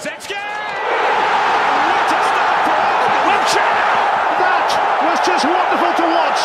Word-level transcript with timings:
Kulusevski! 0.00 0.32
What 0.32 2.06
a 2.06 2.20
start 2.24 2.58
for 2.64 2.80
Wiltshire! 3.28 3.76
That 4.40 4.68
was 5.04 5.20
just 5.26 5.44
wonderful 5.44 5.92
to 5.94 6.02
watch. 6.14 6.40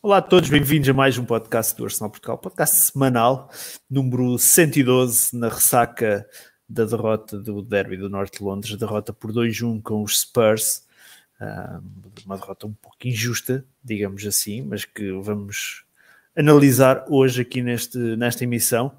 Olá 0.00 0.18
a 0.18 0.22
todos, 0.22 0.48
bem-vindos 0.48 0.88
a 0.88 0.92
mais 0.92 1.18
um 1.18 1.24
podcast 1.24 1.76
do 1.76 1.84
Arsenal 1.84 2.10
Portugal, 2.10 2.38
podcast 2.38 2.92
semanal, 2.92 3.50
número 3.90 4.38
112, 4.38 5.36
na 5.36 5.48
ressaca 5.48 6.28
da 6.68 6.84
derrota 6.84 7.38
do 7.40 7.60
Derby 7.60 7.96
do 7.96 8.08
Norte 8.08 8.38
de 8.38 8.44
Londres, 8.44 8.76
derrota 8.76 9.12
por 9.12 9.32
2-1 9.32 9.82
com 9.82 10.00
os 10.00 10.20
Spurs, 10.20 10.86
uma 12.24 12.36
derrota 12.36 12.68
um 12.68 12.72
pouco 12.72 12.98
injusta, 13.02 13.64
digamos 13.82 14.24
assim, 14.24 14.62
mas 14.62 14.84
que 14.84 15.10
vamos 15.10 15.84
analisar 16.36 17.04
hoje 17.08 17.42
aqui 17.42 17.62
neste, 17.62 17.98
nesta 17.98 18.44
emissão. 18.44 18.92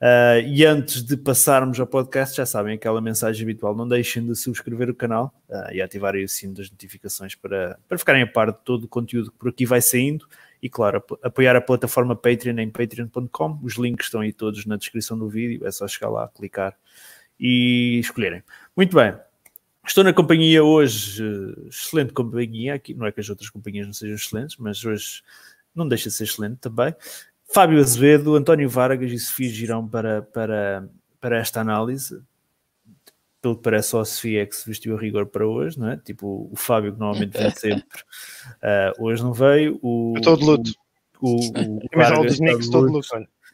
Uh, 0.00 0.46
e 0.46 0.64
antes 0.64 1.02
de 1.02 1.16
passarmos 1.16 1.80
ao 1.80 1.86
podcast, 1.86 2.36
já 2.36 2.46
sabem 2.46 2.74
aquela 2.74 3.00
mensagem 3.00 3.42
habitual: 3.42 3.74
não 3.74 3.86
deixem 3.86 4.24
de 4.24 4.36
subscrever 4.36 4.88
o 4.88 4.94
canal 4.94 5.34
uh, 5.48 5.72
e 5.72 5.82
ativarem 5.82 6.24
o 6.24 6.28
sino 6.28 6.54
das 6.54 6.70
notificações 6.70 7.34
para, 7.34 7.78
para 7.88 7.98
ficarem 7.98 8.22
a 8.22 8.26
par 8.26 8.52
de 8.52 8.58
todo 8.64 8.84
o 8.84 8.88
conteúdo 8.88 9.32
que 9.32 9.38
por 9.38 9.48
aqui 9.48 9.66
vai 9.66 9.80
saindo. 9.80 10.26
E 10.62 10.68
claro, 10.68 11.02
apoiar 11.22 11.56
a 11.56 11.60
plataforma 11.60 12.14
Patreon 12.14 12.58
em 12.58 12.70
patreon.com. 12.70 13.58
Os 13.62 13.76
links 13.76 14.06
estão 14.06 14.20
aí 14.20 14.32
todos 14.32 14.66
na 14.66 14.76
descrição 14.76 15.18
do 15.18 15.28
vídeo, 15.28 15.66
é 15.66 15.70
só 15.70 15.86
chegar 15.88 16.10
lá, 16.10 16.28
clicar 16.28 16.76
e 17.38 17.98
escolherem. 17.98 18.42
Muito 18.76 18.96
bem, 18.96 19.14
estou 19.84 20.04
na 20.04 20.12
companhia 20.12 20.62
hoje, 20.62 21.24
excelente 21.68 22.12
companhia 22.12 22.74
aqui. 22.74 22.94
Não 22.94 23.06
é 23.06 23.10
que 23.10 23.20
as 23.20 23.28
outras 23.28 23.50
companhias 23.50 23.86
não 23.86 23.92
sejam 23.92 24.14
excelentes, 24.14 24.56
mas 24.58 24.84
hoje 24.84 25.22
não 25.74 25.88
deixa 25.88 26.08
de 26.08 26.14
ser 26.14 26.24
excelente 26.24 26.58
também. 26.60 26.94
Fábio 27.50 27.80
Azevedo, 27.80 28.36
António 28.36 28.68
Vargas 28.68 29.10
e 29.10 29.18
Sofia 29.18 29.48
Girão 29.48 29.88
para, 29.88 30.22
para, 30.22 30.88
para 31.20 31.38
esta 31.38 31.60
análise. 31.60 32.22
Pelo 33.40 33.56
que 33.56 33.62
parece, 33.62 33.90
só 33.90 34.00
a 34.00 34.04
Sofia 34.04 34.42
é 34.42 34.46
que 34.46 34.54
se 34.54 34.68
vestiu 34.68 34.96
a 34.96 35.00
rigor 35.00 35.26
para 35.26 35.46
hoje, 35.46 35.78
não 35.78 35.90
é? 35.90 35.96
Tipo, 35.96 36.48
o 36.52 36.56
Fábio, 36.56 36.92
que 36.92 36.98
normalmente 36.98 37.38
vem 37.38 37.50
sempre, 37.56 38.00
uh, 38.62 39.02
hoje 39.02 39.22
não 39.22 39.32
veio. 39.32 39.78
O, 39.80 40.14
estou 40.16 40.36
de 40.36 40.44
luto. 40.44 40.70
O, 41.20 41.36
o, 41.36 41.76
o 41.76 41.80
Vargas 41.94 42.26
dos 42.26 42.38
Knicks, 42.38 42.66
estou 42.66 42.86
de 42.86 42.92
luto. 42.92 43.08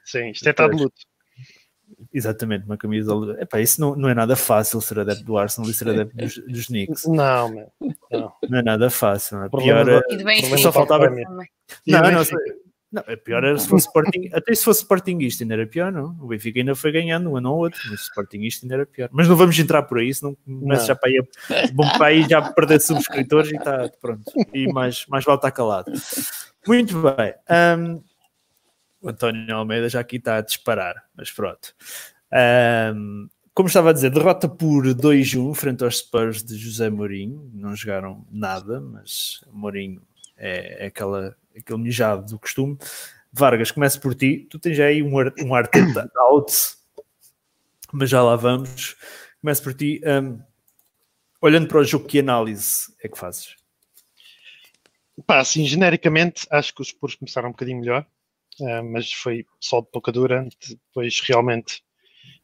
Sim, 0.05 0.31
isto 0.31 0.47
é 0.47 0.51
estar 0.51 0.69
de 0.69 0.77
luto. 0.77 0.97
Exatamente, 2.13 2.65
uma 2.65 2.77
camisa. 2.77 3.13
Epá, 3.41 3.61
isso 3.61 3.81
não, 3.81 3.95
não 3.95 4.09
é 4.09 4.15
nada 4.15 4.37
fácil 4.37 4.81
ser 4.81 5.01
adepto 5.01 5.25
do 5.25 5.37
Arsenal 5.37 5.71
e 5.71 5.75
ser 5.75 5.89
adepto 5.89 6.17
dos, 6.17 6.35
dos 6.47 6.67
Knicks. 6.67 7.05
Não, 7.07 7.55
man. 7.55 7.67
não. 8.11 8.33
Não 8.49 8.59
é 8.59 8.63
nada 8.63 8.91
fácil. 8.91 9.39
Não 9.39 9.45
é? 9.45 9.49
Pior, 9.49 9.89
é- 9.89 10.03
E 10.11 10.17
de 10.17 10.25
bem 10.25 10.59
só 10.59 10.73
faltava. 10.73 11.09
Não, 11.11 11.47
Não, 11.87 12.25
não, 12.95 13.03
é 13.09 13.17
pior 13.17 13.43
era 13.43 13.59
se 13.59 13.69
fosse 13.69 13.89
Sporting, 13.89 14.31
até 14.33 14.55
se 14.55 14.65
fosse 14.65 14.83
Sportingista 14.83 15.43
ainda 15.43 15.55
era 15.55 15.67
pior, 15.67 15.91
não? 15.91 16.17
O 16.21 16.29
Benfica 16.29 16.61
ainda 16.61 16.77
foi 16.77 16.93
ganhando 16.93 17.29
um 17.29 17.37
ano 17.37 17.51
ou 17.51 17.59
outro, 17.59 17.81
mas 17.91 18.03
Sportingista 18.03 18.65
ainda 18.65 18.77
era 18.77 18.87
pior. 18.87 19.09
Mas 19.11 19.27
não 19.27 19.35
vamos 19.35 19.59
entrar 19.59 19.83
por 19.83 19.99
aí, 19.99 20.15
senão 20.15 20.37
começa 20.47 20.87
já 20.87 20.95
para 20.95 21.11
aí, 21.11 21.19
a, 21.19 21.73
bom 21.73 21.89
para 21.99 22.07
aí 22.07 22.23
já 22.23 22.41
perder 22.41 22.81
subscritores 22.81 23.51
e 23.51 23.57
está 23.57 23.91
pronto. 24.01 24.23
E 24.53 24.73
mais, 24.73 25.07
mais 25.09 25.25
vale 25.25 25.39
estar 25.39 25.51
calado. 25.51 25.93
Muito 26.65 26.95
bem. 27.03 27.35
Um, 27.51 28.01
o 29.03 29.09
António 29.09 29.57
Almeida 29.57 29.89
já 29.89 29.99
aqui 29.99 30.17
está 30.17 30.37
a 30.37 30.41
disparar, 30.41 30.95
mas 31.17 31.33
pronto. 31.33 31.75
Um, 32.95 33.29
como 33.53 33.67
estava 33.67 33.91
a 33.91 33.93
dizer, 33.93 34.11
derrota 34.11 34.49
por 34.49 34.85
2-1 34.85 35.53
frente 35.55 35.83
aos 35.83 35.99
Spurs 35.99 36.45
de 36.45 36.57
José 36.57 36.89
Mourinho. 36.91 37.51
Não 37.53 37.75
jogaram 37.75 38.25
nada, 38.31 38.81
mas 38.81 39.45
Mourinho 39.53 40.01
é, 40.37 40.85
é 40.85 40.87
aquela 40.87 41.37
aquele 41.57 41.79
mijado 41.79 42.27
do 42.27 42.39
costume. 42.39 42.77
Vargas, 43.33 43.71
começo 43.71 44.01
por 44.01 44.15
ti. 44.15 44.47
Tu 44.51 44.59
tens 44.59 44.79
aí 44.79 45.03
um, 45.03 45.13
um 45.45 45.55
Arteta 45.55 46.11
out, 46.17 46.53
mas 47.93 48.11
já 48.11 48.23
lá 48.23 48.37
vamos. 48.37 48.97
Começo 49.41 49.63
por 49.63 49.75
ti. 49.75 50.01
Um, 50.05 50.41
olhando 51.41 51.69
para 51.69 51.79
o 51.79 51.85
jogo, 51.85 52.07
que 52.07 52.21
análise 52.21 52.95
é 53.03 53.09
que 53.09 53.19
fazes? 53.19 53.57
Pá, 55.27 55.39
assim, 55.39 55.65
genericamente, 55.65 56.47
acho 56.51 56.75
que 56.75 56.83
os 56.83 56.89
Spurs 56.89 57.15
começaram 57.15 57.49
um 57.49 57.53
bocadinho 57.53 57.81
melhor, 57.81 58.07
uh, 58.61 58.85
mas 58.85 59.13
foi 59.13 59.47
só 59.61 59.81
de 59.81 59.87
pouca 59.89 60.11
dura. 60.11 60.49
Depois, 60.69 61.21
realmente, 61.21 61.85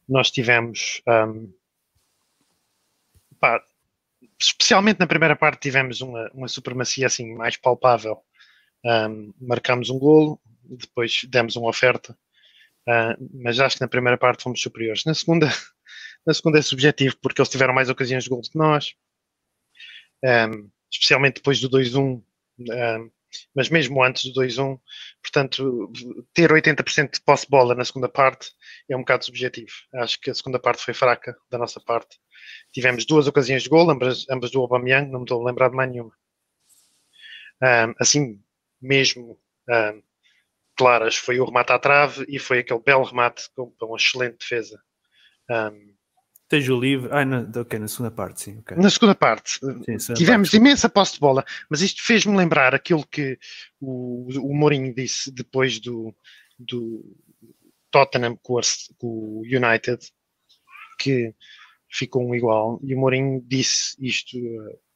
nós 0.07 0.31
tivemos. 0.31 1.01
Um, 1.07 1.51
pá, 3.39 3.61
especialmente 4.41 4.99
na 4.99 5.07
primeira 5.07 5.35
parte, 5.35 5.61
tivemos 5.61 6.01
uma, 6.01 6.29
uma 6.33 6.47
supremacia 6.47 7.07
assim 7.07 7.33
mais 7.35 7.55
palpável. 7.55 8.21
Um, 8.83 9.31
marcámos 9.39 9.89
um 9.89 9.99
golo, 9.99 10.41
depois 10.63 11.21
demos 11.29 11.55
uma 11.55 11.69
oferta, 11.69 12.17
uh, 12.87 13.29
mas 13.33 13.59
acho 13.59 13.75
que 13.75 13.81
na 13.81 13.87
primeira 13.87 14.17
parte 14.17 14.43
fomos 14.43 14.61
superiores. 14.61 15.05
Na 15.05 15.13
segunda, 15.13 15.47
na 16.25 16.33
segunda 16.33 16.57
é 16.57 16.61
subjetivo, 16.61 17.15
porque 17.21 17.41
eles 17.41 17.51
tiveram 17.51 17.73
mais 17.73 17.89
ocasiões 17.89 18.23
de 18.23 18.29
golo 18.29 18.41
que 18.41 18.57
nós, 18.57 18.95
um, 20.23 20.69
especialmente 20.91 21.35
depois 21.35 21.59
do 21.61 21.69
2-1, 21.69 21.99
um, 21.99 22.23
mas 23.55 23.69
mesmo 23.69 24.03
antes 24.03 24.31
do 24.33 24.41
2-1, 24.41 24.79
portanto, 25.21 25.91
ter 26.33 26.51
80% 26.51 27.13
de 27.13 27.21
posse 27.21 27.47
bola 27.47 27.75
na 27.75 27.85
segunda 27.85 28.09
parte 28.09 28.51
é 28.89 28.95
um 28.95 29.01
bocado 29.01 29.25
subjetivo. 29.25 29.71
Acho 29.95 30.19
que 30.19 30.29
a 30.29 30.33
segunda 30.33 30.59
parte 30.59 30.83
foi 30.83 30.93
fraca 30.93 31.35
da 31.49 31.57
nossa 31.57 31.79
parte. 31.79 32.17
Tivemos 32.71 33.05
duas 33.05 33.27
ocasiões 33.27 33.63
de 33.63 33.69
gol, 33.69 33.89
ambas, 33.89 34.25
ambas 34.29 34.51
do 34.51 34.59
Aubameyang, 34.61 35.09
não 35.09 35.19
me 35.19 35.25
estou 35.25 35.41
a 35.41 35.45
lembrar 35.45 35.69
de 35.69 35.75
mais 35.75 35.91
nenhuma. 35.91 36.13
Um, 37.61 37.93
assim, 37.99 38.41
mesmo 38.81 39.39
um, 39.69 40.01
claras 40.75 41.15
foi 41.15 41.39
o 41.39 41.45
remate 41.45 41.71
à 41.71 41.79
trave 41.79 42.25
e 42.27 42.39
foi 42.39 42.59
aquele 42.59 42.81
belo 42.81 43.03
remate 43.03 43.49
com, 43.55 43.69
com 43.71 43.85
uma 43.85 43.97
excelente 43.97 44.39
defesa. 44.39 44.81
Um, 45.49 45.91
Tens 46.49 46.67
o 46.67 46.77
livre. 46.77 47.09
Ah, 47.13 47.23
na, 47.23 47.47
okay, 47.61 47.79
na 47.79 47.87
segunda 47.87 48.11
parte, 48.11 48.41
sim. 48.41 48.57
Okay. 48.59 48.75
Na 48.75 48.89
segunda 48.89 49.15
parte. 49.15 49.51
Sim, 49.51 49.99
segunda 49.99 50.13
tivemos 50.15 50.49
parte. 50.49 50.57
imensa 50.57 50.89
posse 50.89 51.13
de 51.13 51.19
bola, 51.21 51.45
mas 51.69 51.81
isto 51.81 52.03
fez-me 52.03 52.35
lembrar 52.35 52.75
aquilo 52.75 53.07
que 53.07 53.39
o, 53.79 54.27
o 54.37 54.53
Mourinho 54.53 54.93
disse 54.93 55.31
depois 55.31 55.79
do, 55.79 56.13
do 56.59 57.15
Tottenham 57.91 58.37
com, 58.41 58.59
com 58.97 59.07
o 59.07 59.41
United, 59.41 59.99
que 60.97 61.33
ficou 61.89 62.23
um 62.27 62.33
igual. 62.33 62.79
E 62.83 62.95
o 62.95 62.99
Mourinho 62.99 63.43
disse 63.45 63.95
isto, 63.99 64.37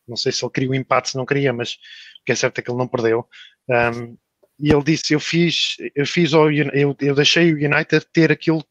não 0.07 0.15
sei 0.15 0.31
se 0.31 0.43
ele 0.43 0.51
queria 0.51 0.69
o 0.69 0.75
empate, 0.75 1.09
se 1.09 1.17
não 1.17 1.25
queria, 1.25 1.51
mas 1.51 1.73
o 1.73 2.25
que 2.25 2.31
é 2.31 2.35
certo 2.35 2.59
é 2.59 2.61
que 2.61 2.69
ele 2.69 2.77
não 2.77 2.87
perdeu. 2.87 3.27
Um, 3.69 4.17
e 4.59 4.71
ele 4.71 4.83
disse: 4.83 5.13
Eu 5.13 5.19
fiz, 5.19 5.75
eu 5.93 6.05
fiz 6.05 6.31
eu, 6.33 6.95
eu 6.99 7.15
deixei 7.15 7.53
o 7.53 7.57
United 7.57 8.05
ter 8.13 8.31
aquilo, 8.31 8.63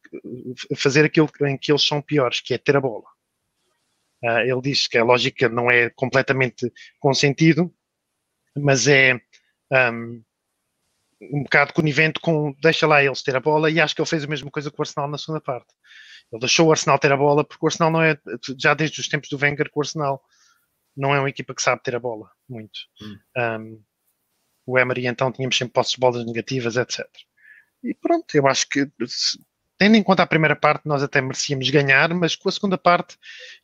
fazer 0.77 1.05
aquilo 1.05 1.29
em 1.43 1.59
que 1.59 1.71
eles 1.71 1.83
são 1.83 2.01
piores, 2.01 2.41
que 2.41 2.55
é 2.55 2.59
ter 2.59 2.77
a 2.77 2.81
bola. 2.81 3.05
Uh, 4.23 4.41
ele 4.41 4.61
diz 4.63 4.87
que 4.87 4.97
a 4.97 5.05
lógica 5.05 5.49
não 5.49 5.71
é 5.71 5.91
completamente 5.91 6.73
consentido, 6.99 7.73
mas 8.57 8.89
é 8.89 9.21
um, 9.93 10.23
um 11.21 11.43
bocado 11.43 11.73
conivente 11.73 12.21
com 12.21 12.55
deixa 12.61 12.87
lá 12.87 13.03
eles 13.03 13.23
ter 13.23 13.37
a 13.37 13.41
bola, 13.41 13.71
e 13.71 13.81
acho 13.81 13.95
que 13.95 14.01
ele 14.01 14.09
fez 14.09 14.25
a 14.25 14.27
mesma 14.27 14.51
coisa 14.51 14.71
com 14.71 14.81
o 14.81 14.83
Arsenal 14.83 15.09
na 15.09 15.19
segunda 15.19 15.41
parte. 15.41 15.73
Ele 16.33 16.41
deixou 16.41 16.69
o 16.69 16.71
Arsenal 16.71 16.99
ter 16.99 17.13
a 17.13 17.17
bola, 17.17 17.45
porque 17.45 17.65
o 17.65 17.69
Arsenal 17.69 17.91
não 17.91 18.03
é, 18.03 18.19
já 18.59 18.75
desde 18.75 19.01
os 19.01 19.09
tempos 19.09 19.29
do 19.29 19.39
Wenger, 19.39 19.71
que 19.71 19.79
o 19.79 19.81
Arsenal 19.81 20.23
não 20.97 21.15
é 21.15 21.19
uma 21.19 21.29
equipa 21.29 21.55
que 21.55 21.63
sabe 21.63 21.83
ter 21.83 21.97
a 21.97 22.01
bola 22.01 22.31
muito. 22.49 22.79
Hum. 23.01 23.19
Um, 23.37 23.83
o 24.67 24.79
Emery 24.79 25.07
então 25.07 25.31
tínhamos 25.31 25.57
sempre 25.57 25.75
posses 25.75 25.93
de 25.93 26.01
bolas 26.01 26.25
negativas, 26.25 26.77
etc. 26.77 27.07
E 27.83 27.95
pronto, 27.95 28.35
eu 28.35 28.47
acho 28.47 28.69
que 28.69 28.91
tendo 29.77 29.97
em 29.97 30.03
conta 30.03 30.23
a 30.23 30.27
primeira 30.27 30.57
parte, 30.57 30.87
nós 30.87 31.03
até 31.03 31.21
merecíamos 31.21 31.69
ganhar, 31.69 32.13
mas 32.15 32.37
com 32.37 32.49
a 32.49 32.53
segunda 32.53 32.79
parte 32.79 33.19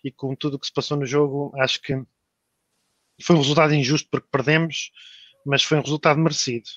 e 0.04 0.10
com 0.10 0.34
tudo 0.34 0.54
o 0.54 0.58
que 0.58 0.66
se 0.66 0.72
passou 0.72 0.96
no 0.96 1.06
jogo, 1.06 1.52
acho 1.58 1.80
que 1.80 1.94
foi 3.22 3.36
um 3.36 3.38
resultado 3.38 3.74
injusto 3.74 4.08
porque 4.10 4.28
perdemos, 4.30 4.90
mas 5.46 5.62
foi 5.62 5.78
um 5.78 5.82
resultado 5.82 6.18
merecido. 6.18 6.68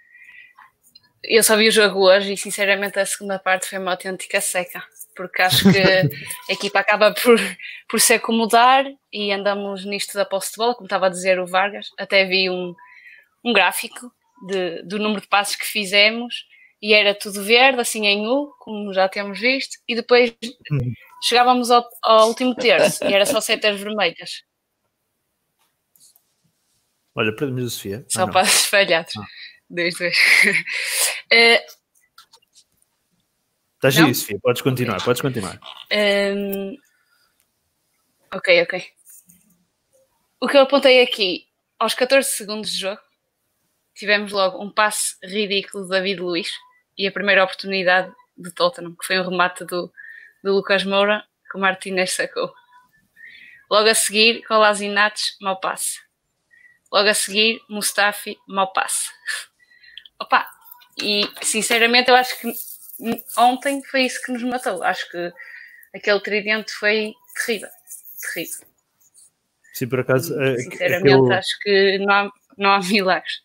Eu 1.22 1.44
só 1.44 1.58
vi 1.58 1.68
o 1.68 1.72
jogo 1.72 2.08
hoje 2.08 2.34
e 2.34 2.38
sinceramente 2.38 3.00
a 3.00 3.06
segunda 3.06 3.38
parte 3.38 3.68
foi 3.68 3.80
uma 3.80 3.92
autêntica 3.92 4.40
seca, 4.40 4.82
porque 5.14 5.42
acho 5.42 5.70
que 5.70 5.78
a 6.50 6.54
equipa 6.54 6.80
acaba 6.80 7.14
por, 7.14 7.38
por 7.90 8.00
se 8.00 8.14
acomodar 8.14 8.86
e 9.12 9.30
andamos 9.34 9.84
nisto 9.84 10.14
da 10.14 10.24
posse 10.24 10.52
de 10.52 10.58
bola, 10.58 10.74
como 10.74 10.86
estava 10.86 11.08
a 11.08 11.10
dizer 11.10 11.38
o 11.38 11.46
Vargas. 11.46 11.90
Até 12.00 12.26
vi 12.26 12.50
um, 12.50 12.74
um 13.44 13.54
gráfico 13.54 14.12
de, 14.48 14.84
do 14.84 15.00
número 15.00 15.22
de 15.22 15.28
passos 15.28 15.56
que 15.56 15.66
fizemos 15.66 16.46
e 16.82 16.94
era 16.94 17.14
tudo 17.14 17.44
verde, 17.44 17.80
assim 17.80 18.08
em 18.08 18.28
U, 18.28 18.52
como 18.60 18.94
já 18.94 19.08
temos 19.08 19.40
visto, 19.40 19.78
e 19.88 19.96
depois 19.96 20.36
uhum. 20.72 20.94
chegávamos 21.24 21.70
ao, 21.70 21.88
ao, 22.02 22.28
último 22.28 22.56
terço 22.56 23.06
e 23.06 23.14
era 23.14 23.26
só 23.26 23.40
setas 23.40 23.80
vermelhas. 23.80 24.44
Olha, 27.14 27.36
para 27.36 27.48
a 27.48 27.70
Sofia. 27.70 28.06
Só 28.10 28.24
ah, 28.24 28.32
passos 28.32 28.66
falhados. 28.66 29.14
Ah. 29.18 29.26
Dois, 29.70 29.96
dois. 29.98 30.18
uh, 31.34 31.82
Está 33.76 33.90
giro, 33.90 34.14
Sofia, 34.14 34.40
podes 34.40 34.62
continuar, 34.62 34.98
okay. 34.98 35.06
podes 35.06 35.22
continuar. 35.24 35.60
Um, 35.92 36.78
ok, 38.32 38.62
ok. 38.62 38.86
O 40.40 40.48
que 40.48 40.56
eu 40.56 40.62
apontei 40.62 41.02
aqui, 41.02 41.48
aos 41.80 41.96
14 41.96 42.30
segundos 42.30 42.72
de 42.72 42.78
jogo, 42.78 43.02
tivemos 43.96 44.32
logo 44.32 44.62
um 44.64 44.70
passe 44.70 45.16
ridículo 45.24 45.84
de 45.84 45.90
David 45.90 46.20
Luiz 46.22 46.52
e 46.98 47.08
a 47.08 47.12
primeira 47.12 47.44
oportunidade 47.44 48.12
de 48.38 48.52
Tottenham, 48.52 48.96
que 48.96 49.06
foi 49.06 49.20
um 49.20 49.30
remate 49.30 49.66
do, 49.66 49.92
do 50.44 50.54
Lucas 50.54 50.84
Moura, 50.84 51.26
que 51.50 51.58
o 51.58 51.62
Martinez 51.62 52.12
sacou. 52.12 52.54
Logo 53.70 53.90
a 53.90 53.96
seguir, 53.96 54.44
Kolasinac, 54.44 55.20
mau 55.40 55.60
passe. 55.60 56.00
Logo 56.92 57.08
a 57.08 57.14
seguir, 57.14 57.62
Mustafi, 57.70 58.38
mau 58.48 58.72
passe. 58.74 59.10
Opa, 60.20 60.48
e 61.02 61.28
sinceramente 61.42 62.10
eu 62.10 62.16
acho 62.16 62.40
que 62.40 62.54
ontem 63.38 63.82
foi 63.84 64.04
isso 64.04 64.22
que 64.24 64.32
nos 64.32 64.44
matou. 64.44 64.84
Acho 64.84 65.10
que 65.10 65.32
aquele 65.96 66.20
tridente 66.20 66.72
foi 66.74 67.14
terrível. 67.36 67.70
Terrível. 68.22 68.68
Sim, 69.74 69.88
por 69.88 70.00
acaso. 70.02 70.40
E, 70.42 70.58
sinceramente, 70.60 71.16
aquele... 71.16 71.34
acho 71.34 71.60
que 71.62 71.98
não 72.00 72.14
há, 72.14 72.32
não 72.58 72.72
há 72.72 72.80
milagres 72.84 73.42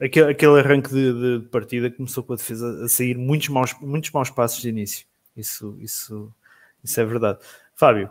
aquele, 0.00 0.30
aquele 0.30 0.58
arranque 0.58 0.88
de, 0.88 1.40
de, 1.40 1.48
partida 1.48 1.90
começou 1.90 2.24
com 2.24 2.32
a 2.32 2.36
defesa 2.36 2.84
a 2.84 2.88
sair 2.88 3.16
muitos 3.16 3.48
maus, 3.48 3.74
muitos 3.80 4.10
maus 4.10 4.30
passos 4.30 4.62
de 4.62 4.68
início. 4.68 5.06
Isso, 5.36 5.76
isso, 5.80 6.32
isso 6.82 7.00
é 7.00 7.04
verdade. 7.04 7.38
Fábio, 7.74 8.10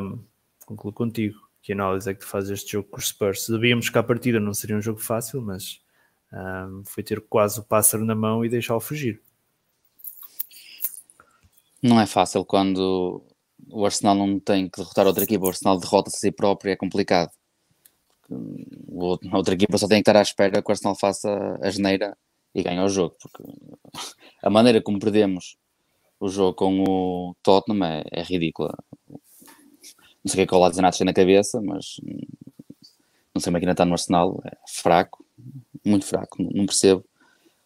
um, 0.00 0.18
concluo 0.64 0.92
contigo. 0.92 1.42
Que 1.62 1.72
análise 1.72 2.10
é 2.10 2.12
que 2.12 2.20
tu 2.20 2.26
fazes 2.26 2.50
este 2.50 2.72
jogo 2.72 2.88
com 2.90 2.98
os 2.98 3.08
Spurs? 3.08 3.46
Sabíamos 3.46 3.88
que 3.88 3.98
a 3.98 4.02
partida 4.02 4.38
não 4.38 4.52
seria 4.52 4.76
um 4.76 4.82
jogo 4.82 5.00
fácil, 5.00 5.40
mas 5.40 5.80
um, 6.32 6.82
foi 6.84 7.02
ter 7.02 7.20
quase 7.22 7.58
o 7.58 7.64
pássaro 7.64 8.04
na 8.04 8.14
mão 8.14 8.44
e 8.44 8.48
deixá-lo 8.48 8.80
fugir. 8.80 9.20
Não 11.82 12.00
é 12.00 12.06
fácil 12.06 12.44
quando 12.44 13.24
o 13.68 13.84
Arsenal 13.84 14.14
não 14.14 14.38
tem 14.38 14.68
que 14.68 14.78
derrotar 14.78 15.06
outra 15.06 15.24
equipa, 15.24 15.44
o 15.44 15.48
Arsenal 15.48 15.78
derrota-se 15.78 16.16
a 16.16 16.20
si 16.20 16.30
próprio, 16.30 16.70
é 16.70 16.76
complicado 16.76 17.30
a 18.30 19.36
outra 19.36 19.54
equipa 19.54 19.78
só 19.78 19.86
tem 19.86 20.02
que 20.02 20.08
estar 20.08 20.18
à 20.18 20.22
espera 20.22 20.62
que 20.62 20.70
o 20.70 20.72
Arsenal 20.72 20.96
faça 20.96 21.58
a 21.62 21.70
geneira 21.70 22.16
e 22.54 22.62
ganhe 22.62 22.80
o 22.80 22.88
jogo, 22.88 23.16
porque 23.20 23.42
a 24.42 24.50
maneira 24.50 24.80
como 24.80 24.98
perdemos 24.98 25.56
o 26.20 26.28
jogo 26.28 26.54
com 26.54 26.82
o 26.82 27.36
Tottenham 27.42 27.84
é, 27.84 28.04
é 28.10 28.22
ridícula. 28.22 28.74
Não 29.08 29.18
sei 30.28 30.34
o 30.34 30.36
que 30.36 30.40
é 30.42 30.46
que 30.46 30.54
o 30.54 30.70
tem 30.70 31.06
na 31.06 31.12
cabeça, 31.12 31.60
mas 31.60 32.00
não 33.34 33.40
sei 33.40 33.50
como 33.50 33.56
é 33.56 33.60
que 33.60 33.66
ainda 33.66 33.72
está 33.72 33.84
no 33.84 33.92
Arsenal, 33.92 34.40
é 34.46 34.56
fraco, 34.66 35.24
muito 35.84 36.06
fraco, 36.06 36.42
não 36.42 36.64
percebo. 36.66 37.04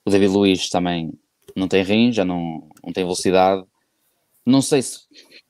O 0.05 0.11
David 0.11 0.33
Luiz 0.33 0.69
também 0.71 1.13
não 1.55 1.69
tem 1.69 1.83
rim, 1.83 2.11
já 2.11 2.25
não, 2.25 2.69
não 2.83 2.93
tem 2.93 3.05
velocidade. 3.05 3.65
Não 4.45 4.63
sei 4.63 4.83
se, 4.83 5.01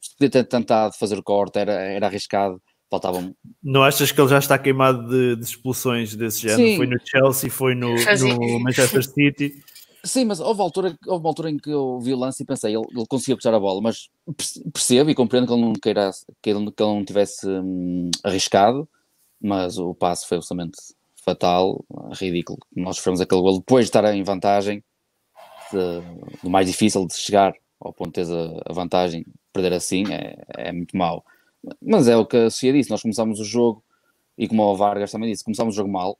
se 0.01 0.17
podia 0.17 0.31
ter 0.31 0.45
tentado 0.45 0.93
fazer 0.95 1.23
corte, 1.23 1.59
era, 1.59 1.73
era 1.73 2.07
arriscado 2.07 2.61
faltavam. 2.91 3.35
Não 3.63 3.83
achas 3.83 4.11
que 4.11 4.21
ele 4.21 4.29
já 4.29 4.39
está 4.39 4.59
queimado 4.59 5.09
de, 5.09 5.37
de 5.37 5.45
expulsões 5.45 6.15
desse 6.15 6.43
género? 6.43 6.69
Sim. 6.69 6.77
Foi 6.77 6.87
no 6.87 6.97
Chelsea, 7.05 7.51
foi 7.51 7.75
no, 7.75 7.95
no 8.19 8.61
Manchester 8.61 9.05
City. 9.05 9.63
Sim, 10.05 10.25
mas 10.27 10.41
houve, 10.41 10.61
altura, 10.61 10.97
houve 11.07 11.23
uma 11.23 11.29
altura 11.29 11.51
em 11.51 11.59
que 11.59 11.71
eu 11.71 11.99
vi 12.01 12.15
o 12.15 12.19
lance 12.19 12.43
e 12.43 12.47
pensei, 12.47 12.75
ele, 12.75 12.87
ele 12.91 13.07
conseguia 13.07 13.37
puxar 13.37 13.53
a 13.53 13.61
bola, 13.61 13.81
mas 13.81 14.09
percebo 14.73 15.11
e 15.11 15.15
compreendo 15.15 15.47
que 15.47 15.53
ele 15.53 15.61
não 15.61 15.73
queira, 15.73 16.11
que 16.41 16.51
ele, 16.51 16.71
que 16.71 16.83
ele 16.83 16.95
não 16.95 17.05
tivesse 17.05 17.47
hum, 17.47 18.11
arriscado, 18.23 18.89
mas 19.41 19.77
o 19.79 19.95
passe 19.95 20.27
foi 20.27 20.37
absolutamente 20.37 20.79
fatal, 21.25 21.85
ridículo. 22.13 22.59
Nós 22.75 22.97
sofremos 22.97 23.21
aquele 23.21 23.43
gol 23.43 23.59
depois 23.59 23.87
de 23.87 23.89
estar 23.89 24.05
em 24.15 24.23
vantagem, 24.23 24.83
de, 25.73 26.39
do 26.43 26.49
mais 26.49 26.67
difícil 26.67 27.07
de 27.07 27.15
chegar 27.15 27.53
ao 27.81 27.93
ponto 27.93 28.09
de 28.09 28.27
ter 28.27 28.33
a, 28.33 28.71
a 28.71 28.73
vantagem, 28.73 29.27
perder 29.53 29.73
assim 29.73 30.05
é, 30.13 30.37
é 30.57 30.73
muito 30.73 30.97
mau. 30.97 31.25
Mas 31.83 32.09
é 32.09 32.17
o 32.17 32.27
que 32.27 32.37
a 32.37 32.51
Sofia 32.51 32.73
disse, 32.73 32.91
nós 32.91 33.03
começámos 33.03 33.41
o 33.41 33.45
jogo, 33.45 33.85
e 34.37 34.47
como 34.47 34.63
o 34.63 34.77
Vargas 34.77 35.11
também 35.11 35.31
disse, 35.31 35.45
começámos 35.45 35.75
o 35.75 35.77
jogo 35.77 35.91
mal. 35.91 36.19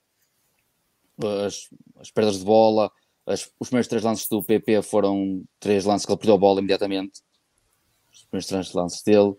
As, 1.47 1.69
as 2.01 2.11
perdas 2.11 2.39
de 2.39 2.45
bola, 2.45 2.91
as, 3.27 3.51
os 3.59 3.69
primeiros 3.69 3.89
três 3.89 4.03
lances 4.03 4.29
do 4.29 4.43
PP 4.43 4.83
foram 4.83 5.45
três 5.61 5.85
lances 5.85 6.05
que 6.05 6.13
ele 6.13 6.19
perdeu 6.19 6.35
a 6.35 6.39
bola 6.39 6.59
imediatamente. 6.61 7.21
Os 8.13 8.25
primeiros 8.25 8.47
três 8.47 8.73
lances 8.73 9.03
dele. 9.03 9.35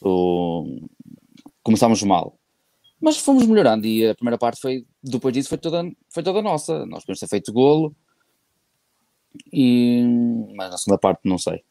O, 0.00 0.88
começámos 1.62 2.02
mal. 2.02 2.38
Mas 3.00 3.18
fomos 3.18 3.46
melhorando 3.46 3.86
e 3.86 4.08
a 4.08 4.14
primeira 4.14 4.38
parte 4.38 4.60
foi, 4.60 4.86
depois 5.02 5.34
disso, 5.34 5.48
foi 5.48 5.58
toda, 5.58 5.82
foi 6.08 6.22
toda 6.22 6.40
nossa. 6.40 6.86
Nós 6.86 7.04
podemos 7.04 7.20
ter 7.20 7.28
feito 7.28 7.52
golo. 7.52 7.94
E, 9.52 10.02
mas 10.54 10.70
na 10.70 10.78
segunda 10.78 10.98
parte, 10.98 11.20
não 11.24 11.38
sei. 11.38 11.64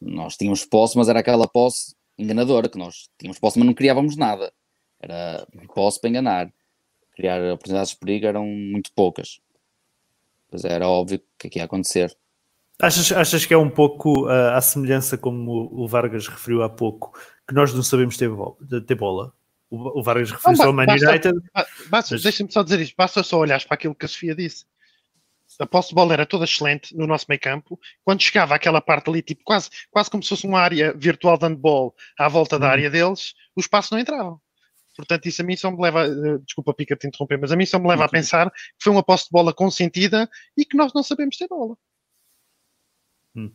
Nós 0.00 0.36
tínhamos 0.36 0.64
posse, 0.64 0.96
mas 0.96 1.08
era 1.08 1.20
aquela 1.20 1.48
posse 1.48 1.94
enganadora, 2.18 2.68
que 2.68 2.78
nós 2.78 3.08
tínhamos 3.18 3.38
posse, 3.38 3.58
mas 3.58 3.66
não 3.66 3.74
criávamos 3.74 4.16
nada. 4.16 4.52
Era 5.00 5.46
posse 5.74 6.00
para 6.00 6.10
enganar. 6.10 6.52
Criar 7.14 7.40
oportunidades 7.52 7.90
de 7.90 7.98
perigo 7.98 8.26
eram 8.26 8.46
muito 8.46 8.90
poucas. 8.92 9.40
Pois 10.50 10.64
era 10.64 10.88
óbvio 10.88 11.20
que 11.38 11.46
aqui 11.46 11.58
ia 11.58 11.64
acontecer. 11.64 12.16
Achas, 12.80 13.12
achas 13.12 13.46
que 13.46 13.54
é 13.54 13.58
um 13.58 13.70
pouco 13.70 14.26
uh, 14.26 14.50
a 14.54 14.60
semelhança 14.60 15.16
como 15.16 15.68
o 15.72 15.86
Vargas 15.86 16.26
referiu 16.26 16.62
há 16.62 16.68
pouco, 16.68 17.16
que 17.46 17.54
nós 17.54 17.72
não 17.72 17.82
sabemos 17.82 18.16
ter 18.16 18.28
bola? 18.28 18.56
Ter 18.84 18.94
bola? 18.96 19.32
O, 19.70 20.00
o 20.00 20.02
Vargas 20.02 20.32
referiu-se 20.32 20.62
ao 20.62 20.72
Man 20.72 20.86
United. 20.88 21.40
Basta, 21.88 22.14
mas... 22.14 22.22
Deixa-me 22.22 22.50
só 22.50 22.62
dizer 22.64 22.80
isto, 22.80 22.94
basta 22.96 23.22
só 23.22 23.38
olhar 23.38 23.64
para 23.64 23.74
aquilo 23.74 23.94
que 23.94 24.06
a 24.06 24.08
Sofia 24.08 24.34
disse 24.34 24.64
a 25.58 25.66
posse 25.66 25.90
de 25.90 25.94
bola 25.94 26.12
era 26.12 26.26
toda 26.26 26.44
excelente 26.44 26.96
no 26.96 27.06
nosso 27.06 27.26
meio 27.28 27.40
campo. 27.40 27.78
Quando 28.04 28.22
chegava 28.22 28.54
àquela 28.54 28.80
parte 28.80 29.08
ali, 29.10 29.22
tipo, 29.22 29.42
quase, 29.44 29.70
quase 29.90 30.10
como 30.10 30.22
se 30.22 30.28
fosse 30.28 30.46
uma 30.46 30.60
área 30.60 30.92
virtual 30.94 31.38
de 31.38 31.46
handball 31.46 31.94
à 32.18 32.28
volta 32.28 32.58
da 32.58 32.66
uhum. 32.66 32.72
área 32.72 32.90
deles, 32.90 33.34
os 33.54 33.66
passos 33.66 33.90
não 33.90 33.98
entravam. 33.98 34.40
Portanto, 34.96 35.26
isso 35.26 35.42
a 35.42 35.44
mim 35.44 35.56
só 35.56 35.70
me 35.70 35.80
leva, 35.80 36.08
uh, 36.08 36.38
desculpa 36.40 36.72
Pica 36.72 36.96
te 36.96 37.06
interromper, 37.06 37.38
mas 37.38 37.50
a 37.50 37.56
mim 37.56 37.66
só 37.66 37.78
me 37.78 37.88
leva 37.88 38.04
a 38.04 38.08
pensar 38.08 38.50
que 38.50 38.82
foi 38.82 38.92
uma 38.92 39.02
posse 39.02 39.24
de 39.24 39.30
bola 39.30 39.52
consentida 39.52 40.28
e 40.56 40.64
que 40.64 40.76
nós 40.76 40.92
não 40.94 41.02
sabemos 41.02 41.36
ter 41.36 41.48
bola. 41.48 41.76
Hum. 43.34 43.52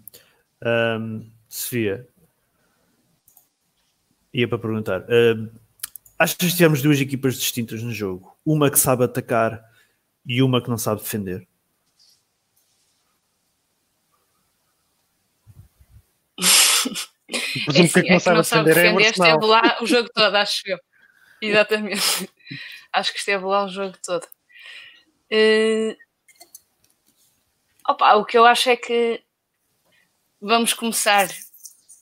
Um, 0.61 1.31
Sofia, 1.47 2.07
ia 4.33 4.47
para 4.47 4.59
perguntar, 4.59 5.01
uh, 5.03 5.49
achas 6.17 6.35
que 6.35 6.49
tivemos 6.49 6.81
duas 6.81 6.99
equipas 6.99 7.37
distintas 7.37 7.81
no 7.81 7.93
jogo? 7.93 8.37
Uma 8.45 8.69
que 8.69 8.77
sabe 8.77 9.05
atacar 9.05 9.63
e 10.25 10.43
uma 10.43 10.61
que 10.61 10.69
não 10.69 10.77
sabe 10.77 11.01
defender? 11.01 11.47
Presumo 17.69 17.87
é, 17.87 17.91
que, 17.91 17.99
é 17.99 18.19
que 18.19 18.29
não 18.31 18.43
sabe 18.43 18.73
defender, 18.73 19.05
é 19.05 19.09
esteve 19.09 19.45
lá 19.45 19.77
o 19.81 19.85
jogo 19.85 20.09
todo, 20.13 20.35
acho 20.35 20.63
eu. 20.65 20.79
Exatamente. 21.41 22.29
acho 22.91 23.13
que 23.13 23.19
esteve 23.19 23.45
lá 23.45 23.65
o 23.65 23.69
jogo 23.69 23.95
todo. 24.03 24.25
Uh... 25.31 25.95
Opa, 27.87 28.15
o 28.15 28.25
que 28.25 28.37
eu 28.37 28.45
acho 28.45 28.69
é 28.69 28.75
que 28.75 29.23
vamos 30.41 30.73
começar 30.73 31.27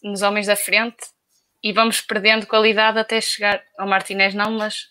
nos 0.01 0.21
homens 0.21 0.47
da 0.47 0.55
frente 0.55 1.05
e 1.63 1.74
vamos 1.74 2.01
perdendo 2.01 2.47
qualidade 2.47 3.00
até 3.00 3.19
chegar 3.19 3.63
ao 3.77 3.88
Martinez, 3.88 4.33
não, 4.33 4.51
mas 4.51 4.89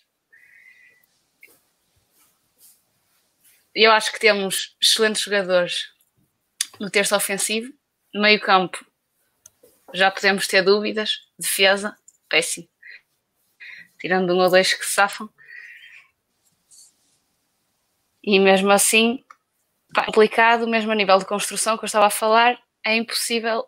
eu 3.75 3.92
acho 3.92 4.12
que 4.12 4.21
temos 4.21 4.76
excelentes 4.80 5.23
jogadores 5.23 5.88
no 6.78 6.90
terço 6.90 7.14
ofensivo, 7.14 7.73
no 8.12 8.23
meio 8.23 8.40
campo 8.40 8.85
já 9.93 10.11
podemos 10.11 10.47
ter 10.47 10.62
dúvidas. 10.62 11.26
Defesa, 11.38 11.97
péssimo. 12.28 12.69
Tirando 14.00 14.35
um 14.35 14.38
ou 14.38 14.50
dois 14.50 14.75
que 14.75 14.85
safam. 14.85 15.28
E 18.23 18.38
mesmo 18.40 18.71
assim, 18.71 19.25
pá, 19.95 20.05
complicado, 20.05 20.66
mesmo 20.66 20.90
a 20.90 20.95
nível 20.95 21.19
de 21.19 21.25
construção 21.25 21.78
que 21.78 21.85
eu 21.85 21.87
estava 21.87 22.07
a 22.07 22.11
falar, 22.11 22.59
é 22.85 22.97
impossível 22.97 23.64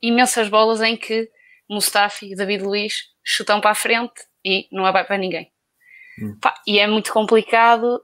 imensas 0.00 0.48
bolas 0.48 0.80
em 0.80 0.96
que 0.96 1.30
Mustafi 1.68 2.32
e 2.32 2.36
David 2.36 2.62
Luiz 2.62 3.10
chutam 3.24 3.60
para 3.60 3.72
a 3.72 3.74
frente 3.74 4.14
e 4.44 4.68
não 4.70 4.90
vai 4.92 5.04
para 5.04 5.18
ninguém. 5.18 5.52
Hum. 6.20 6.38
Pá, 6.40 6.54
e 6.66 6.78
é 6.78 6.86
muito 6.86 7.12
complicado, 7.12 8.00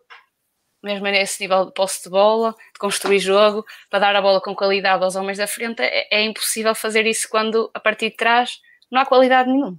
mesmo 0.83 1.05
nesse 1.05 1.41
nível 1.41 1.67
de 1.67 1.73
posse 1.73 2.05
de 2.05 2.11
bola, 2.11 2.55
de 2.73 2.79
construir 2.79 3.19
jogo, 3.21 3.65
para 3.89 4.01
dar 4.01 4.17
a 4.17 4.23
bola 4.23 4.41
com 4.41 4.55
qualidade 4.55 5.03
aos 5.05 5.17
homens 5.17 5.39
da 5.39 5.47
frente, 5.47 5.81
é, 5.81 6.09
é 6.11 6.23
impossível 6.25 6.75
fazer 6.75 7.07
isso 7.07 7.29
quando 7.29 7.71
a 7.73 7.81
partir 7.81 8.11
de 8.11 8.17
trás 8.17 8.61
não 8.91 9.01
há 9.01 9.07
qualidade 9.07 9.51
nenhuma. 9.51 9.79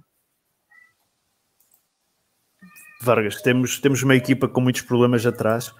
Vargas, 3.00 3.42
temos, 3.42 3.78
temos 3.78 4.02
uma 4.02 4.16
equipa 4.16 4.48
com 4.48 4.60
muitos 4.60 4.82
problemas 4.82 5.24
atrás. 5.26 5.72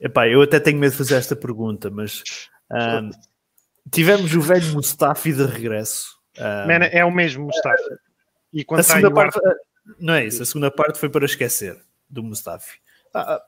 Epá, 0.00 0.28
eu 0.28 0.40
até 0.40 0.60
tenho 0.60 0.78
medo 0.78 0.92
de 0.92 0.98
fazer 0.98 1.16
esta 1.16 1.34
pergunta, 1.34 1.90
mas 1.90 2.22
um, 2.70 3.10
tivemos 3.90 4.34
o 4.34 4.40
velho 4.40 4.72
Mustafi 4.72 5.32
de 5.32 5.44
regresso. 5.44 6.16
Um, 6.38 6.66
Man, 6.66 6.84
é 6.84 7.04
o 7.04 7.10
mesmo 7.10 7.46
Mustafi. 7.46 7.82
E 8.52 8.64
quando 8.64 8.80
a 8.80 8.82
segunda 8.84 9.12
parte, 9.12 9.38
não 9.98 10.14
é 10.14 10.26
isso, 10.26 10.42
a 10.42 10.46
segunda 10.46 10.70
parte 10.70 10.98
foi 10.98 11.08
para 11.08 11.24
esquecer 11.24 11.76
do 12.08 12.22
Mustafi. 12.22 12.78
Ah, 13.12 13.34
ah, 13.34 13.42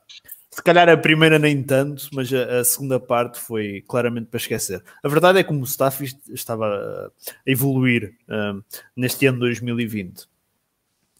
se 0.57 0.63
calhar 0.63 0.89
a 0.89 0.97
primeira 0.97 1.37
nem 1.37 1.61
tanto, 1.61 2.09
mas 2.11 2.33
a, 2.33 2.61
a, 2.61 2.63
segunda 2.63 2.99
parte 2.99 3.39
foi 3.39 3.83
claramente 3.87 4.25
para 4.25 4.39
esquecer. 4.39 4.83
A 5.03 5.07
verdade 5.07 5.37
é 5.37 5.43
que 5.43 5.51
o 5.51 5.53
Mustafi 5.53 6.19
estava 6.29 6.65
a 6.65 7.31
evoluir 7.45 8.17
um, 8.27 8.63
neste 8.95 9.27
ano 9.27 9.37
2020. 9.37 10.27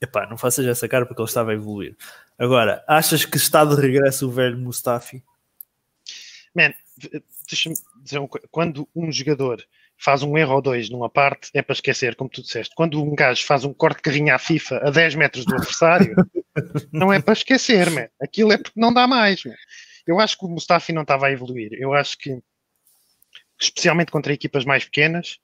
Epá, 0.02 0.26
não 0.28 0.40
faças 0.40 0.66
essa 0.66 0.88
cara 0.88 1.06
porque 1.06 1.22
ele 1.22 1.30
estava 1.30 1.52
a 1.52 1.54
evoluir. 1.54 1.96
Agora, 2.36 2.84
achas 2.88 3.26
que 3.26 3.38
está 3.38 3.64
de 3.64 3.80
regresso 3.80 4.28
o 4.28 4.32
velho 4.32 4.58
Mustafi? 4.58 5.24
Man, 6.56 6.74
deixa-me 7.48 7.76
dizer 8.02 8.18
uma 8.18 8.28
coisa. 8.28 8.48
Quando 8.50 8.90
um 8.96 9.12
jogador 9.12 9.64
faz 9.98 10.22
um 10.24 10.38
erro 10.38 10.56
ou 10.56 10.62
dois 10.62 10.90
numa 10.90 11.10
parte, 11.10 11.50
é 11.54 11.62
para 11.62 11.74
esquecer, 11.74 12.16
como 12.16 12.30
tu 12.30 12.42
disseste. 12.42 12.74
Quando 12.76 13.02
um 13.02 13.16
gajo 13.16 13.46
faz 13.46 13.64
um 13.64 13.74
corte 13.74 13.98
de 13.98 14.04
carrinha 14.04 14.36
à 14.36 14.40
FIFA 14.40 14.88
a 14.88 14.92
10 14.92 15.16
metros 15.16 15.46
do 15.46 15.56
adversário, 15.56 16.16
não 16.94 17.12
é 17.12 17.22
para 17.22 17.34
esquecer, 17.34 17.90
man. 17.90 18.08
Aquilo 18.22 18.52
é 18.52 18.58
porque 18.58 18.80
não 18.80 18.94
dá 18.94 19.08
mais, 19.08 19.44
man. 19.44 19.56
Eu 20.06 20.20
acho 20.20 20.38
que 20.38 20.46
o 20.46 20.50
Mustafi 20.50 20.94
não 20.94 21.02
estava 21.02 21.28
a 21.28 21.32
evoluir. 21.32 21.74
Eu 21.74 21.94
acho 21.94 22.18
que, 22.18 22.40
especialmente 23.60 24.12
contra 24.12 24.32
equipas 24.32 24.64
mais 24.64 24.86
pequenas, 24.86 25.40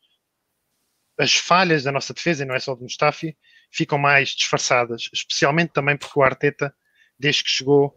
as 1.17 1.35
falhas 1.35 1.83
da 1.83 1.91
nossa 1.91 2.13
defesa, 2.13 2.43
e 2.43 2.45
não 2.45 2.55
é 2.55 2.59
só 2.59 2.75
do 2.75 2.83
Mustafi, 2.83 3.35
ficam 3.71 3.97
mais 3.97 4.29
disfarçadas, 4.29 5.09
especialmente 5.13 5.73
também 5.73 5.97
porque 5.97 6.17
o 6.17 6.23
Arteta, 6.23 6.73
desde 7.19 7.43
que 7.43 7.49
chegou, 7.49 7.95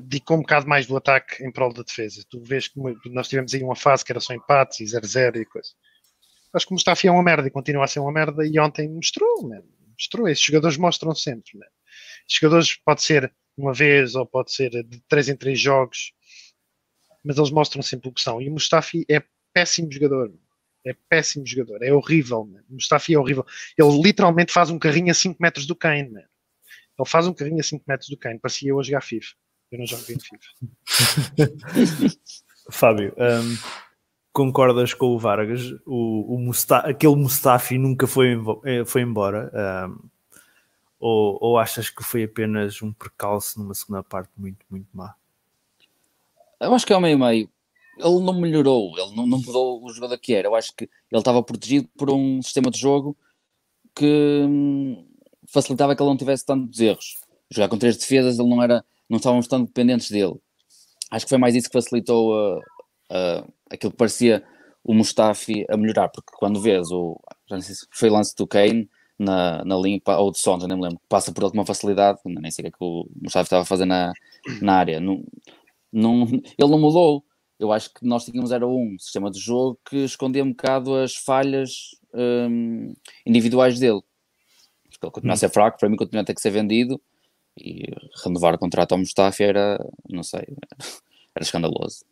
dedicou 0.00 0.36
um 0.36 0.40
bocado 0.40 0.66
mais 0.66 0.86
do 0.86 0.96
ataque 0.96 1.44
em 1.44 1.50
prol 1.50 1.72
da 1.72 1.82
defesa. 1.82 2.24
Tu 2.28 2.42
vês 2.42 2.68
que 2.68 3.10
nós 3.10 3.28
tivemos 3.28 3.52
aí 3.54 3.62
uma 3.62 3.76
fase 3.76 4.04
que 4.04 4.12
era 4.12 4.20
só 4.20 4.34
empates 4.34 4.80
e 4.80 4.84
0-0 4.84 5.36
e 5.36 5.44
coisa. 5.44 5.70
Acho 6.54 6.66
que 6.66 6.72
o 6.72 6.74
Mustafi 6.74 7.08
é 7.08 7.10
uma 7.10 7.22
merda 7.22 7.48
e 7.48 7.50
continua 7.50 7.84
a 7.84 7.86
ser 7.86 8.00
uma 8.00 8.12
merda 8.12 8.46
e 8.46 8.58
ontem 8.58 8.88
mostrou, 8.88 9.48
man. 9.48 9.62
mostrou. 9.92 10.28
Esses 10.28 10.44
jogadores 10.44 10.76
mostram 10.76 11.14
sempre. 11.14 11.58
Man. 11.58 11.66
Esses 12.28 12.40
jogadores 12.40 12.76
pode 12.76 13.02
ser 13.02 13.32
uma 13.56 13.72
vez 13.72 14.14
ou 14.14 14.26
pode 14.26 14.52
ser 14.52 14.70
de 14.70 15.00
3 15.08 15.30
em 15.30 15.36
3 15.36 15.58
jogos, 15.58 16.12
mas 17.24 17.38
eles 17.38 17.50
mostram 17.50 17.82
sempre 17.82 18.08
o 18.08 18.12
que 18.12 18.20
são. 18.20 18.40
E 18.40 18.48
o 18.48 18.52
Mustafi 18.52 19.04
é 19.08 19.22
péssimo 19.52 19.90
jogador. 19.90 20.28
Man. 20.28 20.38
É 20.84 20.94
péssimo 21.08 21.46
jogador, 21.46 21.82
é 21.82 21.92
horrível. 21.92 22.44
Man. 22.44 22.62
O 22.68 22.74
Mustafi 22.74 23.14
é 23.14 23.18
horrível. 23.18 23.46
Ele 23.78 24.02
literalmente 24.02 24.52
faz 24.52 24.68
um 24.68 24.78
carrinho 24.78 25.10
a 25.10 25.14
5 25.14 25.40
metros 25.40 25.66
do 25.66 25.74
Kane. 25.74 26.10
Man. 26.10 26.20
Ele 26.98 27.08
faz 27.08 27.26
um 27.26 27.32
carrinho 27.32 27.60
a 27.60 27.62
5 27.62 27.84
metros 27.86 28.10
do 28.10 28.16
Kane. 28.18 28.38
Parecia 28.38 28.70
eu 28.70 28.78
a 28.78 28.82
jogar 28.82 29.00
FIFA. 29.00 29.32
Eu 29.72 29.78
não 29.78 29.86
jogo 29.86 30.02
bem 30.06 30.18
FIFA. 30.18 30.52
Fábio, 32.70 33.14
um, 33.16 33.56
concordas 34.30 34.92
com 34.92 35.06
o 35.06 35.18
Vargas? 35.18 35.62
O, 35.86 36.34
o 36.34 36.38
Musta 36.38 36.76
aquele 36.78 37.16
Mustafi 37.16 37.78
nunca 37.78 38.06
foi, 38.06 38.38
eh, 38.66 38.84
foi 38.84 39.00
embora? 39.00 39.50
Um, 39.88 40.10
ou, 41.00 41.38
ou 41.40 41.58
achas 41.58 41.88
que 41.88 42.04
foi 42.04 42.24
apenas 42.24 42.82
um 42.82 42.92
percalço 42.92 43.58
numa 43.58 43.72
segunda 43.72 44.02
parte 44.02 44.30
muito, 44.36 44.64
muito 44.70 44.86
má? 44.92 45.14
Eu 46.60 46.74
acho 46.74 46.86
que 46.86 46.92
é 46.92 46.96
o 46.96 47.00
meio-meio. 47.00 47.50
Ele 47.98 48.20
não 48.20 48.34
melhorou, 48.34 48.96
ele 48.98 49.16
não, 49.16 49.26
não 49.26 49.38
mudou 49.38 49.82
o 49.82 49.92
jogador 49.92 50.18
que 50.18 50.34
era. 50.34 50.48
Eu 50.48 50.54
acho 50.54 50.74
que 50.76 50.84
ele 50.84 51.18
estava 51.18 51.42
protegido 51.42 51.88
por 51.96 52.10
um 52.10 52.42
sistema 52.42 52.70
de 52.70 52.78
jogo 52.78 53.16
que 53.94 54.44
hum, 54.46 55.06
facilitava 55.46 55.96
que 55.96 56.02
ele 56.02 56.10
não 56.10 56.16
tivesse 56.16 56.44
tantos 56.44 56.78
erros. 56.78 57.18
Jogar 57.50 57.68
com 57.68 57.78
três 57.78 57.96
defesas, 57.96 58.38
ele 58.38 58.48
não 58.48 58.62
era 58.62 58.84
não 59.12 59.18
estávamos 59.18 59.46
tão 59.46 59.62
dependentes 59.62 60.10
dele. 60.10 60.34
Acho 61.10 61.26
que 61.26 61.28
foi 61.28 61.36
mais 61.36 61.54
isso 61.54 61.68
que 61.68 61.74
facilitou 61.74 62.32
uh, 62.32 62.58
uh, 62.58 63.52
aquilo 63.70 63.92
que 63.92 63.98
parecia 63.98 64.42
o 64.82 64.94
Mustafi 64.94 65.66
a 65.68 65.76
melhorar, 65.76 66.08
porque 66.08 66.32
quando 66.34 66.62
vês 66.62 66.90
o, 66.90 67.20
já 67.46 67.56
não 67.56 67.62
sei 67.62 67.74
se 67.74 67.86
foi 67.90 68.08
lance 68.08 68.34
do 68.34 68.46
Kane 68.46 68.88
na, 69.18 69.62
na 69.66 69.76
linha, 69.76 70.00
ou 70.18 70.32
de 70.32 70.38
Son, 70.38 70.58
já 70.58 70.66
nem 70.66 70.78
me 70.78 70.84
lembro, 70.84 70.98
passa 71.10 71.30
por 71.30 71.42
ele 71.42 71.50
com 71.50 71.58
uma 71.58 71.66
facilidade, 71.66 72.20
nem 72.24 72.50
sei 72.50 72.62
o 72.62 72.64
que, 72.64 72.68
é 72.68 72.70
que 72.70 72.82
o 72.82 73.06
Mustafi 73.20 73.44
estava 73.44 73.62
a 73.62 73.66
fazer 73.66 73.84
na, 73.84 74.14
na 74.62 74.76
área. 74.76 74.98
Não, 74.98 75.22
não, 75.92 76.22
ele 76.22 76.70
não 76.70 76.80
mudou. 76.80 77.22
Eu 77.60 77.70
acho 77.70 77.92
que 77.92 78.06
nós 78.06 78.24
tínhamos 78.24 78.50
era 78.50 78.66
um 78.66 78.96
sistema 78.98 79.30
de 79.30 79.38
jogo 79.38 79.78
que 79.84 79.98
escondia 79.98 80.42
um 80.42 80.52
bocado 80.52 80.94
as 80.94 81.14
falhas 81.14 81.90
um, 82.14 82.94
individuais 83.26 83.78
dele. 83.78 84.00
Porque 84.90 85.04
ele 85.04 85.12
continua 85.12 85.34
a 85.34 85.36
hum. 85.36 85.38
ser 85.38 85.50
fraco, 85.50 85.78
para 85.78 85.90
mim 85.90 85.96
continua 85.96 86.22
a 86.22 86.24
ter 86.24 86.34
que 86.34 86.40
ser 86.40 86.50
vendido 86.50 86.98
e 87.58 87.84
renovar 88.24 88.54
o 88.54 88.58
contrato 88.58 88.92
ao 88.92 88.98
Mustafa 88.98 89.42
era, 89.42 89.78
não 90.08 90.22
sei, 90.22 90.46
era 91.34 91.42
escandaloso. 91.42 92.04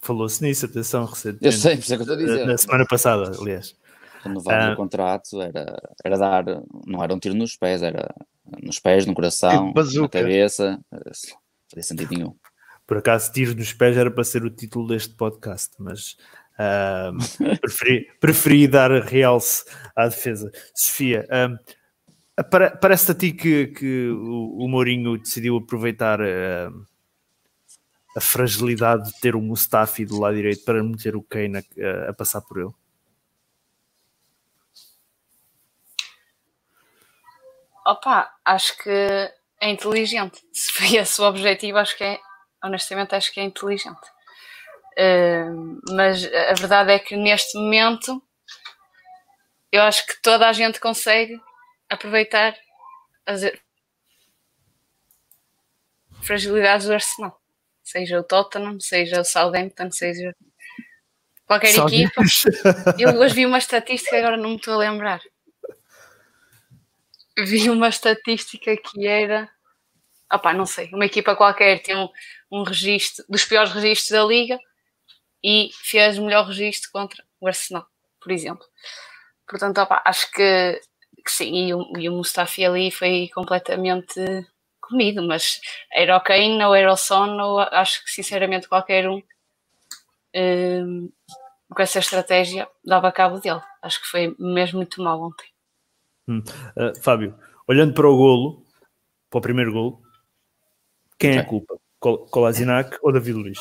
Falou-se 0.00 0.42
nisso, 0.42 0.66
atenção, 0.66 1.06
recentemente. 1.06 1.46
Eu 1.46 1.52
sei, 1.52 1.76
por 1.76 1.82
isso 1.82 1.94
é 1.94 1.96
que 1.96 2.02
eu 2.02 2.14
estou 2.14 2.16
a 2.16 2.18
dizer. 2.20 2.46
Na 2.46 2.58
semana 2.58 2.84
passada, 2.86 3.32
aliás. 3.40 3.74
Renovar 4.22 4.70
ah. 4.70 4.72
o 4.72 4.76
contrato 4.76 5.40
era, 5.40 5.80
era 6.04 6.18
dar, 6.18 6.44
não 6.86 7.02
era 7.02 7.14
um 7.14 7.18
tiro 7.18 7.34
nos 7.34 7.56
pés, 7.56 7.82
era 7.82 8.14
nos 8.62 8.78
pés, 8.78 9.06
no 9.06 9.14
coração, 9.14 9.72
na 9.74 10.08
cabeça, 10.08 10.78
não 10.90 11.02
fazia 11.70 11.82
sentido 11.82 12.14
nenhum. 12.14 12.34
Por 12.86 12.98
acaso, 12.98 13.32
tiro 13.32 13.54
nos 13.54 13.72
pés 13.72 13.96
era 13.96 14.10
para 14.10 14.24
ser 14.24 14.44
o 14.44 14.50
título 14.50 14.88
deste 14.88 15.14
podcast, 15.14 15.70
mas 15.78 16.16
uh, 16.58 17.16
preferi, 17.60 18.06
preferi 18.20 18.68
dar 18.68 18.90
realce 18.90 19.64
à 19.96 20.06
defesa. 20.06 20.50
Sofia, 20.74 21.26
uh, 21.30 21.74
Parece-te 22.80 23.12
a 23.12 23.14
ti 23.14 23.32
que, 23.32 23.66
que 23.68 24.08
o, 24.10 24.66
Mourinho 24.66 25.16
decidiu 25.16 25.56
aproveitar 25.56 26.20
uh, 26.20 26.86
a 28.16 28.20
fragilidade 28.20 29.04
de 29.04 29.20
ter 29.20 29.36
o 29.36 29.40
Mustafi 29.40 30.04
do 30.04 30.18
lado 30.18 30.34
direito 30.34 30.64
para 30.64 30.82
meter 30.82 31.14
o 31.14 31.22
Kane 31.22 31.58
a, 31.58 32.10
a 32.10 32.12
passar 32.12 32.40
por 32.40 32.58
ele? 32.58 32.74
Opa, 37.86 38.34
acho 38.44 38.76
que 38.78 38.90
é 39.60 39.70
inteligente. 39.70 40.42
Se 40.52 40.72
foi 40.72 40.96
esse 40.96 41.20
o 41.20 41.24
objetivo, 41.24 41.78
acho 41.78 41.96
que 41.96 42.02
é, 42.02 42.18
honestamente, 42.64 43.14
acho 43.14 43.32
que 43.32 43.38
é 43.38 43.44
inteligente. 43.44 44.12
Uh, 44.98 45.80
mas 45.94 46.24
a 46.24 46.54
verdade 46.54 46.92
é 46.92 46.98
que 46.98 47.16
neste 47.16 47.56
momento 47.58 48.20
eu 49.70 49.82
acho 49.82 50.06
que 50.06 50.20
toda 50.22 50.48
a 50.48 50.52
gente 50.52 50.80
consegue 50.80 51.40
aproveitar 51.94 52.56
as 53.26 53.42
fragilidades 56.22 56.86
do 56.86 56.94
Arsenal. 56.94 57.40
Seja 57.82 58.18
o 58.18 58.24
Tottenham, 58.24 58.80
seja 58.80 59.20
o 59.20 59.24
Southampton, 59.24 59.90
seja 59.90 60.34
qualquer 61.46 61.76
equipa. 61.76 62.22
Eu 62.98 63.10
hoje 63.20 63.34
vi 63.34 63.46
uma 63.46 63.58
estatística, 63.58 64.16
agora 64.16 64.36
não 64.36 64.50
me 64.50 64.56
estou 64.56 64.74
a 64.74 64.78
lembrar. 64.78 65.20
Vi 67.38 67.68
uma 67.68 67.88
estatística 67.88 68.76
que 68.76 69.06
era. 69.06 69.50
Opá, 70.32 70.52
não 70.52 70.66
sei, 70.66 70.88
uma 70.92 71.04
equipa 71.04 71.36
qualquer 71.36 71.82
tem 71.82 71.96
um, 71.96 72.08
um 72.50 72.62
registro 72.62 73.24
dos 73.28 73.44
piores 73.44 73.72
registros 73.72 74.10
da 74.10 74.24
liga 74.24 74.58
e 75.42 75.70
fez 75.82 76.18
o 76.18 76.24
melhor 76.24 76.46
registro 76.46 76.90
contra 76.90 77.22
o 77.38 77.46
Arsenal, 77.46 77.86
por 78.20 78.32
exemplo. 78.32 78.66
Portanto, 79.46 79.78
opa, 79.78 80.02
acho 80.04 80.30
que 80.32 80.80
sim, 81.30 81.68
e 81.68 81.74
o, 81.74 81.92
e 81.98 82.08
o 82.08 82.12
Mustafi 82.12 82.64
ali 82.64 82.90
foi 82.90 83.30
completamente 83.34 84.46
comido, 84.80 85.22
mas 85.22 85.60
era 85.92 86.16
o 86.16 86.20
Kane 86.20 86.62
ou 86.64 86.74
era 86.74 86.92
o 86.92 86.96
Son, 86.96 87.38
ou 87.40 87.60
acho 87.60 88.04
que 88.04 88.10
sinceramente 88.10 88.68
qualquer 88.68 89.08
um, 89.08 89.22
um 90.34 91.10
com 91.74 91.82
essa 91.82 91.98
estratégia 91.98 92.68
dava 92.84 93.12
cabo 93.12 93.40
dele. 93.40 93.60
Acho 93.82 94.00
que 94.00 94.06
foi 94.06 94.34
mesmo 94.38 94.78
muito 94.78 95.02
mal 95.02 95.20
ontem. 95.20 95.46
Hum. 96.28 96.42
Uh, 96.76 97.00
Fábio, 97.02 97.38
olhando 97.66 97.94
para 97.94 98.08
o 98.08 98.16
golo, 98.16 98.64
para 99.30 99.38
o 99.38 99.42
primeiro 99.42 99.72
golo, 99.72 100.02
quem 101.18 101.36
é 101.36 101.40
a 101.40 101.44
culpa? 101.44 101.76
Col 101.98 102.26
Kolasinac 102.26 102.98
ou 103.02 103.12
David 103.12 103.38
Luiz? 103.38 103.58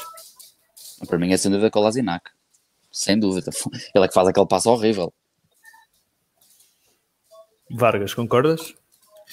Para 1.07 1.17
mim 1.17 1.31
é 1.31 1.37
sem 1.37 1.51
dúvida 1.51 1.71
Kolasinac. 1.71 2.29
Sem 2.91 3.19
dúvida. 3.19 3.51
Ele 3.95 4.05
é 4.05 4.07
que 4.07 4.13
faz 4.13 4.27
aquele 4.27 4.47
passo 4.47 4.69
horrível. 4.69 5.13
Vargas, 7.71 8.13
concordas? 8.13 8.73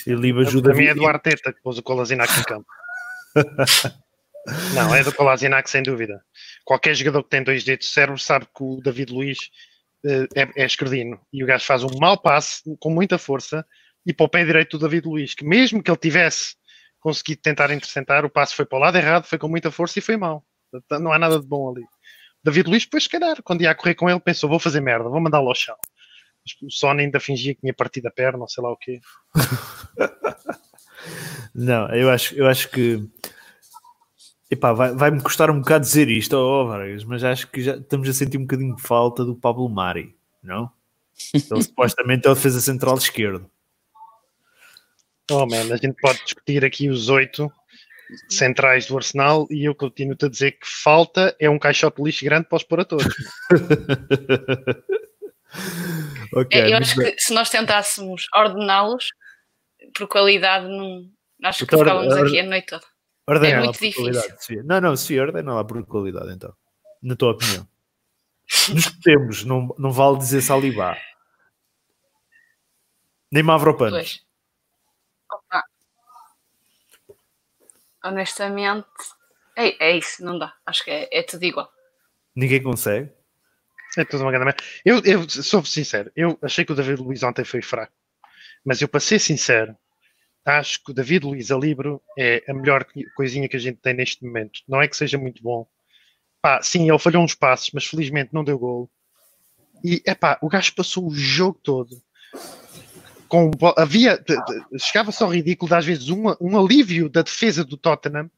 Ele 0.07 0.31
ajuda 0.41 0.71
Para 0.71 0.79
mim 0.79 0.87
é 0.87 0.95
do 0.95 1.07
Arteta 1.07 1.53
que 1.53 1.61
pôs 1.63 1.79
o 1.79 1.83
Colasinac 1.83 2.33
em 2.39 2.43
campo. 2.45 2.67
Não, 4.75 4.95
é 4.95 5.03
do 5.03 5.15
Kolasinac 5.15 5.69
sem 5.69 5.83
dúvida. 5.83 6.23
Qualquer 6.65 6.95
jogador 6.95 7.23
que 7.23 7.31
tem 7.31 7.43
dois 7.43 7.65
dedos 7.65 7.87
de 7.87 7.93
cérebro 7.93 8.19
sabe 8.19 8.47
que 8.47 8.63
o 8.63 8.81
David 8.83 9.13
Luiz 9.13 9.39
uh, 10.05 10.27
é, 10.35 10.49
é 10.57 10.65
esquerdino 10.65 11.21
e 11.33 11.45
o 11.45 11.47
gajo 11.47 11.65
faz 11.65 11.85
um 11.85 11.99
mau 11.99 12.17
passe 12.17 12.63
com 12.79 12.91
muita 12.91 13.19
força 13.19 13.67
e 14.07 14.15
para 14.15 14.27
o 14.27 14.29
pé 14.29 14.45
direito 14.45 14.79
do 14.79 14.89
David 14.89 15.07
Luiz, 15.07 15.35
que 15.35 15.45
mesmo 15.45 15.83
que 15.83 15.91
ele 15.91 15.99
tivesse 15.99 16.55
conseguido 17.01 17.43
tentar 17.43 17.71
intercentar, 17.71 18.25
o 18.25 18.31
passe 18.31 18.55
foi 18.55 18.65
para 18.65 18.79
o 18.79 18.81
lado 18.81 18.97
errado, 18.97 19.27
foi 19.27 19.39
com 19.39 19.49
muita 19.49 19.71
força 19.71 19.99
e 19.99 20.03
foi 20.03 20.17
mal. 20.17 20.45
Não 21.01 21.13
há 21.13 21.19
nada 21.19 21.39
de 21.39 21.47
bom 21.47 21.71
ali. 21.71 21.85
David 22.43 22.69
Luiz, 22.69 22.85
depois, 22.85 23.05
se 23.05 23.09
calhar, 23.09 23.43
quando 23.43 23.63
ia 23.63 23.71
a 23.71 23.75
correr 23.75 23.95
com 23.95 24.09
ele, 24.09 24.21
pensou: 24.21 24.49
vou 24.49 24.59
fazer 24.59 24.81
merda, 24.81 25.09
vou 25.09 25.21
mandá-lo 25.21 25.49
ao 25.49 25.55
chão. 25.55 25.77
O 26.63 26.71
Sony 26.71 27.03
ainda 27.03 27.21
fingia 27.21 27.55
que 27.55 27.61
tinha 27.61 27.75
partido 27.75 28.07
a 28.07 28.11
perna, 28.11 28.41
ou 28.41 28.49
sei 28.49 28.63
lá 28.63 28.73
o 28.73 28.77
quê. 28.77 29.01
não, 31.55 31.89
eu 31.95 32.11
acho, 32.11 32.35
eu 32.35 32.47
acho 32.47 32.71
que 32.71 33.07
Epá, 34.51 34.73
vai, 34.73 34.93
vai-me 34.93 35.23
custar 35.23 35.49
um 35.49 35.61
bocado 35.61 35.85
dizer 35.85 36.09
isto, 36.09 36.37
oh, 36.37 36.67
Vargas, 36.67 37.05
mas 37.05 37.23
acho 37.23 37.47
que 37.47 37.63
já 37.63 37.77
estamos 37.77 38.09
a 38.09 38.13
sentir 38.13 38.37
um 38.37 38.43
bocadinho 38.43 38.75
de 38.75 38.83
falta 38.83 39.25
do 39.25 39.37
Pablo 39.37 39.69
Mari, 39.69 40.17
não? 40.43 40.69
Ele 41.33 41.63
supostamente 41.63 42.27
é 42.27 42.31
o 42.31 42.35
defesa 42.35 42.61
central 42.61 42.97
esquerdo. 42.97 43.49
Oh 45.31 45.47
man, 45.47 45.73
a 45.73 45.77
gente 45.77 45.95
pode 46.01 46.19
discutir 46.25 46.65
aqui 46.65 46.89
os 46.89 47.09
oito 47.09 47.53
centrais 48.29 48.87
do 48.87 48.97
Arsenal 48.97 49.47
e 49.49 49.65
eu 49.65 49.75
continuo-te 49.75 50.25
a 50.25 50.29
dizer 50.29 50.53
que 50.53 50.67
falta 50.67 51.37
é 51.39 51.49
um 51.49 51.59
caixote 51.59 51.99
de 51.99 52.03
lixo 52.03 52.25
grande 52.25 52.49
para 52.49 52.57
os 52.57 52.65
pôr 52.65 52.81
a 52.81 52.85
todos. 52.85 53.07
okay, 56.35 56.73
eu 56.73 56.77
acho 56.77 56.95
que 56.95 57.17
se 57.19 57.33
nós 57.35 57.51
tentássemos 57.51 58.27
ordená-los 58.35 59.09
por 59.95 60.09
qualidade, 60.09 60.67
não, 60.67 61.11
acho 61.45 61.67
que 61.67 61.77
ficávamos 61.77 62.15
aqui 62.15 62.41
a 62.41 62.45
noite 62.45 62.67
toda. 62.67 62.87
Ordena 63.27 63.55
é 63.55 63.59
muito 63.61 63.73
difícil. 63.73 64.65
Não, 64.65 64.81
não, 64.81 64.97
se 64.97 65.19
ordena 65.19 65.55
lá 65.55 65.65
por 65.65 65.85
qualidade, 65.87 66.33
então. 66.33 66.53
Na 67.03 67.15
tua 67.15 67.33
opinião. 67.33 67.67
Nos 68.75 68.89
que 68.89 69.01
temos, 69.01 69.45
não, 69.45 69.75
não 69.79 69.93
vale 69.93 70.19
dizer 70.19 70.43
Salibá. 70.43 70.99
Nem 73.31 73.45
Mavropanos. 73.45 74.27
Opa. 75.33 75.63
Honestamente, 78.05 78.89
é, 79.57 79.91
é 79.91 79.97
isso, 79.97 80.25
não 80.25 80.37
dá. 80.37 80.53
Acho 80.67 80.85
que 80.85 80.91
é, 80.91 81.09
é 81.13 81.23
tudo 81.23 81.45
igual. 81.45 81.71
Ninguém 82.35 82.63
consegue. 82.63 83.13
É 83.97 84.05
tudo 84.05 84.23
uma 84.23 84.31
grande 84.31 84.55
eu, 84.85 85.01
eu 85.05 85.29
sou 85.29 85.65
sincero, 85.65 86.13
eu 86.15 86.39
achei 86.43 86.65
que 86.65 86.73
o 86.73 86.75
David 86.75 87.01
Luiz 87.01 87.23
ontem 87.23 87.45
foi 87.45 87.61
fraco. 87.61 87.93
Mas 88.65 88.81
eu, 88.81 88.89
para 88.89 89.01
ser 89.01 89.19
sincero, 89.19 89.77
acho 90.45 90.83
que 90.85 90.91
o 90.91 90.95
David 90.95 91.27
Luiz 91.27 91.51
a 91.51 91.57
Libro 91.57 92.01
é 92.19 92.43
a 92.49 92.55
melhor 92.55 92.87
coisinha 93.17 93.49
que 93.49 93.57
a 93.57 93.61
gente 93.61 93.79
tem 93.79 93.95
neste 93.95 94.25
momento. 94.25 94.61
Não 94.69 94.81
é 94.81 94.89
que 94.89 94.97
seja 94.97 95.19
muito 95.19 95.43
bom. 95.43 95.67
Pá, 96.43 96.63
sim, 96.63 96.89
ele 96.89 96.99
falhou 96.99 97.23
uns 97.23 97.35
passos, 97.35 97.71
mas 97.73 97.85
felizmente 97.85 98.33
não 98.33 98.45
deu 98.45 98.59
gol. 98.59 98.91
E 99.85 100.03
é 100.07 100.15
pá, 100.15 100.39
o 100.43 100.49
gajo 100.49 100.75
passou 100.75 101.07
o 101.07 101.15
jogo 101.15 101.59
todo. 101.63 102.01
Com, 103.29 103.51
havia, 103.77 104.23
chegava 104.79 105.13
só 105.13 105.29
ridículo, 105.29 105.73
às 105.75 105.87
vezes, 105.87 106.09
um, 106.09 106.25
um 106.41 106.59
alívio 106.59 107.09
da 107.09 107.23
defesa 107.23 107.65
do 107.65 107.77
Tottenham. 107.77 108.31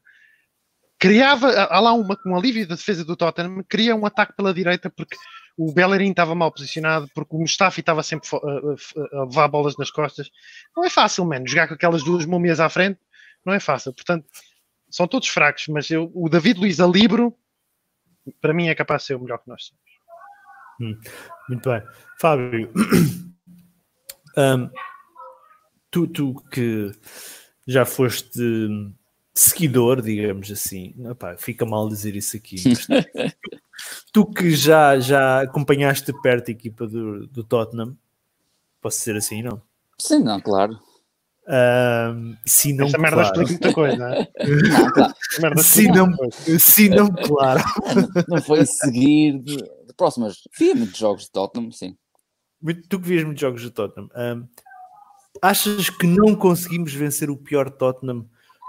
Criava, 0.99 1.51
há 1.51 1.79
lá 1.79 1.91
uma 1.93 2.15
com 2.15 2.29
um 2.29 2.35
alívio 2.35 2.67
da 2.67 2.75
defesa 2.75 3.03
do 3.03 3.15
Tottenham, 3.15 3.63
cria 3.67 3.95
um 3.95 4.05
ataque 4.05 4.33
pela 4.37 4.53
direita 4.53 4.89
porque 4.89 5.17
o 5.57 5.71
Bellerin 5.71 6.11
estava 6.11 6.33
mal 6.33 6.51
posicionado 6.51 7.09
porque 7.13 7.35
o 7.35 7.39
Mustafi 7.39 7.81
estava 7.81 8.01
sempre 8.03 8.27
a, 8.31 9.23
levar 9.23 9.47
bolas 9.47 9.77
nas 9.77 9.91
costas. 9.91 10.29
Não 10.75 10.83
é 10.83 10.89
fácil, 10.89 11.25
mano. 11.25 11.47
Jogar 11.47 11.67
com 11.67 11.73
aquelas 11.75 12.03
duas 12.03 12.25
múmias 12.25 12.59
à 12.59 12.69
frente 12.69 12.99
não 13.45 13.53
é 13.53 13.59
fácil. 13.59 13.93
Portanto, 13.93 14.25
são 14.89 15.07
todos 15.07 15.27
fracos, 15.27 15.67
mas 15.67 15.89
eu, 15.89 16.11
o 16.13 16.29
David 16.29 16.59
Luiz 16.59 16.79
a 16.79 16.87
Libro, 16.87 17.35
para 18.41 18.53
mim, 18.53 18.67
é 18.67 18.75
capaz 18.75 19.01
de 19.01 19.07
ser 19.07 19.15
o 19.15 19.19
melhor 19.19 19.39
que 19.39 19.49
nós 19.49 19.65
somos. 19.65 19.83
Hum, 20.79 20.99
muito 21.49 21.69
bem. 21.69 21.83
Fábio, 22.19 22.71
um, 24.37 24.69
tu, 25.91 26.07
tu 26.07 26.35
que 26.49 26.91
já 27.67 27.85
foste 27.85 28.39
seguidor, 29.33 30.01
digamos 30.01 30.51
assim, 30.51 30.93
Epá, 31.09 31.35
fica 31.37 31.65
mal 31.65 31.87
dizer 31.89 32.15
isso 32.15 32.37
aqui, 32.37 32.55
tu 34.11 34.25
que 34.25 34.51
já, 34.51 34.99
já 34.99 35.41
acompanhaste 35.41 36.11
de 36.11 36.21
perto 36.21 36.49
a 36.49 36.51
equipa 36.51 36.87
do, 36.87 37.27
do 37.27 37.43
Tottenham, 37.43 37.97
posso 38.81 38.99
dizer 38.99 39.15
assim, 39.15 39.41
não? 39.41 39.61
Sim, 39.97 40.19
não, 40.19 40.39
claro. 40.39 40.79
Um, 41.45 42.37
se 42.45 42.71
não 42.71 42.85
Essa 42.85 42.97
merda 42.97 43.17
claro. 43.17 43.41
explica 43.41 43.51
muita 43.51 43.73
coisa, 43.73 43.97
não 43.97 44.07
é? 44.07 44.31
Não, 44.69 44.91
claro. 45.35 45.59
se, 45.61 45.87
não, 45.89 46.07
se 46.59 46.89
não, 46.89 47.11
claro. 47.11 47.63
Não, 48.15 48.23
não 48.35 48.41
foi 48.41 48.65
seguir 48.65 49.39
de, 49.39 49.57
de 49.57 49.93
próximas. 49.97 50.37
Vi 50.57 50.73
muitos 50.73 50.97
jogos 50.97 51.23
de 51.23 51.31
Tottenham, 51.31 51.71
sim. 51.71 51.97
Tu 52.89 52.99
que 52.99 53.07
vias 53.07 53.25
muitos 53.25 53.41
jogos 53.41 53.61
de 53.61 53.71
Tottenham, 53.71 54.09
um, 54.15 54.47
achas 55.41 55.89
que 55.89 56.07
não 56.07 56.33
conseguimos 56.33 56.93
vencer 56.93 57.29
o 57.29 57.35
pior 57.35 57.69
Tottenham 57.69 58.25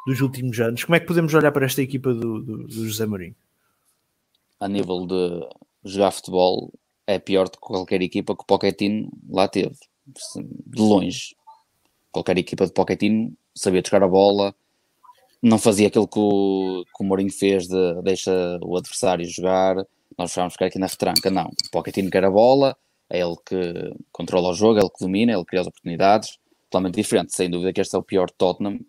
dos 0.06 0.20
últimos 0.20 0.58
anos? 0.58 0.82
Como 0.82 0.96
é 0.96 1.00
que 1.00 1.06
podemos 1.06 1.32
olhar 1.32 1.52
para 1.52 1.66
esta 1.66 1.80
equipa 1.80 2.12
do, 2.12 2.42
do, 2.42 2.58
do 2.64 2.88
José 2.88 3.06
Mourinho? 3.06 3.36
A 4.64 4.68
nível 4.68 5.06
de 5.06 5.46
jogar 5.84 6.10
futebol 6.10 6.72
é 7.06 7.18
pior 7.18 7.44
do 7.44 7.52
que 7.52 7.58
qualquer 7.58 8.00
equipa 8.00 8.34
que 8.34 8.42
o 8.42 8.46
Pochettino 8.46 9.12
lá 9.28 9.46
teve, 9.46 9.76
de 10.06 10.80
longe. 10.80 11.36
Qualquer 12.10 12.38
equipa 12.38 12.64
de 12.64 12.72
Pochettino 12.72 13.36
sabia 13.54 13.82
tocar 13.82 14.02
a 14.02 14.08
bola, 14.08 14.54
não 15.42 15.58
fazia 15.58 15.88
aquilo 15.88 16.08
que 16.08 16.18
o, 16.18 16.82
que 16.96 17.04
o 17.04 17.06
Mourinho 17.06 17.30
fez 17.30 17.68
de 17.68 18.02
deixa 18.02 18.58
o 18.62 18.74
adversário 18.78 19.26
jogar, 19.26 19.76
nós 20.16 20.32
que 20.32 20.40
era 20.40 20.66
aqui 20.68 20.78
na 20.78 20.86
retranca, 20.86 21.30
não. 21.30 21.48
O 21.48 21.70
Pochettino 21.70 22.10
quer 22.10 22.24
a 22.24 22.30
bola, 22.30 22.74
é 23.10 23.20
ele 23.20 23.36
que 23.44 23.94
controla 24.10 24.48
o 24.48 24.54
jogo, 24.54 24.78
é 24.78 24.80
ele 24.80 24.88
que 24.88 25.04
domina, 25.04 25.32
é 25.32 25.34
ele 25.34 25.44
que 25.44 25.50
cria 25.50 25.60
as 25.60 25.66
oportunidades, 25.66 26.38
totalmente 26.70 26.94
diferente. 26.94 27.36
Sem 27.36 27.50
dúvida 27.50 27.70
que 27.70 27.82
este 27.82 27.94
é 27.94 27.98
o 27.98 28.02
pior 28.02 28.30
Tottenham 28.30 28.80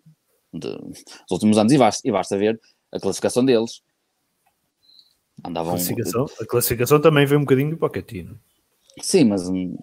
de, 0.54 0.70
dos 0.70 1.30
últimos 1.30 1.58
anos 1.58 1.70
e 1.70 1.76
basta, 1.76 2.08
e 2.08 2.10
basta 2.10 2.38
ver 2.38 2.58
a 2.90 2.98
classificação 2.98 3.44
deles. 3.44 3.82
Andavam... 5.46 5.74
A, 5.74 5.76
classificação, 5.76 6.26
a 6.40 6.46
classificação 6.46 7.00
também 7.00 7.26
veio 7.26 7.40
um 7.40 7.44
bocadinho 7.44 7.70
do 7.70 7.76
Pochettino. 7.76 8.38
Sim, 9.00 9.24
mas 9.24 9.48
hum, 9.48 9.76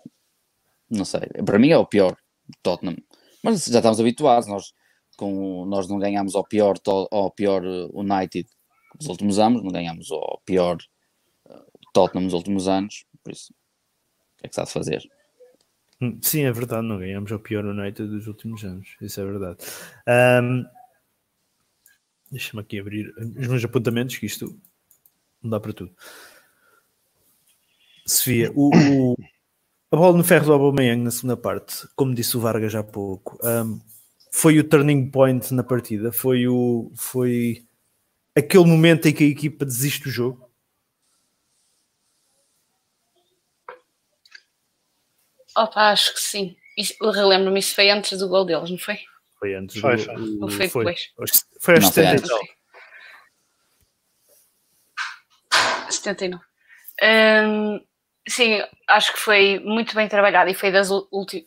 não 0.89 1.05
sei. 1.05 1.21
Para 1.45 1.59
mim 1.59 1.69
é 1.69 1.77
o 1.77 1.85
pior 1.85 2.15
Tottenham. 2.61 2.97
Mas 3.43 3.65
já 3.65 3.79
estamos 3.79 3.99
habituados. 3.99 4.47
Nós, 4.47 4.73
com, 5.17 5.65
nós 5.65 5.87
não 5.87 5.99
ganhamos 5.99 6.35
ao 6.35 6.43
pior, 6.43 6.75
ao 7.11 7.31
pior 7.31 7.63
uh, 7.63 7.89
United 7.93 8.49
nos 8.95 9.07
últimos 9.07 9.39
anos, 9.39 9.63
não 9.63 9.71
ganhamos 9.71 10.11
ao 10.11 10.41
pior 10.45 10.77
uh, 11.45 11.65
Tottenham 11.93 12.25
nos 12.25 12.33
últimos 12.33 12.67
anos. 12.67 13.05
Por 13.23 13.31
isso, 13.31 13.53
o 13.53 14.41
que 14.41 14.47
é 14.47 14.49
que 14.49 14.59
há 14.59 14.63
de 14.63 14.71
fazer? 14.71 15.03
Hum, 16.01 16.19
sim, 16.21 16.41
é 16.41 16.51
verdade, 16.51 16.85
não 16.85 16.99
ganhamos 16.99 17.31
ao 17.31 17.39
pior 17.39 17.63
United 17.63 18.09
dos 18.09 18.27
últimos 18.27 18.63
anos, 18.63 18.95
isso 19.01 19.21
é 19.21 19.25
verdade. 19.25 19.57
Um, 20.41 20.65
Deixa-me 22.29 22.61
aqui 22.61 22.79
abrir 22.79 23.13
os 23.15 23.47
meus 23.47 23.63
apontamentos, 23.63 24.17
que 24.17 24.25
isto 24.25 24.59
não 25.43 25.51
dá 25.51 25.59
para 25.59 25.73
tudo. 25.73 25.93
Sofia, 28.05 28.51
o, 28.53 28.69
o, 28.69 29.15
a 29.91 29.95
bola 29.95 30.17
no 30.17 30.23
ferro 30.23 30.45
do 30.45 30.53
Aubameyang 30.53 31.01
na 31.01 31.11
segunda 31.11 31.37
parte, 31.37 31.87
como 31.95 32.13
disse 32.13 32.35
o 32.35 32.39
Vargas 32.39 32.73
há 32.75 32.83
pouco, 32.83 33.37
um, 33.43 33.79
foi 34.31 34.59
o 34.59 34.63
turning 34.63 35.09
point 35.09 35.53
na 35.53 35.63
partida, 35.63 36.11
foi 36.11 36.47
o 36.47 36.91
foi 36.95 37.65
aquele 38.35 38.65
momento 38.65 39.07
em 39.07 39.13
que 39.13 39.23
a 39.23 39.27
equipa 39.27 39.65
desiste 39.65 40.03
do 40.03 40.09
jogo. 40.09 40.49
Opa, 45.55 45.91
acho 45.91 46.13
que 46.13 46.19
sim. 46.19 46.55
Relembro-me, 46.99 47.59
isso 47.59 47.75
foi 47.75 47.91
antes 47.91 48.17
do 48.17 48.27
gol 48.27 48.43
deles, 48.43 48.71
não 48.71 48.77
foi? 48.77 48.97
Foi 49.37 49.53
antes 49.53 49.79
foi, 49.79 49.97
do, 49.97 50.03
foi. 50.03 50.15
Ou 50.15 50.49
foi, 50.49 50.69
foi 50.69 50.85
depois? 50.85 51.11
Foi 51.59 51.75
aos 51.75 51.87
70 51.89 52.27
79. 55.89 56.43
Um, 57.01 57.79
sim, 58.27 58.61
acho 58.87 59.13
que 59.13 59.19
foi 59.19 59.59
muito 59.59 59.95
bem 59.95 60.07
trabalhado 60.07 60.49
e 60.49 60.53
foi 60.53 60.71
das 60.71 60.89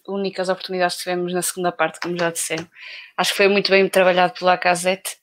únicas 0.07 0.49
oportunidades 0.49 0.97
que 0.97 1.03
tivemos 1.05 1.33
na 1.33 1.43
segunda 1.43 1.73
parte, 1.73 2.01
como 2.01 2.19
já 2.19 2.31
disseram. 2.31 2.69
Acho 3.17 3.31
que 3.31 3.37
foi 3.37 3.49
muito 3.49 3.71
bem 3.71 3.89
trabalhado 3.89 4.35
pela 4.35 4.59
Casette. 4.59 5.17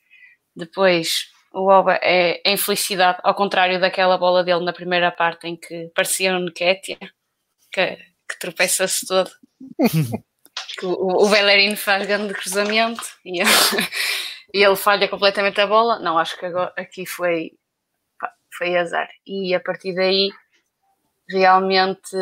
Depois, 0.56 1.32
o 1.54 1.69
Oba 1.69 1.99
é, 2.02 2.41
é 2.43 2.54
infelicidade, 2.54 3.19
ao 3.23 3.36
contrário 3.36 3.80
daquela 3.80 4.17
bola 4.17 4.43
dele 4.43 4.65
na 4.65 4.73
primeira 4.73 5.12
parte 5.12 5.47
em 5.47 5.56
que 5.56 5.91
parecia 5.95 6.34
um 6.34 6.45
Nketiah, 6.45 7.12
que, 7.71 7.95
que 7.95 8.39
tropeça-se 8.39 9.06
todo. 9.06 9.30
o, 10.84 11.26
o 11.26 11.30
Bellerin 11.30 11.76
faz 11.76 12.06
grande 12.08 12.34
cruzamento 12.34 13.04
e, 13.26 13.41
e 14.54 14.63
ele 14.63 14.76
falha 14.76 15.08
completamente 15.08 15.60
a 15.62 15.67
bola. 15.67 15.99
Não, 15.99 16.17
acho 16.17 16.38
que 16.39 16.45
agora, 16.45 16.73
aqui 16.76 17.06
foi 17.06 17.52
foi 18.58 18.78
azar. 18.78 19.10
E 19.26 19.54
a 19.54 19.60
partir 19.60 19.94
daí, 19.94 20.30
realmente, 21.30 22.16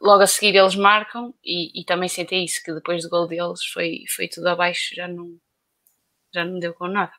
logo 0.00 0.22
a 0.22 0.26
seguir 0.26 0.56
eles 0.56 0.74
marcam 0.74 1.34
e, 1.44 1.80
e 1.80 1.84
também 1.84 2.08
senti 2.08 2.36
isso, 2.44 2.62
que 2.64 2.72
depois 2.72 3.02
do 3.02 3.10
gol 3.10 3.26
deles 3.26 3.64
foi, 3.64 4.04
foi 4.14 4.28
tudo 4.28 4.48
abaixo, 4.48 4.94
já 4.94 5.08
não, 5.08 5.36
já 6.32 6.44
não 6.44 6.58
deu 6.58 6.74
com 6.74 6.88
nada. 6.88 7.12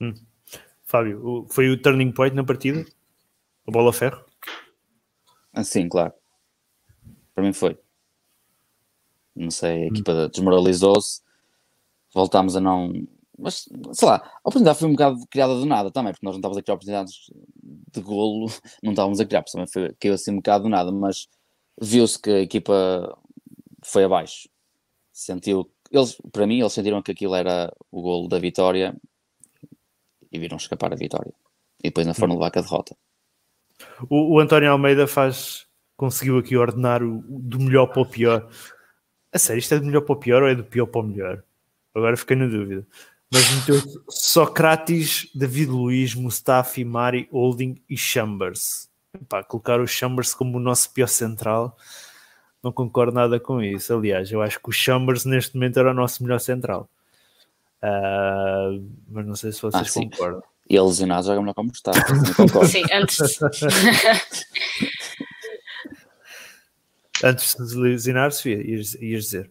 Hum. 0.00 0.14
Fábio, 0.84 1.46
foi 1.50 1.68
o 1.68 1.80
turning 1.80 2.12
point 2.12 2.34
na 2.34 2.44
partida? 2.44 2.84
A 3.66 3.70
bola 3.70 3.90
a 3.90 3.92
ferro? 3.92 4.24
Ah, 5.52 5.64
Sim, 5.64 5.88
claro. 5.88 6.14
Para 7.34 7.44
mim 7.44 7.52
foi. 7.52 7.78
Não 9.36 9.50
sei, 9.50 9.84
a 9.84 9.86
equipa 9.86 10.28
desmoralizou-se. 10.28 11.22
Voltámos 12.12 12.56
a 12.56 12.60
não. 12.60 13.06
Mas, 13.38 13.68
sei 13.92 14.08
lá, 14.08 14.16
a 14.16 14.40
oportunidade 14.40 14.78
foi 14.78 14.88
um 14.88 14.92
bocado 14.92 15.26
criada 15.30 15.54
do 15.54 15.64
nada 15.64 15.90
também, 15.90 16.12
porque 16.12 16.26
nós 16.26 16.34
não 16.34 16.40
estávamos 16.40 16.58
a 16.58 16.62
criar 16.62 16.74
oportunidades 16.74 17.14
de 17.92 18.00
golo, 18.00 18.50
não 18.82 18.90
estávamos 18.92 19.20
a 19.20 19.24
criar, 19.24 19.42
porque 19.42 19.52
também 19.52 19.68
foi, 19.72 19.94
caiu 20.00 20.14
assim 20.14 20.32
um 20.32 20.36
bocado 20.36 20.64
do 20.64 20.70
nada, 20.70 20.90
mas 20.90 21.28
viu-se 21.80 22.20
que 22.20 22.30
a 22.30 22.40
equipa 22.40 23.16
foi 23.84 24.04
abaixo. 24.04 24.48
Sentiu. 25.12 25.70
Eles, 25.90 26.16
para 26.32 26.46
mim, 26.46 26.60
eles 26.60 26.72
sentiram 26.72 27.00
que 27.00 27.12
aquilo 27.12 27.34
era 27.34 27.72
o 27.90 28.02
golo 28.02 28.28
da 28.28 28.38
vitória 28.38 28.94
e 30.30 30.38
viram 30.38 30.56
escapar 30.56 30.92
a 30.92 30.96
vitória. 30.96 31.32
E 31.82 31.88
depois 31.88 32.06
não 32.06 32.14
foram 32.14 32.34
levar 32.34 32.48
a 32.48 32.60
derrota. 32.60 32.96
O, 34.10 34.34
o 34.36 34.40
António 34.40 34.70
Almeida 34.70 35.06
faz, 35.06 35.66
conseguiu 35.96 36.38
aqui 36.38 36.56
ordenar 36.56 37.02
o 37.02 37.22
do 37.28 37.58
melhor 37.60 37.86
para 37.86 38.02
o 38.02 38.06
pior. 38.06 38.48
A 39.32 39.38
sério, 39.38 39.60
isto 39.60 39.74
é 39.74 39.78
do 39.78 39.86
melhor 39.86 40.02
para 40.02 40.14
o 40.14 40.18
pior 40.18 40.42
ou 40.42 40.48
é 40.48 40.54
do 40.54 40.64
pior 40.64 40.86
para 40.86 41.00
o 41.00 41.04
melhor? 41.04 41.42
Agora 41.94 42.16
fiquei 42.16 42.36
na 42.36 42.46
dúvida. 42.46 42.86
Mas 43.32 43.50
meteu 43.50 43.82
Sócrates, 44.08 45.28
David 45.34 45.70
Luiz, 45.70 46.14
Mustafi, 46.14 46.84
Mari, 46.84 47.28
Holding 47.30 47.82
e 47.88 47.96
Chambers. 47.96 48.88
Epá, 49.14 49.42
colocar 49.42 49.80
o 49.80 49.86
Chambers 49.86 50.32
como 50.34 50.56
o 50.56 50.60
nosso 50.60 50.90
pior 50.92 51.08
central, 51.08 51.76
não 52.62 52.72
concordo 52.72 53.12
nada 53.12 53.38
com 53.38 53.62
isso. 53.62 53.92
Aliás, 53.92 54.30
eu 54.32 54.40
acho 54.40 54.58
que 54.60 54.68
o 54.68 54.72
Chambers 54.72 55.24
neste 55.24 55.54
momento 55.54 55.78
era 55.78 55.90
o 55.90 55.94
nosso 55.94 56.22
melhor 56.22 56.40
central. 56.40 56.88
Ah, 57.82 58.70
mas 59.08 59.26
não 59.26 59.34
sei 59.36 59.52
se 59.52 59.60
vocês 59.62 59.90
Ah, 59.96 60.00
concordam. 60.00 60.42
E 60.70 60.74
ele 60.76 60.86
lesionado 60.86 61.26
joga 61.26 61.40
melhor 61.40 61.54
como 61.54 61.70
está. 61.70 61.92
não 61.92 62.34
concordo. 62.34 62.68
Sim, 62.68 62.84
antes. 62.92 63.18
Antes 67.24 67.56
de 67.56 67.68
se 67.68 67.76
lesionar, 67.76 68.30
Sofia, 68.30 68.64
ias, 68.64 68.94
ias 68.94 69.24
dizer. 69.24 69.50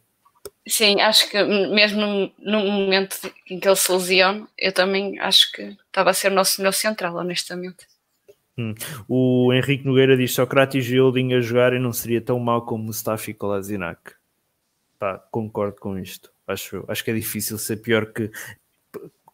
Sim, 0.68 1.00
acho 1.00 1.30
que 1.30 1.42
mesmo 1.44 2.32
no, 2.38 2.60
momento 2.60 3.18
em 3.50 3.60
que 3.60 3.68
ele 3.68 3.76
se 3.76 3.92
lesiona, 3.92 4.48
eu 4.58 4.74
também 4.74 5.18
acho 5.20 5.52
que 5.54 5.62
estava 5.86 6.10
a 6.10 6.14
ser 6.14 6.32
o 6.32 6.36
nosso 6.36 6.60
melhor 6.60 6.74
central, 6.74 7.16
honestamente. 7.16 7.88
O 9.08 9.54
Henrique 9.54 9.86
Nogueira 9.86 10.18
diz 10.18 10.34
Sócrates 10.34 10.86
e 10.88 11.00
Holding 11.00 11.34
a 11.34 11.42
jogarem 11.42 11.80
não 11.80 11.94
seria 11.94 12.20
tão 12.20 12.40
mal 12.40 12.66
como 12.66 12.84
Mustafi 12.84 13.32
e 13.32 13.34
Kolasinac. 13.34 14.14
Pá, 14.98 15.20
concordo 15.32 15.80
com 15.80 15.98
isto. 15.98 16.32
Acho, 16.48 16.84
acho 16.88 17.04
que 17.04 17.12
é 17.12 17.14
difícil 17.14 17.58
ser 17.58 17.78
pior 17.78 18.08
que. 18.08 18.32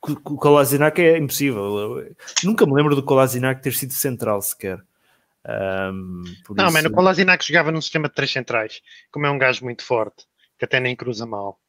O 0.02 0.36
Kolasinac 0.36 1.02
é 1.02 1.18
impossível. 1.18 2.00
Eu 2.00 2.16
nunca 2.44 2.66
me 2.66 2.74
lembro 2.74 2.94
do 2.94 3.04
Kolasinac 3.04 3.62
ter 3.62 3.74
sido 3.74 3.94
central 3.94 4.42
sequer. 4.42 4.84
Por 6.46 6.56
Não, 6.58 6.66
isso- 6.66 6.74
mano, 6.74 6.90
o 6.90 6.92
Kolasinac 6.92 7.46
jogava 7.46 7.72
num 7.72 7.80
sistema 7.82 8.10
de 8.10 8.16
três 8.16 8.30
centrais, 8.30 8.82
como 9.10 9.26
é 9.26 9.32
um 9.32 9.38
gajo 9.38 9.64
muito 9.64 9.84
forte, 9.86 10.26
que 10.58 10.66
até 10.66 10.80
nem 10.80 10.96
cruza 10.96 11.26
mal. 11.26 11.60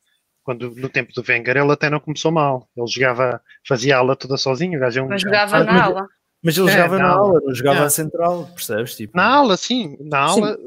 Quando 0.43 0.71
no 0.75 0.89
tempo 0.91 1.13
do 1.15 1.25
Wenger 1.27 1.57
ele 1.57 1.73
até 1.73 1.89
não 1.89 1.99
começou 2.01 2.31
mal. 2.31 2.69
Ele 2.77 2.87
jogava, 2.87 3.41
fazia 3.67 3.97
aula 3.97 4.15
toda 4.15 4.37
sozinho, 4.37 4.77
o 4.77 4.81
gajo 4.81 5.01
é 5.01 5.03
um 5.03 5.09
Mas 5.09 5.23
jogava 5.23 5.57
Ah, 5.57 5.65
na 5.65 5.85
ala. 5.85 6.09
Mas 6.43 6.59
ele 6.59 6.69
É, 6.69 6.73
jogava 6.73 6.99
na 6.99 7.09
aula, 7.09 7.41
não 7.43 7.55
jogava 7.55 7.81
É. 7.81 7.85
a 7.87 7.91
central, 7.91 8.47
percebes? 8.55 8.95
Tipo, 8.97 9.17
Na 9.17 9.27
aula, 9.27 9.57
sim, 9.57 9.97
na 10.01 10.19
aula, 10.19 10.59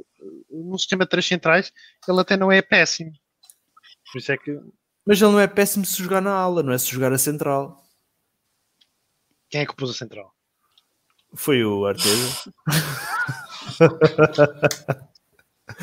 num 0.49 0.77
sistema 0.77 1.03
de 1.03 1.09
três 1.11 1.25
centrais, 1.27 1.71
ele 2.07 2.19
até 2.19 2.35
não 2.35 2.51
é 2.51 2.61
péssimo. 2.63 3.11
Por 4.11 4.17
isso 4.17 4.31
é 4.31 4.37
que 4.37 4.59
Mas 5.05 5.21
ele 5.21 5.31
não 5.31 5.39
é 5.39 5.45
péssimo 5.47 5.85
se 5.85 6.01
jogar 6.01 6.21
na 6.21 6.33
aula, 6.33 6.63
não 6.63 6.73
é 6.73 6.77
se 6.79 6.87
jogar 6.89 7.13
a 7.13 7.17
central. 7.19 7.77
quem 9.49 9.61
é 9.61 9.65
que 9.67 9.75
pôs 9.75 9.91
a 9.91 9.93
central? 9.93 10.33
Foi 11.35 11.63
o 11.63 11.85
Arteta. 11.85 12.51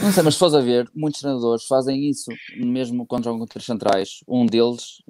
Não 0.03 0.13
sei, 0.13 0.23
mas 0.23 0.35
se 0.35 0.41
fores 0.41 0.55
a 0.55 0.61
ver, 0.61 0.89
muitos 0.95 1.21
treinadores 1.21 1.65
fazem 1.67 2.09
isso, 2.09 2.31
mesmo 2.57 3.07
quando 3.07 3.25
jogam 3.25 3.41
com 3.41 3.47
três 3.47 3.65
centrais. 3.65 4.21
Um 4.27 4.45
deles 4.47 5.03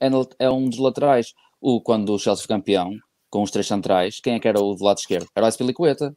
é, 0.00 0.08
é 0.38 0.50
um 0.50 0.68
dos 0.68 0.78
laterais. 0.78 1.32
O, 1.60 1.80
quando 1.80 2.12
o 2.12 2.18
Chelsea 2.18 2.44
foi 2.46 2.56
campeão, 2.56 2.90
com 3.30 3.42
os 3.42 3.50
três 3.50 3.66
centrais, 3.66 4.20
quem 4.20 4.34
é 4.34 4.40
que 4.40 4.48
era 4.48 4.60
o 4.60 4.74
do 4.74 4.84
lado 4.84 4.98
esquerdo? 4.98 5.26
Era 5.34 5.46
o 5.46 5.48
Espilicueta, 5.48 6.14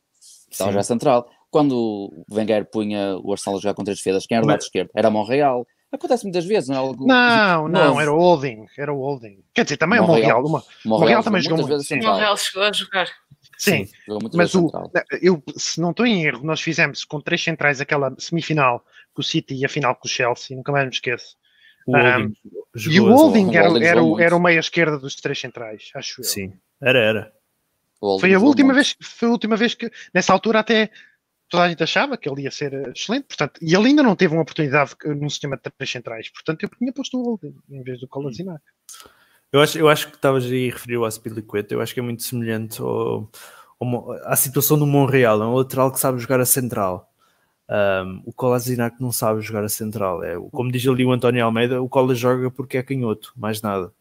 estava 0.52 0.72
já 0.72 0.84
central. 0.84 1.30
Quando 1.52 1.74
o 1.78 2.26
Wenger 2.32 2.70
punha 2.70 3.18
o 3.24 3.32
Arsenal 3.32 3.58
a 3.58 3.62
jogar 3.62 3.76
com 3.76 3.84
três 3.84 4.00
defesas, 4.00 4.26
quem 4.26 4.38
era 4.38 4.46
o 4.46 4.50
lado 4.50 4.62
esquerdo? 4.62 4.90
Era 4.96 5.10
Monreal. 5.10 5.66
Acontece 5.92 6.24
muitas 6.26 6.44
vezes, 6.46 6.68
não 6.68 6.76
é 6.76 6.80
algo 6.80 7.08
Não, 7.08 7.68
não, 7.70 7.88
novo. 7.88 8.02
era 8.02 8.12
o 8.12 8.18
Holding, 8.18 8.66
era 8.78 8.94
o 8.94 8.98
Holding. 8.98 9.38
Quer 9.54 9.64
dizer, 9.64 9.78
também 9.78 9.98
é 9.98 10.02
o 10.02 10.08
Monreal. 10.08 10.42
Monreal. 10.42 10.46
Uma, 10.46 10.64
Monreal 10.84 11.00
Monreal 11.00 11.24
também 11.24 11.42
jogou 11.42 11.60
muito, 11.60 11.70
vezes 11.70 11.88
sim. 11.88 12.02
Monreal 12.02 12.36
chegou 12.36 12.64
a 12.64 12.72
jogar. 12.74 13.08
Sim, 13.58 13.88
muitas 14.08 14.36
mas 14.36 14.56
o, 14.56 14.62
central. 14.62 14.92
eu, 15.22 15.44
se 15.58 15.80
não 15.82 15.92
estou 15.92 16.06
em 16.06 16.26
erro, 16.26 16.44
nós 16.44 16.62
fizemos 16.62 17.04
com 17.06 17.20
três 17.22 17.44
centrais 17.44 17.80
aquela 17.82 18.14
semifinal 18.20 18.86
com 19.14 19.22
o 19.22 19.24
City 19.24 19.56
e 19.56 19.66
a 19.66 19.70
final 19.70 19.96
com 19.96 20.08
o 20.08 20.12
Chelsea, 20.12 20.56
nunca 20.56 20.72
mais 20.72 20.86
me 20.86 20.92
esqueço. 20.92 21.36
O 21.88 21.92
Holding 21.96 22.36
E 22.90 23.00
o 23.00 23.06
Holding 23.06 23.56
era, 23.56 23.86
era, 23.86 24.04
o- 24.04 24.20
era 24.20 24.36
o 24.36 24.40
meia 24.40 24.60
esquerda 24.60 24.98
dos 24.98 25.16
três 25.16 25.40
centrais, 25.40 25.92
acho 25.96 26.22
eu. 26.22 26.26
Sim, 26.26 26.54
era, 26.82 27.00
era. 27.00 27.34
Foi 28.20 28.34
a 28.34 28.40
última 28.40 28.74
muito. 28.74 28.76
vez, 28.76 28.96
foi 29.02 29.28
a 29.28 29.32
última 29.32 29.56
vez 29.56 29.74
que 29.74 29.90
nessa 30.14 30.34
altura 30.34 30.60
até 30.60 30.90
toda 31.48 31.64
a 31.64 31.70
gente 31.70 31.82
achava 31.84 32.18
que 32.18 32.28
ele 32.28 32.42
ia 32.44 32.52
ser 32.52 32.74
eh, 32.74 32.92
excelente, 32.96 33.26
portanto, 33.26 33.60
e 33.62 33.74
ele 33.76 33.88
ainda 33.88 34.04
não 34.04 34.16
teve 34.16 34.34
uma 34.34 34.42
oportunidade 34.42 34.96
num 35.06 35.30
sistema 35.30 35.56
de 35.56 35.64
três 35.64 35.90
centrais, 35.90 36.30
portanto 36.30 36.64
eu 36.64 36.70
tinha 36.70 36.92
posto 36.92 37.18
o 37.20 37.24
Holding 37.24 37.56
em 37.70 37.84
vez 37.84 38.00
do 38.00 38.08
Kolasinac. 38.08 38.62
Eu 39.56 39.62
acho, 39.62 39.78
eu 39.78 39.88
acho 39.90 40.10
que 40.10 40.16
estavas 40.16 40.44
aí 40.46 40.70
a 40.70 40.74
referir 40.74 40.96
ao 40.96 41.06
Aspilicueta, 41.06 41.74
eu 41.74 41.82
acho 41.82 41.94
que 41.94 42.00
é 42.00 42.04
muito 42.04 42.24
semelhante 42.24 42.82
ao, 42.82 43.30
ao 43.80 44.12
à 44.24 44.36
situação 44.36 44.78
do 44.78 44.86
Monreal, 44.86 45.42
é 45.42 45.46
um 45.46 45.54
lateral 45.56 45.92
que 45.92 46.00
sabe 46.00 46.20
jogar 46.20 46.40
a 46.40 46.46
central. 46.46 47.10
Um, 47.70 48.22
o 48.26 48.34
Kolasinac 48.34 49.02
não 49.02 49.12
sabe 49.12 49.42
jogar 49.42 49.64
a 49.64 49.70
central. 49.70 50.24
É, 50.24 50.38
o- 50.38 50.50
como 50.50 50.72
diz 50.72 50.86
ali 50.88 51.06
o 51.06 51.12
António 51.12 51.44
Almeida, 51.46 51.82
o 51.82 51.88
Cola 51.90 52.14
joga 52.14 52.52
porque 52.52 52.78
é 52.78 52.84
canhoto, 52.84 53.32
mais 53.36 53.62
nada. 53.62 53.92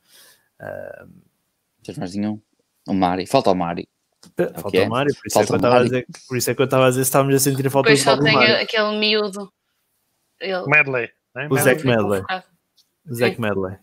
Tens 1.82 1.98
mais 1.98 2.14
nenhum? 2.14 2.40
O 2.88 2.92
Mari. 2.94 3.26
Falta 3.26 3.50
o 3.50 3.54
Mari. 3.54 3.88
Falta 4.36 4.68
Ok. 4.68 4.80
o 4.86 4.88
Mário, 4.90 5.14
por 5.14 5.26
isso, 5.26 5.38
é 5.38 5.44
Falta 5.44 5.46
que 5.46 5.52
eu 5.52 5.54
o 5.54 5.56
estava 5.56 5.74
a 5.74 5.78
Mário. 5.78 5.90
dizer, 5.90 6.06
por 6.28 6.36
isso 6.36 6.50
é 6.50 6.54
que 6.54 6.60
eu 6.62 6.64
estava 6.64 6.86
a 6.86 6.88
dizer 6.88 7.04
se 7.04 7.08
estávamos 7.08 7.34
a 7.34 7.38
sentir 7.38 7.66
a 7.66 7.70
falta 7.70 7.88
Depois 7.90 8.00
do 8.00 8.04
só 8.04 8.10
Pablo 8.12 8.24
tem 8.24 8.34
Mário. 8.34 8.56
aquele 8.62 8.98
miúdo. 8.98 9.52
Ele, 10.40 10.66
Medley, 10.66 11.08
né? 11.34 11.46
O 11.48 11.54
Medley. 11.54 11.74
Medley. 11.84 12.20
convocado. 12.22 12.44
Zach 13.12 13.40
Medley. 13.40 13.76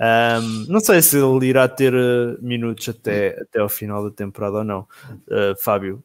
Um, 0.00 0.66
não 0.72 0.80
sei 0.80 1.00
se 1.02 1.16
ele 1.18 1.46
irá 1.46 1.68
ter 1.68 1.94
uh, 1.94 2.36
minutos 2.42 2.88
até, 2.88 3.40
até 3.42 3.60
ao 3.60 3.68
final 3.68 4.02
da 4.08 4.14
temporada 4.14 4.58
ou 4.58 4.64
não. 4.64 4.80
Uh, 5.28 5.56
Fábio, 5.62 6.02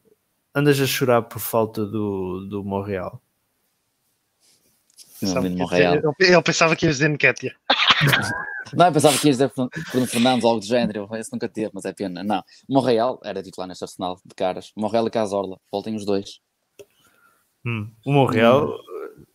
andas 0.54 0.80
a 0.80 0.86
chorar 0.86 1.24
por 1.24 1.40
falta 1.40 1.86
do, 1.86 2.46
do 2.48 2.64
menino 5.42 5.68
que 5.68 5.76
ia 5.76 5.90
Monreal. 5.90 5.96
dizer- 5.98 6.14
Ele, 6.20 6.34
ele 6.34 6.42
pensava 6.44 6.76
que 6.76 6.86
ia 6.86 6.92
dizer 6.92 7.10
Nketiah. 7.10 7.56
Não, 8.72 8.86
eu 8.86 8.94
pensava 8.94 9.18
que 9.18 9.28
ias 9.28 9.38
dizer 9.40 9.52
Bruno 9.92 10.06
Fernandes 10.06 10.44
ou 10.44 10.52
algo 10.52 10.60
do 10.62 10.66
género. 10.68 11.10
Esse 11.16 11.34
nunca 11.34 11.50
teve, 11.50 11.72
mas 11.74 11.86
é 11.86 11.92
pena. 11.92 12.24
Não. 12.24 12.44
Monreal 12.70 13.20
era 13.24 13.42
titular 13.42 13.68
neste 13.68 13.84
arsenal 13.84 14.20
de 14.24 14.36
caras. 14.36 14.72
Monreal 14.78 15.08
e 15.08 15.10
Casorla. 15.10 15.60
Voltem 15.72 15.96
os 15.96 16.06
dois. 16.06 16.40
Hum, 17.66 17.90
O 18.06 18.14
Monreal, 18.14 18.78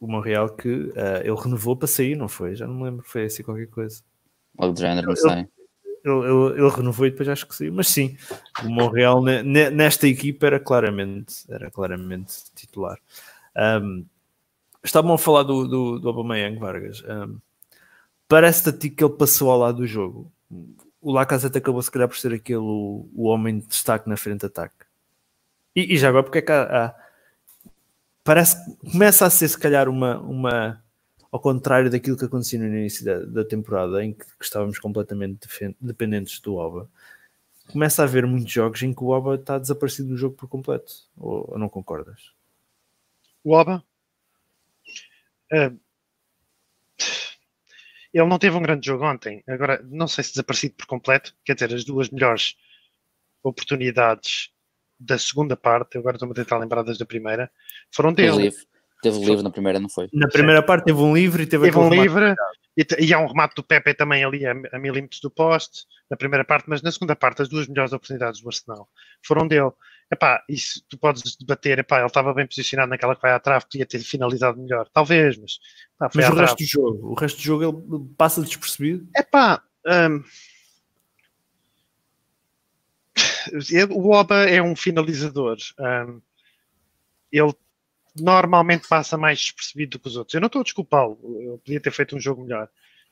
o 0.01 0.07
Monreal 0.07 0.51
que 0.51 0.69
uh, 0.69 0.93
ele 1.25 1.35
renovou 1.35 1.77
para 1.77 1.89
sair, 1.89 2.15
não 2.17 2.29
foi? 2.29 2.55
Já 2.55 2.65
não 2.69 2.75
me 2.77 2.85
lembro, 2.85 3.05
foi 3.05 3.25
assim 3.25 3.43
qualquer 3.43 3.67
coisa. 3.67 4.03
Algo 4.59 4.75
do 4.75 4.81
género, 4.81 5.07
não 5.07 5.13
Eu- 5.13 5.17
sei. 5.17 5.49
Ele 6.07 6.69
renovou 6.69 7.07
e 7.07 7.11
depois 7.11 7.29
acho 7.31 7.47
que 7.49 7.55
saiu, 7.57 7.73
mas 7.73 7.89
sim, 7.89 8.15
o 8.63 8.69
Monreal 8.69 9.23
ne- 9.23 9.71
nesta 9.71 10.07
equipa 10.07 10.47
era 10.47 10.61
claramente, 10.61 11.37
era 11.49 11.71
claramente 11.71 12.35
titular. 12.55 12.99
Um, 13.57 14.05
estavam 14.85 15.15
a 15.15 15.19
falar 15.19 15.45
do, 15.45 15.67
do, 15.67 15.99
do 15.99 16.09
Aubameyang, 16.09 16.59
Vargas. 16.59 17.03
Um, 17.05 17.39
Parece-te 18.29 18.69
a 18.69 18.73
ti 18.73 18.91
que 18.91 19.03
ele 19.05 19.15
passou 19.15 19.51
ao 19.51 19.59
lado 19.59 19.79
do 19.79 19.87
jogo. 19.87 20.31
O 21.01 21.11
Lacazette 21.13 21.57
acabou 21.59 21.81
se 21.83 21.91
calhar 21.91 22.09
por 22.09 22.17
ser 22.19 22.33
aquele 22.35 22.59
o, 22.59 23.09
o 23.15 23.25
homem 23.25 23.59
de 23.61 23.67
destaque 23.67 24.09
na 24.09 24.17
frente 24.17 24.41
de 24.41 24.47
ataque. 24.47 24.75
E, 25.77 25.95
e 25.95 25.97
já 25.99 26.09
agora, 26.11 26.23
porque 26.25 26.39
é 26.39 26.43
que 26.43 26.53
há, 26.53 26.63
há- 26.87 26.95
parece 28.23 28.57
começa 28.91 29.25
a 29.27 29.31
ser 29.31 29.49
se 29.49 29.59
calhar 29.59 29.89
uma, 29.89 30.19
uma 30.21 30.84
ao 31.35 31.41
contrário 31.41 31.91
daquilo 31.91 32.17
que 32.17 32.27
acontecia 32.27 32.61
no 32.61 32.67
início 32.67 33.05
da, 33.05 33.19
da 33.19 33.45
temporada, 33.45 34.05
em 34.05 34.13
que, 34.13 34.25
que 34.25 34.45
estávamos 34.45 34.79
completamente 34.79 35.49
dependentes 35.81 36.39
do 36.39 36.55
Oba, 36.55 36.89
começa 37.73 38.03
a 38.03 38.05
haver 38.05 38.25
muitos 38.25 38.53
jogos 38.53 38.81
em 38.85 38.95
que 38.95 39.03
o 39.03 39.09
Oba 39.09 39.35
está 39.35 39.59
desaparecido 39.59 40.11
do 40.11 40.17
jogo 40.17 40.37
por 40.37 40.49
completo. 40.49 40.93
Ou, 41.17 41.51
ou 41.51 41.59
não 41.59 41.69
concordas? 41.69 42.31
O 43.43 43.53
Oba. 43.53 43.83
eh, 45.51 45.73
ele 48.13 48.29
não 48.29 48.39
teve 48.39 48.57
um 48.57 48.63
grande 48.63 48.87
jogo 48.87 49.05
ontem. 49.05 49.43
Agora, 49.49 49.85
não 49.91 50.07
sei 50.07 50.23
se 50.23 50.31
desaparecido 50.31 50.77
por 50.77 50.87
completo. 50.87 51.35
Quer 51.45 51.55
dizer, 51.55 51.75
as 51.75 51.85
duas 51.85 52.11
melhores 52.11 52.57
oportunidades 53.43 54.53
da 55.01 55.19
segunda 55.19 55.57
parte, 55.57 55.99
agora 55.99 56.15
estou-me 56.15 56.31
a 56.31 56.37
tentar 56.37 56.59
lembrar 56.59 56.85
das 56.85 56.97
da 56.97 57.05
primeira, 57.05 57.51
foram 57.91 58.13
dele. 58.13 58.53
Teve 59.05 59.19
livre 59.19 59.43
na 59.43 59.51
primeira, 59.51 59.79
não 59.79 59.89
foi? 59.91 60.09
Na 60.15 60.29
primeira 60.29 60.63
parte 60.63 60.87
teve 60.87 60.99
um 60.99 61.15
livre 61.15 61.43
e 61.43 61.47
teve, 61.47 61.67
Teve 61.67 61.79
um 61.79 61.91
livre 61.91 62.35
E, 62.75 62.87
e 63.01 63.13
há 63.13 63.19
um 63.19 63.27
remate 63.27 63.55
do 63.55 63.63
Pepe 63.63 63.93
também 63.93 64.25
ali 64.25 64.47
a, 64.47 64.55
a 64.73 64.79
milímetros 64.79 65.21
do 65.21 65.31
poste, 65.31 65.85
na 66.11 66.17
primeira 66.17 66.43
parte, 66.43 66.65
mas 66.69 66.81
na 66.81 66.91
segunda 66.91 67.15
parte 67.15 67.43
as 67.43 67.49
duas 67.51 67.69
melhores 67.69 67.93
oportunidades 67.93 68.41
do 68.41 68.49
Arsenal 68.49 68.89
foram 69.23 69.47
dele. 69.47 69.71
Epá, 70.11 70.43
isso 70.49 70.83
tu 70.89 70.97
podes 70.97 71.37
debater, 71.37 71.79
epá, 71.81 71.99
ele 71.99 72.07
estava 72.07 72.33
bem 72.33 72.47
posicionado 72.47 72.89
naquela 72.89 73.15
que 73.15 73.21
vai 73.21 73.33
à 73.33 73.39
trave, 73.39 73.67
podia 73.67 73.85
ter 73.85 73.99
finalizado 74.01 74.59
melhor, 74.59 74.89
talvez, 74.91 75.37
mas... 75.37 75.59
Epá, 75.97 76.11
mas 76.15 76.29
o 76.31 76.35
resto 76.35 76.57
do 76.57 76.67
jogo, 76.67 77.11
o 77.11 77.15
resto 77.15 77.37
do 77.37 77.43
jogo 77.43 77.65
ele 77.65 78.09
passa 78.17 78.41
despercebido? 78.41 79.07
Epá, 79.15 79.63
um, 79.87 80.23
o 83.91 84.11
Oba 84.11 84.49
é 84.49 84.63
um 84.63 84.75
finalizador. 84.75 85.59
Um, 85.79 86.21
ele 87.31 87.55
normalmente 88.17 88.87
passa 88.89 89.17
mais 89.17 89.39
despercebido 89.41 89.99
do 89.99 90.03
que 90.03 90.09
os 90.09 90.17
outros. 90.17 90.35
Eu 90.35 90.41
não 90.41 90.47
estou 90.47 90.61
a 90.61 90.65
desculpá-lo, 90.65 91.19
eu 91.41 91.59
podia 91.59 91.81
ter 91.81 91.91
feito 91.91 92.17
um 92.17 92.21
jogo 92.21 92.45
melhor. 92.45 92.69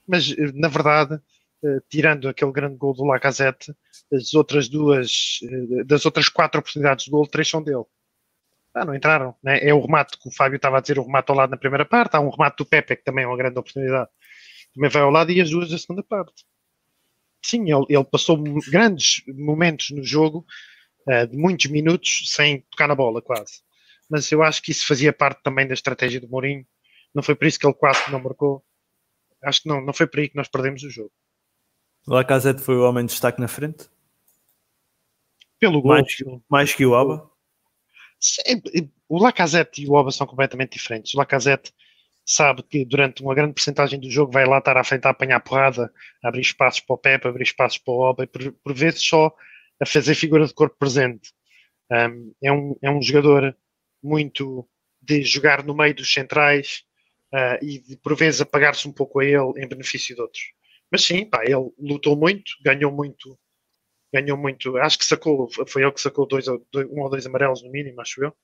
Mas, 0.07 0.35
na 0.55 0.69
verdade, 0.69 1.15
uh, 1.15 1.81
tirando 1.89 2.29
aquele 2.29 2.53
grande 2.53 2.77
gol 2.77 2.95
do 2.95 3.05
Lacazette, 3.05 3.75
as 4.13 4.35
outras 4.35 4.69
duas, 4.69 5.41
uh, 5.43 5.85
das 5.85 6.07
outras 6.07 6.29
quatro 6.29 6.61
oportunidades 6.61 7.05
de 7.05 7.11
gol, 7.11 7.27
três 7.27 7.49
são 7.49 7.63
dele. 7.63 7.85
Ah, 8.75 8.85
não 8.85 8.95
entraram. 8.95 9.35
Né? 9.43 9.59
É 9.67 9.75
o 9.75 9.81
remate 9.81 10.19
que 10.19 10.29
o 10.29 10.33
Fábio 10.33 10.57
estava 10.57 10.79
a 10.79 10.81
dizer, 10.81 10.99
o 10.99 11.05
remate 11.05 11.31
ao 11.31 11.37
lado 11.37 11.51
na 11.51 11.57
primeira 11.57 11.85
parte. 11.85 12.17
Há 12.17 12.21
um 12.21 12.31
remate 12.31 12.57
do 12.59 12.67
Pepe, 12.67 12.97
que 12.97 13.05
também 13.05 13.25
é 13.25 13.27
uma 13.27 13.37
grande 13.37 13.59
oportunidade. 13.59 14.09
Também 14.75 14.91
vai 14.91 15.03
ao 15.03 15.11
lado 15.11 15.31
e 15.31 15.41
as 15.41 15.51
duas 15.51 15.71
da 15.71 15.79
segunda 15.79 16.03
parte. 16.03 16.45
Sim, 17.45 17.71
ele, 17.71 17.85
ele 17.89 18.05
passou 18.05 18.43
grandes 18.71 19.23
momentos 19.27 19.91
no 19.91 20.03
jogo, 20.03 20.47
de 21.29 21.37
muitos 21.37 21.67
minutos, 21.67 22.23
sem 22.27 22.61
tocar 22.71 22.87
na 22.87 22.95
bola, 22.95 23.21
quase 23.21 23.61
mas 24.13 24.31
eu 24.31 24.43
acho 24.43 24.61
que 24.61 24.71
isso 24.71 24.87
fazia 24.87 25.11
parte 25.11 25.43
também 25.43 25.67
da 25.67 25.73
estratégia 25.73 26.21
do 26.21 26.29
Mourinho. 26.29 26.67
Não 27.15 27.23
foi 27.23 27.35
por 27.35 27.47
isso 27.47 27.59
que 27.59 27.67
ele 27.67 27.73
quase 27.73 27.99
não 28.13 28.21
marcou. 28.21 28.63
Acho 29.43 29.63
que 29.63 29.69
não, 29.71 29.81
não 29.81 29.95
foi 29.95 30.07
por 30.07 30.21
aí 30.21 30.29
que 30.29 30.37
nós 30.37 30.49
perdemos 30.49 30.83
o 30.83 30.91
jogo. 30.91 31.11
O 32.07 32.13
Lacazette 32.13 32.61
foi 32.61 32.77
o 32.77 32.83
homem 32.83 33.07
de 33.07 33.13
destaque 33.13 33.41
na 33.41 33.49
frente? 33.49 33.89
Pelo 35.59 35.81
gol. 35.81 35.93
Mais, 35.93 36.15
mais 36.47 36.75
que 36.75 36.85
o 36.85 36.93
Oba? 36.93 37.27
O 39.09 39.23
Lacazette 39.23 39.83
e 39.83 39.89
o 39.89 39.95
Oba 39.95 40.11
são 40.11 40.27
completamente 40.27 40.75
diferentes. 40.75 41.15
O 41.15 41.17
Lacazette 41.17 41.73
sabe 42.23 42.63
que 42.65 42.85
durante 42.85 43.23
uma 43.23 43.35
grande 43.35 43.55
porcentagem 43.55 43.99
do 43.99 44.11
jogo 44.11 44.31
vai 44.31 44.45
lá 44.45 44.59
estar 44.59 44.77
à 44.77 44.85
frente 44.85 45.07
a 45.07 45.11
apanhar 45.11 45.41
porrada, 45.41 45.91
a 46.23 46.29
abrir 46.29 46.43
espaços 46.43 46.81
para 46.81 46.95
o 46.95 46.99
Pepe, 46.99 47.29
abrir 47.29 47.45
espaços 47.45 47.79
para 47.79 47.95
o 47.95 47.99
Oba 47.99 48.25
e 48.25 48.27
por, 48.27 48.53
por 48.53 48.75
vezes 48.75 49.03
só 49.03 49.35
a 49.81 49.87
fazer 49.87 50.15
figura 50.15 50.47
de 50.47 50.53
corpo 50.53 50.77
presente. 50.79 51.33
Um, 51.91 52.35
é, 52.43 52.53
um, 52.53 52.77
é 52.83 52.91
um 52.91 53.01
jogador 53.01 53.57
muito 54.03 54.69
de 55.01 55.23
jogar 55.23 55.65
no 55.65 55.75
meio 55.75 55.95
dos 55.95 56.13
centrais 56.13 56.85
uh, 57.33 57.65
e 57.65 57.81
de 57.81 57.97
por 57.97 58.17
vezes 58.17 58.41
apagar-se 58.41 58.87
um 58.89 58.93
pouco 58.93 59.21
a 59.21 59.25
ele 59.25 59.53
em 59.57 59.69
benefício 59.69 60.15
de 60.15 60.21
outros. 60.21 60.43
Mas 60.91 61.05
sim, 61.05 61.25
pá, 61.25 61.43
ele 61.45 61.71
lutou 61.79 62.17
muito, 62.17 62.53
ganhou 62.63 62.93
muito, 62.93 63.39
ganhou 64.13 64.37
muito. 64.37 64.77
Acho 64.77 64.99
que 64.99 65.05
sacou, 65.05 65.49
foi 65.67 65.83
ele 65.83 65.93
que 65.93 66.01
sacou 66.01 66.27
dois, 66.27 66.45
dois, 66.71 66.87
um 66.91 67.01
ou 67.01 67.11
dois 67.11 67.27
amarelos 67.27 67.63
no 67.63 67.71
mínimo, 67.71 68.01
acho 68.01 68.23
eu. 68.23 68.37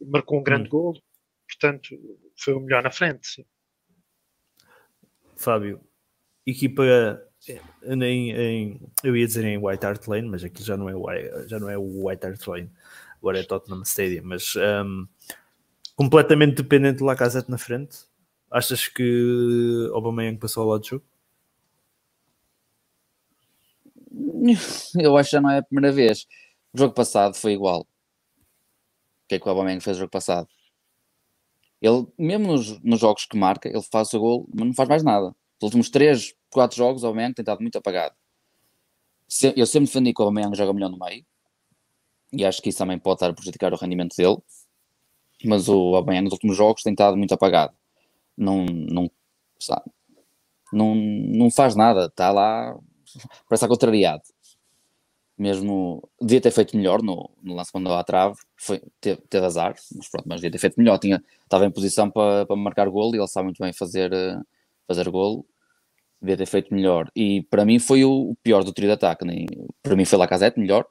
Marcou 0.00 0.38
um 0.38 0.42
grande 0.42 0.68
hum. 0.68 0.70
gol, 0.70 1.02
portanto, 1.48 1.88
foi 2.36 2.54
o 2.54 2.60
melhor 2.60 2.82
na 2.82 2.90
frente. 2.90 3.26
Sim. 3.26 3.44
Fábio, 5.36 5.80
equipa 6.46 6.82
em, 7.84 8.32
em, 8.32 8.92
eu 9.04 9.16
ia 9.16 9.26
dizer 9.26 9.44
em 9.44 9.58
White 9.58 9.84
Hart 9.84 10.06
Lane, 10.08 10.28
mas 10.28 10.42
aqui 10.42 10.62
já 10.62 10.76
não 10.76 10.88
é, 10.88 11.46
já 11.46 11.58
não 11.58 11.68
é 11.68 11.76
o 11.76 12.06
White 12.06 12.26
Hart 12.26 12.46
Lane 12.46 12.70
agora 13.18 13.40
é 13.40 13.42
Tottenham 13.42 13.82
Stadium, 13.82 14.22
mas 14.24 14.54
um, 14.56 15.06
completamente 15.96 16.56
dependente 16.56 16.98
de 16.98 17.04
Lacazette 17.04 17.50
na 17.50 17.58
frente. 17.58 17.98
Achas 18.50 18.86
que 18.86 19.90
Aubameyang 19.92 20.38
passou 20.38 20.62
ao 20.62 20.68
lado 20.70 20.82
do 20.82 20.86
jogo? 20.86 21.04
Eu 24.98 25.16
acho 25.16 25.30
que 25.30 25.36
já 25.36 25.40
não 25.40 25.50
é 25.50 25.58
a 25.58 25.62
primeira 25.62 25.92
vez. 25.92 26.26
O 26.72 26.78
jogo 26.78 26.94
passado 26.94 27.34
foi 27.34 27.52
igual. 27.52 27.80
O 27.80 27.86
que 29.28 29.34
é 29.34 29.38
que 29.40 29.46
o 29.46 29.50
Aubameyang 29.50 29.82
fez 29.82 29.96
no 29.96 30.02
jogo 30.02 30.10
passado? 30.10 30.48
Ele, 31.80 32.06
mesmo 32.18 32.46
nos, 32.46 32.80
nos, 32.82 33.00
jogos 33.00 33.26
que 33.26 33.36
marca, 33.36 33.68
ele 33.68 33.82
faz 33.82 34.12
o 34.14 34.20
gol, 34.20 34.48
mas 34.54 34.66
não 34.66 34.74
faz 34.74 34.88
mais 34.88 35.02
nada. 35.02 35.26
Nos 35.26 35.62
últimos 35.62 35.90
3, 35.90 36.34
4 36.50 36.76
jogos, 36.76 37.02
o 37.02 37.06
Aubameyang 37.06 37.34
tem 37.34 37.42
estado 37.42 37.60
muito 37.60 37.76
apagado. 37.76 38.14
Eu 39.56 39.66
sempre 39.66 39.86
defendi 39.86 40.14
que 40.14 40.22
o 40.22 40.24
Aubameyang 40.24 40.56
joga 40.56 40.72
melhor 40.72 40.90
no 40.90 40.98
meio 40.98 41.24
e 42.32 42.44
acho 42.44 42.62
que 42.62 42.68
isso 42.68 42.78
também 42.78 42.98
pode 42.98 43.16
estar 43.16 43.30
a 43.30 43.34
prejudicar 43.34 43.72
o 43.72 43.76
rendimento 43.76 44.16
dele. 44.16 44.38
Mas 45.44 45.68
o 45.68 45.94
Aubameyang 45.94 46.24
nos 46.24 46.32
últimos 46.32 46.56
jogos 46.56 46.82
tem 46.82 46.92
estado 46.92 47.16
muito 47.16 47.32
apagado. 47.32 47.74
Não, 48.36 48.64
não, 48.66 49.10
sabe, 49.58 49.90
não, 50.72 50.94
não 50.94 51.50
faz 51.50 51.74
nada, 51.76 52.06
está 52.06 52.30
lá, 52.30 52.76
parece 53.48 53.68
contrariado. 53.68 54.22
Mesmo 55.38 56.08
devia 56.20 56.40
ter 56.40 56.50
feito 56.50 56.76
melhor 56.76 57.02
no, 57.02 57.30
no 57.42 57.54
lance 57.54 57.70
quando 57.70 57.92
à 57.92 58.02
trave, 58.02 58.36
foi, 58.56 58.82
teve, 59.00 59.20
teve 59.28 59.44
azar, 59.44 59.74
mas 59.94 60.08
pronto, 60.08 60.26
mas 60.26 60.40
devia 60.40 60.50
ter 60.52 60.58
feito 60.58 60.76
melhor. 60.78 60.98
Tinha, 60.98 61.22
estava 61.42 61.66
em 61.66 61.70
posição 61.70 62.10
para, 62.10 62.46
para 62.46 62.56
marcar 62.56 62.88
golo 62.88 63.14
e 63.14 63.18
ele 63.18 63.28
sabe 63.28 63.44
muito 63.46 63.62
bem 63.62 63.72
fazer, 63.72 64.10
fazer 64.86 65.08
golo 65.10 65.46
devia 66.20 66.36
ter 66.36 66.46
feito 66.46 66.74
melhor. 66.74 67.10
E 67.14 67.42
para 67.44 67.64
mim 67.64 67.78
foi 67.78 68.04
o 68.04 68.34
pior 68.42 68.64
do 68.64 68.72
trio 68.72 68.88
de 68.88 68.94
ataque. 68.94 69.24
Nem, 69.24 69.46
para 69.82 69.96
mim 69.96 70.04
foi 70.04 70.18
Lacazette 70.18 70.58
melhor, 70.58 70.86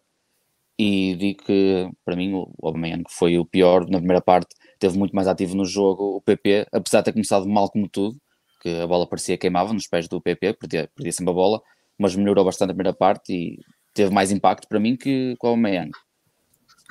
e 0.77 1.15
digo 1.15 1.43
que 1.43 1.89
para 2.03 2.15
mim 2.15 2.33
o 2.33 2.51
Aubameyang 2.61 3.03
foi 3.09 3.37
o 3.37 3.45
pior 3.45 3.89
na 3.89 3.97
primeira 3.97 4.21
parte, 4.21 4.55
teve 4.77 4.97
muito 4.97 5.15
mais 5.15 5.27
ativo 5.27 5.55
no 5.55 5.65
jogo 5.65 6.17
o 6.17 6.21
PP, 6.21 6.67
apesar 6.71 6.99
de 6.99 7.05
ter 7.05 7.13
começado 7.13 7.47
mal 7.47 7.69
como 7.69 7.87
tudo, 7.87 8.17
que 8.61 8.69
a 8.81 8.87
bola 8.87 9.07
parecia 9.07 9.37
queimava 9.37 9.73
nos 9.73 9.87
pés 9.87 10.07
do 10.07 10.21
PP, 10.21 10.53
perdia, 10.53 10.89
perdia 10.93 11.11
sempre 11.11 11.31
a 11.31 11.35
bola, 11.35 11.61
mas 11.97 12.15
melhorou 12.15 12.43
bastante 12.43 12.71
a 12.71 12.73
primeira 12.73 12.95
parte 12.95 13.33
e 13.33 13.59
teve 13.93 14.13
mais 14.13 14.31
impacto 14.31 14.67
para 14.67 14.79
mim 14.79 14.97
que 14.97 15.35
com 15.37 15.47
o 15.47 15.49
Aubameyang. 15.51 15.91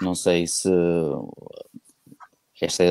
Não 0.01 0.15
sei 0.15 0.47
se 0.47 0.71
esta 2.61 2.85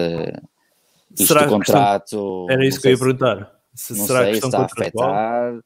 isto 1.11 1.27
será 1.27 1.47
contrato 1.47 2.45
era 2.49 2.65
isso 2.65 2.79
que 2.79 2.87
eu 2.87 2.91
ia 2.91 2.97
perguntar. 2.97 3.59
Se 3.73 3.97
não 3.97 4.05
será 4.05 4.25
sei 4.25 4.35
se 4.35 4.45
está 4.45 4.59
a 4.59 4.65
afetar. 4.65 5.59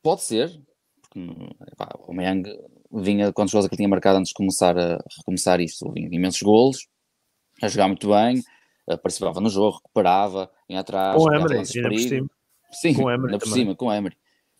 Pode 0.00 0.22
ser, 0.22 0.62
porque 1.02 1.28
pá, 1.76 1.88
o 1.98 2.02
Aubameyang 2.02 2.48
vinha 2.90 3.32
quantos 3.32 3.52
gols 3.52 3.66
é 3.66 3.68
que 3.68 3.74
ele 3.74 3.78
tinha 3.78 3.88
marcado 3.88 4.18
antes 4.18 4.30
de 4.30 4.34
começar 4.34 4.78
a 4.78 5.02
recomeçar 5.18 5.60
isto, 5.60 5.90
vinha 5.92 6.08
imensos 6.10 6.42
golos, 6.42 6.88
a 7.62 7.68
jogar 7.68 7.88
muito 7.88 8.08
bem, 8.08 8.42
participava 8.96 9.40
no 9.40 9.50
jogo, 9.50 9.76
recuperava, 9.76 10.50
vinha 10.68 10.80
atrás, 10.80 11.16
com 11.16 11.32
Emery, 11.32 11.58
ainda 11.58 11.88
por 11.88 11.98
cima. 11.98 12.30
Sim, 12.72 12.94
com 12.94 13.10
Emery 13.10 13.32
ainda 13.32 13.38
por 13.38 13.48
cima, 13.48 13.74
com 13.74 13.92
Emery. 13.92 14.16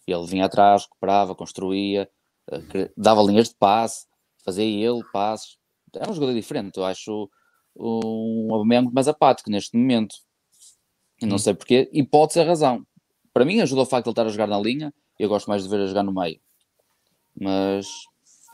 Ele 0.06 0.26
vinha 0.26 0.46
atrás, 0.46 0.84
recuperava, 0.84 1.34
construía, 1.34 2.08
eh, 2.50 2.90
dava 2.96 3.22
linhas 3.22 3.50
de 3.50 3.54
passe, 3.56 4.06
fazia 4.44 4.64
ele 4.64 5.02
passes. 5.12 5.58
Era 5.94 6.10
um 6.10 6.14
jogador 6.14 6.34
diferente, 6.34 6.78
eu 6.78 6.84
acho 6.84 7.30
um 7.76 8.52
Aubameyang 8.52 8.92
mais 8.92 9.08
apático 9.08 9.50
neste 9.50 9.76
momento. 9.76 10.16
Não 11.22 11.36
hum. 11.36 11.38
sei 11.38 11.54
porquê, 11.54 11.88
e 11.92 12.02
pode 12.02 12.32
ser 12.32 12.40
a 12.40 12.44
razão. 12.44 12.86
Para 13.32 13.44
mim 13.44 13.60
ajuda 13.60 13.82
o 13.82 13.86
facto 13.86 14.04
de 14.04 14.08
ele 14.10 14.12
estar 14.12 14.26
a 14.26 14.28
jogar 14.28 14.46
na 14.46 14.58
linha, 14.58 14.92
eu 15.18 15.28
gosto 15.28 15.48
mais 15.48 15.62
de 15.62 15.68
ver 15.68 15.80
a 15.80 15.86
jogar 15.86 16.02
no 16.02 16.12
meio. 16.12 16.40
Mas 17.38 17.86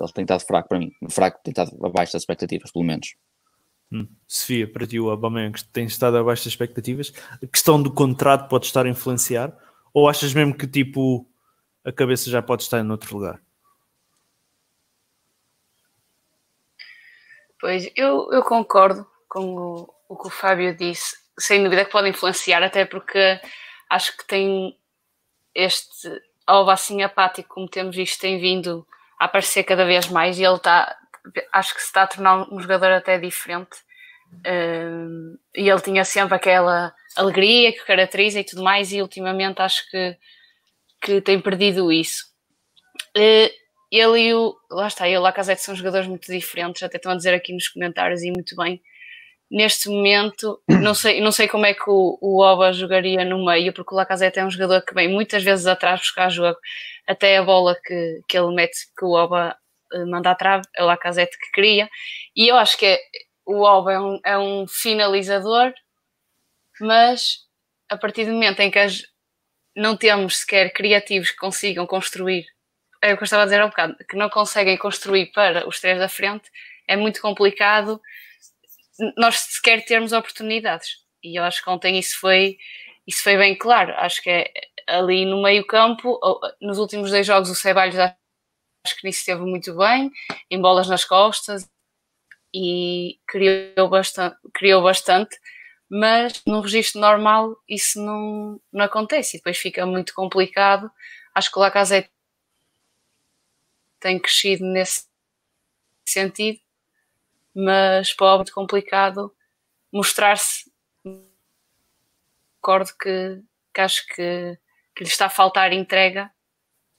ele 0.01 0.13
tem 0.13 0.23
estado 0.23 0.41
fraco 0.41 0.69
para 0.69 0.79
mim. 0.79 0.93
Fraco, 1.11 1.41
tem 1.43 1.53
estado 1.53 1.75
abaixo 1.85 2.13
das 2.13 2.23
expectativas, 2.23 2.71
pelo 2.73 2.85
menos. 2.85 3.15
Hum. 3.93 4.09
Sofia, 4.27 4.71
para 4.71 4.87
ti 4.87 4.99
o 4.99 5.11
Aubameyang 5.11 5.63
tem 5.67 5.85
estado 5.87 6.17
abaixo 6.17 6.45
das 6.45 6.53
expectativas. 6.53 7.13
A 7.43 7.47
questão 7.47 7.81
do 7.81 7.93
contrato 7.93 8.49
pode 8.49 8.67
estar 8.67 8.87
a 8.87 8.89
influenciar? 8.89 9.57
Ou 9.93 10.09
achas 10.09 10.35
mesmo 10.35 10.57
que 10.57 10.67
tipo 10.67 11.29
a 11.85 11.93
cabeça 11.93 12.31
já 12.31 12.43
pode 12.43 12.63
estar 12.63 12.81
em 12.81 12.91
outro 12.91 13.15
lugar? 13.17 13.41
Pois, 17.61 17.91
eu, 17.95 18.31
eu 18.33 18.43
concordo 18.43 19.07
com 19.29 19.55
o, 19.55 19.95
o 20.09 20.17
que 20.17 20.27
o 20.27 20.31
Fábio 20.31 20.77
disse. 20.77 21.17
Sem 21.39 21.63
dúvida 21.63 21.85
que 21.85 21.91
pode 21.91 22.09
influenciar, 22.09 22.63
até 22.63 22.85
porque 22.85 23.41
acho 23.91 24.17
que 24.17 24.27
tem 24.27 24.77
este 25.55 26.23
Alba 26.47 26.75
assim 26.75 27.03
apático, 27.03 27.55
como 27.55 27.69
temos 27.69 27.97
visto, 27.97 28.21
tem 28.21 28.39
vindo 28.39 28.87
a 29.19 29.25
aparecer 29.27 29.65
cada 29.65 29.85
vez 29.85 30.09
mais 30.09 30.39
e 30.39 30.45
ele 30.45 30.57
está, 30.57 30.97
acho 31.53 31.75
que 31.75 31.81
se 31.81 31.87
está 31.87 32.03
a 32.03 32.07
tornar 32.07 32.53
um 32.53 32.61
jogador 32.61 32.93
até 32.93 33.19
diferente. 33.19 33.77
Uh, 34.47 35.39
e 35.55 35.69
ele 35.69 35.81
tinha 35.81 36.05
sempre 36.05 36.35
aquela 36.35 36.93
alegria 37.17 37.73
que 37.73 37.85
caracteriza 37.85 38.41
e 38.41 38.45
tudo 38.45 38.65
mais, 38.65 38.93
e 38.93 39.01
ultimamente 39.01 39.63
acho 39.63 39.89
que, 39.91 40.17
que 41.01 41.21
tem 41.21 41.41
perdido 41.41 41.93
isso. 41.93 42.25
Uh, 43.17 43.51
ele 43.91 44.19
e 44.19 44.35
o. 44.35 44.57
Lá 44.71 44.89
está, 44.89 45.07
ele 45.07 45.17
e 45.17 45.19
o 45.19 45.23
Lacazette 45.23 45.63
são 45.63 45.75
jogadores 45.75 46.09
muito 46.09 46.31
diferentes, 46.31 46.83
até 46.83 46.97
estão 46.97 47.13
a 47.13 47.17
dizer 47.17 47.33
aqui 47.33 47.53
nos 47.53 47.69
comentários 47.69 48.23
e 48.23 48.31
muito 48.33 48.57
bem. 48.57 48.83
Neste 49.55 49.89
momento, 49.89 50.61
não 50.69 50.95
sei, 50.97 51.21
não 51.21 51.31
sei 51.31 51.47
como 51.47 51.65
é 51.65 51.73
que 51.73 51.89
o, 51.89 52.19
o 52.21 52.43
Oba 52.43 52.73
jogaria 52.73 53.25
no 53.25 53.45
meio, 53.45 53.73
porque 53.73 53.95
o 53.95 53.97
Lacazette 53.97 54.41
é 54.41 54.45
um 54.45 54.51
jogador 54.51 54.83
que 54.85 54.93
vem 54.93 55.07
muitas 55.07 55.45
vezes 55.45 55.65
atrás 55.69 56.01
buscar 56.01 56.29
jogo. 56.29 56.59
Até 57.07 57.37
a 57.37 57.43
bola 57.45 57.79
que, 57.85 58.21
que 58.27 58.37
ele 58.37 58.53
mete, 58.53 58.77
que 58.99 59.05
o 59.05 59.13
Oba 59.13 59.57
uh, 59.93 60.11
manda 60.11 60.33
à 60.33 60.35
trave, 60.35 60.65
é 60.77 60.83
o 60.83 60.87
Lacazette 60.87 61.39
que 61.39 61.53
cria, 61.53 61.89
e 62.35 62.49
eu 62.49 62.57
acho 62.57 62.77
que 62.77 62.85
é, 62.85 62.99
o 63.47 63.63
Oba 63.63 63.93
é 63.93 64.01
um, 64.01 64.21
é 64.25 64.37
um 64.37 64.67
finalizador, 64.67 65.73
mas 66.81 67.45
a 67.89 67.97
partir 67.97 68.25
do 68.25 68.33
momento 68.33 68.59
em 68.59 68.73
que 68.73 68.79
as, 68.81 69.05
não 69.77 69.97
temos 69.97 70.39
sequer 70.39 70.73
criativos 70.73 71.31
que 71.31 71.37
consigam 71.37 71.87
construir, 71.87 72.45
é 73.01 73.15
o 73.15 73.17
que 73.17 73.23
eu 73.23 73.25
estava 73.25 73.43
a 73.45 73.47
dizer 73.47 73.61
há 73.61 73.67
um 73.67 73.69
bocado, 73.69 73.95
que 74.11 74.17
não 74.17 74.29
conseguem 74.29 74.77
construir 74.77 75.27
para 75.27 75.69
os 75.69 75.79
três 75.79 75.97
da 75.97 76.09
frente, 76.09 76.51
é 76.89 76.97
muito 76.97 77.21
complicado 77.21 78.01
nós 79.17 79.37
sequer 79.37 79.85
termos 79.85 80.13
oportunidades. 80.13 80.89
E 81.23 81.39
eu 81.39 81.45
acho 81.45 81.63
que 81.63 81.71
ontem 81.71 81.99
isso 81.99 82.19
foi, 82.21 82.57
isso 83.07 83.23
foi 83.23 83.37
bem 83.37 83.57
claro. 83.57 83.93
Acho 83.97 84.23
que 84.23 84.31
é 84.31 84.53
ali 84.87 85.25
no 85.25 85.43
meio 85.43 85.67
campo, 85.67 86.21
nos 86.61 86.79
últimos 86.79 87.11
dois 87.11 87.27
jogos 87.27 87.51
o 87.51 87.55
Ceballos 87.55 87.99
acho 87.99 88.97
que 89.01 89.07
nisso 89.07 89.21
esteve 89.21 89.41
muito 89.43 89.75
bem, 89.77 90.11
em 90.51 90.61
bolas 90.61 90.89
nas 90.89 91.05
costas 91.05 91.69
e 92.55 93.19
criou 93.27 93.89
bastante, 93.89 94.37
criou 94.53 94.83
bastante 94.83 95.37
mas 95.91 96.43
num 96.47 96.61
registro 96.61 97.01
normal 97.01 97.57
isso 97.69 98.05
não, 98.05 98.61
não 98.73 98.85
acontece 98.85 99.37
e 99.37 99.39
depois 99.39 99.59
fica 99.59 99.87
muito 99.87 100.15
complicado. 100.15 100.91
Acho 101.35 101.51
que 101.53 101.59
o 101.59 101.61
Lacazette 101.61 102.11
tem 104.01 104.19
crescido 104.19 104.65
nesse 104.65 105.07
sentido, 106.07 106.59
mas 107.55 108.13
pode 108.13 108.39
muito 108.39 108.53
complicado 108.53 109.35
mostrar-se. 109.93 110.71
Concordo 112.61 112.91
que, 112.99 113.43
que 113.73 113.81
acho 113.81 114.07
que, 114.09 114.59
que 114.95 115.05
lhe 115.05 115.11
está 115.11 115.27
a 115.27 115.31
faltar 115.31 115.73
entrega 115.73 116.31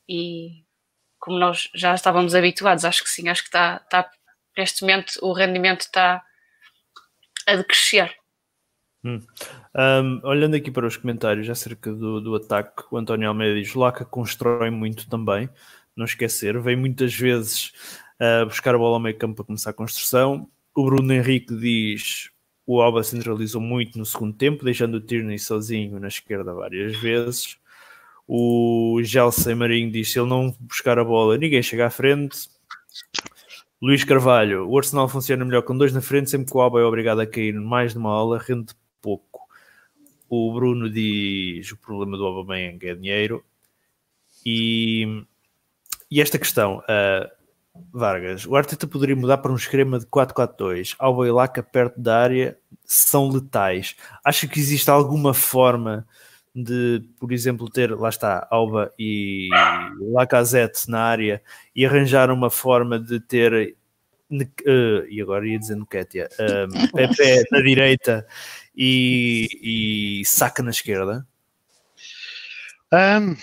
e 0.08 0.64
como 1.20 1.40
nós 1.40 1.70
já 1.74 1.96
estávamos 1.96 2.36
habituados, 2.36 2.86
acho 2.86 3.04
que 3.04 3.10
sim, 3.10 3.28
acho 3.30 3.42
que 3.42 3.48
está, 3.48 3.82
está 3.84 4.10
neste 4.56 4.82
momento 4.84 5.14
o 5.22 5.34
rendimento 5.34 5.82
está 5.82 6.24
a 7.48 7.56
decrescer. 7.56 8.16
Hum. 9.04 9.20
Um, 9.76 10.22
olhando 10.24 10.56
aqui 10.56 10.72
para 10.72 10.88
os 10.88 10.98
comentários 10.98 11.50
acerca 11.50 11.92
do, 11.92 12.22
do 12.22 12.36
ataque, 12.36 12.84
o 12.90 12.98
António 12.98 13.28
Almeida 13.28 13.60
diz: 13.60 13.74
Laca 13.76 14.06
constrói 14.06 14.70
muito 14.70 15.08
também, 15.10 15.50
não 15.96 16.06
esquecer, 16.06 16.60
vem 16.60 16.76
muitas 16.76 17.14
vezes 17.14 17.72
buscar 18.48 18.76
a 18.76 18.78
bola 18.78 18.96
ao 18.96 19.00
meio 19.00 19.18
campo 19.18 19.36
para 19.36 19.46
começar 19.46 19.72
a 19.72 19.74
construção. 19.74 20.50
O 20.74 20.86
Bruno 20.86 21.14
Henrique 21.14 21.56
diz: 21.56 22.30
o 22.66 22.82
Alba 22.82 23.04
centralizou 23.04 23.62
muito 23.62 23.98
no 23.98 24.06
segundo 24.06 24.34
tempo, 24.34 24.66
deixando 24.66 24.96
o 24.96 25.02
Tierney 25.02 25.38
sozinho 25.38 26.00
na 26.00 26.08
esquerda 26.08 26.54
várias 26.54 26.98
vezes. 26.98 27.58
O 28.28 29.00
Gelson 29.04 29.56
Marinho 29.56 29.92
diz: 29.92 30.12
se 30.12 30.20
ele 30.20 30.30
não 30.30 30.56
buscar 30.60 30.98
a 30.98 31.04
bola, 31.04 31.38
ninguém 31.38 31.62
chega 31.62 31.88
à 31.88 31.90
frente. 31.90 32.50
Luís 33.82 34.04
Carvalho, 34.04 34.68
o 34.68 34.78
Arsenal 34.78 35.08
funciona 35.08 35.46
melhor 35.46 35.62
com 35.62 35.78
dois 35.78 35.94
na 35.94 36.02
frente, 36.02 36.30
sempre 36.32 36.50
que 36.50 36.58
o 36.58 36.62
Alba 36.62 36.80
é 36.80 36.84
obrigado 36.84 37.20
a 37.20 37.28
cair 37.28 37.54
mais 37.54 37.94
numa 37.94 38.10
aula, 38.10 38.40
rende 38.40 38.74
pouco. 39.02 39.42
O 40.28 40.52
Bruno 40.54 40.90
diz 40.90 41.72
o 41.72 41.78
problema 41.78 42.18
do 42.18 42.26
Aubameyang 42.26 42.84
é 42.88 42.96
dinheiro. 42.96 43.46
E, 44.44 45.24
e 46.10 46.20
esta 46.20 46.40
questão, 46.40 46.80
uh, 46.80 47.30
Vargas, 47.92 48.46
o 48.46 48.56
Arteta 48.56 48.88
poderia 48.88 49.16
mudar 49.16 49.38
para 49.38 49.52
um 49.52 49.56
esquema 49.56 50.00
de 50.00 50.06
4-4-2. 50.06 50.96
Alba 51.00 51.28
e 51.28 51.32
Laca 51.32 51.64
perto 51.64 52.00
da 52.00 52.18
área 52.18 52.58
são 52.86 53.30
letais. 53.30 53.96
Acha 54.24 54.48
que 54.48 54.60
existe 54.60 54.90
alguma 54.90 55.34
forma 55.34 56.06
de, 56.54 57.04
por 57.20 57.32
exemplo, 57.32 57.70
ter, 57.70 57.94
lá 57.98 58.10
está, 58.10 58.48
Alba 58.50 58.94
e 58.98 59.50
Lacazette 60.00 60.90
na 60.90 61.02
área 61.02 61.42
e 61.76 61.86
arranjar 61.86 62.32
uma 62.32 62.50
forma 62.50 62.98
de 62.98 63.20
ter 63.20 63.76
uh, 64.32 65.06
e 65.10 65.22
agora 65.22 65.48
ia 65.48 65.60
dizer 65.60 65.76
no 65.76 65.86
Kétia, 65.86 66.30
uh, 66.40 66.92
Pepe 66.96 67.44
na 67.52 67.60
direita 67.60 68.26
e, 68.76 70.22
e 70.22 70.26
saca 70.26 70.64
na 70.64 70.72
esquerda? 70.72 71.28
Um, 72.94 73.36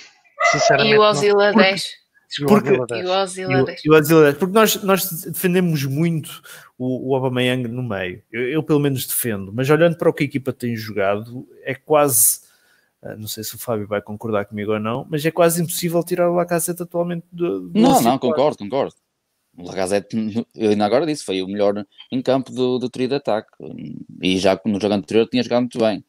e 0.84 0.96
o 0.96 1.02
Ozila 1.02 1.52
10. 1.52 2.01
Porque, 2.46 2.70
e 2.70 3.90
o 3.90 3.94
Ozila 3.94 4.22
10. 4.24 4.38
Porque 4.38 4.54
nós, 4.54 4.82
nós 4.82 5.24
defendemos 5.24 5.84
muito 5.84 6.42
o, 6.78 7.10
o 7.10 7.14
Aubameyang 7.14 7.68
no 7.68 7.82
meio. 7.82 8.22
Eu, 8.32 8.48
eu, 8.48 8.62
pelo 8.62 8.80
menos 8.80 9.06
defendo. 9.06 9.52
Mas 9.52 9.68
olhando 9.68 9.96
para 9.96 10.08
o 10.08 10.12
que 10.12 10.24
a 10.24 10.26
equipa 10.26 10.52
tem 10.52 10.74
jogado, 10.74 11.46
é 11.62 11.74
quase... 11.74 12.40
Ah, 13.02 13.16
não 13.16 13.26
sei 13.26 13.42
se 13.44 13.54
o 13.54 13.58
Fábio 13.58 13.86
vai 13.86 14.00
concordar 14.00 14.44
comigo 14.44 14.72
ou 14.72 14.80
não, 14.80 15.06
mas 15.10 15.24
é 15.26 15.30
quase 15.30 15.60
impossível 15.60 16.02
tirar 16.02 16.30
o 16.30 16.34
Lacazette 16.34 16.82
atualmente 16.82 17.26
do, 17.32 17.68
do 17.68 17.80
Não, 17.80 18.00
não, 18.00 18.18
concordo, 18.18 18.58
concordo. 18.58 18.94
O 19.56 19.66
Lacazette, 19.66 20.16
eu 20.54 20.70
ainda 20.70 20.86
agora 20.86 21.04
disse, 21.04 21.24
foi 21.24 21.42
o 21.42 21.46
melhor 21.46 21.84
em 22.10 22.22
campo 22.22 22.50
do, 22.52 22.78
do 22.78 22.88
trio 22.88 23.08
de 23.08 23.16
ataque. 23.16 23.50
E 24.22 24.38
já 24.38 24.58
no 24.64 24.80
jogo 24.80 24.94
anterior 24.94 25.28
tinha 25.28 25.42
jogado 25.42 25.62
muito 25.62 25.78
bem, 25.78 26.02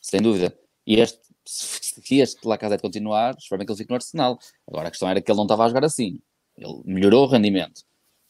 sem 0.00 0.22
dúvida. 0.22 0.56
E 0.86 1.00
este, 1.00 1.20
se 1.46 2.20
este 2.20 2.46
Lacazette 2.46 2.82
continuar, 2.82 3.34
espero 3.38 3.64
que 3.64 3.70
ele 3.70 3.78
fique 3.78 3.90
no 3.90 3.96
Arsenal. 3.96 4.38
Agora 4.66 4.88
a 4.88 4.90
questão 4.90 5.08
era 5.08 5.20
que 5.20 5.30
ele 5.30 5.36
não 5.36 5.44
estava 5.44 5.64
a 5.64 5.68
jogar 5.68 5.84
assim. 5.84 6.20
Ele 6.56 6.82
melhorou 6.84 7.24
o 7.24 7.28
rendimento. 7.28 7.82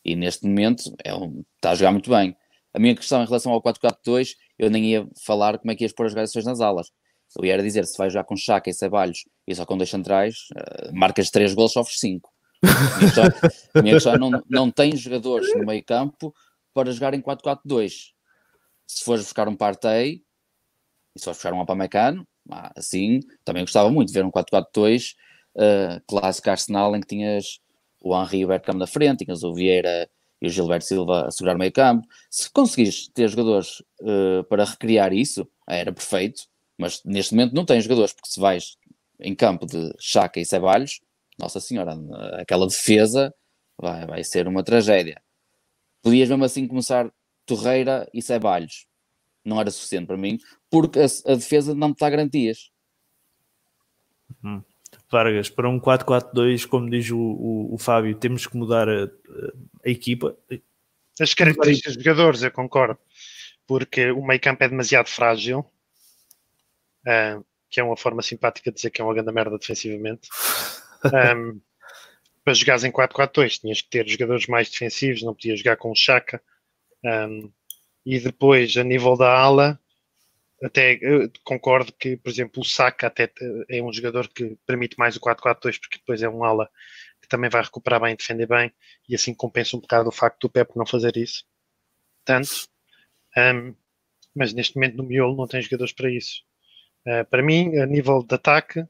E 0.05 0.15
neste 0.15 0.47
momento 0.47 0.95
é 1.03 1.15
um, 1.15 1.45
está 1.57 1.71
a 1.71 1.75
jogar 1.75 1.93
muito 1.93 2.11
bem. 2.11 2.37
A 2.73 2.79
minha 2.79 2.95
questão 2.95 3.23
em 3.23 3.27
relação 3.27 3.53
ao 3.53 3.63
4-4-2, 3.63 4.37
eu 4.59 4.71
nem 4.71 4.93
ia 4.93 5.09
falar 5.25 5.59
como 5.59 5.71
é 5.73 5.75
que 5.75 5.85
ias 5.85 5.93
pôr 5.93 6.07
as 6.07 6.13
jogações 6.13 6.45
nas 6.45 6.61
alas. 6.61 6.91
Eu 7.37 7.45
ia 7.45 7.61
dizer, 7.61 7.85
se 7.87 7.99
vai 7.99 8.09
jogar 8.09 8.25
com 8.25 8.37
Chaka 8.37 8.71
e 8.71 8.75
Ceballos 8.75 9.25
e 9.47 9.55
só 9.55 9.67
com 9.67 9.77
dois 9.77 9.91
centrais, 9.91 10.49
uh, 10.57 10.95
marcas 10.95 11.31
3 11.31 11.55
gols, 11.55 11.73
sofres 11.73 11.99
5 11.99 12.31
a 13.75 13.83
minha 13.83 13.95
questão 13.95 14.15
é 14.15 14.19
não, 14.19 14.43
não 14.49 14.71
tem 14.71 14.97
jogadores 14.97 15.55
no 15.55 15.65
meio 15.65 15.85
campo 15.85 16.35
para 16.73 16.93
jogar 16.93 17.15
em 17.15 17.21
4-4-2. 17.21 18.13
Se 18.87 19.05
fores 19.05 19.25
buscar 19.25 19.49
um 19.49 19.57
Partey 19.57 20.23
e 21.15 21.19
se 21.19 21.25
fores 21.25 21.39
buscar 21.39 21.53
um 21.53 21.61
Apamecano, 21.61 22.27
assim, 22.77 23.21
também 23.45 23.63
gostava 23.63 23.91
muito 23.91 24.09
de 24.09 24.15
ver 24.15 24.25
um 24.25 24.31
4-4-2 24.31 25.15
uh, 25.57 26.01
clássico 26.07 26.51
Arsenal 26.51 26.95
em 26.97 27.01
que 27.01 27.07
tinhas 27.07 27.61
o 28.03 28.17
Henri 28.17 28.39
e 28.39 28.45
o 28.45 28.49
Bergkamp 28.49 28.79
na 28.79 28.87
frente, 28.87 29.25
tinhas 29.25 29.43
o 29.43 29.55
Vieira 29.55 30.09
e 30.41 30.47
o 30.47 30.51
Gilberto 30.51 30.85
Silva 30.85 31.27
a 31.27 31.31
segurar 31.31 31.57
o 31.57 31.59
meio 31.59 31.73
campo. 31.73 32.07
Se 32.31 32.51
conseguires 32.51 33.09
ter 33.09 33.29
jogadores 33.29 33.81
uh, 34.01 34.45
para 34.49 34.65
recriar 34.65 35.13
isso, 35.13 35.49
era 35.69 35.93
perfeito, 35.93 36.43
mas 36.79 37.01
neste 37.05 37.35
momento 37.35 37.55
não 37.55 37.65
tens 37.65 37.85
jogadores, 37.85 38.13
porque 38.13 38.31
se 38.31 38.41
vais 38.41 38.77
em 39.21 39.35
campo 39.35 39.67
de 39.67 39.93
Chaka 39.99 40.39
e 40.41 40.45
Ceballos, 40.45 41.01
nossa 41.39 41.61
Senhora, 41.61 41.95
aquela 42.41 42.67
defesa 42.67 43.35
vai, 43.79 44.07
vai 44.07 44.25
ser 44.25 44.47
uma 44.47 44.63
tragédia. 44.63 45.21
Podias 46.03 46.29
mesmo 46.29 46.45
assim 46.45 46.67
começar 46.67 47.11
Torreira 47.45 48.09
e 48.13 48.23
Ceballos. 48.23 48.87
Não 49.47 49.61
era 49.61 49.71
suficiente 49.71 50.07
para 50.07 50.17
mim, 50.17 50.39
porque 50.69 50.99
a, 50.99 51.05
a 51.05 51.35
defesa 51.37 51.75
não 51.75 51.89
me 51.89 51.95
dá 51.99 52.11
garantias. 52.11 52.71
Hum. 54.45 54.61
Vargas, 55.11 55.49
para 55.49 55.69
um 55.69 55.79
4-4-2, 55.79 56.67
como 56.67 56.91
diz 56.91 57.11
o, 57.11 57.19
o, 57.19 57.75
o, 57.75 57.79
Fábio, 57.79 58.17
temos 58.17 58.47
que 58.47 58.57
mudar 58.57 58.89
a, 58.89 59.05
a 59.85 59.89
equipa. 59.89 60.37
As 61.21 61.33
características 61.33 61.95
dos 61.95 62.05
jogadores, 62.05 62.43
eu 62.43 62.51
concordo, 62.51 62.99
porque 63.67 64.11
o 64.11 64.27
meio 64.27 64.41
campo 64.41 64.65
é 64.65 64.69
demasiado 64.69 65.09
frágil, 65.09 65.61
uh, 67.07 67.45
que 67.71 67.79
é 67.79 67.85
uma 67.85 67.97
forma 67.97 68.21
simpática 68.21 68.71
de 68.71 68.77
dizer 68.77 68.91
que 68.91 69.01
é 69.01 69.05
uma 69.05 69.15
grande 69.15 69.33
merda 69.33 69.57
defensivamente. 69.57 70.29
Um, 71.05 71.61
para 72.45 72.55
jogares 72.55 72.85
em 72.85 72.93
4-4-2 72.93 73.61
tinhas 73.61 73.81
que 73.81 73.89
ter 73.89 74.09
jogadores 74.09 74.47
mais 74.47 74.71
defensivos, 74.71 75.23
não 75.23 75.35
podias 75.35 75.59
jogar 75.59 75.77
com 75.77 75.91
o 75.91 75.97
Chaka. 75.97 76.43
Um, 77.05 77.51
e 78.07 78.21
depois, 78.21 78.77
a 78.77 78.85
nível 78.85 79.17
da 79.17 79.37
ala, 79.37 79.81
até 80.63 80.99
concordo 81.43 81.93
que, 81.93 82.17
por 82.17 82.31
exemplo, 82.31 82.63
o 82.63 82.65
Saka 82.65 83.09
até 83.09 83.31
é 83.69 83.83
um 83.83 83.93
jogador 83.93 84.29
que 84.29 84.57
permite 84.65 84.97
mais 84.97 85.17
o 85.17 85.21
4-4-2, 85.21 85.81
porque 85.81 85.99
depois 85.99 86.23
é 86.23 86.29
um 86.29 86.45
ala 86.45 86.71
que 87.21 87.29
também 87.29 87.51
vai 87.51 87.63
recuperar 87.63 88.01
bem, 88.01 88.15
defender 88.15 88.47
bem, 88.47 88.73
e 89.09 89.17
assim 89.17 89.35
compensa 89.35 89.77
um 89.77 89.81
bocado 89.81 90.09
o 90.09 90.13
facto 90.13 90.43
do 90.43 90.51
Pep 90.51 90.71
não 90.77 90.87
fazer 90.87 91.17
isso. 91.17 91.45
Tanto. 92.25 92.69
Um, 93.37 93.75
mas 94.35 94.53
neste 94.53 94.77
momento 94.77 94.97
no 94.97 95.05
miolo 95.05 95.37
não 95.37 95.49
tem 95.49 95.61
jogadores 95.61 95.93
para 95.93 96.09
isso. 96.09 96.43
Uh, 97.05 97.25
para 97.29 97.43
mim, 97.43 97.77
a 97.79 97.87
nível 97.87 98.23
de 98.23 98.35
ataque, 98.35 98.87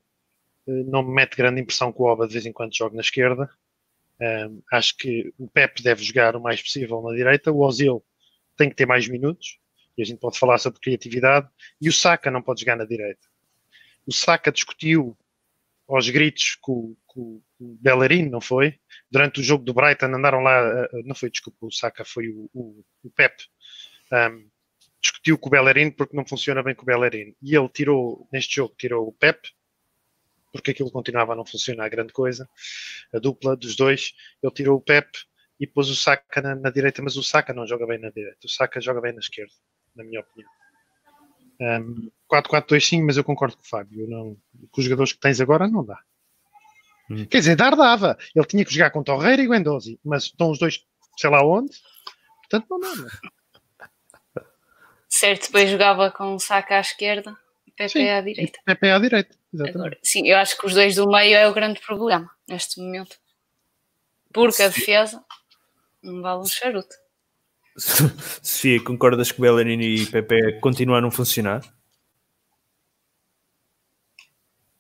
não 0.67 1.03
me 1.03 1.15
mete 1.15 1.37
grande 1.37 1.61
impressão 1.61 1.93
que 1.93 2.03
o 2.03 2.05
Oba 2.05 2.27
de 2.27 2.35
vez 2.35 2.45
em 2.45 2.53
quando 2.53 2.77
jogue 2.77 2.97
na 2.97 3.03
esquerda. 3.03 3.49
Um, 4.21 4.63
acho 4.73 4.97
que 4.97 5.33
o 5.39 5.49
Pepe 5.49 5.83
deve 5.83 6.03
jogar 6.03 6.37
o 6.37 6.41
mais 6.41 6.61
possível 6.61 7.01
na 7.03 7.15
direita. 7.15 7.53
O 7.53 7.61
Ozil 7.61 8.05
tem 8.57 8.69
que 8.69 8.77
ter 8.77 8.87
mais 8.87 9.09
minutos. 9.09 9.59
E 9.97 10.03
a 10.03 10.05
gente 10.05 10.19
pode 10.19 10.39
falar 10.39 10.59
sobre 10.59 10.81
criatividade. 10.81 11.49
E 11.81 11.89
o 11.89 11.93
Saka 11.93 12.31
não 12.31 12.43
pode 12.43 12.61
jogar 12.61 12.77
na 12.77 12.85
direita. 12.85 13.27
O 14.07 14.13
Saka 14.13 14.53
discutiu 14.53 15.17
aos 15.89 16.09
gritos 16.11 16.57
com, 16.61 16.95
com, 17.07 17.41
com 17.59 17.65
o 17.65 17.79
Bellerin, 17.81 18.29
não 18.29 18.41
foi? 18.41 18.79
Durante 19.11 19.41
o 19.41 19.43
jogo 19.43 19.65
do 19.65 19.73
Brighton 19.73 20.07
andaram 20.07 20.41
lá. 20.41 20.89
Não 21.05 21.15
foi, 21.15 21.31
desculpa, 21.31 21.67
o 21.67 21.73
Saka 21.73 22.05
foi 22.05 22.29
o, 22.29 22.51
o, 22.53 22.85
o 23.05 23.11
Pepe. 23.11 23.45
Um, 24.13 24.49
discutiu 25.01 25.39
com 25.39 25.49
o 25.49 25.51
Bellerin 25.51 25.91
porque 25.91 26.17
não 26.17 26.27
funciona 26.27 26.63
bem 26.63 26.75
com 26.75 26.83
o 26.83 26.87
Bellerin. 26.87 27.35
E 27.43 27.57
ele 27.57 27.69
tirou, 27.69 28.29
neste 28.33 28.57
jogo, 28.57 28.75
tirou 28.77 29.09
o 29.09 29.13
Pepe 29.13 29.57
porque 30.57 30.71
aquilo 30.71 30.91
continuava 30.91 31.33
a 31.33 31.37
não 31.37 31.45
funcionar 31.45 31.89
grande 31.89 32.13
coisa. 32.13 32.49
A 33.13 33.19
dupla 33.19 33.57
dos 33.57 33.77
dois, 33.77 34.15
ele 34.43 34.53
tirou 34.53 34.79
o 34.79 34.81
Pep 34.81 35.07
e 35.59 35.67
pôs 35.67 35.89
o 35.89 35.97
Saka 35.97 36.43
na, 36.43 36.55
na, 36.55 36.71
direita, 36.71 37.03
mas 37.03 37.17
o 37.17 37.23
Saka 37.23 37.53
não 37.53 37.67
joga 37.67 37.87
bem 37.87 37.99
na 37.99 38.11
direita, 38.11 38.39
o 38.45 38.49
Saka 38.49 38.81
joga 38.81 39.01
bem 39.01 39.13
na 39.13 39.21
esquerda, 39.21 39.53
na 39.95 40.05
minha 40.05 40.21
opinião. 40.21 40.51
Um, 41.59 42.11
4-4-2 42.31 43.03
mas 43.03 43.17
eu 43.17 43.25
concordo 43.25 43.57
com 43.57 43.63
o 43.63 43.67
Fábio. 43.67 44.07
Não, 44.09 44.37
com 44.71 44.81
os 44.81 44.85
jogadores 44.85 45.13
que 45.13 45.21
tens 45.21 45.41
agora 45.41 45.67
não 45.67 45.85
dá. 45.85 45.99
Hum. 47.11 47.25
Quer 47.27 47.39
dizer, 47.39 47.57
dar 47.57 47.75
dava. 47.75 48.19
Ele 48.35 48.47
tinha 48.47 48.65
que 48.65 48.73
jogar 48.73 48.91
com 48.91 49.03
Torreira 49.03 49.43
e 49.43 49.49
Guendouzi, 49.49 49.99
mas 50.05 50.25
estão 50.25 50.51
os 50.51 50.59
dois, 50.59 50.85
sei 51.17 51.31
lá 51.31 51.43
onde, 51.43 51.75
portanto 52.43 52.67
não 52.69 52.81
dá. 52.81 52.95
Não. 52.95 53.07
Certo, 55.09 55.47
depois 55.47 55.71
jogava 55.71 56.11
com 56.11 56.35
o 56.35 56.39
Saka 56.39 56.77
à 56.77 56.81
esquerda 56.81 57.35
e 57.67 57.71
Pepe 57.71 57.91
sim, 57.91 58.09
à 58.09 58.21
direita. 58.21 58.59
Pepe 58.65 58.91
à 58.91 58.99
direita, 58.99 59.37
exatamente. 59.55 59.79
Agora, 59.79 59.99
sim, 60.03 60.29
eu 60.29 60.37
acho 60.37 60.59
que 60.59 60.67
os 60.67 60.75
dois 60.75 60.97
do 60.97 61.09
meio 61.09 61.37
é 61.37 61.49
o 61.49 61.55
grande 61.55 61.81
problema 61.81 62.31
neste 62.47 62.81
momento. 62.81 63.17
Porque 64.33 64.63
a 64.63 64.69
defesa 64.69 65.25
não 66.07 66.23
vale 66.23 66.41
um 66.43 66.47
charuto. 66.47 66.95
Sofia, 68.43 68.83
concordas 68.83 69.33
que 69.33 69.41
Bellerin 69.41 69.81
e 69.81 70.07
Pepe 70.07 70.61
continuaram 70.61 71.09
a 71.09 71.11
funcionar? 71.11 71.63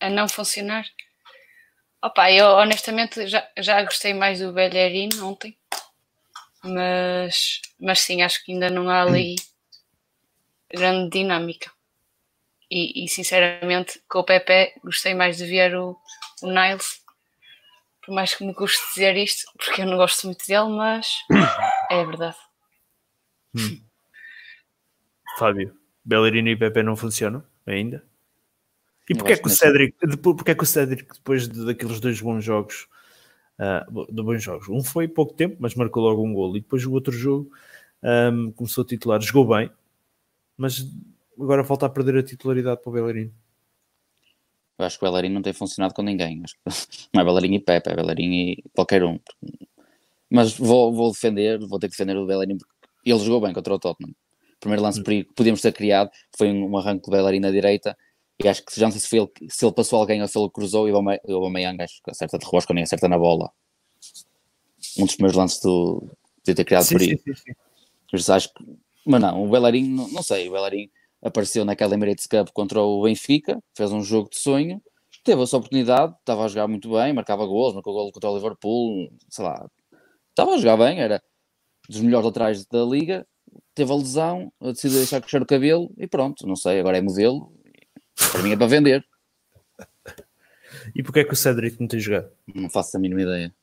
A 0.00 0.08
não 0.08 0.28
funcionar? 0.28 0.86
Opa, 2.02 2.30
eu 2.30 2.46
honestamente 2.46 3.26
já, 3.26 3.46
já 3.58 3.82
gostei 3.82 4.14
mais 4.14 4.38
do 4.38 4.52
Bellerin 4.52 5.08
ontem, 5.20 5.58
mas, 6.62 7.60
mas 7.80 8.00
sim, 8.00 8.22
acho 8.22 8.44
que 8.44 8.52
ainda 8.52 8.70
não 8.70 8.88
há 8.88 9.02
ali 9.02 9.34
grande 10.72 11.10
dinâmica. 11.10 11.70
E, 12.70 13.04
e 13.04 13.08
sinceramente, 13.08 14.00
com 14.08 14.20
o 14.20 14.24
Pepe, 14.24 14.72
gostei 14.82 15.14
mais 15.14 15.38
de 15.38 15.46
ver 15.46 15.76
o, 15.76 15.96
o 16.42 16.46
Niles, 16.46 17.00
por 18.07 18.14
mais 18.14 18.32
que 18.34 18.46
me 18.46 18.54
custe 18.54 18.80
dizer 18.94 19.16
isto, 19.16 19.50
porque 19.59 19.82
eu 19.82 19.86
não 19.86 19.96
gosto 19.96 20.26
muito 20.28 20.46
dele, 20.46 20.68
mas 20.68 21.09
é 21.90 22.04
verdade. 22.04 22.36
Hum. 23.54 23.82
Fábio, 25.36 25.76
Bellerin 26.04 26.48
e 26.48 26.57
Pepe 26.57 26.84
não 26.84 26.94
funcionam 26.94 27.42
ainda? 27.66 28.04
E 29.11 29.14
porquê 29.14 29.32
é 29.32 29.36
que, 29.36 29.46
o 29.46 29.50
Cédric, 29.50 29.96
porquê 30.22 30.52
é 30.52 30.54
que 30.54 30.62
o 30.62 30.66
Cédric, 30.66 31.14
depois 31.14 31.48
de, 31.48 31.64
daqueles 31.66 32.00
dois 32.00 32.20
bons 32.20 32.42
jogos, 32.44 32.88
uh, 33.59 34.12
de 34.12 34.22
bons 34.22 34.42
jogos, 34.42 34.68
um 34.68 34.82
foi 34.82 35.09
pouco 35.09 35.34
tempo, 35.34 35.57
mas 35.59 35.74
marcou 35.74 36.02
logo 36.02 36.24
um 36.24 36.32
gol, 36.32 36.57
e 36.57 36.61
depois 36.61 36.84
o 36.86 36.92
outro 36.92 37.12
jogo 37.12 37.50
um, 38.02 38.52
começou 38.52 38.82
a 38.82 38.86
titular, 38.86 39.20
jogou 39.20 39.46
bem, 39.46 39.70
mas 40.57 40.86
agora 41.38 41.64
falta 41.64 41.86
a 41.86 41.90
perder 41.90 42.18
a 42.18 42.22
titularidade 42.22 42.80
para 42.82 42.90
o 42.90 42.92
Bellerin. 42.92 43.32
Eu 44.78 44.84
acho 44.84 44.98
que 44.98 45.04
o 45.04 45.08
Bellerin 45.10 45.30
não 45.30 45.42
tem 45.42 45.52
funcionado 45.52 45.94
com 45.94 46.02
ninguém. 46.02 46.42
Não 47.14 47.22
é 47.22 47.24
Bellerin 47.24 47.54
e 47.54 47.60
Pepe, 47.60 47.90
é 47.90 47.96
Bellerin 47.96 48.32
e 48.32 48.64
qualquer 48.74 49.04
um. 49.04 49.18
Mas 50.30 50.56
vou, 50.56 50.92
vou 50.92 51.10
defender, 51.10 51.58
vou 51.66 51.78
ter 51.78 51.88
que 51.88 51.92
defender 51.92 52.16
o 52.16 52.26
Bellerin 52.26 52.58
porque 52.58 52.72
ele 53.04 53.18
jogou 53.20 53.40
bem 53.40 53.54
contra 53.54 53.74
o 53.74 53.78
Tottenham. 53.78 54.10
O 54.10 54.60
primeiro 54.60 54.82
lance 54.82 55.00
hum. 55.00 55.02
perigo 55.02 55.28
que 55.28 55.34
podíamos 55.34 55.60
ter 55.62 55.72
criado 55.72 56.10
foi 56.36 56.52
um 56.52 56.76
arranque 56.76 57.06
do 57.06 57.10
Bellerin 57.10 57.40
na 57.40 57.50
direita 57.50 57.96
e 58.42 58.48
acho 58.48 58.64
que 58.64 58.78
já 58.78 58.86
não 58.86 58.92
sei 58.92 59.00
se, 59.00 59.08
foi 59.08 59.18
ele, 59.20 59.30
se 59.48 59.64
ele 59.64 59.74
passou 59.74 59.98
alguém 59.98 60.20
ou 60.20 60.28
se 60.28 60.38
ele 60.38 60.50
cruzou 60.50 60.86
e 60.88 60.92
o 60.92 60.96
Aubameyang 60.96 61.82
acho 61.82 62.02
que 62.02 62.10
acerta 62.10 62.38
de 62.38 62.44
rosca 62.44 62.74
nem 62.74 62.84
acerta 62.84 63.08
na 63.08 63.18
bola. 63.18 63.50
Um 64.98 65.06
dos 65.06 65.14
primeiros 65.14 65.36
lances 65.36 65.60
do, 65.60 66.06
de 66.44 66.54
ter 66.54 66.64
criado 66.64 66.84
sim, 66.84 66.98
perigo. 66.98 67.22
Sim, 67.24 67.34
sim, 67.34 68.18
sim. 68.18 68.32
acho 68.32 68.52
que, 68.52 68.64
mas 69.06 69.20
não, 69.20 69.42
o 69.42 69.48
Bellerin, 69.48 69.88
não, 69.88 70.08
não 70.08 70.22
sei, 70.22 70.48
o 70.48 70.52
Bellerin 70.52 70.90
apareceu 71.22 71.64
naquela 71.64 71.94
Emirates 71.94 72.26
Cup 72.26 72.48
contra 72.52 72.80
o 72.80 73.02
Benfica, 73.02 73.62
fez 73.76 73.92
um 73.92 74.02
jogo 74.02 74.30
de 74.30 74.38
sonho, 74.38 74.82
teve 75.24 75.42
a 75.42 75.46
sua 75.46 75.58
oportunidade, 75.58 76.14
estava 76.20 76.44
a 76.44 76.48
jogar 76.48 76.68
muito 76.68 76.90
bem, 76.90 77.12
marcava 77.12 77.44
gols, 77.44 77.74
marcou 77.74 77.92
gol 77.92 78.12
contra 78.12 78.30
o 78.30 78.36
Liverpool, 78.36 79.10
sei 79.28 79.44
lá, 79.44 79.68
estava 80.30 80.52
a 80.52 80.58
jogar 80.58 80.76
bem, 80.76 81.00
era 81.00 81.22
dos 81.88 82.00
melhores 82.00 82.28
atrás 82.28 82.64
da 82.66 82.84
liga, 82.84 83.26
teve 83.74 83.92
a 83.92 83.96
lesão, 83.96 84.52
decidiu 84.60 84.98
deixar 84.98 85.20
crescer 85.20 85.42
o 85.42 85.46
cabelo 85.46 85.92
e 85.98 86.06
pronto, 86.06 86.46
não 86.46 86.54
sei, 86.54 86.78
agora 86.78 86.98
é 86.98 87.00
modelo, 87.00 87.52
para 88.30 88.42
mim 88.42 88.52
é 88.52 88.56
para 88.56 88.66
vender. 88.66 89.04
E 90.94 91.02
porquê 91.02 91.20
é 91.20 91.24
que 91.24 91.32
o 91.32 91.36
Cedric 91.36 91.80
não 91.80 91.88
tem 91.88 91.98
jogado? 91.98 92.30
Não 92.54 92.70
faço 92.70 92.96
a 92.96 93.00
mínima 93.00 93.22
ideia. 93.22 93.54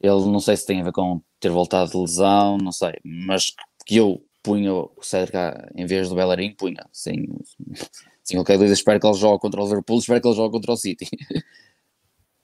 Ele 0.00 0.26
não 0.26 0.40
sei 0.40 0.56
se 0.56 0.66
tem 0.66 0.80
a 0.80 0.84
ver 0.84 0.92
com 0.92 1.22
ter 1.40 1.48
voltado 1.48 1.90
de 1.90 1.96
lesão, 1.96 2.58
não 2.58 2.72
sei, 2.72 2.92
mas 3.04 3.54
que 3.86 3.96
eu 3.96 4.22
punha 4.42 4.72
o 4.72 4.92
Cedric 5.00 5.36
em 5.76 5.86
vez 5.86 6.08
do 6.08 6.14
Bellerin, 6.14 6.54
punha, 6.54 6.86
sem, 6.92 7.26
sem 8.22 8.36
qualquer 8.36 8.54
dúvida, 8.54 8.72
espero 8.72 8.98
que 8.98 9.06
ele 9.06 9.18
jogue 9.18 9.40
contra 9.40 9.60
o 9.60 9.64
Liverpool, 9.64 9.98
espero 9.98 10.20
que 10.20 10.28
ele 10.28 10.36
jogue 10.36 10.52
contra 10.52 10.72
o 10.72 10.76
City. 10.76 11.06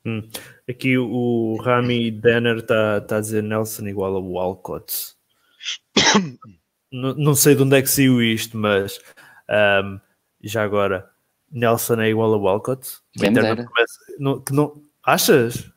Hum. 0.07 0.27
Aqui 0.71 0.97
o 0.97 1.57
Rami 1.61 2.11
Denner 2.11 2.59
está 2.59 3.01
tá 3.01 3.17
a 3.17 3.21
dizer 3.21 3.43
Nelson 3.43 3.89
igual 3.89 4.17
a 4.17 4.21
Walcott. 4.21 5.15
não, 6.91 7.35
sei 7.35 7.55
de 7.55 7.63
onde 7.63 7.77
é 7.77 7.83
que 7.83 7.89
saiu 7.89 8.23
isto, 8.23 8.57
mas 8.57 8.99
um, 9.85 10.01
já 10.43 10.63
agora 10.63 11.11
Nelson 11.51 12.01
é 12.01 12.11
igual 12.11 12.33
a 12.33 12.39
Walcott. 12.39 12.89
Quem 13.13 13.31
não, 14.19 14.41
que 14.41 14.53
não, 14.53 14.83
achas? 15.05 15.71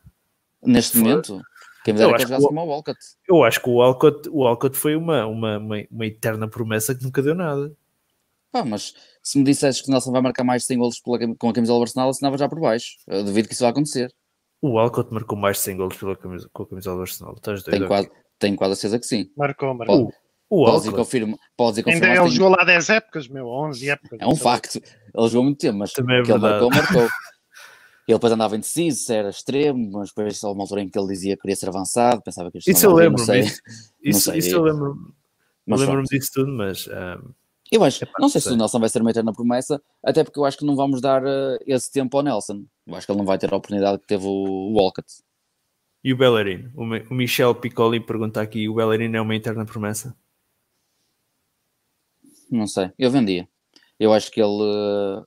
Neste 0.62 0.98
momento? 0.98 1.42
Quem 1.84 1.94
me 1.94 2.00
dera 2.00 2.16
que 2.16 2.22
jogasse 2.22 2.46
como 2.46 2.60
o 2.60 2.66
Walcott. 2.66 2.98
Eu 3.28 3.42
acho 3.42 3.60
que 3.60 3.68
o 3.68 3.74
Walcott, 3.74 4.28
o 4.28 4.38
Walcott 4.38 4.76
foi 4.76 4.94
uma, 4.94 5.26
uma, 5.26 5.58
uma, 5.58 5.76
uma 5.90 6.06
eterna 6.06 6.48
promessa 6.48 6.94
que 6.94 7.02
nunca 7.02 7.22
deu 7.22 7.34
nada. 7.34 7.74
Ah, 8.52 8.64
mas 8.64 8.94
se 9.22 9.38
me 9.38 9.44
dissesses 9.44 9.80
que 9.80 9.88
o 9.88 9.90
Nelson 9.90 10.12
vai 10.12 10.20
marcar 10.20 10.44
mais 10.44 10.62
de 10.62 10.68
100 10.68 10.78
golos 10.78 11.00
pela, 11.00 11.18
com 11.36 11.48
a 11.48 11.52
camisola 11.52 11.78
do 11.78 11.82
Arsenal, 11.82 12.10
assinava 12.10 12.36
já 12.36 12.48
por 12.48 12.60
baixo. 12.60 12.98
Eu 13.06 13.24
duvido 13.24 13.48
que 13.48 13.54
isso 13.54 13.64
vá 13.64 13.70
acontecer. 13.70 14.12
O 14.60 14.74
Walcott 14.74 15.12
marcou 15.12 15.36
mais 15.36 15.56
de 15.56 15.64
100 15.64 15.76
golos 15.76 15.96
pela 15.96 16.16
camisa, 16.16 16.48
com 16.52 16.62
a 16.62 16.68
camisola 16.68 16.96
do 16.96 17.02
Arsenal. 17.02 17.34
Estás 17.34 17.62
tenho, 17.62 17.86
quase, 17.88 18.10
tenho 18.38 18.56
quase 18.56 18.72
a 18.72 18.76
certeza 18.76 18.98
que 19.00 19.06
sim. 19.06 19.30
Marcou, 19.36 19.74
marcou. 19.74 20.04
Pode, 20.06 20.16
o 20.50 20.64
podes 20.66 20.86
ir 20.86 20.92
confirmar. 20.92 21.38
Podes 21.56 21.78
ir 21.78 21.82
confirmar 21.82 22.10
Ainda 22.10 22.22
ele 22.24 22.30
jogou 22.30 22.50
lá 22.50 22.64
10 22.64 22.90
épocas, 22.90 23.26
meu, 23.26 23.46
11 23.46 23.90
épocas. 23.90 24.20
É 24.20 24.26
um 24.26 24.36
facto. 24.36 24.76
Ele 24.76 25.28
jogou 25.28 25.44
muito 25.44 25.58
tempo, 25.58 25.78
mas 25.78 25.92
Também 25.92 26.20
é 26.20 26.22
que 26.22 26.30
ele 26.30 26.38
marcou, 26.38 26.70
marcou. 26.70 27.08
Ele 28.06 28.16
depois 28.16 28.32
andava 28.32 28.56
indeciso, 28.56 29.12
era 29.12 29.28
extremo, 29.28 29.92
mas 29.92 30.08
depois 30.08 30.42
houve 30.42 30.56
uma 30.56 30.64
altura 30.64 30.82
em 30.82 30.88
que 30.88 30.98
ele 30.98 31.08
dizia 31.08 31.36
que 31.36 31.42
queria 31.42 31.56
ser 31.56 31.68
avançado, 31.68 32.22
pensava 32.22 32.50
que 32.50 32.58
Isso 32.58 32.86
eu 32.86 32.92
lembro, 32.92 33.22
não 33.24 33.34
isso, 33.34 33.62
isso, 34.02 34.34
isso 34.34 34.56
eu 34.56 34.62
lembro. 34.62 35.14
Lembro-me 35.66 36.04
disso 36.04 36.30
tudo, 36.34 36.52
mas. 36.52 36.88
Um, 36.88 37.32
eu 37.70 37.82
acho, 37.82 38.06
não 38.18 38.28
sei 38.28 38.40
se 38.40 38.50
o 38.50 38.56
Nelson 38.56 38.78
vai 38.78 38.88
ser 38.90 39.00
uma 39.00 39.10
eterna 39.10 39.32
promessa, 39.32 39.80
até 40.04 40.22
porque 40.22 40.38
eu 40.38 40.44
acho 40.44 40.58
que 40.58 40.64
não 40.64 40.76
vamos 40.76 41.00
dar 41.00 41.24
uh, 41.24 41.58
esse 41.66 41.90
tempo 41.90 42.16
ao 42.16 42.22
Nelson. 42.22 42.66
Eu 42.86 42.94
acho 42.94 43.06
que 43.06 43.12
ele 43.12 43.18
não 43.18 43.24
vai 43.24 43.38
ter 43.38 43.50
a 43.50 43.56
oportunidade 43.56 43.98
que 43.98 44.06
teve 44.06 44.26
o 44.26 44.74
Walcott. 44.74 45.22
E 46.04 46.12
o 46.12 46.16
Bellerin? 46.16 46.70
O, 46.74 46.82
o 46.82 47.14
Michel 47.14 47.54
Piccoli 47.54 47.98
pergunta 47.98 48.42
aqui: 48.42 48.68
o 48.68 48.74
Bellerin 48.74 49.14
é 49.14 49.20
uma 49.20 49.34
eterna 49.34 49.64
promessa? 49.64 50.14
Não 52.50 52.66
sei, 52.66 52.92
eu 52.98 53.10
vendia. 53.10 53.48
Eu 53.98 54.12
acho 54.12 54.30
que 54.30 54.42
ele, 54.42 54.50
uh, 54.50 55.24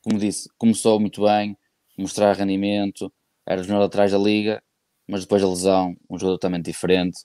como 0.00 0.18
disse, 0.18 0.48
começou 0.56 0.98
muito 0.98 1.22
bem, 1.22 1.54
mostrar 1.98 2.36
rendimento, 2.36 3.12
era 3.46 3.60
o 3.60 3.64
melhor 3.64 3.82
atrás 3.82 4.12
da 4.12 4.18
liga, 4.18 4.62
mas 5.06 5.22
depois 5.22 5.42
da 5.42 5.48
lesão, 5.48 5.96
um 6.08 6.18
jogador 6.18 6.36
totalmente 6.36 6.66
diferente. 6.66 7.20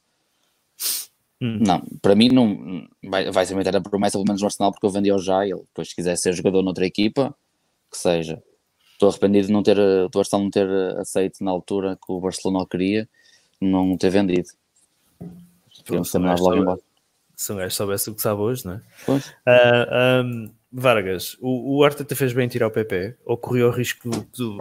Hum. 1.41 1.59
Não, 1.65 1.81
para 2.01 2.15
mim 2.15 2.29
não 2.29 2.87
vai, 3.03 3.29
vai 3.29 3.45
ser 3.45 3.53
uma 3.53 3.61
eterna 3.61 3.81
promessa, 3.81 4.13
pelo 4.13 4.25
menos 4.25 4.41
no 4.41 4.47
Arsenal, 4.47 4.71
porque 4.71 4.85
eu 4.85 4.89
vendi 4.89 5.09
ao 5.09 5.19
já. 5.19 5.45
Ele 5.45 5.61
depois, 5.61 5.89
se 5.89 5.95
quiser 5.95 6.15
ser 6.17 6.33
jogador 6.33 6.61
noutra 6.61 6.85
equipa, 6.85 7.35
que 7.91 7.97
seja. 7.97 8.41
Estou 8.93 9.09
arrependido 9.09 9.47
de 9.47 9.53
não 9.53 9.61
ter, 9.61 9.75
do 9.75 10.19
Arsenal 10.19 10.43
não 10.43 10.49
ter 10.49 10.67
aceito 10.97 11.43
na 11.43 11.51
altura 11.51 11.97
que 11.97 12.11
o 12.11 12.21
Barcelona 12.21 12.65
queria, 12.65 13.09
não 13.59 13.97
ter 13.97 14.09
vendido. 14.09 14.49
Embora. 16.55 16.79
Se 17.35 17.51
um 17.51 17.57
gajo 17.57 17.75
soubesse 17.75 18.09
o 18.09 18.15
que 18.15 18.21
sabe 18.21 18.39
hoje, 18.39 18.65
não 18.65 18.75
é? 18.75 18.81
Pois. 19.05 19.27
Uh, 19.27 19.33
ah, 19.47 20.23
um, 20.23 20.49
Vargas, 20.75 21.37
o, 21.39 21.77
o 21.77 21.83
Arteta 21.83 22.15
fez 22.15 22.33
bem 22.33 22.47
tirar 22.47 22.65
o 22.65 22.71
PP 22.71 23.17
ou 23.23 23.37
correu 23.37 23.67
o 23.67 23.71
risco 23.71 24.09
de, 24.09 24.57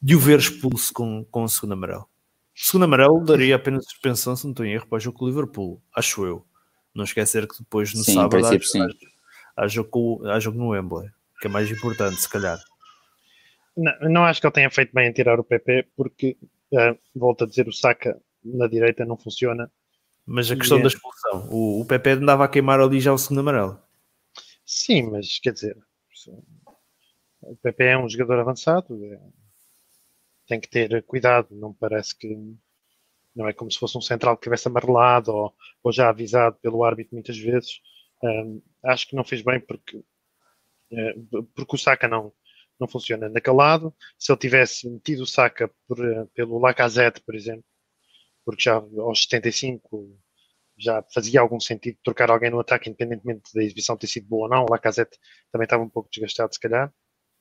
de 0.00 0.16
o 0.16 0.18
ver 0.18 0.38
expulso 0.38 0.90
com, 0.90 1.22
com 1.30 1.42
o 1.42 1.48
segundo 1.48 1.72
amarelo? 1.72 2.08
O 2.56 2.66
segundo 2.66 2.84
amarelo 2.84 3.22
daria 3.22 3.56
apenas 3.56 3.84
suspensão, 3.84 4.34
se 4.34 4.44
não 4.44 4.52
estou 4.52 4.64
em 4.64 4.72
erro, 4.72 4.86
para 4.86 4.96
o 4.96 5.00
jogo 5.00 5.18
com 5.18 5.26
o 5.26 5.28
Liverpool, 5.28 5.82
acho 5.94 6.24
eu. 6.24 6.46
Não 6.94 7.04
esquecer 7.04 7.46
que 7.46 7.58
depois 7.58 7.92
no 7.92 8.02
sim, 8.02 8.14
sábado 8.14 8.46
há, 8.46 8.58
sim. 8.60 8.80
há, 9.54 9.68
jogo, 9.68 10.26
há 10.26 10.40
jogo 10.40 10.58
no 10.58 10.70
Wembley, 10.70 11.10
que 11.40 11.46
é 11.46 11.50
mais 11.50 11.70
importante, 11.70 12.20
se 12.20 12.28
calhar. 12.28 12.58
Não, 13.76 13.92
não 14.08 14.24
acho 14.24 14.40
que 14.40 14.46
ele 14.46 14.54
tenha 14.54 14.70
feito 14.70 14.94
bem 14.94 15.08
em 15.08 15.12
tirar 15.12 15.38
o 15.38 15.44
PP, 15.44 15.88
porque, 15.94 16.38
uh, 16.72 16.98
volto 17.14 17.44
a 17.44 17.46
dizer, 17.46 17.68
o 17.68 17.72
Saka 17.72 18.18
na 18.42 18.66
direita 18.66 19.04
não 19.04 19.16
funciona. 19.16 19.70
Mas 20.26 20.50
a 20.50 20.56
questão 20.56 20.78
é... 20.78 20.82
da 20.82 20.88
expulsão, 20.88 21.48
o, 21.50 21.82
o 21.82 21.84
PP 21.84 22.10
andava 22.12 22.44
a 22.44 22.48
queimar 22.48 22.80
ali 22.80 22.98
já 22.98 23.12
o 23.12 23.18
segundo 23.18 23.40
amarelo. 23.40 23.78
Sim, 24.72 25.10
mas 25.10 25.40
quer 25.40 25.52
dizer, 25.52 25.76
o 27.42 27.56
PP 27.56 27.84
é 27.84 27.98
um 27.98 28.08
jogador 28.08 28.38
avançado, 28.38 29.04
é, 29.04 29.20
tem 30.46 30.60
que 30.60 30.68
ter 30.68 31.02
cuidado, 31.02 31.48
não 31.56 31.74
parece 31.74 32.16
que 32.16 32.36
não 33.34 33.48
é 33.48 33.52
como 33.52 33.68
se 33.68 33.80
fosse 33.80 33.98
um 33.98 34.00
central 34.00 34.36
que 34.36 34.44
tivesse 34.44 34.68
amarelado 34.68 35.32
ou, 35.34 35.54
ou 35.82 35.92
já 35.92 36.08
avisado 36.08 36.56
pelo 36.60 36.84
árbitro 36.84 37.14
muitas 37.14 37.36
vezes. 37.36 37.80
Um, 38.22 38.62
acho 38.84 39.08
que 39.08 39.16
não 39.16 39.24
fez 39.24 39.42
bem 39.42 39.58
porque, 39.60 39.96
uh, 39.96 41.42
porque 41.52 41.74
o 41.74 41.78
Saka 41.78 42.06
não, 42.06 42.32
não 42.78 42.86
funciona 42.86 43.28
naquele 43.28 43.56
lado. 43.56 43.92
Se 44.16 44.30
ele 44.30 44.38
tivesse 44.38 44.88
metido 44.88 45.24
o 45.24 45.26
Saka 45.26 45.68
por, 45.88 45.98
pelo 46.32 46.60
Lacazette, 46.60 47.20
por 47.22 47.34
exemplo, 47.34 47.64
porque 48.44 48.62
já 48.62 48.74
aos 48.74 49.24
75 49.24 50.16
já 50.80 51.04
fazia 51.12 51.40
algum 51.40 51.60
sentido 51.60 51.98
trocar 52.02 52.30
alguém 52.30 52.50
no 52.50 52.60
ataque, 52.60 52.88
independentemente 52.88 53.52
da 53.54 53.62
exibição 53.62 53.96
ter 53.96 54.06
sido 54.06 54.26
boa 54.28 54.44
ou 54.44 54.48
não. 54.48 54.64
O 54.64 54.70
Lacazette 54.70 55.18
também 55.52 55.64
estava 55.64 55.82
um 55.82 55.88
pouco 55.88 56.08
desgastado, 56.10 56.52
se 56.54 56.60
calhar. 56.60 56.92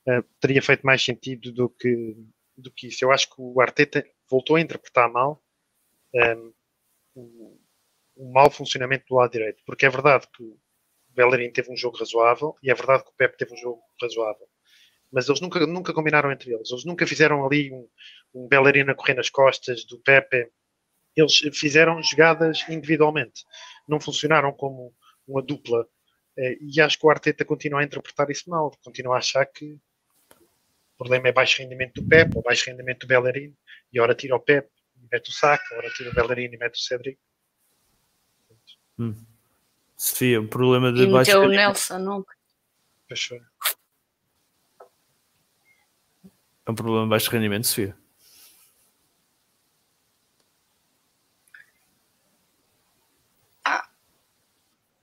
Uh, 0.08 0.24
teria 0.40 0.62
feito 0.62 0.86
mais 0.86 1.04
sentido 1.04 1.52
do 1.52 1.70
que, 1.70 2.16
do 2.58 2.72
que 2.72 2.88
isso. 2.88 3.04
Eu 3.04 3.12
acho 3.12 3.28
que 3.30 3.36
o 3.38 3.62
Arteta 3.62 4.06
voltou 4.30 4.56
a 4.56 4.62
interpretar 4.62 5.12
mal 5.12 5.44
um, 6.14 6.54
o, 7.16 7.60
o 8.16 8.32
mau 8.32 8.50
funcionamento 8.50 9.06
do 9.08 9.16
lado 9.16 9.32
direito, 9.32 9.64
porque 9.66 9.86
é 9.86 9.90
verdade 9.90 10.28
que 10.36 10.44
o 10.44 10.60
Bellerin 11.10 11.52
teve 11.52 11.72
um 11.72 11.78
jogo 11.78 11.98
razoável 11.98 12.56
e 12.64 12.72
é 12.72 12.74
verdade 12.74 13.04
que 13.04 13.10
o 13.10 13.16
Pep 13.16 13.38
teve 13.38 13.54
um 13.54 13.58
jogo 13.58 13.82
razoável 14.02 14.48
mas 15.12 15.28
eles 15.28 15.42
nunca, 15.42 15.66
nunca 15.66 15.94
combinaram 15.94 16.32
entre 16.32 16.54
eles. 16.54 16.70
Eles 16.72 16.86
nunca 16.86 17.06
fizeram 17.08 17.46
ali 17.46 17.72
um, 17.72 17.88
um 18.34 18.48
Bellerin 18.48 18.90
a 18.90 18.96
correr 18.96 19.16
nas 19.16 19.30
costas 19.30 19.84
do 19.86 20.00
Pepe 20.00 20.52
eles 21.20 21.40
fizeram 21.54 22.02
jogadas 22.02 22.64
individualmente, 22.70 23.46
não 23.88 24.00
funcionaram 24.00 24.52
como 24.52 24.94
uma 25.28 25.42
dupla. 25.42 25.86
Eh, 26.38 26.58
e 26.62 26.82
acho 26.82 26.98
que 26.98 27.06
o 27.06 27.10
Arteta 27.10 27.46
continua 27.46 27.82
a 27.82 27.84
interpretar 27.84 28.30
isso 28.30 28.50
mal, 28.50 28.72
continua 28.84 29.16
a 29.16 29.20
achar 29.20 29.46
que 29.46 29.74
o 29.74 30.98
problema 30.98 31.28
é 31.28 31.32
baixo 31.32 31.62
rendimento 31.62 32.02
do 32.02 32.08
Pep 32.08 32.36
ou 32.36 32.44
baixo 32.44 32.70
rendimento 32.70 33.02
do 33.02 33.08
Bellerin, 33.08 33.56
e 33.92 34.00
ora 34.00 34.16
tira 34.16 34.36
o 34.36 34.40
Pep 34.40 34.70
e 34.98 35.08
mete 35.12 35.30
o 35.30 35.34
Saka, 35.34 35.76
ora 35.76 35.90
tira 35.92 36.10
o 36.10 36.14
Bellerin 36.14 36.54
e 36.54 36.58
mete 36.58 36.76
o 36.76 36.84
Cedric. 36.84 37.20
Hum. 38.98 39.16
Sofia, 39.96 40.40
o 40.40 40.48
problema 40.48 40.94
de 40.94 41.04
e 41.04 41.12
baixo 41.12 41.32
rendimento... 41.32 41.54
o 41.54 41.56
Nelson, 41.56 41.98
não? 42.00 42.26
Fechou. 43.08 43.40
É 46.66 46.72
um 46.72 46.76
problema 46.76 47.04
de 47.04 47.10
baixo 47.10 47.32
rendimento, 47.32 47.68
Sofia. 47.68 47.98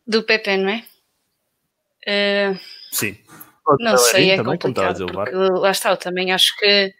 Do 0.06 0.22
Pepe, 0.22 0.56
não 0.56 0.70
é? 0.70 0.84
Uh, 2.06 2.58
sim. 2.92 3.18
Não 3.80 3.96
sei, 3.96 4.30
é 4.30 4.42
complicado, 4.42 5.06
porque 5.06 5.34
lá 5.34 5.70
está, 5.70 5.90
eu 5.90 5.96
também 5.96 6.30
acho 6.30 6.56
que 6.56 6.94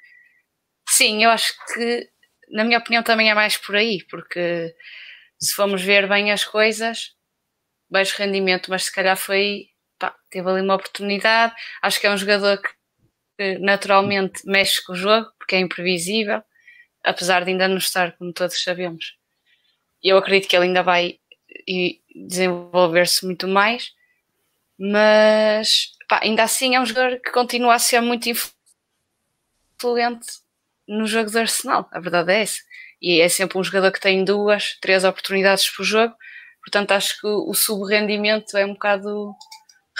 sim, 0.88 1.22
eu 1.22 1.30
acho 1.30 1.52
que 1.72 2.10
na 2.50 2.64
minha 2.64 2.78
opinião 2.78 3.02
também 3.02 3.30
é 3.30 3.34
mais 3.34 3.56
por 3.56 3.76
aí, 3.76 4.04
porque 4.10 4.74
se 5.38 5.54
formos 5.54 5.82
ver 5.82 6.08
bem 6.08 6.32
as 6.32 6.44
coisas, 6.44 7.12
baixo 7.88 8.16
rendimento, 8.18 8.68
mas 8.68 8.84
se 8.86 8.92
calhar 8.92 9.16
foi, 9.16 9.68
pá, 9.98 10.16
teve 10.28 10.48
ali 10.48 10.60
uma 10.60 10.74
oportunidade, 10.74 11.54
acho 11.82 12.00
que 12.00 12.06
é 12.06 12.10
um 12.10 12.16
jogador 12.16 12.60
que 12.60 13.58
naturalmente 13.58 14.42
mexe 14.44 14.82
com 14.84 14.92
o 14.92 14.96
jogo, 14.96 15.28
porque 15.38 15.54
é 15.54 15.60
imprevisível, 15.60 16.42
apesar 17.04 17.44
de 17.44 17.50
ainda 17.50 17.68
não 17.68 17.76
estar, 17.76 18.16
como 18.16 18.32
todos 18.32 18.62
sabemos. 18.62 19.16
Eu 20.02 20.18
acredito 20.18 20.48
que 20.48 20.56
ele 20.56 20.66
ainda 20.66 20.82
vai 20.82 21.18
e 21.66 22.00
desenvolver-se 22.14 23.24
muito 23.24 23.48
mais, 23.48 23.92
mas 24.78 25.92
pá, 26.08 26.20
ainda 26.22 26.42
assim 26.42 26.74
é 26.74 26.80
um 26.80 26.86
jogador 26.86 27.20
que 27.20 27.30
continua 27.30 27.74
a 27.74 27.78
ser 27.78 28.00
muito 28.00 28.28
influente 29.78 30.26
no 30.86 31.06
jogo 31.06 31.30
do 31.30 31.38
Arsenal, 31.38 31.88
a 31.90 32.00
verdade 32.00 32.32
é 32.32 32.42
essa. 32.42 32.60
E 33.00 33.20
é 33.20 33.28
sempre 33.28 33.58
um 33.58 33.64
jogador 33.64 33.92
que 33.92 34.00
tem 34.00 34.24
duas, 34.24 34.78
três 34.80 35.04
oportunidades 35.04 35.68
por 35.68 35.84
jogo, 35.84 36.14
portanto 36.62 36.92
acho 36.92 37.20
que 37.20 37.26
o 37.26 37.52
subrendimento 37.54 38.56
é 38.56 38.64
um 38.64 38.72
bocado 38.72 39.34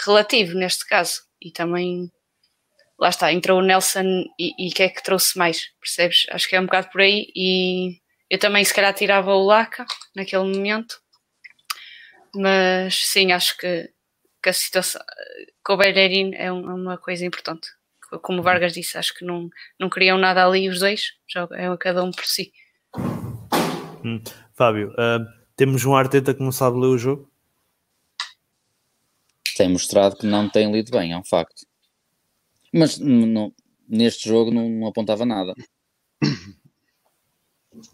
relativo 0.05 0.53
neste 0.55 0.85
caso. 0.87 1.21
E 1.41 1.51
também, 1.51 2.11
lá 2.99 3.09
está, 3.09 3.31
entrou 3.31 3.59
o 3.59 3.63
Nelson 3.63 4.23
e, 4.39 4.67
e 4.67 4.71
que 4.71 4.83
é 4.83 4.89
que 4.89 5.03
trouxe 5.03 5.37
mais, 5.37 5.67
percebes? 5.79 6.25
Acho 6.31 6.47
que 6.49 6.55
é 6.55 6.59
um 6.61 6.65
bocado 6.65 6.89
por 6.89 7.01
aí. 7.01 7.27
E 7.35 7.99
eu 8.29 8.39
também, 8.39 8.63
se 8.63 8.73
calhar, 8.73 8.93
tirava 8.93 9.33
o 9.33 9.45
Laca 9.45 9.85
naquele 10.15 10.43
momento, 10.43 10.99
mas 12.35 13.07
sim, 13.07 13.31
acho 13.31 13.57
que, 13.57 13.91
que 14.41 14.49
a 14.49 14.53
situação 14.53 15.01
com 15.63 15.73
o 15.73 15.77
Bellerin 15.77 16.33
é 16.35 16.51
uma 16.51 16.97
coisa 16.97 17.25
importante. 17.25 17.67
Como 18.21 18.39
o 18.39 18.43
Vargas 18.43 18.73
disse, 18.73 18.97
acho 18.97 19.13
que 19.13 19.25
não, 19.25 19.49
não 19.77 19.89
queriam 19.89 20.17
nada 20.17 20.45
ali 20.45 20.69
os 20.69 20.79
dois, 20.79 21.13
é 21.51 21.77
cada 21.77 22.03
um 22.03 22.11
por 22.11 22.25
si. 22.25 22.53
Hum. 24.05 24.21
Fábio, 24.53 24.91
uh, 24.91 25.25
temos 25.57 25.83
um 25.83 25.93
Arteta 25.93 26.33
que 26.33 26.41
não 26.41 26.51
sabe 26.51 26.79
ler 26.79 26.87
o 26.87 26.97
jogo? 26.97 27.29
Tem 29.57 29.69
mostrado 29.69 30.15
que 30.15 30.25
não 30.25 30.49
tem 30.49 30.71
lido 30.71 30.91
bem, 30.91 31.11
é 31.11 31.17
um 31.17 31.25
facto. 31.25 31.65
Mas 32.73 32.97
não, 32.97 33.53
neste 33.89 34.29
jogo 34.29 34.51
não, 34.51 34.69
não 34.69 34.87
apontava 34.87 35.25
nada. 35.25 35.53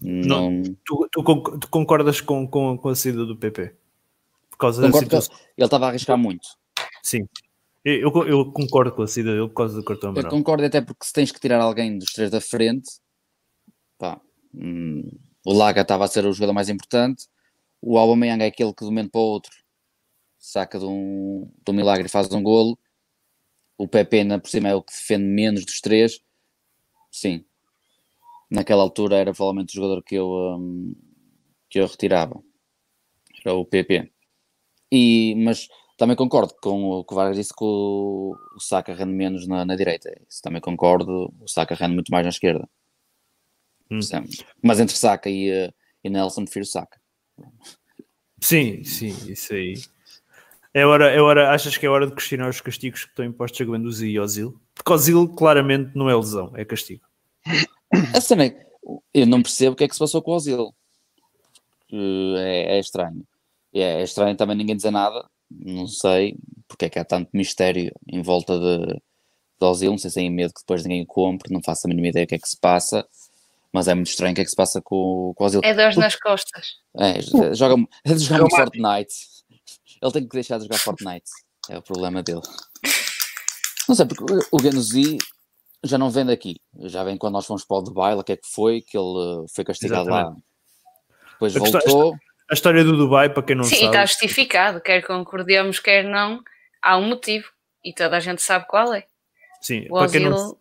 Não, 0.01 0.51
não... 0.51 0.63
Tu, 0.86 1.09
tu, 1.11 1.23
tu, 1.59 1.67
concordas 1.69 2.21
com, 2.21 2.47
com, 2.47 2.77
com 2.77 2.89
a 2.89 2.95
saída 2.95 3.25
do 3.25 3.38
PP? 3.38 3.75
Causa 4.57 4.81
concordo 4.81 5.09
da 5.09 5.21
situação. 5.21 5.45
Ele 5.57 5.65
estava 5.65 5.85
a 5.85 5.89
arriscar 5.89 6.17
muito. 6.17 6.47
Sim. 7.01 7.27
Eu, 7.83 8.11
eu, 8.25 8.51
concordo 8.51 8.93
com 8.93 9.01
a 9.01 9.07
saída 9.07 9.31
dele 9.33 9.47
por 9.49 9.55
causa 9.55 9.75
do 9.75 9.83
cartão 9.83 10.11
amarelo. 10.11 10.27
Eu 10.27 10.37
concordo 10.37 10.65
até 10.65 10.79
porque 10.79 11.05
se 11.05 11.11
tens 11.11 11.31
que 11.31 11.39
tirar 11.39 11.61
alguém 11.61 11.97
dos 11.97 12.13
três 12.13 12.31
da 12.31 12.39
frente, 12.39 12.89
pá, 13.97 14.21
hum, 14.53 15.09
o 15.45 15.53
Laga 15.53 15.81
estava 15.81 16.05
a 16.05 16.07
ser 16.07 16.25
o 16.25 16.31
jogador 16.31 16.53
mais 16.53 16.69
importante, 16.69 17.27
o 17.81 17.97
Aubameyang 17.97 18.41
é 18.41 18.47
aquele 18.47 18.73
que 18.73 18.79
de 18.79 18.85
um 18.85 18.91
momento 18.91 19.11
para 19.11 19.19
o 19.19 19.23
outro 19.23 19.51
saca 20.43 20.77
de 20.77 20.85
um, 20.85 21.49
de 21.65 21.71
um 21.71 21.73
milagre 21.73 22.05
e 22.05 22.09
faz 22.09 22.29
um 22.31 22.43
golo, 22.43 22.77
o 23.77 23.87
Pepe 23.87 24.23
na 24.23 24.39
por 24.39 24.49
cima 24.49 24.69
é 24.69 24.75
o 24.75 24.83
que 24.83 24.91
defende 24.91 25.23
menos 25.23 25.65
dos 25.65 25.79
três, 25.79 26.19
sim. 27.11 27.45
Naquela 28.49 28.83
altura 28.83 29.15
era 29.15 29.33
provavelmente 29.33 29.71
o 29.71 29.81
jogador 29.81 30.03
que 30.03 30.15
eu, 30.15 30.29
um, 30.29 30.95
que 31.69 31.79
eu 31.79 31.87
retirava. 31.87 32.43
Era 33.43 33.55
o 33.55 33.65
PP. 33.65 34.12
E, 34.95 35.33
mas 35.43 35.67
também 35.97 36.15
concordo 36.15 36.53
com 36.61 36.91
o 36.91 37.03
que 37.03 37.13
o 37.13 37.15
Vargas 37.15 37.35
disse 37.35 37.51
que 37.51 37.63
o, 37.63 38.35
o 38.55 38.59
Saka 38.59 38.93
rende 38.93 39.11
menos 39.11 39.47
na, 39.47 39.65
na, 39.65 39.75
direita. 39.75 40.15
Isso 40.29 40.39
também 40.39 40.61
concordo. 40.61 41.33
O 41.41 41.47
Saka 41.47 41.73
rende 41.73 41.95
muito 41.95 42.11
mais 42.11 42.23
na 42.23 42.29
esquerda. 42.29 42.69
Hum. 43.89 43.99
Mas 44.61 44.79
entre 44.79 44.95
Saka 44.95 45.31
e, 45.31 45.49
eh, 45.49 45.73
e 46.03 46.09
Nelson, 46.11 46.43
prefiro 46.43 46.65
Saka. 46.65 47.01
Sim, 48.39 48.83
sim, 48.83 49.15
isso 49.31 49.53
aí. 49.55 49.73
É 50.75 50.85
hora, 50.85 51.09
é 51.09 51.19
hora, 51.19 51.51
achas 51.51 51.75
que 51.75 51.87
é 51.87 51.89
hora 51.89 52.05
de 52.05 52.13
questionar 52.13 52.49
os 52.49 52.61
castigos 52.61 53.03
que 53.03 53.09
estão 53.09 53.25
impostos 53.25 53.61
a 53.61 53.65
Guendouzi 53.65 54.09
e 54.09 54.19
Ozil? 54.19 54.59
Porque 54.75 54.93
Ozil 54.93 55.27
claramente 55.29 55.91
não 55.95 56.07
é 56.07 56.15
lesão, 56.15 56.51
é 56.55 56.63
castigo. 56.63 57.03
A 58.15 58.21
cena 58.21 58.45
é, 58.45 58.67
eu 59.11 59.25
não 59.25 59.41
percebo 59.41 59.73
o 59.73 59.75
que 59.75 59.85
é 59.85 59.87
que 59.87 59.95
se 59.95 59.99
passou 59.99 60.21
com 60.21 60.31
o 60.31 60.35
Ozil. 60.35 60.71
É, 61.91 62.77
é 62.77 62.79
estranho. 62.79 63.25
É, 63.74 64.01
é 64.01 64.03
estranho 64.03 64.36
também 64.36 64.55
ninguém 64.55 64.76
dizer 64.76 64.91
nada, 64.91 65.28
não 65.49 65.88
sei 65.88 66.38
porque 66.74 66.86
é 66.86 66.89
que 66.89 66.99
há 66.99 67.05
tanto 67.05 67.30
mistério 67.34 67.93
em 68.11 68.21
volta 68.21 68.57
de, 68.59 68.86
de 68.88 69.65
Ozil, 69.65 69.91
não 69.91 69.97
sei 69.97 70.09
se 70.09 70.15
têm 70.15 70.30
medo 70.30 70.53
que 70.53 70.61
depois 70.61 70.84
ninguém 70.84 71.03
o 71.03 71.05
compre, 71.05 71.53
não 71.53 71.61
faço 71.61 71.86
a 71.86 71.89
mínima 71.89 72.07
ideia 72.07 72.26
o 72.26 72.28
que 72.28 72.36
é 72.36 72.39
que 72.39 72.49
se 72.49 72.59
passa, 72.59 73.07
mas 73.71 73.88
é 73.88 73.93
muito 73.93 74.07
estranho 74.07 74.32
o 74.32 74.36
que 74.36 74.41
é 74.41 74.43
que 74.43 74.49
se 74.49 74.55
passa 74.55 74.82
com, 74.82 75.34
com 75.36 75.43
o 75.43 75.47
Ozil. 75.47 75.61
É 75.63 75.74
dores 75.74 75.95
nas 75.95 76.15
costas. 76.15 76.78
É, 76.97 77.21
joga, 77.21 77.76
joga 78.17 78.41
muito 78.41 78.55
Fortnite. 78.55 79.13
Ele 80.01 80.11
tem 80.11 80.28
que 80.28 80.34
deixar 80.34 80.57
de 80.57 80.63
jogar 80.63 80.80
Fortnite, 80.80 81.30
é 81.69 81.78
o 81.78 81.82
problema 81.82 82.24
dele. 82.24 82.41
Não 83.88 83.95
sei, 83.95 84.05
porque 84.05 84.24
o 84.51 84.59
Genuzi 84.59 85.17
já 85.84 85.97
não 85.97 86.09
vem 86.09 86.26
daqui, 86.26 86.59
já 86.86 87.03
vem 87.03 87.17
quando 87.17 87.34
nós 87.34 87.45
fomos 87.45 87.65
para 87.65 87.78
o 87.78 87.82
Dubai, 87.82 88.15
o 88.15 88.24
que 88.24 88.32
é 88.34 88.38
que 88.38 88.47
foi, 88.47 88.82
que 88.82 88.97
ele 88.97 89.45
foi 89.53 89.63
castigado 89.63 90.09
Exatamente. 90.09 90.36
lá. 90.36 90.43
Depois 91.34 91.53
voltou. 91.53 92.17
A 92.53 92.55
história 92.55 92.83
do 92.83 92.95
Dubai, 92.95 93.33
para 93.33 93.41
quem 93.41 93.55
não 93.55 93.63
Sim, 93.63 93.71
sabe. 93.71 93.81
Sim, 93.81 93.87
está 93.87 94.05
justificado, 94.05 94.79
quer 94.79 95.01
concordemos, 95.01 95.79
quer 95.79 96.03
não, 96.03 96.39
há 96.79 96.95
um 96.99 97.07
motivo 97.07 97.47
e 97.83 97.91
toda 97.91 98.15
a 98.15 98.19
gente 98.19 98.43
sabe 98.43 98.67
qual 98.67 98.93
é. 98.93 99.05
Sim, 99.59 99.87
o 99.89 99.97
para 99.97 100.11
quem 100.11 100.29
não, 100.29 100.55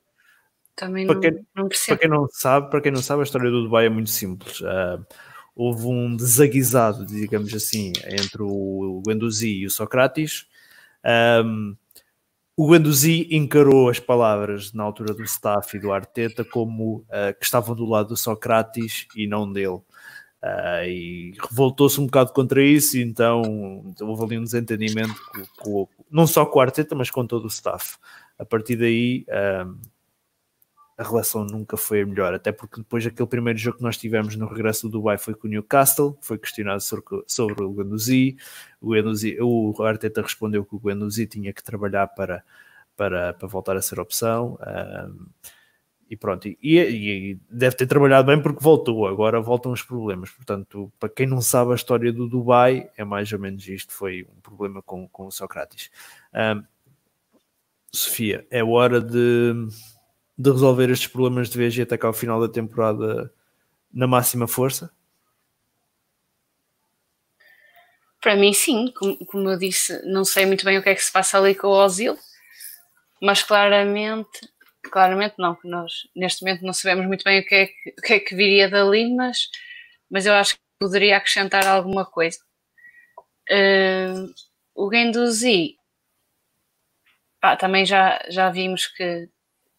também 0.74 1.06
para 1.06 1.20
quem, 1.20 1.46
não, 1.54 1.68
percebe. 1.68 1.98
Para 1.98 2.08
quem 2.08 2.18
não 2.18 2.26
sabe, 2.30 2.70
para 2.70 2.80
quem 2.80 2.92
não 2.92 3.02
sabe, 3.02 3.20
a 3.20 3.24
história 3.24 3.50
do 3.50 3.64
Dubai 3.64 3.84
é 3.84 3.90
muito 3.90 4.08
simples. 4.08 4.62
Uh, 4.62 5.04
houve 5.54 5.84
um 5.84 6.16
desaguisado, 6.16 7.04
digamos 7.04 7.52
assim, 7.52 7.92
entre 8.06 8.42
o 8.42 9.02
Guendouzi 9.06 9.58
e 9.58 9.66
o 9.66 9.70
Socrates. 9.70 10.46
Um, 11.44 11.76
o 12.56 12.70
Guendouzi 12.70 13.28
encarou 13.30 13.90
as 13.90 14.00
palavras 14.00 14.72
na 14.72 14.82
altura 14.82 15.12
do 15.12 15.22
staff 15.24 15.76
e 15.76 15.80
do 15.80 15.92
Arteta 15.92 16.42
como 16.42 17.00
uh, 17.00 17.38
que 17.38 17.44
estavam 17.44 17.76
do 17.76 17.84
lado 17.84 18.08
do 18.08 18.16
Socrates 18.16 19.06
e 19.14 19.26
não 19.26 19.52
dele. 19.52 19.82
Uh, 20.42 20.84
e 20.88 21.34
revoltou-se 21.40 22.00
um 22.00 22.06
bocado 22.06 22.32
contra 22.32 22.60
isso, 22.60 22.96
e 22.96 23.02
então 23.02 23.94
houve 24.00 24.24
ali 24.24 24.38
um 24.38 24.42
desentendimento 24.42 25.14
com, 25.58 25.86
com, 25.86 25.88
não 26.10 26.26
só 26.26 26.44
com 26.44 26.58
o 26.58 26.62
Arteta, 26.62 26.96
mas 26.96 27.12
com 27.12 27.24
todo 27.24 27.44
o 27.44 27.48
staff. 27.48 27.96
A 28.36 28.44
partir 28.44 28.74
daí 28.74 29.24
uh, 29.28 29.78
a 30.98 31.02
relação 31.04 31.44
nunca 31.44 31.76
foi 31.76 32.02
a 32.02 32.06
melhor, 32.06 32.34
até 32.34 32.50
porque 32.50 32.80
depois 32.80 33.04
daquele 33.04 33.28
primeiro 33.28 33.58
jogo 33.58 33.76
que 33.76 33.82
nós 33.84 33.96
tivemos 33.96 34.34
no 34.34 34.46
regresso 34.48 34.88
do 34.88 34.98
Dubai 34.98 35.16
foi 35.16 35.34
com 35.34 35.46
o 35.46 35.50
Newcastle, 35.50 36.18
foi 36.20 36.38
questionado 36.38 36.80
sobre, 36.80 37.04
sobre 37.28 37.62
o 37.62 37.72
Guendouzi, 37.72 38.36
o, 38.80 39.72
o 39.78 39.82
Arteta 39.84 40.22
respondeu 40.22 40.64
que 40.64 40.74
o 40.74 40.80
Guendouzi 40.80 41.24
tinha 41.26 41.52
que 41.52 41.62
trabalhar 41.62 42.08
para, 42.08 42.42
para, 42.96 43.32
para 43.34 43.48
voltar 43.48 43.76
a 43.76 43.82
ser 43.82 44.00
opção. 44.00 44.58
Uh, 44.60 45.51
e 46.12 46.16
pronto, 46.16 46.46
e, 46.46 46.56
e, 46.62 47.38
deve 47.48 47.74
ter 47.74 47.86
trabalhado 47.86 48.26
bem 48.26 48.42
porque 48.42 48.62
voltou, 48.62 49.06
agora 49.06 49.40
voltam 49.40 49.72
os 49.72 49.80
problemas. 49.80 50.30
Portanto, 50.30 50.92
para 51.00 51.08
quem 51.08 51.26
não 51.26 51.40
sabe 51.40 51.72
a 51.72 51.74
história 51.74 52.12
do 52.12 52.28
Dubai, 52.28 52.90
é 52.98 53.02
mais 53.02 53.32
ou 53.32 53.38
menos 53.38 53.66
isto: 53.66 53.94
foi 53.94 54.28
um 54.30 54.38
problema 54.42 54.82
com, 54.82 55.08
com 55.08 55.26
o 55.26 55.30
Socrates. 55.30 55.90
Um, 56.34 56.62
Sofia, 57.90 58.46
é 58.50 58.62
hora 58.62 59.00
de, 59.00 59.54
de 60.36 60.50
resolver 60.50 60.90
estes 60.90 61.08
problemas 61.08 61.48
de 61.48 61.56
vez 61.56 61.74
e 61.78 61.80
atacar 61.80 62.10
o 62.10 62.14
final 62.14 62.38
da 62.38 62.52
temporada 62.52 63.32
na 63.90 64.06
máxima 64.06 64.46
força? 64.46 64.92
Para 68.20 68.36
mim, 68.36 68.52
sim. 68.52 68.92
Como, 68.94 69.16
como 69.24 69.48
eu 69.48 69.58
disse, 69.58 69.98
não 70.04 70.26
sei 70.26 70.44
muito 70.44 70.62
bem 70.62 70.76
o 70.76 70.82
que 70.82 70.90
é 70.90 70.94
que 70.94 71.02
se 71.02 71.10
passa 71.10 71.38
ali 71.38 71.54
com 71.54 71.68
o 71.68 71.82
Ozil, 71.82 72.18
mas 73.18 73.42
claramente 73.42 74.51
claramente 74.92 75.36
não, 75.38 75.54
que 75.54 75.66
nós 75.66 76.06
neste 76.14 76.44
momento 76.44 76.62
não 76.62 76.74
sabemos 76.74 77.06
muito 77.06 77.24
bem 77.24 77.40
o 77.40 77.44
que 77.44 77.54
é 77.54 77.66
que, 77.66 77.94
o 77.98 78.02
que, 78.02 78.12
é 78.12 78.20
que 78.20 78.34
viria 78.34 78.68
dali, 78.68 79.10
mas, 79.14 79.48
mas 80.10 80.26
eu 80.26 80.34
acho 80.34 80.54
que 80.54 80.60
poderia 80.78 81.16
acrescentar 81.16 81.66
alguma 81.66 82.04
coisa. 82.04 82.38
Uh, 83.50 84.32
o 84.74 84.92
Genduzi, 84.92 85.76
pá, 87.40 87.56
também 87.56 87.86
já, 87.86 88.22
já 88.28 88.50
vimos 88.50 88.86
que, 88.86 89.30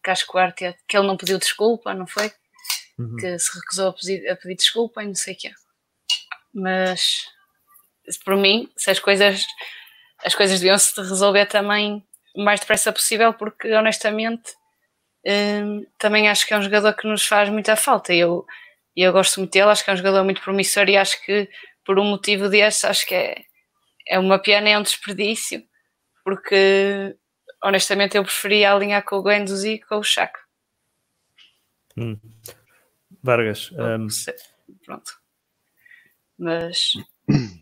que 0.02 0.10
acho 0.10 0.26
que 0.26 0.36
o 0.36 0.40
Arteta, 0.40 0.78
que 0.88 0.96
ele 0.96 1.06
não 1.06 1.16
pediu 1.16 1.38
desculpa, 1.38 1.94
não 1.94 2.08
foi? 2.08 2.32
Uhum. 2.98 3.16
Que 3.16 3.38
se 3.38 3.56
recusou 3.56 3.90
a 3.90 3.92
pedir, 3.92 4.28
a 4.28 4.36
pedir 4.36 4.56
desculpa 4.56 5.04
e 5.04 5.06
não 5.06 5.14
sei 5.14 5.34
o 5.34 5.36
quê. 5.38 5.52
Mas, 6.52 7.24
por 8.24 8.36
mim, 8.36 8.68
se 8.76 8.90
as 8.90 8.98
coisas, 8.98 9.46
as 10.24 10.34
coisas 10.34 10.58
deviam 10.58 10.76
se 10.76 11.00
resolver 11.00 11.46
também 11.46 12.04
o 12.34 12.42
mais 12.42 12.58
depressa 12.58 12.92
possível, 12.92 13.32
porque 13.32 13.72
honestamente 13.72 14.52
Hum, 15.26 15.86
também 15.98 16.28
acho 16.28 16.46
que 16.46 16.52
é 16.52 16.58
um 16.58 16.62
jogador 16.62 16.92
que 16.94 17.06
nos 17.06 17.26
faz 17.26 17.48
muita 17.48 17.76
falta. 17.76 18.12
Eu, 18.12 18.46
eu 18.94 19.12
gosto 19.12 19.40
muito 19.40 19.52
dele, 19.52 19.70
acho 19.70 19.84
que 19.84 19.90
é 19.90 19.94
um 19.94 19.96
jogador 19.96 20.24
muito 20.24 20.42
promissor 20.42 20.88
e 20.88 20.96
acho 20.96 21.22
que 21.24 21.48
por 21.84 21.98
um 21.98 22.04
motivo 22.04 22.48
desse, 22.48 22.86
acho 22.86 23.06
que 23.06 23.14
é, 23.14 23.44
é 24.08 24.18
uma 24.18 24.38
pena, 24.38 24.68
é 24.68 24.78
um 24.78 24.82
desperdício, 24.82 25.62
porque 26.24 27.16
honestamente 27.62 28.16
eu 28.16 28.22
preferia 28.22 28.72
alinhar 28.72 29.04
com 29.04 29.16
o 29.16 29.22
Guendouzi 29.22 29.74
e 29.74 29.80
com 29.80 29.96
o 29.96 30.02
Chaco. 30.02 30.38
Hum. 31.96 32.18
Vargas. 33.22 33.70
Um... 33.72 34.08
Pronto. 34.84 35.12
Mas 36.38 36.92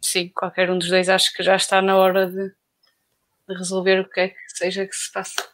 sim, 0.03 0.29
qualquer 0.31 0.71
um 0.71 0.79
dos 0.79 0.89
dois 0.89 1.09
acho 1.09 1.33
que 1.33 1.43
já 1.43 1.57
está 1.57 1.81
na 1.81 1.97
hora 1.97 2.27
de, 2.27 2.49
de 2.49 3.55
resolver 3.57 4.01
o 4.01 4.09
que 4.09 4.21
é 4.21 4.29
que 4.31 4.37
seja 4.49 4.87
que 4.87 4.95
se 4.95 5.13
passa. 5.13 5.49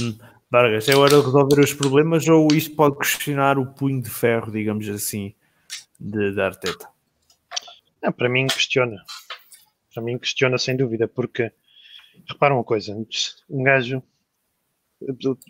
Hum. 0.00 0.18
Vargas, 0.50 0.88
é 0.88 0.96
hora 0.96 1.18
de 1.18 1.24
resolver 1.24 1.60
os 1.60 1.74
problemas 1.74 2.28
ou 2.28 2.48
isto 2.52 2.74
pode 2.76 2.96
questionar 2.98 3.58
o 3.58 3.74
punho 3.74 4.00
de 4.00 4.10
ferro, 4.10 4.52
digamos 4.52 4.88
assim, 4.88 5.34
de, 5.98 6.32
de 6.32 6.40
Arteta? 6.40 6.88
Não, 8.02 8.12
para 8.12 8.28
mim 8.28 8.46
questiona. 8.46 9.02
Para 9.92 10.02
mim 10.02 10.18
questiona 10.18 10.56
sem 10.56 10.76
dúvida, 10.76 11.08
porque 11.08 11.52
repara 12.28 12.54
uma 12.54 12.64
coisa, 12.64 12.96
um 13.50 13.62
gajo 13.62 14.02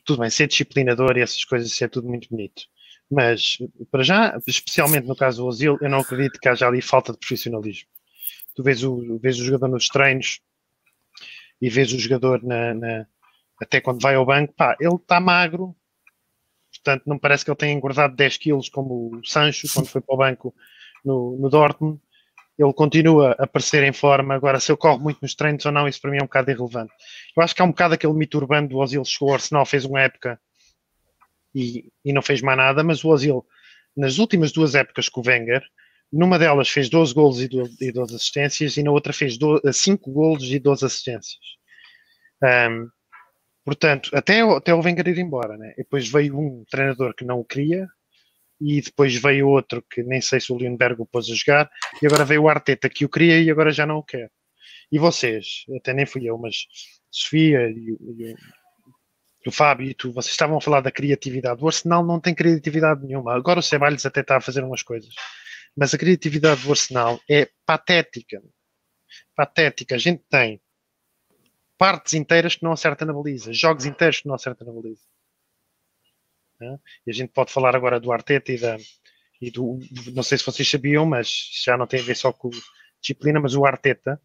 tudo 0.04 0.20
bem, 0.20 0.30
ser 0.30 0.48
disciplinador 0.48 1.16
e 1.16 1.20
essas 1.20 1.44
coisas, 1.44 1.70
isso 1.70 1.84
é 1.84 1.88
tudo 1.88 2.08
muito 2.08 2.28
bonito. 2.28 2.62
Mas, 3.10 3.58
para 3.90 4.02
já, 4.02 4.38
especialmente 4.46 5.06
no 5.06 5.14
caso 5.14 5.42
do 5.42 5.46
Ozil, 5.46 5.78
eu 5.80 5.88
não 5.88 6.00
acredito 6.00 6.40
que 6.40 6.48
haja 6.48 6.66
ali 6.66 6.82
falta 6.82 7.12
de 7.12 7.18
profissionalismo. 7.18 7.88
Tu 8.54 8.62
vês 8.62 8.82
o, 8.82 9.18
vês 9.18 9.38
o 9.38 9.44
jogador 9.44 9.68
nos 9.68 9.86
treinos 9.88 10.40
e 11.60 11.70
vês 11.70 11.92
o 11.92 11.98
jogador 11.98 12.42
na, 12.42 12.74
na 12.74 13.06
até 13.60 13.80
quando 13.80 14.00
vai 14.00 14.14
ao 14.14 14.26
banco, 14.26 14.52
pá, 14.54 14.76
ele 14.80 14.94
está 14.94 15.20
magro, 15.20 15.74
portanto 16.70 17.04
não 17.06 17.18
parece 17.18 17.44
que 17.44 17.50
ele 17.50 17.58
tenha 17.58 17.72
engordado 17.72 18.14
10 18.14 18.36
quilos 18.36 18.68
como 18.68 19.16
o 19.16 19.24
Sancho 19.24 19.66
quando 19.72 19.86
foi 19.86 20.00
para 20.00 20.14
o 20.14 20.18
banco 20.18 20.54
no, 21.04 21.36
no 21.38 21.48
Dortmund. 21.48 22.00
Ele 22.58 22.72
continua 22.72 23.36
a 23.38 23.44
aparecer 23.44 23.82
em 23.82 23.92
forma. 23.92 24.34
Agora, 24.34 24.58
se 24.58 24.72
eu 24.72 24.78
corro 24.78 24.98
muito 24.98 25.18
nos 25.20 25.34
treinos 25.34 25.64
ou 25.66 25.72
não, 25.72 25.86
isso 25.86 26.00
para 26.00 26.10
mim 26.10 26.18
é 26.18 26.22
um 26.22 26.26
bocado 26.26 26.50
irrelevante. 26.50 26.92
Eu 27.36 27.42
acho 27.42 27.54
que 27.54 27.60
há 27.60 27.64
um 27.64 27.70
bocado 27.70 27.94
aquele 27.94 28.14
mito 28.14 28.38
urbano 28.38 28.68
do 28.68 28.78
Ozil 28.78 29.04
chegou 29.04 29.28
ao 29.28 29.34
Arsenal, 29.34 29.66
fez 29.66 29.84
uma 29.84 30.00
época 30.00 30.40
e, 31.54 31.92
e 32.04 32.12
não 32.12 32.22
fez 32.22 32.40
mais 32.40 32.56
nada, 32.56 32.82
mas 32.82 33.04
o 33.04 33.08
Ozil, 33.08 33.44
nas 33.94 34.18
últimas 34.18 34.52
duas 34.52 34.74
épocas 34.74 35.08
com 35.08 35.20
o 35.20 35.24
Wenger, 35.26 35.62
numa 36.12 36.38
delas 36.38 36.68
fez 36.68 36.88
12 36.88 37.12
golos 37.12 37.40
e 37.40 37.48
12, 37.48 37.76
e 37.80 37.92
12 37.92 38.14
assistências 38.14 38.76
e 38.76 38.82
na 38.82 38.90
outra 38.90 39.12
fez 39.12 39.36
12, 39.36 39.72
5 39.72 40.10
golos 40.10 40.50
e 40.50 40.58
12 40.58 40.86
assistências. 40.86 41.40
Um, 42.42 42.88
Portanto, 43.66 44.10
até, 44.14 44.42
até 44.42 44.72
o 44.72 44.80
Wenger 44.80 45.08
ir 45.08 45.18
embora, 45.18 45.58
né? 45.58 45.72
E 45.72 45.78
depois 45.78 46.08
veio 46.08 46.38
um 46.38 46.64
treinador 46.70 47.12
que 47.16 47.24
não 47.24 47.40
o 47.40 47.44
queria, 47.44 47.88
e 48.60 48.80
depois 48.80 49.16
veio 49.16 49.48
outro 49.48 49.84
que 49.90 50.04
nem 50.04 50.20
sei 50.20 50.38
se 50.38 50.52
o 50.52 50.56
Lindbergh 50.56 51.02
o 51.02 51.06
pôs 51.06 51.28
a 51.28 51.34
jogar, 51.34 51.68
e 52.00 52.06
agora 52.06 52.24
veio 52.24 52.44
o 52.44 52.48
Arteta 52.48 52.88
que 52.88 53.04
o 53.04 53.08
queria 53.08 53.42
e 53.42 53.50
agora 53.50 53.72
já 53.72 53.84
não 53.84 53.96
o 53.96 54.04
quer. 54.04 54.30
E 54.92 55.00
vocês, 55.00 55.64
até 55.76 55.92
nem 55.92 56.06
fui 56.06 56.30
eu, 56.30 56.38
mas 56.38 56.64
Sofia 57.10 57.68
e, 57.68 57.96
e, 58.00 58.34
e 59.44 59.48
o 59.48 59.50
Fábio 59.50 59.90
e 59.90 59.94
tu, 59.94 60.12
vocês 60.12 60.30
estavam 60.30 60.58
a 60.58 60.60
falar 60.60 60.80
da 60.80 60.92
criatividade. 60.92 61.60
O 61.60 61.66
Arsenal 61.66 62.06
não 62.06 62.20
tem 62.20 62.36
criatividade 62.36 63.04
nenhuma. 63.04 63.34
Agora 63.34 63.58
o 63.58 63.62
Ceballos 63.62 64.06
até 64.06 64.20
está 64.20 64.36
a 64.36 64.40
fazer 64.40 64.62
umas 64.62 64.84
coisas. 64.84 65.12
Mas 65.76 65.92
a 65.92 65.98
criatividade 65.98 66.62
do 66.62 66.70
Arsenal 66.70 67.20
é 67.28 67.48
patética. 67.66 68.40
Patética. 69.34 69.96
A 69.96 69.98
gente 69.98 70.22
tem 70.30 70.60
partes 71.78 72.14
inteiras 72.14 72.56
que 72.56 72.64
não 72.64 72.72
acertam 72.72 73.06
na 73.06 73.12
baliza, 73.12 73.52
jogos 73.52 73.86
inteiros 73.86 74.20
que 74.20 74.28
não 74.28 74.34
acertam 74.34 74.66
na 74.66 74.72
baliza. 74.72 75.02
É? 76.60 76.78
E 77.06 77.10
a 77.10 77.12
gente 77.12 77.32
pode 77.32 77.52
falar 77.52 77.76
agora 77.76 78.00
do 78.00 78.10
Arteta 78.10 78.50
e, 78.50 78.58
da, 78.58 78.76
e 79.40 79.50
do. 79.50 79.78
Não 80.14 80.22
sei 80.22 80.38
se 80.38 80.46
vocês 80.46 80.68
sabiam, 80.68 81.04
mas 81.04 81.50
já 81.64 81.76
não 81.76 81.86
tem 81.86 82.00
a 82.00 82.02
ver 82.02 82.16
só 82.16 82.32
com 82.32 82.50
disciplina, 83.00 83.38
mas 83.38 83.54
o 83.54 83.66
Arteta 83.66 84.20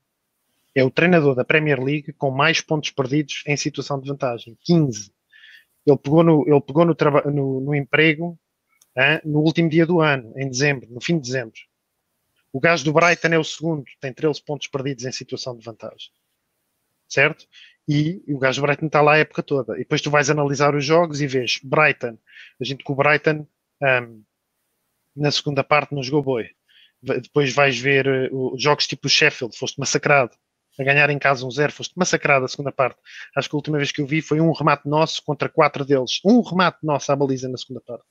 é 0.74 0.84
o 0.84 0.89
treinador 0.89 1.36
da 1.36 1.43
Premier 1.43 1.84
League 1.84 2.14
com 2.14 2.32
mais 2.32 2.62
pontos 2.62 2.89
perdidos 2.91 3.43
em 3.45 3.58
situação 3.58 3.99
de 3.99 4.08
vantagem 4.08 4.58
15. 4.62 5.14
Ele 5.86 5.97
pegou 5.97 6.24
no, 6.24 6.47
ele 6.47 6.62
pegou 6.62 6.86
no, 6.86 6.95
no, 7.26 7.62
no 7.62 7.76
emprego 7.76 8.39
no 9.26 9.39
último 9.39 9.70
dia 9.70 9.86
do 9.86 9.99
ano, 9.99 10.34
em 10.38 10.49
dezembro, 10.49 10.89
no 10.89 11.02
fim 11.02 11.16
de 11.16 11.24
dezembro. 11.24 11.60
O 12.54 12.60
gajo 12.60 12.84
do 12.86 12.93
Brighton 12.93 13.30
é 13.30 13.39
o 13.39 13.43
segundo, 13.43 13.84
tem 13.99 14.14
13 14.14 14.43
pontos 14.43 14.68
perdidos 14.68 15.06
em 15.06 15.12
situação 15.12 15.58
de 15.58 15.64
vantagem 15.66 16.12
certo? 17.12 17.45
E, 17.88 18.24
e 18.26 18.34
o 18.34 18.39
gajo 18.39 18.62
Brighton 18.62 18.86
está 18.86 19.01
lá 19.01 19.14
a 19.14 19.18
época 19.18 19.43
toda. 19.43 19.76
E 19.76 19.80
depois 19.80 20.01
tu 20.01 20.09
vais 20.09 20.30
analisar 20.30 20.74
os 20.76 20.86
jogos 20.86 21.22
e 21.22 21.28
vês 21.28 21.59
Brighton. 21.64 22.18
A 22.59 22.64
gente 22.64 22.84
com 22.84 22.93
o 22.93 22.95
Brighton 22.95 23.45
um, 23.82 24.24
na 25.16 25.32
segunda 25.32 25.64
parte 25.64 25.93
não 25.93 26.01
jogou 26.01 26.24
boi. 26.24 26.49
Depois 27.01 27.53
vais 27.53 27.78
ver 27.80 28.32
uh, 28.32 28.55
jogos 28.57 28.88
tipo 28.88 29.07
o 29.07 29.09
Sheffield, 29.09 29.57
foste 29.57 29.80
massacrado. 29.80 30.32
A 30.80 30.84
ganhar 30.84 31.09
em 31.09 31.20
casa 31.20 31.45
um 31.45 31.51
zero, 31.51 31.74
foste 31.74 31.93
massacrado 31.97 32.45
a 32.45 32.47
segunda 32.47 32.72
parte. 32.72 32.97
Acho 33.36 33.49
que 33.49 33.55
a 33.55 33.57
última 33.57 33.78
vez 33.78 33.91
que 33.91 34.01
eu 34.01 34.05
vi 34.05 34.22
foi 34.22 34.39
um 34.39 34.53
remate 34.53 34.88
nosso 34.88 35.22
contra 35.24 35.49
quatro 35.49 35.84
deles. 35.84 36.22
Um 36.24 36.41
remate 36.41 36.78
nosso 36.82 37.12
à 37.12 37.16
baliza 37.16 37.49
na 37.49 37.57
segunda 37.57 37.82
parte. 37.82 38.05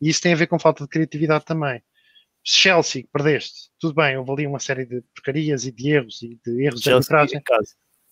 E 0.00 0.08
isso 0.08 0.20
tem 0.20 0.32
a 0.32 0.36
ver 0.36 0.48
com 0.48 0.58
falta 0.58 0.82
de 0.82 0.88
criatividade 0.88 1.44
também. 1.44 1.80
Chelsea, 2.42 3.04
perdeste. 3.12 3.70
Tudo 3.78 3.94
bem, 3.94 4.16
houve 4.16 4.32
ali 4.32 4.46
uma 4.46 4.58
série 4.58 4.86
de 4.86 5.02
porcarias 5.14 5.64
e 5.66 5.70
de 5.70 5.90
erros 5.90 6.22
e 6.22 6.40
de 6.44 6.64
erros 6.64 6.80
Chelsea 6.80 7.08
de 7.08 7.14
arbitragem 7.14 7.42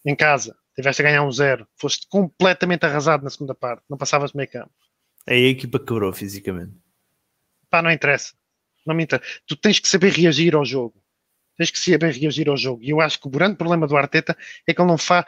em 0.05 0.15
casa, 0.15 0.57
tiveste 0.75 1.03
a 1.03 1.05
ganhar 1.05 1.25
um 1.25 1.33
zero, 1.33 1.67
foste 1.77 2.07
completamente 2.09 2.85
arrasado 2.85 3.25
na 3.25 3.31
segunda 3.31 3.55
parte, 3.55 3.83
não 3.89 3.99
passavas 3.99 4.33
meio 4.33 4.49
campo. 4.49 4.73
Aí 5.27 5.47
a 5.47 5.51
equipa 5.51 5.79
quebrou 5.79 6.13
fisicamente. 6.13 6.73
Pá, 7.69 7.83
não 7.83 7.91
interessa. 7.91 8.35
Não 8.87 8.95
me 8.95 9.05
interessa. 9.05 9.27
Tu 9.47 9.57
tens 9.57 9.79
que 9.79 9.89
saber 9.89 10.13
reagir 10.13 10.55
ao 10.55 10.65
jogo. 10.65 11.03
Tens 11.57 11.71
que 11.71 11.79
saber 11.79 12.15
reagir 12.15 12.49
ao 12.49 12.57
jogo. 12.57 12.83
E 12.83 12.91
eu 12.91 13.01
acho 13.01 13.21
que 13.21 13.27
o 13.27 13.31
grande 13.31 13.57
problema 13.57 13.87
do 13.87 13.97
Arteta 13.97 14.37
é 14.67 14.73
que 14.73 14.81
ele 14.81 14.89
não 14.89 14.97
faz. 14.97 15.27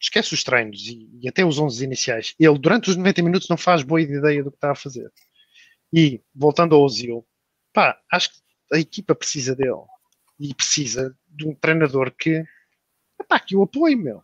Esquece 0.00 0.32
os 0.32 0.42
treinos 0.42 0.80
e, 0.86 1.10
e 1.20 1.28
até 1.28 1.44
os 1.44 1.58
11 1.58 1.84
iniciais. 1.84 2.34
Ele, 2.38 2.58
durante 2.58 2.88
os 2.88 2.96
90 2.96 3.22
minutos, 3.22 3.48
não 3.48 3.56
faz 3.56 3.82
boa 3.82 4.00
ideia 4.00 4.42
do 4.42 4.50
que 4.50 4.56
está 4.56 4.70
a 4.70 4.74
fazer. 4.74 5.12
E, 5.92 6.22
voltando 6.34 6.74
ao 6.74 6.82
Ozil, 6.82 7.26
pá, 7.72 8.00
acho 8.10 8.30
que 8.30 8.38
a 8.72 8.78
equipa 8.78 9.14
precisa 9.14 9.54
dele. 9.54 9.82
E 10.40 10.54
precisa 10.54 11.14
de 11.28 11.46
um 11.46 11.54
treinador 11.54 12.10
que 12.12 12.42
Epá, 13.22 13.36
aqui 13.36 13.56
o 13.56 13.62
apoio, 13.62 13.96
meu. 13.96 14.22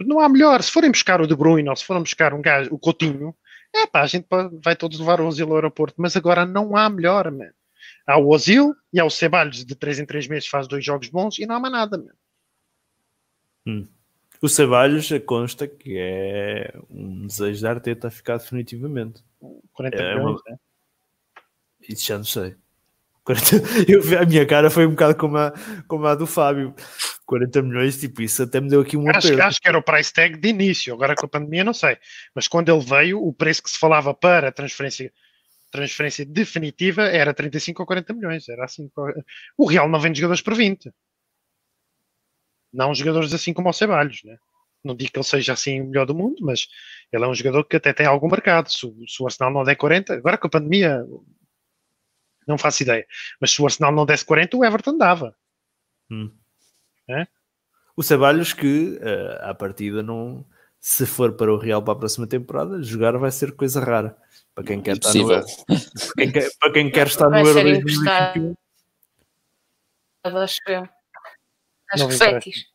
Não 0.00 0.20
há 0.20 0.28
melhor. 0.28 0.62
Se 0.62 0.70
forem 0.70 0.90
buscar 0.90 1.20
o 1.20 1.26
De 1.26 1.34
Bruyne 1.34 1.68
ou 1.68 1.76
se 1.76 1.84
forem 1.84 2.02
buscar 2.02 2.32
um 2.32 2.42
gajo, 2.42 2.72
o 2.72 2.78
Coutinho, 2.78 3.34
é 3.74 3.86
pá, 3.86 4.02
a 4.02 4.06
gente 4.06 4.26
vai 4.62 4.76
todos 4.76 4.98
levar 4.98 5.20
o 5.20 5.26
Ozil 5.26 5.48
ao 5.48 5.56
aeroporto. 5.56 5.94
Mas 5.98 6.16
agora 6.16 6.46
não 6.46 6.76
há 6.76 6.88
melhor, 6.88 7.30
man. 7.30 7.50
Há 8.06 8.18
o 8.18 8.28
Ozil 8.28 8.74
e 8.92 9.00
há 9.00 9.04
o 9.04 9.10
Ceballos 9.10 9.64
de 9.64 9.74
3 9.74 10.00
em 10.00 10.06
3 10.06 10.28
meses 10.28 10.48
faz 10.48 10.68
dois 10.68 10.84
jogos 10.84 11.08
bons 11.08 11.38
e 11.38 11.46
não 11.46 11.56
há 11.56 11.60
mais 11.60 11.72
nada, 11.72 11.98
man. 11.98 12.12
Hum. 13.66 13.88
O 14.42 14.48
Ceballos 14.48 15.08
consta 15.24 15.66
que 15.66 15.96
é 15.98 16.74
um 16.90 17.26
desejo 17.26 17.62
da 17.62 17.70
Arteta 17.70 18.10
ficar 18.10 18.36
definitivamente. 18.36 19.24
40 19.72 19.96
é 19.96 20.14
milhões, 20.14 20.40
uma... 20.40 20.42
né? 20.48 20.56
Isso 21.88 22.06
já 22.06 22.16
não 22.18 22.24
sei. 22.24 22.56
Eu, 23.88 24.00
a 24.18 24.26
minha 24.26 24.46
cara 24.46 24.68
foi 24.68 24.86
um 24.86 24.90
bocado 24.90 25.16
como 25.16 25.38
a, 25.38 25.52
como 25.88 26.06
a 26.06 26.14
do 26.14 26.26
Fábio. 26.26 26.74
40 27.26 27.62
milhões, 27.62 27.98
tipo, 27.98 28.22
isso 28.22 28.42
até 28.42 28.60
me 28.60 28.68
deu 28.68 28.80
aqui 28.80 28.96
um 28.96 29.08
Acho, 29.08 29.42
acho 29.42 29.60
que 29.60 29.68
era 29.68 29.78
o 29.78 29.82
price 29.82 30.12
tag 30.12 30.36
de 30.36 30.48
início, 30.48 30.92
agora 30.92 31.14
com 31.14 31.26
a 31.26 31.28
pandemia 31.28 31.64
não 31.64 31.72
sei. 31.72 31.96
Mas 32.34 32.46
quando 32.46 32.70
ele 32.70 32.84
veio, 32.84 33.22
o 33.22 33.32
preço 33.32 33.62
que 33.62 33.70
se 33.70 33.78
falava 33.78 34.12
para 34.14 34.48
a 34.48 34.52
transferência, 34.52 35.12
transferência 35.70 36.24
definitiva 36.24 37.02
era 37.02 37.34
35 37.34 37.82
ou 37.82 37.86
40 37.86 38.12
milhões. 38.14 38.48
Era 38.48 38.64
assim. 38.64 38.90
O 39.56 39.66
Real 39.66 39.88
não 39.88 39.98
vende 39.98 40.20
jogadores 40.20 40.42
por 40.42 40.54
20. 40.54 40.92
Não 42.72 42.94
jogadores 42.94 43.32
assim 43.32 43.52
como 43.52 43.68
o 43.68 43.72
Ceballos, 43.72 44.22
né? 44.24 44.36
Não 44.84 44.94
digo 44.94 45.12
que 45.12 45.18
ele 45.18 45.24
seja 45.24 45.54
assim 45.54 45.80
o 45.80 45.86
melhor 45.86 46.04
do 46.04 46.14
mundo, 46.14 46.36
mas 46.42 46.68
ele 47.10 47.24
é 47.24 47.28
um 47.28 47.34
jogador 47.34 47.64
que 47.64 47.76
até 47.76 47.92
tem 47.92 48.06
algum 48.06 48.28
mercado. 48.28 48.70
Se, 48.70 48.80
se 49.08 49.22
o 49.22 49.26
Arsenal 49.26 49.52
não 49.52 49.64
der 49.64 49.76
40, 49.76 50.14
agora 50.14 50.36
com 50.36 50.46
a 50.46 50.50
pandemia 50.50 51.02
não 52.46 52.58
faço 52.58 52.82
ideia. 52.82 53.06
Mas 53.40 53.50
se 53.50 53.62
o 53.62 53.64
Arsenal 53.64 53.92
não 53.92 54.04
desse 54.04 54.24
40, 54.24 54.56
o 54.56 54.64
Everton 54.64 54.98
dava. 54.98 55.34
O 57.96 58.02
Ceballos 58.02 58.52
que, 58.52 58.98
eh, 59.00 59.38
à 59.42 59.54
partida, 59.54 60.02
não, 60.02 60.44
se 60.80 61.06
for 61.06 61.32
para 61.32 61.52
o 61.52 61.56
Real 61.56 61.82
para 61.82 61.94
a 61.94 61.96
próxima 61.96 62.26
temporada, 62.26 62.82
jogar 62.82 63.16
vai 63.16 63.30
ser 63.30 63.52
coisa 63.52 63.80
rara. 63.80 64.16
Para 64.54 64.64
quem 64.64 64.80
quer 64.80 64.96
estar 64.96 65.12
no 65.14 65.20
Impossível. 65.20 65.36
Euro. 65.36 65.84
Para 66.14 66.14
quem 66.16 66.32
quer, 66.32 66.50
para 66.60 66.72
quem 66.72 66.90
quer 66.90 67.06
estar 67.06 67.24
no 67.24 67.30
Vai 67.30 67.40
Euro 67.40 67.52
ser 67.54 67.82
2021. 67.82 68.54
Acho 70.24 70.60
eu. 70.68 70.88
Acho 71.90 72.02
Não 72.02 72.08
que. 72.08 72.16
Fetis. 72.16 72.66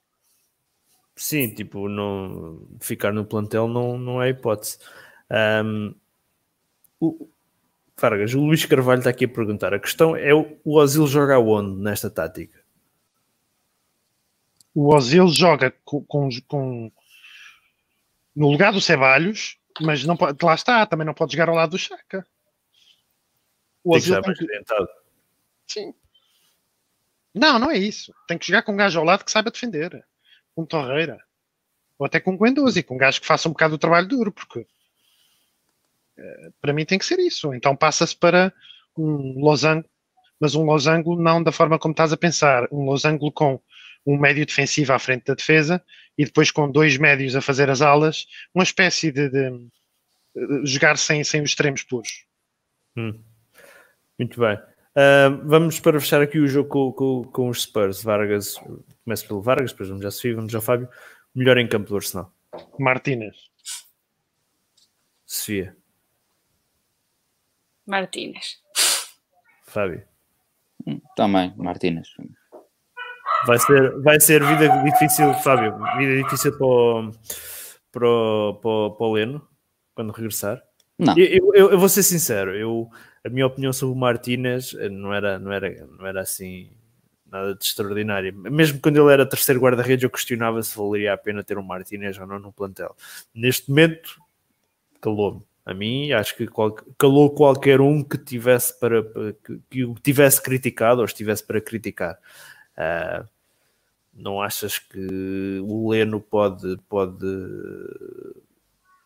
Sim, 1.16 1.54
tipo, 1.54 1.90
não, 1.90 2.66
ficar 2.80 3.12
no 3.12 3.26
plantel 3.26 3.68
não, 3.68 3.98
não 3.98 4.22
é 4.22 4.30
hipótese. 4.30 4.78
Ahm, 5.30 5.94
o, 7.00 7.30
Vargas, 8.00 8.34
o 8.34 8.40
Luís 8.40 8.66
Carvalho 8.66 9.00
está 9.00 9.10
aqui 9.10 9.26
a 9.26 9.30
perguntar. 9.30 9.74
A 9.74 9.80
questão 9.80 10.16
é: 10.16 10.34
o 10.34 10.58
o 10.64 10.78
Ozil 10.78 11.06
joga 11.08 11.38
onde 11.38 11.82
nesta 11.82 12.10
tática? 12.10 12.59
O 14.74 14.94
Ozil 14.94 15.28
joga 15.30 15.74
com, 15.84 16.04
com, 16.06 16.30
com- 16.48 16.92
no 18.36 18.52
lugar 18.52 18.72
do 18.72 18.80
Ceballos, 18.82 19.58
mas 19.82 20.04
não 20.06 20.16
pode, 20.16 20.38
lá 20.44 20.54
está, 20.56 20.86
também 20.86 21.06
não 21.06 21.14
pode 21.14 21.34
jogar 21.34 21.50
ao 21.50 21.56
lado 21.56 21.72
do 21.72 21.78
Chaka. 21.78 22.26
O 23.84 23.96
Ozil 23.96 24.22
tem 24.22 24.34
que- 24.34 24.44
orientado. 24.44 24.88
sim. 25.68 25.94
Não, 27.34 27.60
não 27.60 27.70
é 27.70 27.78
isso. 27.78 28.14
Tem 28.28 28.38
que 28.38 28.48
jogar 28.48 28.64
com 28.64 28.72
um 28.74 28.78
gajo 28.78 28.98
ao 29.00 29.06
lado 29.06 29.24
que 29.24 29.32
saiba 29.32 29.52
defender. 29.52 30.04
Com 30.56 30.64
um 30.64 30.66
Torreira. 30.66 31.20
Ou 31.98 32.06
até 32.06 32.20
com 32.20 32.32
um 32.32 32.38
Guendouzi, 32.38 32.82
com 32.82 32.96
um 32.96 32.98
gajo 32.98 33.22
que 33.22 33.28
faça 33.28 33.48
um 33.48 33.52
bocado 33.52 33.76
do 33.76 33.80
trabalho 33.80 34.08
duro, 34.08 34.32
porque 34.32 34.66
eh, 36.18 36.50
para 36.60 36.74
mim 36.74 36.86
tem 36.86 36.98
que 36.98 37.06
ser 37.06 37.20
isso. 37.20 37.54
Então 37.54 37.76
passa-se 37.76 38.16
para 38.16 38.52
um 38.98 39.40
losango, 39.40 39.88
mas 40.40 40.56
um 40.56 40.64
losango 40.64 41.22
não 41.22 41.42
da 41.44 41.52
forma 41.52 41.78
como 41.78 41.92
estás 41.92 42.12
a 42.12 42.18
pensar. 42.18 42.68
Um 42.72 42.86
losango 42.86 43.32
com 43.32 43.62
um 44.06 44.18
médio 44.18 44.46
defensivo 44.46 44.94
à 44.94 45.00
frente 45.00 45.26
da 45.26 45.34
defesa 45.36 45.84
e 46.18 46.26
depois 46.26 46.52
com 46.52 46.70
dois 46.72 46.98
médios 46.98 47.36
a 47.36 47.42
fazer 47.42 47.70
as 47.70 47.82
alas, 47.82 48.26
uma 48.54 48.64
espécie 48.64 49.12
de, 49.12 49.30
de- 49.30 49.68
de 50.36 50.66
jogar 50.66 50.98
sem, 50.98 51.24
sem 51.24 51.42
os 51.42 51.50
extremos 51.52 51.84
puros. 51.84 52.26
Muito 54.18 54.40
bem. 54.40 54.58
Ah, 54.96 55.30
vamos 55.46 55.80
para 55.80 56.00
fechar 56.00 56.22
aqui 56.22 56.40
o 56.40 56.48
jogo 56.48 56.70
com, 56.70 56.92
com, 56.92 57.24
com 57.32 57.50
os 57.50 57.62
Spurs. 57.64 58.04
Vargas, 58.04 58.56
começo 59.04 59.28
pelo 59.28 59.42
Vargas, 59.42 59.72
depois 59.72 59.90
vamos 59.90 60.04
já 60.04 60.12
Sofia, 60.12 60.36
vamos 60.36 60.54
ao 60.54 60.62
Fábio. 60.62 60.90
Melhor 61.34 61.58
em 61.58 61.68
campo 61.68 61.88
do 61.90 61.96
Arsenal. 61.96 62.34
Martínez. 62.78 63.36
Sofia, 65.26 65.78
Martínez. 67.86 68.60
Fábio. 69.66 70.04
Também, 71.16 71.54
Martínez. 71.56 72.10
Vai 73.46 73.58
ser, 73.60 74.02
vai 74.02 74.20
ser 74.20 74.44
vida 74.44 74.68
difícil, 74.84 75.34
Fábio, 75.36 75.78
vida 75.98 76.24
difícil 76.24 76.58
para 76.58 76.66
o, 76.68 77.12
para 77.92 78.08
o, 78.08 78.54
para 78.98 79.06
o, 79.08 79.14
Leno 79.14 79.48
quando 79.96 80.12
regressar. 80.12 80.62
Não, 80.98 81.18
Eu, 81.18 81.54
eu- 81.56 81.70
eu- 81.72 81.80
vou 81.80 81.88
ser 81.90 82.04
sincero, 82.04 82.54
eu, 82.56 82.90
a 83.26 83.30
minha 83.30 83.48
opinião 83.48 83.72
sobre 83.72 83.96
o 83.96 83.98
Martínez 84.00 84.76
eh, 84.78 84.90
não 84.90 85.14
era, 85.14 85.40
não, 85.40 85.52
era, 85.52 85.88
não 85.98 86.06
era 86.06 86.22
assim 86.22 86.72
nada 87.26 87.56
de 87.56 87.64
extraordinário. 87.64 88.34
Mesmo 88.36 88.80
quando 88.82 88.98
ele 88.98 89.14
era 89.14 89.26
terceiro 89.26 89.62
guarda-redes, 89.62 90.04
eu 90.04 90.10
questionava 90.10 90.62
se 90.62 90.76
valeria 90.78 91.14
a 91.14 91.18
pena 91.18 91.44
ter 91.44 91.58
um 91.58 91.64
Martínez 91.64 92.18
ou 92.20 92.28
não 92.28 92.40
no 92.40 92.52
plantel. 92.52 92.94
Neste 93.34 93.70
momento, 93.70 94.20
calou-me. 95.00 95.42
A 95.66 95.74
mim, 95.74 96.12
acho 96.12 96.36
que 96.36 96.48
qual- 96.48 96.76
calou 96.98 97.30
qualquer 97.34 97.80
um 97.80 98.04
que 98.04 98.18
tivesse 98.18 98.78
para, 98.80 99.04
para- 99.04 99.34
que, 99.34 99.60
que 99.70 99.86
o 99.86 99.94
tivesse 99.96 100.42
criticado 100.42 101.00
ou 101.00 101.06
estivesse 101.06 101.46
para 101.46 101.62
criticar. 101.62 102.18
Ah, 102.80 103.26
não 104.14 104.42
achas 104.42 104.80
que 104.80 105.60
o 105.62 105.90
Leno 105.90 106.22
pode, 106.22 106.78
pode 106.88 107.28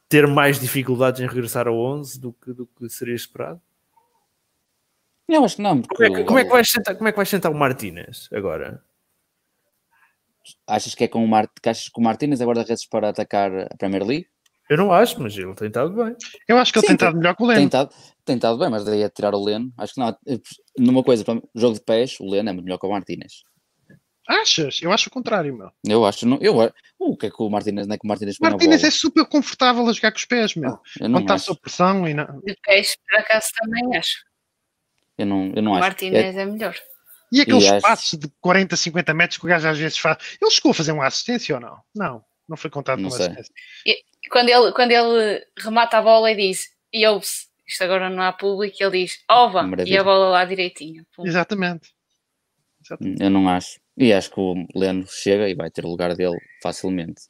ter 0.07 0.27
mais 0.27 0.59
dificuldades 0.59 1.19
em 1.19 1.27
regressar 1.27 1.67
ao 1.67 1.75
11 1.75 2.19
do 2.19 2.33
que, 2.33 2.53
do 2.53 2.67
que 2.67 2.87
seria 2.87 3.15
esperado? 3.15 3.59
eu 5.27 5.43
acho 5.43 5.55
que 5.55 5.61
não. 5.63 5.81
Como 5.81 6.03
é 6.03 6.07
que, 6.07 6.11
porque 6.11 6.23
como 6.25 6.39
é 6.39 6.43
que 6.43 6.51
vais 6.51 6.69
sentar, 6.69 6.95
como 6.95 7.07
é 7.07 7.11
que 7.11 7.15
vais 7.15 7.29
sentar 7.29 7.51
o 7.51 7.55
Martínez 7.55 8.29
agora? 8.31 8.83
Achas 10.67 10.93
que 10.93 11.05
é 11.05 11.07
com 11.07 11.23
o, 11.23 11.27
Mart... 11.27 11.49
que 11.61 11.69
achas 11.69 11.89
que 11.89 11.99
o 11.99 12.03
Martínez 12.03 12.41
é 12.41 12.45
guarda-redes 12.45 12.85
para 12.85 13.09
atacar 13.09 13.51
a 13.71 13.77
Premier 13.77 14.03
League? 14.05 14.27
Eu 14.69 14.77
não 14.77 14.93
acho, 14.93 15.19
mas 15.21 15.35
ele 15.35 15.53
tem 15.55 15.67
estado 15.67 15.91
bem. 15.91 16.15
Eu 16.47 16.57
acho 16.57 16.71
que 16.71 16.79
ele 16.79 16.87
Sim, 16.87 16.95
tem 16.95 16.95
estado 16.95 17.17
melhor 17.17 17.35
que 17.35 17.43
o 17.43 17.45
Leno. 17.45 17.59
Tem 17.59 17.65
estado, 17.65 17.95
tem 18.23 18.35
estado 18.35 18.59
bem, 18.59 18.69
mas 18.69 18.85
daí 18.85 19.01
é 19.01 19.09
tirar 19.09 19.33
o 19.33 19.43
Leno. 19.43 19.73
Acho 19.77 19.93
que 19.93 19.99
não. 19.99 20.17
Numa 20.77 21.03
coisa, 21.03 21.23
jogo 21.55 21.75
de 21.75 21.81
pés, 21.81 22.17
o 22.19 22.29
Leno 22.29 22.49
é 22.49 22.53
muito 22.53 22.65
melhor 22.65 22.77
que 22.77 22.85
o 22.85 22.91
Martínez. 22.91 23.43
Achas? 24.27 24.81
Eu 24.81 24.91
acho 24.91 25.09
o 25.09 25.11
contrário, 25.11 25.55
meu. 25.55 25.69
Eu 25.85 26.05
acho. 26.05 26.25
Não, 26.25 26.37
eu, 26.41 26.71
o 26.97 27.17
que 27.17 27.25
é 27.25 27.29
que 27.29 27.41
o 27.41 27.49
Martínez 27.49 27.85
não 27.87 27.95
é 27.95 27.97
que 27.97 28.05
o 28.05 28.07
Martínez 28.07 28.83
é 28.83 28.89
super 28.91 29.25
confortável 29.25 29.87
a 29.87 29.91
jogar 29.93 30.11
com 30.11 30.17
os 30.17 30.25
pés, 30.25 30.55
meu. 30.55 30.79
Eu 30.99 31.09
não 31.09 31.19
Quando 31.19 31.23
está 31.23 31.37
sob 31.37 31.59
pressão 31.59 32.07
e 32.07 32.13
não... 32.13 32.39
De 32.41 32.55
pés, 32.63 32.95
por 33.09 33.19
acaso, 33.19 33.47
também 33.57 33.97
acho. 33.97 34.23
Eu 35.17 35.25
não, 35.25 35.51
eu 35.55 35.61
não 35.61 35.71
O 35.71 35.75
acho. 35.75 35.83
É- 35.83 35.87
Martínez 35.87 36.37
é 36.37 36.45
melhor. 36.45 36.75
E 37.31 37.41
aqueles 37.41 37.63
E 37.63 37.67
acho- 37.67 37.81
passos 37.81 38.17
de 38.19 38.27
40, 38.39 38.75
50 38.77 39.13
metros 39.13 39.37
que 39.39 39.45
o 39.45 39.49
gajo 39.49 39.67
às 39.67 39.77
vezes 39.77 39.97
faz. 39.97 40.17
Ele 40.41 40.51
chegou 40.51 40.71
a 40.71 40.75
fazer 40.75 40.91
uma 40.93 41.05
assistência 41.05 41.55
ou 41.55 41.61
não? 41.61 41.81
Não, 41.93 42.23
não 42.47 42.55
foi 42.55 42.69
contado 42.69 42.99
Não 43.01 43.09
como 43.09 43.21
sei. 43.21 43.27
assistência. 43.31 43.53
Quando 44.31 44.49
ele, 44.49 44.71
quando 44.71 44.91
ele 44.91 45.45
remata 45.57 45.97
a 45.97 46.01
bola 46.01 46.31
e 46.31 46.35
diz, 46.35 46.69
e 46.93 47.05
ouve-se, 47.05 47.47
isto 47.67 47.83
agora 47.83 48.09
não 48.09 48.23
há 48.23 48.31
público, 48.31 48.77
ele 48.79 49.03
diz, 49.05 49.19
ova, 49.29 49.63
e 49.85 49.97
a 49.97 50.03
bola 50.03 50.29
lá 50.29 50.45
direitinho. 50.45 51.05
Pum. 51.15 51.25
Exatamente. 51.27 51.89
Exatamente. 52.85 53.21
Eu 53.23 53.29
não 53.29 53.49
acho. 53.49 53.79
E 53.97 54.11
acho 54.11 54.31
que 54.31 54.39
o 54.39 54.55
Leno 54.75 55.05
chega 55.07 55.47
e 55.49 55.55
vai 55.55 55.69
ter 55.69 55.85
o 55.85 55.89
lugar 55.89 56.15
dele 56.15 56.37
facilmente. 56.61 57.21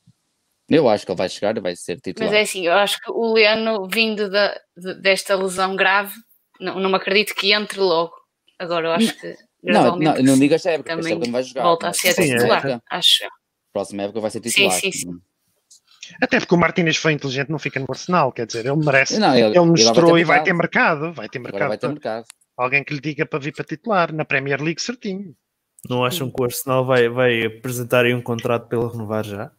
Eu 0.69 0.87
acho 0.87 1.05
que 1.05 1.11
ele 1.11 1.17
vai 1.17 1.27
chegar 1.29 1.57
e 1.57 1.59
vai 1.61 1.75
ser 1.75 1.99
titular. 1.99 2.29
Mas 2.29 2.37
é 2.39 2.41
assim, 2.41 2.65
eu 2.65 2.73
acho 2.73 2.97
que 3.01 3.11
o 3.11 3.33
Leno, 3.33 3.87
vindo 3.89 4.29
da, 4.29 4.57
de- 4.77 5.01
desta 5.01 5.35
lesão 5.35 5.75
grave, 5.75 6.13
não, 6.59 6.79
não 6.79 6.89
me 6.89 6.95
acredito 6.95 7.35
que 7.35 7.51
entre 7.53 7.79
logo. 7.79 8.13
Agora 8.57 8.87
eu 8.87 8.91
acho 8.93 9.13
que 9.19 9.27
não, 9.61 9.73
gradualmente 9.73 10.21
não, 10.23 10.31
não 10.33 10.39
digo 10.39 10.53
esta 10.53 10.71
época, 10.71 10.93
esta 10.93 11.09
época 11.09 11.25
não 11.25 11.33
vai 11.33 11.43
jogar. 11.43 11.63
volta 11.63 11.87
a 11.87 11.89
mas 11.89 11.97
ser 11.97 12.13
Sim, 12.13 12.31
é. 12.31 12.37
titular, 12.37 12.81
acho 12.89 13.23
eu. 13.25 13.29
Próxima 13.73 14.03
época 14.03 14.21
vai 14.21 14.31
ser 14.31 14.39
titular. 14.39 14.71
sim, 14.79 14.91
sim. 14.91 15.09
Até 16.21 16.39
porque 16.39 16.53
o 16.53 16.57
Martínez 16.57 16.95
foi 16.97 17.11
inteligente, 17.13 17.49
não 17.49 17.59
fica 17.59 17.79
no 17.79 17.87
Arsenal, 17.89 18.31
quer 18.31 18.45
dizer, 18.45 18.65
ele 18.65 18.75
merece. 18.75 19.17
Não, 19.19 19.33
ele- 19.35 19.45
ele, 19.47 19.57
ele 19.57 19.65
mostrou 19.65 20.11
vai 20.11 20.13
ter 20.15 20.21
e 20.21 20.23
vai 20.23 20.43
ter 20.43 20.53
mercado. 20.53 21.13
Vai 21.13 21.29
ter 21.29 21.39
mercado. 21.39 21.67
vai 21.67 21.77
ter 21.77 21.87
mercado. 21.89 22.25
Alguém 22.55 22.83
que 22.83 22.93
lhe 22.93 23.01
diga 23.01 23.25
para 23.25 23.39
vir 23.39 23.53
para 23.53 23.65
titular 23.65 24.13
na 24.13 24.23
Premier 24.23 24.61
League 24.61 24.81
certinho. 24.81 25.35
Não 25.89 26.05
acham 26.05 26.31
que 26.31 26.41
o 26.41 26.45
Arsenal 26.45 26.85
vai, 26.85 27.09
vai 27.09 27.45
apresentar 27.45 28.05
aí 28.05 28.13
um 28.13 28.21
contrato 28.21 28.67
para 28.67 28.77
ele 28.79 28.87
renovar 28.91 29.23
já? 29.25 29.51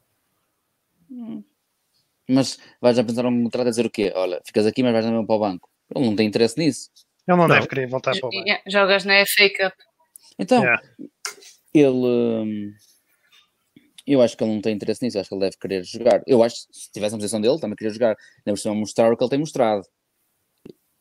Mas 2.29 2.59
vais 2.81 2.99
a 2.99 3.05
pensar 3.05 3.27
um 3.27 3.43
contrato 3.45 3.67
a 3.67 3.71
dizer 3.71 3.85
o 3.87 3.91
quê? 3.91 4.13
Olha, 4.15 4.41
ficas 4.47 4.67
aqui, 4.67 4.83
mas 4.83 4.93
vais 4.93 5.05
mesmo 5.05 5.27
para 5.27 5.37
o 5.37 5.39
banco. 5.39 5.69
Ele 5.95 6.07
não 6.07 6.17
tem 6.17 6.27
interesse 6.27 6.59
nisso. 6.59 6.91
Ele 7.29 7.37
não, 7.37 7.47
Não. 7.49 7.55
deve 7.55 7.69
querer 7.69 7.87
voltar 7.89 8.13
para 8.19 8.27
o 8.27 8.31
banco. 8.31 8.47
Yeah, 8.49 8.63
Jogas 8.67 9.05
na 9.05 9.15
FA 9.27 9.51
Cup. 9.51 9.75
Então, 10.39 10.63
Yeah. 10.63 10.83
ele. 11.75 11.93
hum, 11.93 12.73
Eu 14.07 14.21
acho 14.21 14.37
que 14.37 14.45
ele 14.45 14.53
não 14.53 14.61
tem 14.61 14.75
interesse 14.75 15.03
nisso, 15.03 15.17
eu 15.17 15.21
acho 15.23 15.29
que 15.31 15.35
ele 15.35 15.45
deve 15.45 15.57
querer 15.59 15.83
jogar. 15.85 16.23
Eu 16.27 16.43
acho 16.43 16.67
que 16.69 16.77
se 16.77 16.93
tivesse 16.93 17.13
na 17.13 17.19
posição 17.19 17.41
dele, 17.41 17.59
também 17.59 17.75
queria 17.77 17.93
jogar. 17.93 18.17
Por 18.45 18.59
cima 18.59 18.75
mostrar 18.75 19.11
o 19.13 19.17
que 19.17 19.23
ele 19.25 19.31
tem 19.31 19.39
mostrado. 19.39 19.87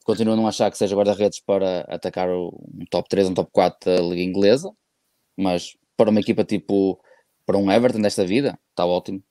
Continuo 0.05 0.33
a 0.33 0.37
não 0.37 0.47
achar 0.47 0.69
que 0.71 0.77
seja 0.77 0.95
guarda-redes 0.95 1.41
para 1.41 1.81
atacar 1.81 2.29
o- 2.29 2.57
um 2.73 2.85
top 2.89 3.07
3, 3.09 3.27
um 3.29 3.33
top 3.33 3.49
4 3.51 3.77
da 3.93 4.01
Liga 4.01 4.21
Inglesa, 4.21 4.69
mas 5.37 5.75
para 5.97 6.09
uma 6.09 6.19
equipa 6.19 6.43
tipo, 6.43 6.99
para 7.45 7.57
um 7.57 7.71
Everton 7.71 8.01
desta 8.01 8.25
vida, 8.25 8.57
está 8.69 8.85
ótimo. 8.85 9.23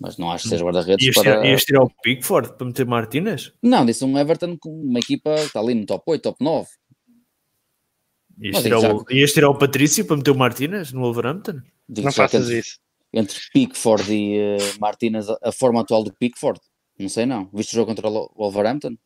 Mas 0.00 0.16
não 0.16 0.30
acho 0.30 0.44
que 0.44 0.50
seja 0.50 0.64
guarda-redes 0.64 1.04
Ias 1.04 1.14
para. 1.16 1.22
tirar, 1.24 1.44
ias 1.46 1.64
tirar 1.64 1.82
o 1.82 1.90
Pickford 2.02 2.56
para 2.56 2.66
meter 2.66 2.86
Martínez? 2.86 3.52
Não, 3.60 3.84
disse 3.84 4.04
um 4.04 4.16
Everton 4.16 4.56
com 4.56 4.70
uma 4.70 5.00
equipa 5.00 5.34
que 5.34 5.40
está 5.42 5.58
ali 5.60 5.74
no 5.74 5.84
top 5.86 6.04
8, 6.06 6.22
top 6.22 6.44
9. 6.44 6.68
Ias 8.40 8.54
Mas 8.54 8.62
tirar, 8.62 8.94
o, 8.94 9.04
ias 9.10 9.32
tirar 9.32 9.50
o 9.50 9.58
Patrício 9.58 10.04
para 10.04 10.16
meter 10.16 10.30
o 10.30 10.38
Martínez 10.38 10.92
no 10.92 11.00
Wolverhampton? 11.00 11.60
Digo 11.88 12.04
Não 12.06 12.12
faças 12.12 12.44
entre, 12.46 12.58
isso. 12.60 12.78
entre 13.12 13.36
Pickford 13.52 14.12
e 14.14 14.38
eh, 14.38 14.56
Martínez, 14.78 15.28
a, 15.28 15.36
a 15.42 15.50
forma 15.50 15.80
atual 15.80 16.04
do 16.04 16.12
Pickford, 16.12 16.60
não 16.96 17.08
sei 17.08 17.26
não. 17.26 17.50
Viste 17.52 17.72
o 17.72 17.76
jogo 17.76 17.86
contra 17.88 18.08
o 18.08 18.32
Wolverhampton? 18.36 18.96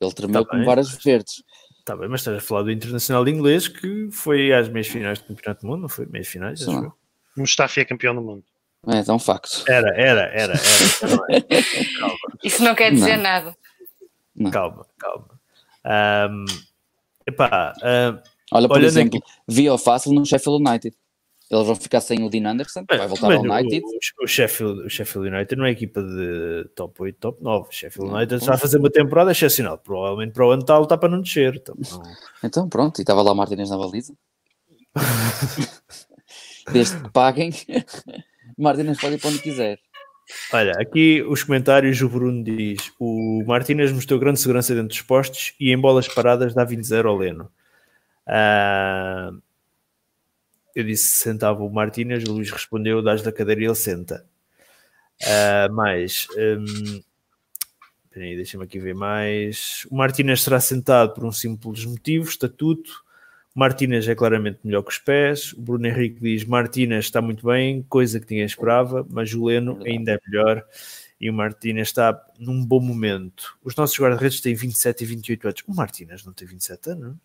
Ele 0.00 0.12
tremeu 0.12 0.44
Tá 0.44 0.50
com 0.50 0.56
bem. 0.58 0.66
várias 0.66 0.90
verdes. 1.02 1.42
Está 1.86 1.94
bem, 1.94 2.08
mas 2.08 2.22
estás 2.22 2.36
a 2.36 2.40
falar 2.40 2.62
do 2.64 2.72
Internacional 2.72 3.24
de 3.24 3.30
Inglês 3.30 3.68
que 3.68 4.08
foi 4.10 4.52
às 4.52 4.68
meias 4.68 4.88
finais 4.88 5.20
do 5.20 5.26
Campeonato 5.26 5.60
do 5.60 5.68
Mundo, 5.68 5.82
não 5.82 5.88
foi? 5.88 6.04
Meias 6.06 6.26
finais, 6.26 6.60
acho 6.60 6.76
eu. 6.76 6.92
Mustafi 7.36 7.78
é 7.78 7.84
campeão 7.84 8.12
do 8.12 8.20
mundo. 8.20 8.42
É, 8.88 9.08
é 9.08 9.12
um 9.12 9.20
facto. 9.20 9.62
Era, 9.68 9.94
era, 9.94 10.22
era, 10.34 10.54
era. 10.54 11.46
Isso 12.42 12.60
não 12.64 12.74
quer 12.74 12.90
dizer 12.90 13.18
Não. 13.18 13.22
nada. 13.22 13.56
calma, 14.50 14.84
calma. 14.98 15.28
Um, 16.28 16.44
epá, 17.24 17.72
ah, 17.80 18.20
Olha, 18.50 18.66
por 18.66 18.78
Olha 18.78 18.86
exemplo, 18.86 19.22
via 19.46 19.72
o 19.72 19.78
fácil 19.78 20.12
no 20.12 20.26
Sheffield 20.26 20.68
United. 20.68 20.96
Eles 21.48 21.66
vão 21.66 21.76
ficar 21.76 22.00
sem 22.00 22.24
o 22.24 22.28
Dean 22.28 22.50
Anderson, 22.50 22.84
que 22.84 22.96
vai 22.96 23.06
voltar 23.06 23.28
mas 23.28 23.36
ao 23.38 23.44
United. 23.44 23.82
O, 24.20 24.24
o 24.24 24.26
Sheffield, 24.26 24.80
o 24.82 24.90
Sheffield 24.90 25.28
United 25.32 25.56
não 25.56 25.64
é 25.66 25.70
equipa 25.70 26.02
de 26.02 26.68
top 26.74 27.02
8, 27.02 27.18
top 27.20 27.42
9. 27.42 27.68
O 27.68 27.72
Sheffield 27.72 28.12
United 28.12 28.34
está 28.40 28.54
a 28.54 28.58
fazer 28.58 28.78
uma 28.78 28.90
temporada 28.90 29.30
excepcional. 29.30 29.78
Provavelmente 29.78 30.32
para 30.32 30.44
o 30.46 30.50
ano 30.50 30.62
está 30.62 30.74
a 30.74 30.78
lutar 30.78 30.98
para 30.98 31.08
não 31.08 31.22
descer. 31.22 31.54
Então, 31.54 31.76
não- 31.78 32.02
Então 32.42 32.68
pronto, 32.68 32.98
e 32.98 33.02
estava 33.02 33.22
lá 33.22 33.30
o 33.30 33.34
Martínez 33.36 33.70
na 33.70 33.78
baliza. 33.78 34.12
Desde 36.72 37.00
que 37.00 37.10
paguem, 37.10 37.50
Martínez 38.58 38.98
pode 39.00 39.14
ir 39.14 39.20
para 39.20 39.30
onde 39.30 39.38
quiser. 39.38 39.78
Olha, 40.52 40.72
aqui 40.80 41.22
os 41.22 41.44
comentários, 41.44 42.00
o 42.02 42.08
Bruno 42.08 42.42
diz: 42.42 42.90
o 42.98 43.44
Martínez 43.46 43.92
mostrou 43.92 44.18
grande 44.18 44.40
segurança 44.40 44.74
dentro 44.74 44.88
dos 44.88 45.02
postos 45.02 45.54
e 45.60 45.70
em 45.72 45.78
bolas 45.78 46.08
paradas 46.08 46.52
dá 46.54 46.66
20-0 46.66 47.06
ao 47.06 47.16
Leno. 47.16 47.48
Ah, 48.26 49.30
eu 50.76 50.84
disse 50.84 51.06
sentava 51.16 51.64
o 51.64 51.70
Martínez, 51.70 52.22
o 52.24 52.32
Luís 52.32 52.50
respondeu: 52.50 53.02
dás 53.02 53.22
da 53.22 53.32
cadeira 53.32 53.62
e 53.62 53.64
ele 53.64 53.74
senta. 53.74 54.26
Ah, 55.24 55.68
mais, 55.72 56.28
hum, 56.36 57.02
peraí, 58.10 58.36
deixa-me 58.36 58.64
aqui 58.64 58.78
ver 58.78 58.94
mais. 58.94 59.86
O 59.90 59.96
Martínez 59.96 60.42
será 60.42 60.60
sentado 60.60 61.14
por 61.14 61.24
um 61.24 61.32
simples 61.32 61.86
motivo: 61.86 62.28
estatuto. 62.28 63.04
O 63.54 63.58
Martínez 63.58 64.06
é 64.06 64.14
claramente 64.14 64.58
melhor 64.62 64.82
que 64.82 64.90
os 64.90 64.98
pés. 64.98 65.54
O 65.54 65.62
Bruno 65.62 65.86
Henrique 65.86 66.20
diz: 66.20 66.44
Martínez 66.44 67.06
está 67.06 67.22
muito 67.22 67.46
bem, 67.46 67.82
coisa 67.88 68.20
que 68.20 68.30
ninguém 68.30 68.44
esperava, 68.44 69.06
mas 69.08 69.32
o 69.32 69.46
Leno 69.46 69.82
ainda 69.82 70.12
é 70.12 70.20
melhor 70.28 70.62
e 71.18 71.30
o 71.30 71.32
Martínez 71.32 71.88
está 71.88 72.22
num 72.38 72.62
bom 72.62 72.80
momento. 72.80 73.58
Os 73.64 73.74
nossos 73.74 73.98
guarda-redes 73.98 74.42
têm 74.42 74.54
27 74.54 75.02
e 75.02 75.06
28 75.06 75.48
anos. 75.48 75.62
O 75.66 75.74
Martínez 75.74 76.22
não 76.22 76.34
tem 76.34 76.46
27 76.46 76.90
anos? 76.90 77.16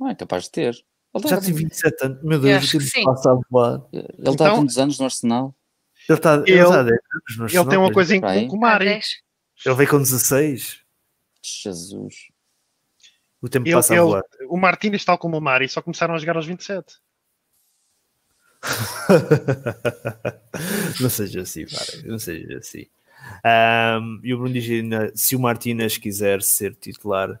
Não 0.00 0.08
é 0.08 0.14
capaz 0.14 0.44
de 0.44 0.50
ter. 0.52 0.84
Ele 1.14 1.28
Já 1.28 1.40
tem 1.40 1.52
27 1.54 2.04
anos. 2.04 2.22
Meu 2.22 2.32
Eu 2.38 2.40
Deus, 2.40 2.74
o 2.74 2.78
que 2.78 2.90
tempo 2.90 3.14
passa 3.14 3.32
a 3.32 3.38
voar. 3.50 3.82
Ele 3.92 4.02
está 4.18 4.30
há 4.30 4.32
Então- 4.32 4.56
tantos 4.60 4.78
anos 4.78 4.98
no 4.98 5.04
Arsenal. 5.04 5.54
Ele 6.08 6.18
está, 6.18 6.34
ele 6.34 6.42
Ele- 6.50 6.60
está 6.60 6.80
há 6.80 6.82
10 6.82 6.98
anos 7.12 7.36
no 7.38 7.44
Ele 7.44 7.50
tem 7.50 7.58
uma 7.60 7.66
Arsenal, 7.66 7.92
coisa 7.92 8.16
em 8.16 8.20
comum 8.20 8.48
com 8.48 8.56
o 8.56 8.60
Mari. 8.60 8.84
10. 8.86 9.06
Ele 9.64 9.74
veio 9.76 9.88
com 9.90 9.98
16. 9.98 10.80
Jesus. 11.42 12.14
O 13.40 13.48
tempo 13.48 13.66
Ele- 13.68 13.74
passa 13.76 13.92
a 13.92 13.96
ele- 13.96 14.04
voar. 14.06 14.22
o 14.48 14.56
Martínez, 14.56 15.04
tal 15.04 15.16
como 15.18 15.38
o 15.38 15.40
Mari, 15.40 15.68
só 15.68 15.80
começaram 15.80 16.14
a 16.14 16.18
jogar 16.18 16.36
aos 16.36 16.46
27. 16.46 16.96
não 21.00 21.10
seja 21.10 21.42
assim, 21.42 21.66
para, 21.66 22.02
não 22.08 22.18
seja 22.18 22.58
assim. 22.58 22.86
Ahm, 23.44 24.20
e 24.22 24.34
o 24.34 24.38
Bruno 24.38 24.52
diz 24.52 24.68
ainda, 24.70 25.12
se 25.14 25.36
o 25.36 25.40
Martínez 25.40 25.96
quiser 25.98 26.42
ser 26.42 26.74
titular 26.74 27.40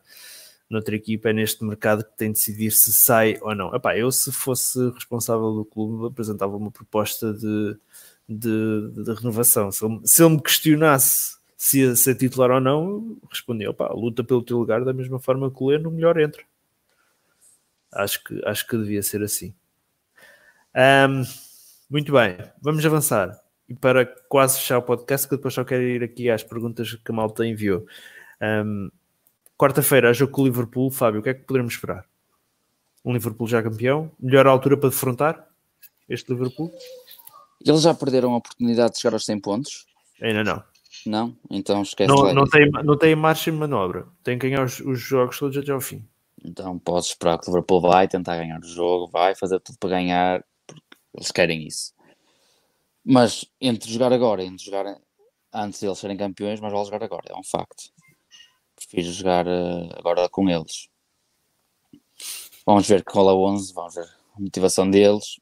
noutra 0.68 0.96
equipa, 0.96 1.30
é 1.30 1.32
neste 1.32 1.64
mercado 1.64 2.04
que 2.04 2.16
tem 2.16 2.32
de 2.32 2.38
decidir 2.38 2.70
se 2.70 2.92
sai 2.92 3.38
ou 3.42 3.54
não. 3.54 3.74
Epá, 3.74 3.96
eu 3.96 4.10
se 4.10 4.32
fosse 4.32 4.78
responsável 4.90 5.52
do 5.52 5.64
clube 5.64 6.06
apresentava 6.06 6.56
uma 6.56 6.70
proposta 6.70 7.32
de, 7.32 7.76
de, 8.28 8.90
de 9.04 9.12
renovação. 9.14 9.70
Se 9.70 9.84
ele, 9.84 10.00
se 10.04 10.22
ele 10.22 10.34
me 10.34 10.42
questionasse 10.42 11.36
se 11.56 11.96
ser 11.96 12.14
titular 12.16 12.50
ou 12.50 12.60
não, 12.60 13.16
respondia, 13.30 13.70
opá, 13.70 13.88
luta 13.88 14.22
pelo 14.22 14.42
teu 14.42 14.58
lugar 14.58 14.84
da 14.84 14.92
mesma 14.92 15.18
forma 15.18 15.50
que 15.50 15.62
o 15.62 15.68
Leno, 15.68 15.90
melhor 15.90 16.18
entra. 16.20 16.42
Acho 17.92 18.22
que, 18.24 18.42
acho 18.44 18.66
que 18.66 18.76
devia 18.76 19.02
ser 19.02 19.22
assim. 19.22 19.54
Ahm, 20.74 21.22
muito 21.88 22.12
bem, 22.12 22.36
vamos 22.60 22.84
avançar. 22.84 23.40
E 23.68 23.74
para 23.74 24.04
quase 24.04 24.58
fechar 24.58 24.78
o 24.78 24.82
podcast, 24.82 25.26
que 25.26 25.36
depois 25.36 25.54
só 25.54 25.64
quero 25.64 25.82
ir 25.84 26.02
aqui 26.02 26.28
às 26.28 26.42
perguntas 26.42 26.92
que 26.94 27.12
a 27.12 27.14
malta 27.14 27.46
enviou. 27.46 27.86
Ahm, 28.40 28.90
Quarta-feira, 29.56 30.12
jogo 30.12 30.32
com 30.32 30.42
o 30.42 30.44
Liverpool. 30.46 30.90
Fábio, 30.90 31.20
o 31.20 31.22
que 31.22 31.28
é 31.28 31.34
que 31.34 31.44
poderemos 31.44 31.74
esperar? 31.74 32.04
Um 33.04 33.12
Liverpool 33.12 33.46
já 33.46 33.62
campeão? 33.62 34.10
Melhor 34.18 34.46
altura 34.46 34.76
para 34.76 34.88
defrontar 34.88 35.48
este 36.08 36.32
Liverpool? 36.32 36.72
Eles 37.64 37.82
já 37.82 37.94
perderam 37.94 38.34
a 38.34 38.36
oportunidade 38.36 38.94
de 38.94 39.00
chegar 39.00 39.14
aos 39.14 39.24
100 39.24 39.40
pontos? 39.40 39.86
Ainda 40.20 40.42
não. 40.42 40.62
Não? 41.06 41.36
Então 41.50 41.82
esquece 41.82 42.08
Não, 42.08 42.32
não, 42.32 42.44
tem, 42.44 42.70
não 42.70 42.98
tem 42.98 43.14
marcha 43.14 43.50
de 43.50 43.56
manobra. 43.56 44.06
Tem 44.22 44.38
que 44.38 44.48
ganhar 44.48 44.64
os, 44.64 44.80
os 44.80 45.00
jogos 45.00 45.38
todos 45.38 45.56
até 45.56 45.70
ao 45.70 45.80
fim. 45.80 46.06
Então 46.44 46.78
podes 46.78 47.08
esperar 47.10 47.38
que 47.38 47.48
o 47.48 47.50
Liverpool 47.50 47.80
vai 47.80 48.08
tentar 48.08 48.36
ganhar 48.36 48.60
o 48.60 48.66
jogo, 48.66 49.10
vai 49.10 49.34
fazer 49.34 49.60
tudo 49.60 49.78
para 49.78 49.90
ganhar, 49.90 50.44
porque 50.66 50.82
eles 51.14 51.30
querem 51.30 51.66
isso. 51.66 51.94
Mas 53.04 53.46
entre 53.60 53.90
jogar 53.90 54.12
agora 54.12 54.42
e 54.42 54.46
entre 54.46 54.64
jogar 54.64 54.98
antes 55.52 55.80
de 55.80 55.86
eles 55.86 55.98
serem 55.98 56.16
campeões, 56.16 56.60
mais 56.60 56.72
vale 56.72 56.84
jogar 56.84 57.02
agora, 57.02 57.24
é 57.28 57.34
um 57.34 57.44
facto. 57.44 57.93
Prefiro 58.86 59.12
jogar 59.12 59.46
eh, 59.46 59.88
agora 59.96 60.28
com 60.28 60.48
eles. 60.48 60.88
Vamos 62.66 62.88
ver 62.88 63.02
qual 63.04 63.28
é 63.28 63.32
o 63.32 63.44
11, 63.44 63.72
vamos 63.74 63.94
ver 63.94 64.08
a 64.36 64.40
motivação 64.40 64.90
deles, 64.90 65.38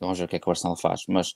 vamos 0.00 0.18
ver 0.18 0.24
o 0.24 0.28
que 0.28 0.36
é 0.36 0.38
que 0.38 0.48
o 0.48 0.50
Arsenal 0.50 0.76
faz. 0.76 1.04
Mas 1.08 1.34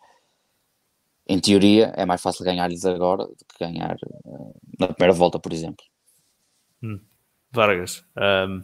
em 1.26 1.38
teoria 1.40 1.92
é 1.96 2.06
mais 2.06 2.22
fácil 2.22 2.44
ganhar-lhes 2.44 2.84
agora 2.84 3.26
do 3.26 3.36
que 3.36 3.58
ganhar 3.58 3.96
eh, 3.96 4.52
na 4.78 4.88
primeira 4.88 5.12
volta, 5.12 5.38
por 5.38 5.52
exemplo. 5.52 5.84
Vargas, 7.50 8.04
ahm, 8.16 8.62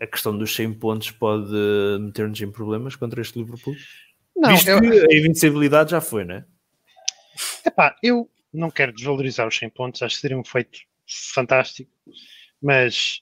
a 0.00 0.06
questão 0.06 0.36
dos 0.36 0.54
100 0.54 0.74
pontos 0.74 1.10
pode 1.12 1.52
meter-nos 2.00 2.40
em 2.40 2.50
problemas 2.50 2.96
contra 2.96 3.20
este 3.20 3.38
Liverpool? 3.38 3.74
Não, 4.36 4.50
Visto 4.50 4.68
eu, 4.68 4.80
que 4.80 4.86
a 4.86 5.18
invencibilidade 5.18 5.92
já 5.92 6.00
foi, 6.00 6.24
né? 6.24 6.44
epá, 7.64 7.96
eu 8.02 8.30
não 8.52 8.70
quero 8.70 8.92
desvalorizar 8.92 9.46
os 9.46 9.56
100 9.56 9.70
pontos, 9.70 10.02
acho 10.02 10.16
que 10.16 10.20
seria 10.20 10.38
um 10.38 10.44
feito 10.44 10.80
fantástico, 11.06 11.90
mas 12.60 13.20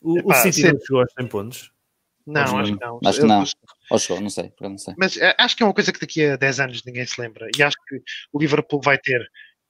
O, 0.00 0.14
o 0.14 0.18
Epá, 0.18 0.34
City 0.42 0.60
se- 0.62 0.72
não 0.72 0.80
chegou 0.80 1.00
aos 1.00 1.12
100 1.18 1.26
pontos. 1.28 1.72
não, 2.26 2.42
Acho 2.42 2.56
acho 2.56 2.72
que 2.74 2.84
não. 2.84 3.00
Acho 3.04 3.20
que 3.20 3.26
não. 3.26 3.44
Ou 3.90 3.98
chegou, 3.98 4.20
não 4.22 4.30
sei, 4.30 4.52
não 4.60 4.78
sei. 4.78 4.94
Mas 4.98 5.16
eh, 5.16 5.34
acho 5.38 5.56
que 5.56 5.62
é 5.62 5.66
uma 5.66 5.74
coisa 5.74 5.92
que 5.92 6.00
daqui 6.00 6.24
a 6.24 6.36
10 6.36 6.60
anos 6.60 6.82
ninguém 6.84 7.06
se 7.06 7.20
lembra. 7.20 7.48
E 7.56 7.62
acho 7.62 7.76
que 7.88 7.96
o 8.32 8.38
Liverpool 8.40 8.80
vai 8.82 8.98
ter 8.98 9.20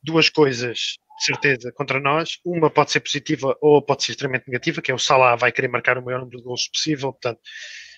duas 0.03 0.29
coisas 0.29 0.79
de 1.19 1.25
certeza 1.25 1.73
contra 1.73 2.01
nós. 2.01 2.39
Uma 2.45 2.71
pode 2.71 2.91
ser 2.93 3.01
positiva 3.01 3.57
ou 3.61 3.83
pode 3.83 4.05
ser 4.05 4.13
extremamente 4.13 4.47
negativa, 4.49 4.81
que 4.83 4.91
é 4.91 4.95
o 4.95 4.99
Salah 4.99 5.37
vai 5.37 5.53
querer 5.53 5.69
marcar 5.69 5.99
o 5.99 6.05
maior 6.05 6.21
número 6.21 6.39
de 6.39 6.45
gols 6.45 6.69
possível. 6.69 7.13
Portanto, 7.13 7.41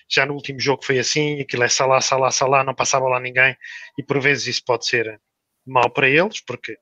já 0.09 0.25
no 0.25 0.33
último 0.33 0.59
jogo 0.59 0.83
foi 0.83 0.99
assim, 0.99 1.39
aquilo 1.41 1.63
é 1.63 1.67
Salah, 1.69 2.01
Salah, 2.01 2.31
Salah, 2.31 2.63
não 2.63 2.75
passava 2.75 3.07
lá 3.07 3.19
ninguém. 3.19 3.55
E 3.97 4.03
por 4.03 4.19
vezes 4.19 4.47
isso 4.47 4.63
pode 4.65 4.85
ser 4.85 5.19
mau 5.65 5.89
para 5.89 6.07
eles, 6.09 6.41
porque 6.45 6.73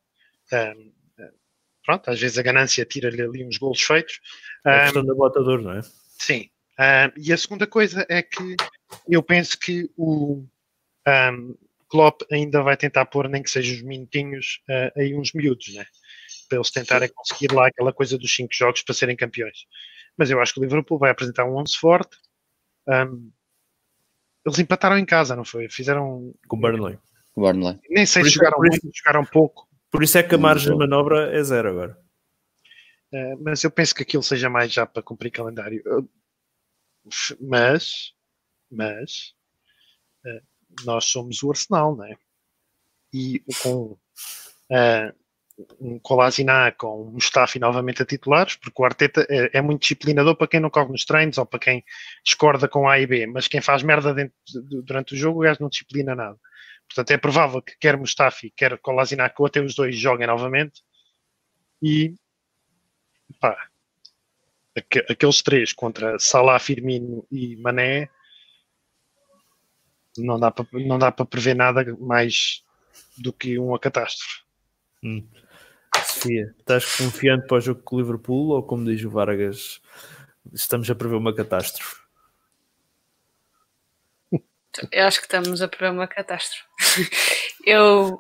ahm, 0.52 0.74
ah, 0.74 1.03
pronto, 1.86 2.10
às 2.10 2.20
vezes 2.20 2.38
a 2.38 2.44
ganância 2.44 2.86
tira-lhe 2.86 3.22
ali 3.22 3.46
uns 3.46 3.58
golos 3.58 3.82
feitos. 3.82 4.20
É 4.66 4.70
a 4.70 4.84
questão 4.84 5.06
da 5.06 5.14
bota 5.14 5.42
de 5.42 5.50
ouro, 5.50 5.64
não 5.64 5.74
é? 5.74 5.82
Sim. 6.20 6.50
Ah, 6.78 7.12
e 7.18 7.32
a 7.32 7.38
segunda 7.38 7.68
coisa 7.68 8.06
é 8.10 8.22
que 8.22 8.56
eu 9.08 9.22
penso 9.22 9.58
que 9.60 9.90
o 9.96 10.44
um, 11.08 11.56
Klopp 11.90 12.22
ainda 12.32 12.62
vai 12.62 12.76
tentar 12.76 13.06
pôr, 13.06 13.30
nem 13.30 13.44
que 13.44 13.50
sejam 13.50 13.76
os 13.76 13.82
minutinhos, 13.84 14.62
ah, 14.70 14.92
aí 14.98 15.16
uns 15.16 15.34
miúdos, 15.34 15.74
né? 15.74 15.86
Para 16.50 16.58
eles 16.58 16.72
tentarem 16.72 17.10
conseguir 17.10 17.54
lá 17.54 17.68
aquela 17.68 17.94
coisa 17.94 18.18
dos 18.18 18.34
cinco 18.34 18.54
jogos 18.54 18.82
para 18.82 18.96
serem 18.96 19.16
campeões. 19.16 19.66
Mas 20.18 20.30
eu 20.30 20.40
acho 20.42 20.54
que 20.54 20.60
o 20.60 20.64
Liverpool 20.64 21.00
vai 21.00 21.12
apresentar 21.12 21.46
um 21.46 21.58
11 21.58 21.78
forte. 21.78 22.18
Um, 22.88 23.32
eles 24.46 24.60
empataram 24.60 24.98
em 24.98 25.06
casa, 25.06 25.36
não 25.36 25.46
foi? 25.46 25.70
Fizeram. 25.70 26.34
Com 26.48 26.58
o 26.58 26.60
Burnley. 26.60 27.00
Burnley. 27.36 27.80
Nem 27.90 28.06
sei 28.06 28.22
Por 28.22 28.30
se 28.30 28.36
jogaram 28.36 28.58
muito, 28.60 28.92
jogaram 28.94 29.26
pouco. 29.26 29.68
Por 29.94 30.02
isso 30.02 30.18
é 30.18 30.24
que 30.24 30.34
a 30.34 30.38
margem 30.40 30.72
de 30.74 30.78
manobra 30.80 31.32
é 31.38 31.44
zero 31.44 31.70
agora. 31.70 32.00
Uh, 33.14 33.38
mas 33.44 33.64
eu 33.64 33.70
penso 33.70 33.94
que 33.94 34.02
aquilo 34.02 34.24
seja 34.24 34.50
mais 34.50 34.74
já 34.74 34.88
para 34.88 35.04
cumprir 35.04 35.30
calendário. 35.30 35.84
Eu- 35.86 36.10
mas, 37.40 38.12
mas 38.72 39.36
uh, 40.26 40.42
nós 40.84 41.06
somos 41.06 41.44
o 41.44 41.52
Arsenal, 41.52 41.96
não 41.96 42.06
é? 42.06 42.16
E 43.14 43.44
com 43.62 43.92
uh, 44.72 45.14
um 45.80 46.00
Kolasinac, 46.00 46.76
com 46.80 47.04
um 47.04 47.12
Mustafi 47.12 47.60
novamente 47.60 48.02
a 48.02 48.06
titulares, 48.06 48.56
porque 48.56 48.82
o 48.82 48.86
Arteta 48.86 49.28
é, 49.30 49.60
é 49.60 49.62
muito 49.62 49.82
disciplinador 49.82 50.36
para 50.36 50.48
quem 50.48 50.60
não 50.60 50.72
corre 50.72 50.92
nos 50.92 51.06
treinos 51.06 51.38
ou 51.38 51.46
para 51.46 51.60
quem 51.60 51.86
discorda 52.26 52.68
com 52.68 52.90
A 52.90 53.00
e 53.00 53.06
B, 53.06 53.28
mas 53.28 53.48
quem 53.48 53.62
faz 53.62 53.84
merda 53.84 54.12
dentro 54.12 54.34
de- 54.48 54.82
durante 54.82 55.14
o 55.14 55.18
jogo, 55.18 55.42
o 55.42 55.44
gajo 55.44 55.62
não 55.62 55.70
disciplina 55.70 56.16
nada. 56.16 56.40
Portanto, 56.88 57.12
é 57.12 57.18
provável 57.18 57.62
que 57.62 57.76
quer 57.80 57.98
Mustafi, 57.98 58.52
quer 58.56 58.78
Kolasinac, 58.78 59.36
ou 59.40 59.46
até 59.48 59.60
os 59.62 59.74
dois 59.74 59.98
joguem 59.98 60.28
novamente. 60.28 60.84
E 61.82 62.14
pá, 63.40 63.70
aque- 64.76 65.06
aqueles 65.10 65.42
três 65.42 65.74
contra 65.74 66.20
Salah, 66.20 66.60
Firmino 66.60 67.26
e 67.32 67.56
Mané 67.58 68.10
não 70.18 70.40
dá 70.40 70.52
para 70.52 70.66
não 70.74 71.00
dá 71.00 71.12
para 71.12 71.26
prever 71.26 71.56
nada 71.56 71.84
mais 72.00 72.64
do 73.18 73.34
que 73.34 73.58
uma 73.58 73.80
catástrofe. 73.80 74.44
Sofia, 76.06 76.56
estás 76.60 76.96
confiante 76.96 77.48
para 77.48 77.58
o 77.58 77.62
jogo 77.62 77.82
com 77.82 77.96
o 77.96 78.00
Liverpool 78.00 78.50
ou 78.50 78.64
como 78.64 78.86
diz 78.86 79.04
o 79.04 79.10
Vargas, 79.10 79.82
estamos 80.54 80.90
a 80.90 80.96
prever 80.96 81.16
uma 81.16 81.36
catástrofe? 81.36 82.03
Eu 84.92 85.06
acho 85.06 85.20
que 85.20 85.26
estamos 85.26 85.62
a 85.62 85.68
prever 85.68 85.92
uma 85.92 86.08
catástrofe. 86.08 86.66
eu, 87.66 88.20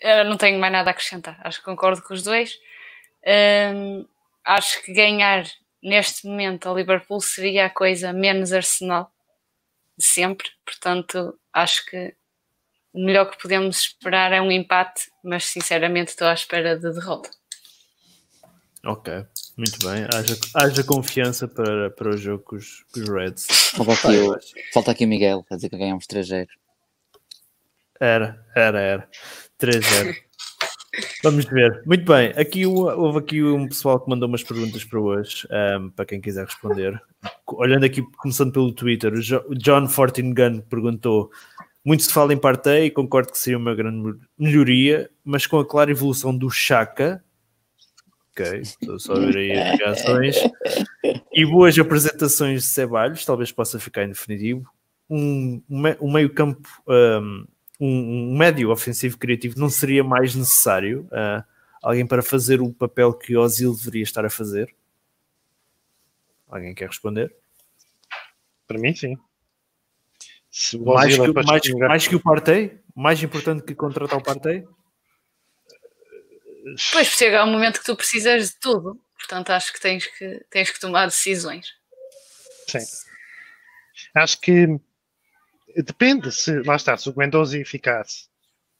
eu, 0.00 0.24
não 0.24 0.36
tenho 0.36 0.58
mais 0.58 0.72
nada 0.72 0.90
a 0.90 0.92
acrescentar. 0.92 1.40
Acho 1.42 1.58
que 1.58 1.64
concordo 1.64 2.02
com 2.02 2.14
os 2.14 2.22
dois. 2.22 2.58
Um, 3.74 4.06
acho 4.44 4.82
que 4.82 4.92
ganhar 4.92 5.44
neste 5.82 6.26
momento 6.26 6.68
a 6.68 6.74
Liverpool 6.74 7.20
seria 7.20 7.66
a 7.66 7.70
coisa 7.70 8.12
menos 8.12 8.52
Arsenal 8.52 9.12
de 9.96 10.04
sempre. 10.04 10.48
Portanto, 10.64 11.38
acho 11.52 11.84
que 11.86 12.14
o 12.92 13.04
melhor 13.04 13.30
que 13.30 13.40
podemos 13.40 13.78
esperar 13.80 14.32
é 14.32 14.40
um 14.40 14.50
empate, 14.50 15.10
mas 15.24 15.46
sinceramente 15.46 16.10
estou 16.10 16.26
à 16.26 16.34
espera 16.34 16.76
de 16.76 16.92
derrota. 16.92 17.30
Ok, 18.84 19.24
muito 19.56 19.78
bem. 19.86 20.06
Haja, 20.12 20.36
haja 20.54 20.84
confiança 20.84 21.46
para, 21.46 21.90
para 21.90 22.10
o 22.10 22.16
jogo 22.16 22.42
com 22.42 22.56
os, 22.56 22.84
com 22.92 23.00
os 23.00 23.08
Reds. 23.08 23.46
Falta 23.76 23.92
aqui, 23.92 24.18
o, 24.18 24.38
falta 24.72 24.90
aqui 24.90 25.04
o 25.04 25.08
Miguel, 25.08 25.44
a 25.50 25.56
dizer 25.56 25.68
que 25.68 25.76
ganhamos 25.76 26.06
3-0. 26.06 26.46
Era, 28.00 28.44
era, 28.54 28.80
era. 28.80 29.08
3-0. 29.60 30.14
Vamos 31.22 31.44
ver. 31.46 31.82
Muito 31.86 32.04
bem. 32.04 32.32
Aqui 32.36 32.66
houve 32.66 33.18
aqui 33.18 33.42
um 33.42 33.68
pessoal 33.68 34.00
que 34.00 34.10
mandou 34.10 34.28
umas 34.28 34.42
perguntas 34.42 34.84
para 34.84 35.00
hoje, 35.00 35.46
um, 35.78 35.88
para 35.90 36.04
quem 36.04 36.20
quiser 36.20 36.44
responder. 36.44 37.00
Olhando 37.46 37.84
aqui, 37.84 38.02
começando 38.18 38.52
pelo 38.52 38.72
Twitter, 38.72 39.12
o 39.14 39.54
John 39.54 39.88
Fortingun 39.88 40.60
perguntou: 40.68 41.30
muito 41.84 42.02
se 42.02 42.12
fala 42.12 42.34
em 42.34 42.38
Partey 42.38 42.86
e 42.86 42.90
concordo 42.90 43.32
que 43.32 43.38
seria 43.38 43.58
uma 43.58 43.74
grande 43.74 44.18
melhoria, 44.38 45.10
mas 45.24 45.46
com 45.46 45.58
a 45.58 45.66
clara 45.66 45.90
evolução 45.90 46.36
do 46.36 46.50
Chaka, 46.50 47.22
ok, 48.32 48.60
estou 48.60 48.98
só 48.98 49.12
a 49.12 49.20
ver 49.20 49.36
aí 49.36 49.52
as 49.52 49.78
reações, 49.78 50.36
e 51.32 51.46
boas 51.46 51.78
apresentações 51.78 52.62
de 52.62 52.68
Ceballos, 52.68 53.24
talvez 53.24 53.52
possa 53.52 53.78
ficar 53.78 54.04
em 54.04 54.08
definitivo. 54.08 54.68
Um, 55.08 55.62
um 55.68 56.10
meio 56.10 56.32
campo 56.32 56.66
um, 56.88 57.46
um, 57.78 58.36
médio 58.36 58.70
ofensivo 58.70 59.18
criativo 59.18 59.58
não 59.58 59.68
seria 59.68 60.02
mais 60.02 60.34
necessário? 60.34 61.06
Uh, 61.12 61.44
alguém 61.82 62.06
para 62.06 62.22
fazer 62.22 62.60
o 62.62 62.72
papel 62.72 63.12
que 63.12 63.36
Ozil 63.36 63.74
deveria 63.74 64.02
estar 64.02 64.24
a 64.24 64.30
fazer? 64.30 64.74
Alguém 66.48 66.74
quer 66.74 66.88
responder? 66.88 67.34
Para 68.66 68.78
mim, 68.78 68.94
sim. 68.94 69.16
mais, 70.84 71.14
que, 71.14 71.22
é 71.22 71.32
mais, 71.32 71.62
mais, 71.88 72.08
que 72.08 72.16
o 72.16 72.20
Partey? 72.20 72.78
Mais 72.94 73.22
importante 73.22 73.64
que 73.64 73.74
contratar 73.74 74.18
o 74.18 74.22
Partey? 74.22 74.64
Pois, 76.92 77.08
chega 77.08 77.44
um 77.44 77.50
momento 77.50 77.80
que 77.80 77.86
tu 77.86 77.96
precisas 77.96 78.50
de 78.50 78.56
tudo. 78.60 79.00
Portanto, 79.18 79.50
acho 79.50 79.72
que 79.72 79.80
tens 79.80 80.06
que, 80.06 80.44
tens 80.50 80.70
que 80.70 80.80
tomar 80.80 81.06
decisões. 81.06 81.66
Sim. 82.68 82.80
Acho 84.14 84.40
que 84.40 84.80
Depende, 85.76 86.30
se, 86.32 86.62
lá 86.62 86.76
está, 86.76 86.96
se 86.96 87.08
o 87.08 87.12
Guendouzi 87.12 87.64
ficasse, 87.64 88.28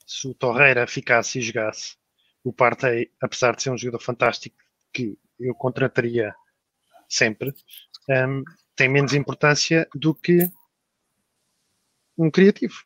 se 0.07 0.29
o 0.29 0.35
Torreira 0.35 0.87
ficasse 0.87 1.39
e 1.39 1.43
jogasse, 1.43 1.97
o 2.45 2.53
Partey, 2.53 3.11
apesar 3.21 3.57
de 3.57 3.63
ser 3.63 3.71
um 3.71 3.79
jogador 3.79 4.01
fantástico 4.01 4.57
que 4.93 5.17
eu 5.41 5.55
contrataria 5.55 6.35
sempre, 7.09 7.55
um, 8.09 8.43
tem 8.77 8.89
menos 8.89 9.15
importância 9.15 9.89
do 9.95 10.15
que 10.15 10.51
um 12.19 12.31
criativo. 12.31 12.85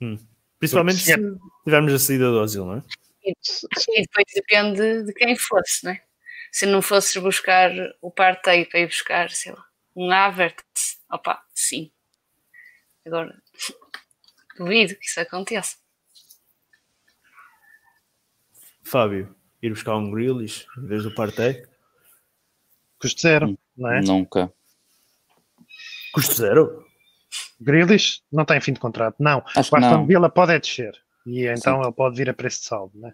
Hum. 0.00 0.18
Principalmente 0.58 0.98
se, 0.98 1.14
se 1.14 1.38
tivermos 1.64 1.92
a 1.92 1.98
saída 1.98 2.30
do 2.30 2.40
Ozil, 2.40 2.64
não 2.64 2.76
é? 2.78 2.82
E, 3.24 3.34
depois 3.34 4.26
depende 4.34 5.04
de 5.04 5.12
quem 5.12 5.36
fosse, 5.36 5.84
não 5.84 5.92
é? 5.92 6.02
Se 6.50 6.66
não 6.66 6.82
fosses 6.82 7.16
buscar 7.22 7.70
o 8.00 8.10
Partey 8.10 8.66
para 8.66 8.80
ir 8.80 8.86
buscar, 8.86 9.30
sei 9.30 9.52
lá, 9.52 9.64
um 9.96 10.10
Havertz, 10.10 11.00
opa, 11.10 11.42
sim, 11.54 11.90
Agora, 13.04 13.36
duvido 14.56 14.94
que 14.94 15.04
isso 15.04 15.20
aconteça. 15.20 15.76
Fábio, 18.84 19.34
ir 19.60 19.70
buscar 19.70 19.96
um 19.96 20.10
Grealish 20.10 20.66
em 20.78 20.86
vez 20.86 21.02
do 21.02 21.14
Partey? 21.14 21.66
Custo 22.98 23.20
zero, 23.20 23.58
não 23.76 23.90
é? 23.90 24.00
Nunca. 24.00 24.52
Custo 26.12 26.34
zero? 26.34 26.86
Grealish 27.60 28.22
não 28.30 28.44
tem 28.44 28.60
fim 28.60 28.72
de 28.72 28.80
contrato, 28.80 29.16
não. 29.18 29.42
Acho 29.56 29.74
o 29.74 29.78
Aston 29.78 30.06
Villa 30.06 30.30
pode 30.30 30.52
é 30.52 30.60
descer. 30.60 30.92
E 31.26 31.46
então 31.46 31.78
Sim. 31.78 31.82
ele 31.84 31.92
pode 31.92 32.16
vir 32.16 32.28
a 32.28 32.34
preço 32.34 32.60
de 32.60 32.66
saldo, 32.66 32.92
não 32.94 33.08
é? 33.08 33.12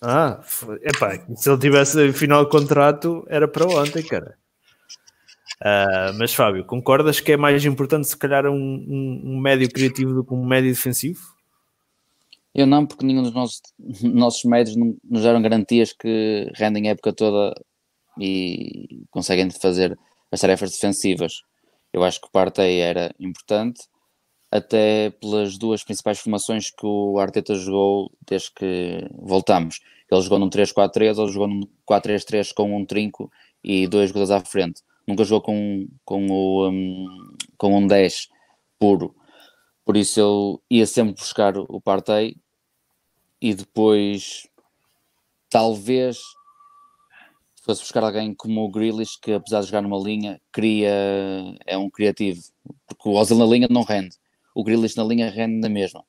Ah, 0.00 0.40
epá, 0.82 1.18
se 1.34 1.50
ele 1.50 1.58
tivesse 1.58 2.12
final 2.12 2.44
de 2.44 2.50
contrato, 2.50 3.26
era 3.28 3.48
para 3.48 3.66
ontem, 3.66 4.02
cara. 4.02 4.38
Uh, 5.60 6.14
mas 6.16 6.32
Fábio, 6.32 6.64
concordas 6.64 7.18
que 7.18 7.32
é 7.32 7.36
mais 7.36 7.64
importante 7.64 8.06
se 8.06 8.16
calhar 8.16 8.46
um, 8.46 8.54
um, 8.54 9.22
um, 9.24 9.40
médio 9.40 9.68
criativo 9.68 10.14
do 10.14 10.24
que 10.24 10.32
um 10.32 10.46
médio 10.46 10.70
defensivo? 10.70 11.20
Eu 12.54 12.64
não, 12.64 12.86
porque 12.86 13.04
nenhum 13.04 13.22
dos 13.22 13.34
nossos, 13.34 13.60
nossos 14.02 14.44
médios 14.44 14.76
nos 14.76 15.22
deram 15.22 15.42
garantias 15.42 15.92
que 15.92 16.48
rendem 16.54 16.88
a 16.88 16.92
época 16.92 17.12
toda 17.12 17.52
e 18.20 19.04
conseguem 19.10 19.50
fazer 19.50 19.98
as 20.30 20.40
tarefas 20.40 20.70
defensivas. 20.70 21.42
Eu 21.92 22.04
acho 22.04 22.20
que 22.20 22.28
o 22.28 22.30
Partey 22.30 22.78
era 22.78 23.12
importante, 23.18 23.80
até 24.50 25.10
pelas 25.10 25.58
duas 25.58 25.84
principais 25.84 26.18
formações 26.18 26.70
que 26.70 26.86
o 26.86 27.18
Arteta 27.18 27.54
jogou 27.54 28.10
desde 28.26 28.50
que 28.52 29.08
voltamos. 29.12 29.80
Ele 30.10 30.22
jogou 30.22 30.38
num 30.38 30.48
3-4-3 30.48 31.18
ou 31.18 31.28
jogou 31.28 31.48
num 31.48 31.60
4-3-3 31.88 32.52
com 32.54 32.76
um 32.76 32.84
trinco 32.84 33.30
e 33.62 33.86
dois 33.86 34.08
jogadores 34.08 34.30
à 34.30 34.40
frente 34.40 34.82
nunca 35.08 35.24
jogou 35.24 35.40
com, 35.40 35.88
com, 36.04 36.26
o, 36.30 36.68
um, 36.68 37.06
com 37.56 37.78
um 37.78 37.86
10 37.86 38.28
puro. 38.78 39.16
Por 39.84 39.96
isso 39.96 40.20
eu 40.20 40.62
ia 40.70 40.86
sempre 40.86 41.14
buscar 41.14 41.56
o 41.56 41.80
Partey 41.80 42.36
e 43.40 43.54
depois 43.54 44.46
talvez 45.48 46.18
fosse 47.62 47.80
buscar 47.80 48.04
alguém 48.04 48.34
como 48.34 48.62
o 48.62 48.70
Grealish 48.70 49.18
que 49.20 49.32
apesar 49.32 49.60
de 49.60 49.68
jogar 49.68 49.80
numa 49.80 49.98
linha 49.98 50.38
cria, 50.52 50.92
é 51.66 51.78
um 51.78 51.88
criativo 51.88 52.42
porque 52.86 53.08
o 53.08 53.12
Ozil 53.12 53.38
na 53.38 53.46
linha 53.46 53.66
não 53.70 53.82
rende 53.82 54.16
o 54.58 54.64
Grealish 54.64 54.96
na 54.96 55.04
linha 55.04 55.30
rende 55.30 55.60
na 55.60 55.68
mesma 55.68 56.04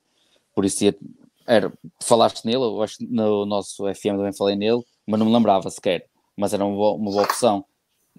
por 0.55 0.65
isso 0.65 0.83
ia, 0.83 0.95
era, 1.47 1.71
falaste 2.01 2.45
nele 2.45 2.63
eu 2.63 2.81
acho 2.81 2.97
que 2.97 3.07
no 3.07 3.45
nosso 3.45 3.83
FM 3.93 4.17
também 4.17 4.33
falei 4.33 4.55
nele 4.55 4.81
mas 5.07 5.19
não 5.19 5.27
me 5.27 5.33
lembrava 5.33 5.69
sequer 5.69 6.05
mas 6.37 6.53
era 6.53 6.65
uma 6.65 6.75
boa, 6.75 6.95
uma 6.95 7.11
boa 7.11 7.23
opção 7.23 7.65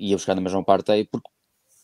ia 0.01 0.17
buscar 0.17 0.35
na 0.35 0.41
mesma 0.41 0.65
parte 0.65 0.91
aí, 0.91 1.05
porque 1.05 1.29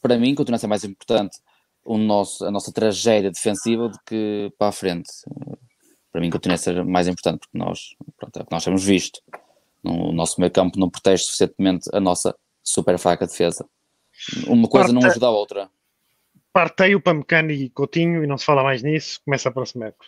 para 0.01 0.19
mim 0.19 0.35
continua 0.35 0.57
a 0.57 0.59
ser 0.59 0.67
mais 0.67 0.85
importante 0.85 1.39
o 1.85 1.99
nosso, 1.99 2.45
a 2.45 2.51
nossa 2.51 2.73
tragédia 2.73 3.31
defensiva 3.31 3.89
do 3.89 3.99
que 4.05 4.53
para 4.59 4.69
a 4.69 4.73
frente. 4.73 5.11
Para 6.11 6.21
mim 6.21 6.31
continua 6.31 6.55
a 6.55 6.59
ser 6.59 6.85
mais 6.85 7.07
importante, 7.07 7.41
porque 7.41 7.59
nós, 7.59 7.95
pronto, 8.17 8.39
é 8.39 8.43
o 8.43 8.47
que 8.47 8.53
nós 8.53 8.65
temos 8.65 8.83
visto. 8.83 9.21
O 9.85 10.13
nosso 10.13 10.41
meio 10.41 10.51
campo 10.51 10.79
não 10.81 10.91
protege 10.91 11.25
suficientemente 11.25 11.89
a 11.93 12.01
nossa 12.01 12.35
super 12.63 12.99
fraca 12.99 13.27
defesa. 13.27 13.65
Uma 14.47 14.67
coisa 14.67 14.89
Parte... 14.89 15.01
não 15.01 15.09
ajuda 15.09 15.27
a 15.27 15.31
outra. 15.31 15.71
Parteio 16.57 16.99
para 16.99 17.13
Mecano 17.13 17.51
e 17.51 17.69
Coutinho 17.69 18.25
e 18.25 18.27
não 18.27 18.39
se 18.39 18.47
fala 18.47 18.63
mais 18.63 18.83
nisso, 18.83 19.21
começa 19.23 19.51
a 19.51 19.53
próxima 19.53 19.89
época. 19.89 20.07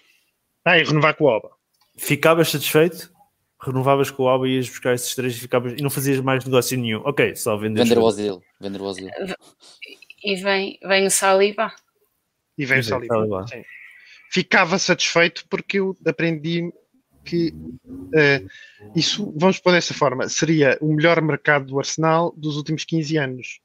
Ah, 0.65 0.79
e 0.79 0.83
renovar 0.83 1.15
com 1.15 1.25
o 1.25 1.29
Alba. 1.29 1.51
Ficavas 1.95 2.49
satisfeito? 2.49 3.13
renovavas 3.61 4.11
com 4.11 4.23
o 4.23 4.29
Alba 4.29 4.49
e 4.49 4.55
ias 4.55 4.67
buscar 4.67 4.95
esses 4.95 5.15
três 5.15 5.37
e, 5.37 5.41
ficavas, 5.41 5.75
e 5.77 5.83
não 5.83 5.91
fazias 5.91 6.19
mais 6.21 6.43
negócio 6.43 6.79
nenhum. 6.79 7.03
Ok, 7.05 7.37
só 7.37 7.55
vender. 7.55 7.83
Vender 7.83 7.99
o 7.99 8.03
Ozil. 8.03 8.43
Vender 8.59 8.81
o 8.81 8.85
Ozil. 8.85 9.11
E 10.25 10.37
vem, 10.37 10.79
vem 10.83 11.05
o 11.07 11.11
Saliba. 11.11 11.71
E 12.57 12.65
vem 12.65 12.79
o 12.79 12.85
Saliba. 12.85 13.15
Saliba. 13.15 13.45
Ficava 14.31 14.79
satisfeito 14.79 15.45
porque 15.51 15.81
eu 15.81 15.95
aprendi 16.07 16.73
que 17.27 17.51
uh, 17.51 18.49
isso, 18.97 19.35
vamos 19.37 19.59
pôr 19.59 19.73
dessa 19.73 19.93
forma, 19.93 20.31
seria 20.31 20.79
o 20.81 20.95
melhor 20.95 21.21
mercado 21.21 21.67
do 21.67 21.79
Arsenal 21.79 22.33
dos 22.39 22.57
últimos 22.57 22.87
15 22.87 23.19
anos 23.19 23.61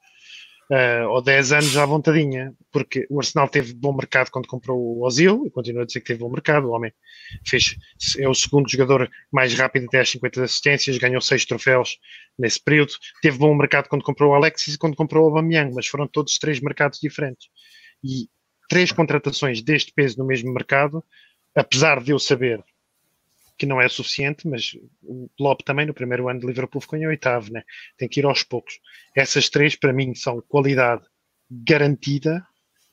uh, 0.72 1.07
ou 1.09 1.22
10 1.22 1.51
anos 1.51 1.78
à 1.78 1.86
vontadinha, 1.86 2.53
porque 2.72 3.05
o 3.09 3.20
Arsenal 3.20 3.47
teve 3.47 3.74
bom 3.74 3.93
mercado 3.93 4.30
quando 4.32 4.47
comprou 4.47 4.80
o 4.80 5.05
Ozil, 5.05 5.45
e 5.45 5.51
continua 5.51 5.84
a 5.84 5.86
dizer 5.86 5.99
que 6.01 6.07
teve 6.07 6.20
bom 6.20 6.30
mercado, 6.30 6.68
o 6.68 6.72
homem 6.72 6.91
fez, 7.45 7.76
é 8.18 8.28
o 8.28 8.34
segundo 8.34 8.70
jogador 8.70 9.09
mais 9.32 9.53
rápido 9.53 9.86
até 9.86 9.99
às 9.99 10.09
50 10.09 10.43
assistências, 10.43 10.97
ganhou 10.97 11.22
6 11.22 11.45
troféus 11.45 11.97
nesse 12.38 12.64
período, 12.64 12.93
teve 13.22 13.38
bom 13.38 13.53
mercado 13.55 13.88
quando 13.88 14.03
comprou 14.03 14.32
o 14.32 14.36
Alexis 14.36 14.76
e 14.76 14.78
quando 14.78 14.95
comprou 14.95 15.24
o 15.24 15.28
Aubameyang, 15.28 15.74
mas 15.74 15.88
foram 15.88 16.07
todos 16.07 16.38
três 16.38 16.59
mercados 16.59 16.99
diferentes. 16.99 17.47
E 18.03 18.28
três 18.70 18.91
contratações 18.91 19.61
deste 19.61 19.93
peso 19.93 20.18
no 20.18 20.26
mesmo 20.26 20.51
mercado, 20.53 21.03
apesar 21.55 22.01
de 22.01 22.11
eu 22.11 22.20
saber 22.20 22.64
que 23.64 23.66
não 23.66 23.80
é 23.80 23.88
suficiente, 23.88 24.45
mas 24.45 24.76
o 25.01 25.30
Klopp 25.38 25.61
também 25.61 25.86
no 25.86 25.93
primeiro 25.93 26.28
ano 26.28 26.41
de 26.41 26.45
Liverpool 26.45 26.82
ficou 26.82 26.99
em 26.99 27.07
oitavo, 27.07 27.49
né? 27.49 27.64
tem 27.97 28.09
que 28.09 28.20
ir 28.20 28.26
aos 28.26 28.43
poucos. 28.43 28.78
Essas 29.16 29.49
três 29.49 29.74
para 29.74 29.93
mim 29.93 30.14
são 30.14 30.41
qualidade 30.41 31.03
garantida, 31.49 32.45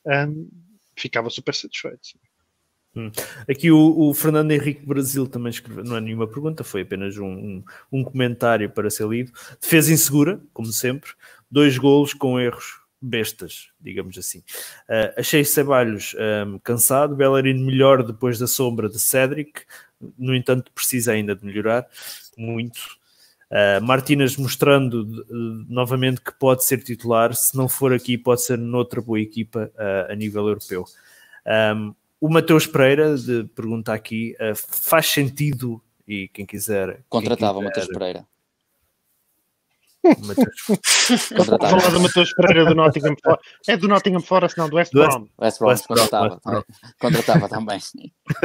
um, 0.05 0.49
ficava 0.95 1.29
super 1.29 1.53
satisfeito. 1.53 2.17
Hum. 2.95 3.11
Aqui 3.49 3.69
o, 3.69 3.99
o, 3.99 4.13
Fernando 4.13 4.51
Henrique 4.51 4.85
Brasil 4.85 5.27
também 5.27 5.49
escreveu, 5.49 5.83
não 5.83 5.97
é 5.97 6.01
nenhuma 6.01 6.27
pergunta, 6.27 6.63
foi 6.63 6.83
apenas 6.83 7.17
um, 7.17 7.25
um, 7.25 7.63
um, 7.91 8.03
comentário 8.03 8.69
para 8.69 8.89
ser 8.89 9.09
lido. 9.09 9.33
Defesa 9.59 9.91
insegura, 9.91 10.41
como 10.53 10.71
sempre, 10.71 11.11
dois 11.49 11.77
golos 11.77 12.13
com 12.13 12.39
erros 12.39 12.79
bestas, 13.01 13.69
digamos 13.79 14.17
assim. 14.17 14.39
Uh, 14.87 15.11
achei 15.17 15.43
Ceballos 15.43 16.15
um, 16.47 16.59
cansado, 16.59 17.15
Bellerin 17.15 17.65
melhor 17.65 18.03
depois 18.03 18.39
da 18.39 18.47
sombra 18.47 18.87
de 18.87 18.99
Cedric, 18.99 19.63
no 20.17 20.35
entanto 20.35 20.71
precisa 20.71 21.13
ainda 21.13 21.35
de 21.35 21.45
melhorar 21.45 21.87
muito. 22.37 22.99
Uh, 23.51 23.83
Martínez 23.83 24.37
mostrando 24.37 25.01
uh, 25.01 25.65
novamente 25.67 26.21
que 26.21 26.31
pode 26.31 26.63
ser 26.63 26.81
titular, 26.81 27.35
se 27.35 27.55
não 27.57 27.67
for 27.67 27.93
aqui, 27.93 28.17
pode 28.17 28.41
ser 28.43 28.57
noutra 28.57 29.01
boa 29.01 29.19
equipa 29.19 29.69
uh, 29.75 30.11
a 30.11 30.15
nível 30.15 30.47
europeu. 30.47 30.85
Um, 31.75 31.93
o 32.19 32.29
Mateus 32.29 32.65
Pereira 32.65 33.17
de, 33.17 33.43
pergunta 33.55 33.93
aqui: 33.93 34.35
faz 34.55 35.07
sentido, 35.07 35.81
e 36.07 36.27
quem 36.29 36.45
quiser. 36.45 37.03
Contratava 37.09 37.59
o 37.59 37.63
Mateus 37.63 37.87
Pereira. 37.87 38.25
Mateus. 40.03 41.29
Contratava. 41.37 41.79
falar 41.79 41.93
do 41.93 41.99
Mateus 42.01 42.33
Pereira 42.33 42.65
do 42.65 42.75
Nottingham 42.75 43.15
Forest. 43.23 43.45
É 43.67 43.77
do 43.77 43.87
Nottingham 43.87 44.21
Forest, 44.21 44.57
não, 44.57 44.69
do 44.69 44.75
West 44.75 44.91
Brom. 44.91 45.27
West 45.39 45.59
Brom, 45.59 45.69
West 45.69 45.87
contratava, 45.87 46.39
Brom. 46.43 46.63
contratava 46.99 47.49
também. 47.49 47.79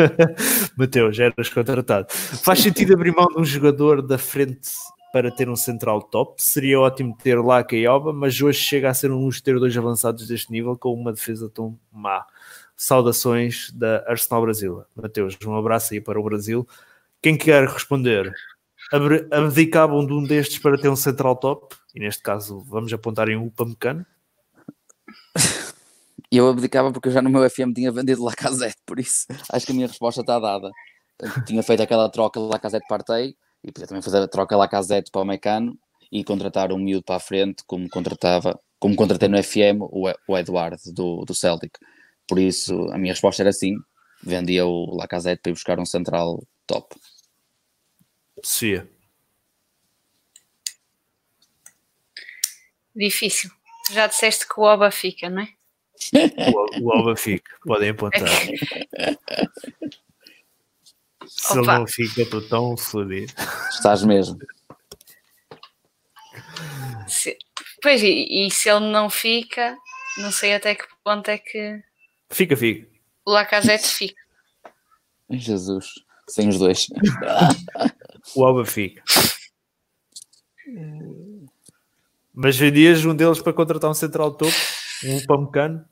Mateus, 0.77 1.19
eras 1.19 1.49
contratado. 1.49 2.07
Faz 2.11 2.61
sentido 2.61 2.95
abrir 2.95 3.13
mão 3.13 3.27
de 3.27 3.41
um 3.41 3.45
jogador 3.45 4.03
da 4.03 4.19
frente 4.19 4.71
para 5.13 5.31
ter 5.31 5.49
um 5.49 5.57
central 5.57 6.03
top. 6.03 6.43
Seria 6.43 6.79
ótimo 6.79 7.17
ter 7.17 7.41
Laca 7.41 7.75
e 7.75 7.87
Oba, 7.87 8.13
mas 8.13 8.41
hoje 8.41 8.59
chega 8.59 8.91
a 8.91 8.95
ser 8.95 9.11
um 9.11 9.25
luxo 9.25 9.43
ter 9.43 9.59
dois 9.59 9.77
avançados 9.77 10.29
deste 10.29 10.53
nível 10.53 10.77
com 10.77 10.93
uma 10.93 11.13
defesa 11.13 11.49
tão 11.49 11.79
má. 11.91 12.27
Saudações 12.77 13.71
da 13.73 14.05
Arsenal 14.07 14.43
Brasil. 14.43 14.85
Mateus, 14.95 15.37
um 15.47 15.57
abraço 15.57 15.95
aí 15.95 16.01
para 16.01 16.21
o 16.21 16.23
Brasil. 16.23 16.69
Quem 17.23 17.37
quer 17.37 17.67
responder? 17.67 18.31
Abdicavam 19.33 20.07
de 20.07 20.13
um 20.13 20.23
destes 20.23 20.59
para 20.59 20.79
ter 20.79 20.89
um 20.89 20.97
central 20.97 21.37
top? 21.37 21.75
E 21.95 22.01
neste 22.01 22.23
caso, 22.23 22.61
vamos 22.61 22.93
apontar 22.93 23.29
em 23.29 23.37
Upamecano? 23.37 24.07
Eu 26.31 26.49
abdicava 26.49 26.93
porque 26.93 27.09
eu 27.09 27.13
já 27.13 27.23
no 27.23 27.31
meu 27.31 27.49
FM 27.49 27.73
tinha 27.75 27.91
vendido 27.93 28.23
Lacazette, 28.23 28.79
por 28.85 28.99
isso 28.99 29.27
acho 29.51 29.65
que 29.65 29.73
a 29.73 29.75
minha 29.75 29.87
resposta 29.87 30.21
está 30.21 30.39
dada. 30.39 30.71
tinha 31.47 31.63
feito 31.63 31.83
aquela 31.83 32.11
troca 32.11 32.41
Lacazette-Partey 32.41 33.37
e 33.65 33.73
podia 33.73 33.87
também 33.87 34.03
fazer 34.03 34.19
a 34.19 34.29
troca 34.29 34.57
lá 34.57 34.69
casete 34.69 35.11
para 35.11 35.23
o 35.23 35.25
Mecano 35.25 35.79
e 36.11 36.23
contratar 36.23 36.73
um 36.73 36.79
miúdo 36.79 37.05
para 37.05 37.17
a 37.17 37.21
frente, 37.21 37.65
como 37.67 37.89
contratava, 37.89 38.59
como 38.79 38.95
contratei 38.95 39.29
no 39.29 39.43
FM 39.43 39.81
o, 39.81 40.09
o 40.29 40.39
Eduardo 40.39 40.77
do, 40.93 41.25
do 41.25 41.35
Celtic. 41.35 41.77
Por 42.29 42.39
isso, 42.39 42.75
a 42.93 42.99
minha 42.99 43.13
resposta 43.13 43.43
era 43.43 43.53
sim, 43.53 43.75
vendia 44.23 44.67
o 44.67 44.97
Lacazette 44.97 45.43
para 45.43 45.51
ir 45.51 45.55
buscar 45.55 45.79
um 45.79 45.87
central 45.87 46.43
top. 46.67 46.95
Sim. 48.43 48.87
Difícil. 52.95 53.51
Já 53.91 54.07
disseste 54.07 54.49
que 54.49 54.59
o 54.59 54.63
Oba 54.63 54.91
fica, 54.91 55.29
não 55.29 55.43
é? 55.43 55.49
o, 56.53 56.83
o 56.83 56.99
Oba 56.99 57.17
fica, 57.17 57.57
podem 57.63 57.91
apontar. 57.91 58.29
Se 61.27 61.59
Opa. 61.59 61.73
ele 61.73 61.79
não 61.79 61.87
fica, 61.87 62.23
estou 62.23 62.49
tão 62.49 62.77
fodido. 62.77 63.33
Estás 63.71 64.03
mesmo. 64.05 64.39
Se, 67.07 67.37
pois, 67.83 68.03
e, 68.03 68.47
e, 68.47 68.51
se 68.51 68.69
ele 68.69 68.91
não 68.91 69.11
fica, 69.11 69.77
não 70.19 70.33
sei 70.33 70.55
até 70.55 70.75
que 70.75 70.85
ponto 71.05 71.29
é 71.29 71.39
que. 71.39 71.83
Fica, 72.31 72.57
fica. 72.57 72.89
O 73.25 73.33
Lacazette 73.33 73.87
fica. 73.89 74.21
Jesus, 75.31 75.87
sem 76.29 76.49
os 76.49 76.59
dois. 76.59 76.87
o 78.35 78.45
Alba 78.45 78.65
fica. 78.65 79.03
Mas 82.35 82.57
vendias 82.57 83.05
um 83.05 83.15
deles 83.15 83.41
para 83.41 83.53
contratar 83.53 83.91
um 83.91 83.95
central 83.95 84.33
topo, 84.33 84.55
um 85.05 85.25
Pamecano? 85.25 85.85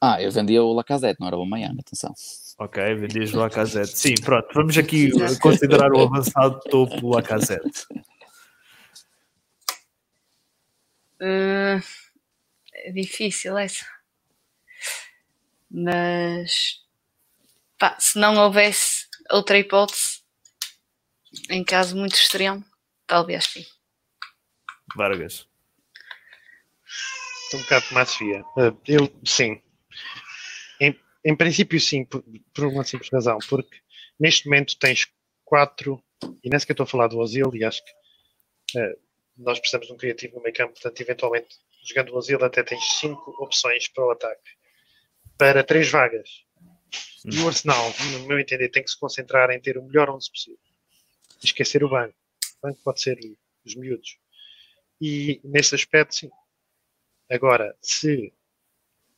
Ah, 0.00 0.20
eu 0.20 0.30
vendia 0.30 0.62
o 0.62 0.72
Lacazette, 0.72 1.20
não 1.20 1.28
era 1.28 1.36
o 1.36 1.46
Miami, 1.46 1.80
atenção. 1.80 2.12
Ok, 2.58 2.94
vendias 2.94 3.32
o 3.32 3.38
Lacazette. 3.38 3.96
Sim, 3.96 4.14
pronto, 4.22 4.48
vamos 4.54 4.76
aqui 4.76 5.10
considerar 5.40 5.92
o 5.92 6.00
avançado 6.00 6.60
topo 6.70 7.00
do 7.00 7.08
Lacazette. 7.08 7.86
Uh, 11.20 11.80
é 12.74 12.92
difícil 12.92 13.56
essa. 13.56 13.86
Mas 15.70 16.82
pá, 17.78 17.96
se 17.98 18.18
não 18.18 18.36
houvesse 18.36 19.06
outra 19.30 19.58
hipótese, 19.58 20.23
em 21.50 21.64
caso 21.64 21.96
muito 21.96 22.14
extremo, 22.14 22.64
talvez 23.06 23.44
sim. 23.44 23.64
Vargas. 24.96 25.46
Um 27.52 27.58
bocado 27.58 27.86
mais 27.92 28.14
fia. 28.14 28.42
Uh, 28.56 28.76
eu, 28.86 29.20
sim, 29.24 29.62
em 31.24 31.34
princípio, 31.34 31.80
sim, 31.80 32.04
por, 32.04 32.22
por, 32.52 32.66
uma 32.66 32.84
simples 32.84 33.08
razão, 33.10 33.38
porque 33.48 33.78
neste 34.20 34.46
momento 34.46 34.78
tens 34.78 35.08
quatro, 35.44 36.02
e 36.42 36.50
nem 36.50 36.58
sequer 36.58 36.74
estou 36.74 36.84
a 36.84 36.86
falar 36.86 37.06
do 37.08 37.18
Ozil, 37.18 37.50
e 37.54 37.64
acho 37.64 37.82
que 37.82 38.78
uh, 38.78 38.98
nós 39.38 39.58
precisamos 39.58 39.86
de 39.86 39.92
um 39.94 39.96
criativo 39.96 40.36
no 40.36 40.42
meio 40.42 40.54
campo, 40.54 40.74
portanto, 40.74 41.00
eventualmente, 41.00 41.48
jogando 41.88 42.12
o 42.12 42.16
Ozil, 42.16 42.44
até 42.44 42.62
tens 42.62 42.84
cinco 43.00 43.34
opções 43.42 43.88
para 43.88 44.04
o 44.04 44.10
ataque, 44.10 44.50
para 45.38 45.64
três 45.64 45.90
vagas. 45.90 46.28
E 47.24 47.38
o 47.40 47.48
Arsenal, 47.48 47.92
no 48.12 48.26
meu 48.26 48.38
entender, 48.38 48.68
tem 48.68 48.84
que 48.84 48.90
se 48.90 49.00
concentrar 49.00 49.50
em 49.50 49.58
ter 49.58 49.78
o 49.78 49.82
melhor 49.82 50.10
11 50.10 50.30
possível. 50.30 50.58
Esquecer 51.44 51.84
o 51.84 51.88
banco. 51.88 52.14
O 52.62 52.66
banco 52.66 52.80
pode 52.82 53.00
ser 53.00 53.18
os 53.64 53.74
miúdos. 53.74 54.18
E 55.00 55.40
nesse 55.44 55.74
aspecto, 55.74 56.14
sim. 56.14 56.30
Agora, 57.30 57.76
se 57.80 58.32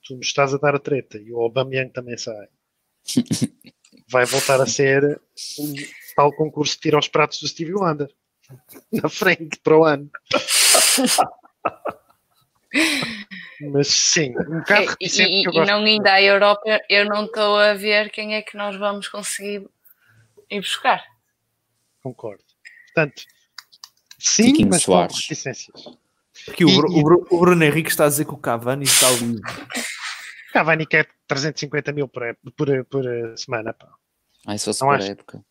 tu 0.05 0.15
me 0.15 0.21
estás 0.21 0.55
a 0.55 0.59
dar 0.59 0.75
a 0.75 0.79
treta 0.79 1.19
e 1.19 1.33
o 1.33 1.41
Aubameyang 1.41 1.93
também 1.93 2.17
sai, 2.17 2.49
vai 4.09 4.25
voltar 4.25 4.61
a 4.61 4.67
ser 4.67 5.21
um 5.59 5.75
tal 6.15 6.33
concurso 6.33 6.75
de 6.75 6.81
tira 6.81 6.97
aos 6.97 7.09
pratos 7.09 7.41
do 7.41 7.49
Stevie 7.49 7.75
Wonder 7.75 8.09
na 8.93 9.09
frente 9.09 9.59
para 9.61 9.79
o 9.79 9.85
ano. 9.85 10.11
Mas 13.61 13.89
sim, 13.89 14.35
um 14.39 14.59
bocado 14.59 14.87
reticente. 14.87 15.31
E, 15.31 15.43
e 15.43 15.65
não 15.65 15.83
ainda 15.83 16.13
a 16.13 16.23
Europa, 16.23 16.81
eu 16.91 17.07
não 17.07 17.25
estou 17.25 17.59
a 17.59 17.73
ver 17.75 18.11
quem 18.11 18.35
é 18.35 18.43
que 18.43 18.57
nós 18.57 18.77
vamos 18.77 19.09
conseguir 19.09 19.67
ir 20.51 20.61
buscar. 20.61 21.03
Concordo. 22.07 22.45
Portanto, 22.95 23.25
sim, 24.17 24.53
Tiquinho 24.53 24.69
mas 24.69 24.83
Soares. 24.83 25.13
com 25.13 25.23
reticências. 25.23 25.85
Aqui 26.49 26.65
o, 26.65 26.69
e, 26.69 26.79
o, 26.79 27.27
o, 27.31 27.41
Bruno 27.41 27.65
Henrique 27.65 27.91
está 27.91 28.05
a 28.05 28.09
dizer 28.09 28.27
que 28.27 28.33
o 28.33 28.37
Cavani 28.37 28.85
está 28.85 29.11
livre. 29.11 29.43
Cavani 30.53 30.87
quer 30.87 31.09
350 31.27 31.91
mil 31.93 32.07
por, 32.07 32.23
por, 32.57 32.85
por 32.85 33.05
semana. 33.37 33.73
Pá. 33.73 33.93
Ah, 34.47 34.57
se 34.57 34.67
fosse 34.67 34.83
não 34.83 34.89
por 34.89 34.95
acho, 34.95 35.11
época. 35.11 35.45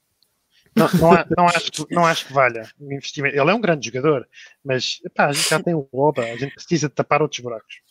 Não, 0.74 0.88
não, 0.94 1.26
não, 1.38 1.46
acho, 1.52 1.88
não 1.92 2.06
acho 2.06 2.28
que 2.28 2.34
valha 2.34 2.72
o 2.80 2.94
investimento. 2.94 3.36
Ele 3.38 3.52
é 3.52 3.54
um 3.54 3.60
grande 3.60 3.88
jogador, 3.88 4.26
mas 4.64 5.02
pá, 5.14 5.26
a 5.26 5.34
gente 5.34 5.50
já 5.50 5.62
tem 5.62 5.74
o 5.74 5.90
Oba, 5.92 6.24
a 6.24 6.38
gente 6.38 6.56
precisa 6.56 6.88
de 6.88 6.96
tapar 6.96 7.22
outros 7.22 7.42
buracos. 7.42 7.82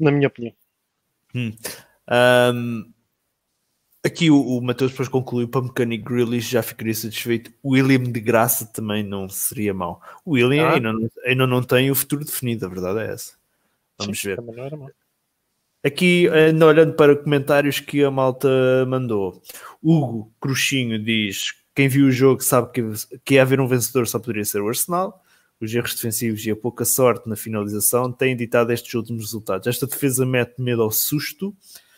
Na 0.00 0.10
minha 0.10 0.26
opinião. 0.26 0.54
Hum. 1.32 1.56
Um, 2.10 2.92
aqui 4.06 4.30
o, 4.30 4.40
o 4.40 4.60
Matheus 4.62 4.92
depois 4.92 5.08
concluiu 5.08 5.48
para 5.48 5.62
Mechanic 5.62 6.04
Grealish 6.04 6.50
já 6.50 6.62
ficaria 6.62 6.94
satisfeito. 6.94 7.52
William 7.64 8.04
de 8.04 8.20
graça 8.20 8.66
também 8.66 9.02
não 9.02 9.28
seria 9.28 9.74
mau. 9.74 10.00
O 10.24 10.32
William 10.32 10.66
ah. 10.66 10.74
ainda, 10.74 10.92
não, 10.92 11.10
ainda 11.24 11.46
não 11.46 11.62
tem 11.62 11.90
o 11.90 11.94
futuro 11.94 12.24
definido, 12.24 12.66
a 12.66 12.68
verdade 12.68 13.00
é 13.00 13.12
essa. 13.12 13.34
Vamos 13.98 14.20
Sim, 14.20 14.28
ver. 14.28 14.40
Aqui, 15.84 16.28
ainda 16.28 16.66
olhando 16.66 16.94
para 16.94 17.14
comentários 17.16 17.78
que 17.78 18.02
a 18.02 18.10
malta 18.10 18.48
mandou, 18.88 19.40
Hugo 19.82 20.32
Cruxinho 20.40 21.02
diz: 21.02 21.54
quem 21.74 21.88
viu 21.88 22.06
o 22.06 22.10
jogo 22.10 22.42
sabe 22.42 22.72
que, 22.72 22.82
que 23.24 23.38
haver 23.38 23.60
um 23.60 23.68
vencedor 23.68 24.06
só 24.06 24.18
poderia 24.18 24.44
ser 24.44 24.62
o 24.62 24.68
Arsenal. 24.68 25.22
Os 25.60 25.72
erros 25.74 25.94
defensivos 25.94 26.44
e 26.44 26.50
a 26.50 26.56
pouca 26.56 26.84
sorte 26.84 27.28
na 27.28 27.36
finalização 27.36 28.12
têm 28.12 28.36
ditado 28.36 28.72
estes 28.72 28.92
últimos 28.94 29.24
resultados. 29.24 29.66
Esta 29.66 29.86
defesa 29.86 30.26
mete 30.26 30.60
medo 30.60 30.82
ao 30.82 30.90
susto. 30.90 31.54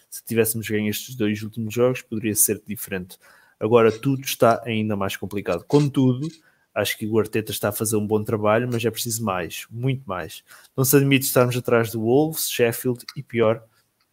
Se 0.08 0.24
tivéssemos 0.24 0.68
ganho 0.68 0.88
estes 0.88 1.14
dois 1.14 1.42
últimos 1.42 1.74
jogos, 1.74 2.02
poderia 2.02 2.34
ser 2.34 2.62
diferente. 2.66 3.18
Agora 3.60 3.90
tudo 3.90 4.22
está 4.22 4.62
ainda 4.64 4.96
mais 4.96 5.16
complicado. 5.16 5.64
Contudo, 5.66 6.28
acho 6.74 6.96
que 6.96 7.06
o 7.06 7.18
Arteta 7.18 7.50
está 7.50 7.68
a 7.70 7.72
fazer 7.72 7.96
um 7.96 8.06
bom 8.06 8.22
trabalho, 8.22 8.68
mas 8.70 8.84
é 8.84 8.90
preciso 8.90 9.24
mais, 9.24 9.66
muito 9.70 10.02
mais. 10.06 10.44
Não 10.76 10.84
se 10.84 10.96
admite 10.96 11.26
estarmos 11.26 11.56
atrás 11.56 11.90
do 11.90 12.00
Wolves, 12.00 12.50
Sheffield 12.50 13.04
e 13.16 13.22
pior, 13.22 13.62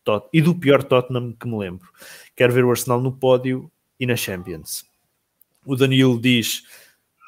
Tot 0.03 0.27
e 0.31 0.41
do 0.41 0.53
pior 0.53 0.84
Tottenham 0.84 1.34
que 1.34 1.47
me 1.47 1.57
lembro. 1.57 1.89
Quero 2.35 2.53
ver 2.53 2.63
o 2.63 2.69
Arsenal 2.69 3.01
no 3.01 3.11
pódio 3.11 3.72
e 3.99 4.05
na 4.05 4.15
Champions. 4.15 4.85
O 5.65 5.76
Danilo 5.76 6.19
diz: 6.22 6.63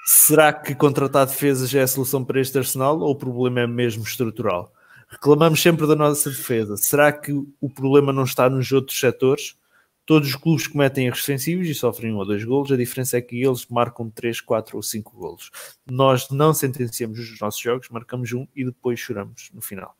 será 0.05 0.53
que 0.53 0.75
contratar 0.75 1.25
defesas 1.25 1.73
é 1.73 1.81
a 1.81 1.87
solução 1.87 2.23
para 2.23 2.39
este 2.39 2.57
Arsenal 2.57 2.99
ou 2.99 3.11
o 3.11 3.15
problema 3.15 3.61
é 3.61 3.67
mesmo 3.67 4.03
estrutural? 4.03 4.71
Reclamamos 5.07 5.61
sempre 5.61 5.87
da 5.87 5.95
nossa 5.95 6.29
defesa. 6.29 6.75
Será 6.77 7.11
que 7.11 7.31
o 7.31 7.69
problema 7.69 8.11
não 8.11 8.23
está 8.23 8.49
nos 8.49 8.71
outros 8.71 8.99
setores? 8.99 9.57
Todos 10.05 10.29
os 10.29 10.35
clubes 10.35 10.67
cometem 10.67 11.07
erros 11.07 11.19
defensivos 11.19 11.67
e 11.67 11.75
sofrem 11.75 12.13
um 12.13 12.17
ou 12.17 12.25
dois 12.25 12.41
golos, 12.43 12.71
a 12.71 12.77
diferença 12.77 13.17
é 13.17 13.21
que 13.21 13.43
eles 13.43 13.65
marcam 13.67 14.09
3, 14.09 14.39
4 14.39 14.77
ou 14.77 14.81
5 14.81 15.17
golos. 15.17 15.51
Nós 15.85 16.29
não 16.29 16.53
sentenciamos 16.53 17.19
os 17.19 17.39
nossos 17.41 17.59
jogos, 17.59 17.89
marcamos 17.89 18.31
um 18.31 18.47
e 18.55 18.63
depois 18.63 18.99
choramos 18.99 19.49
no 19.53 19.61
final. 19.61 19.97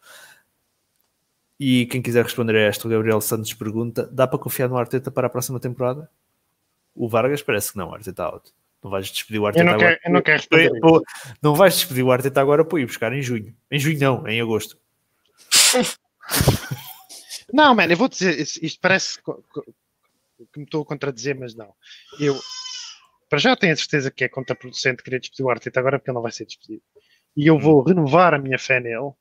E 1.59 1.87
quem 1.87 2.01
quiser 2.01 2.23
responder 2.23 2.55
a 2.55 2.61
esta, 2.61 2.87
o 2.87 2.91
Gabriel 2.91 3.19
Santos 3.19 3.53
pergunta: 3.53 4.07
dá 4.07 4.25
para 4.25 4.39
confiar 4.39 4.69
no 4.69 4.77
Arteta 4.77 5.11
para 5.11 5.27
a 5.27 5.29
próxima 5.29 5.59
temporada? 5.59 6.09
O 6.95 7.09
Vargas 7.09 7.41
parece 7.41 7.73
que 7.73 7.77
não, 7.77 7.93
Arteta 7.93 8.23
out. 8.23 8.51
Não 8.81 8.91
vais 8.91 9.09
despedir 9.09 9.41
o 9.41 9.45
Arteta 9.45 9.63
eu 9.63 9.65
não 9.65 9.73
agora. 9.73 9.89
Quero, 9.89 10.01
eu 10.05 10.13
não 10.13 10.21
quero 10.21 10.37
responder. 10.37 10.71
Não 11.41 11.55
vais 11.55 11.75
despedir 11.75 12.05
o 12.05 12.11
Arteta 12.11 12.39
agora 12.39 12.63
para 12.63 12.79
ir 12.79 12.85
buscar 12.85 13.11
em 13.11 13.21
junho. 13.21 13.53
Em 13.69 13.77
junho 13.77 13.99
não, 13.99 14.27
em 14.27 14.39
agosto. 14.39 14.77
Não, 17.53 17.75
mano, 17.75 17.93
eu 17.93 17.97
vou 17.97 18.07
dizer, 18.07 18.39
isto 18.39 18.79
parece 18.81 19.21
que 19.21 19.31
me 20.59 20.63
estou 20.63 20.81
a 20.81 20.85
contradizer, 20.85 21.37
mas 21.37 21.55
não. 21.55 21.73
Eu, 22.19 22.39
para 23.29 23.39
já 23.39 23.55
tenho 23.55 23.73
a 23.73 23.77
certeza 23.77 24.11
que 24.11 24.23
é 24.23 24.29
contraproducente 24.29 25.03
querer 25.03 25.19
despedir 25.19 25.45
o 25.45 25.49
Arteta 25.49 25.79
agora 25.79 25.99
porque 25.99 26.09
ele 26.09 26.15
não 26.15 26.21
vai 26.21 26.31
ser 26.31 26.45
despedido. 26.45 26.83
E 27.35 27.47
eu 27.47 27.59
vou 27.59 27.83
renovar 27.83 28.33
a 28.33 28.39
minha 28.39 28.57
fé 28.57 28.79
nele 28.79 29.11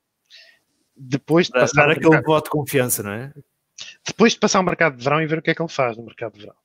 depois 0.95 1.47
de 1.47 1.53
passar 1.53 1.87
dar 1.87 1.91
aquele 1.91 2.21
voto 2.21 2.45
de 2.45 2.49
confiança, 2.49 3.03
não 3.03 3.11
é? 3.11 3.33
Depois 4.05 4.33
de 4.33 4.39
passar 4.39 4.59
o 4.59 4.63
mercado 4.63 4.97
de 4.97 5.03
verão 5.03 5.21
e 5.21 5.27
ver 5.27 5.39
o 5.39 5.41
que 5.41 5.51
é 5.51 5.55
que 5.55 5.61
ele 5.61 5.69
faz 5.69 5.95
no 5.95 6.03
mercado 6.03 6.33
de 6.33 6.39
verão. 6.39 6.55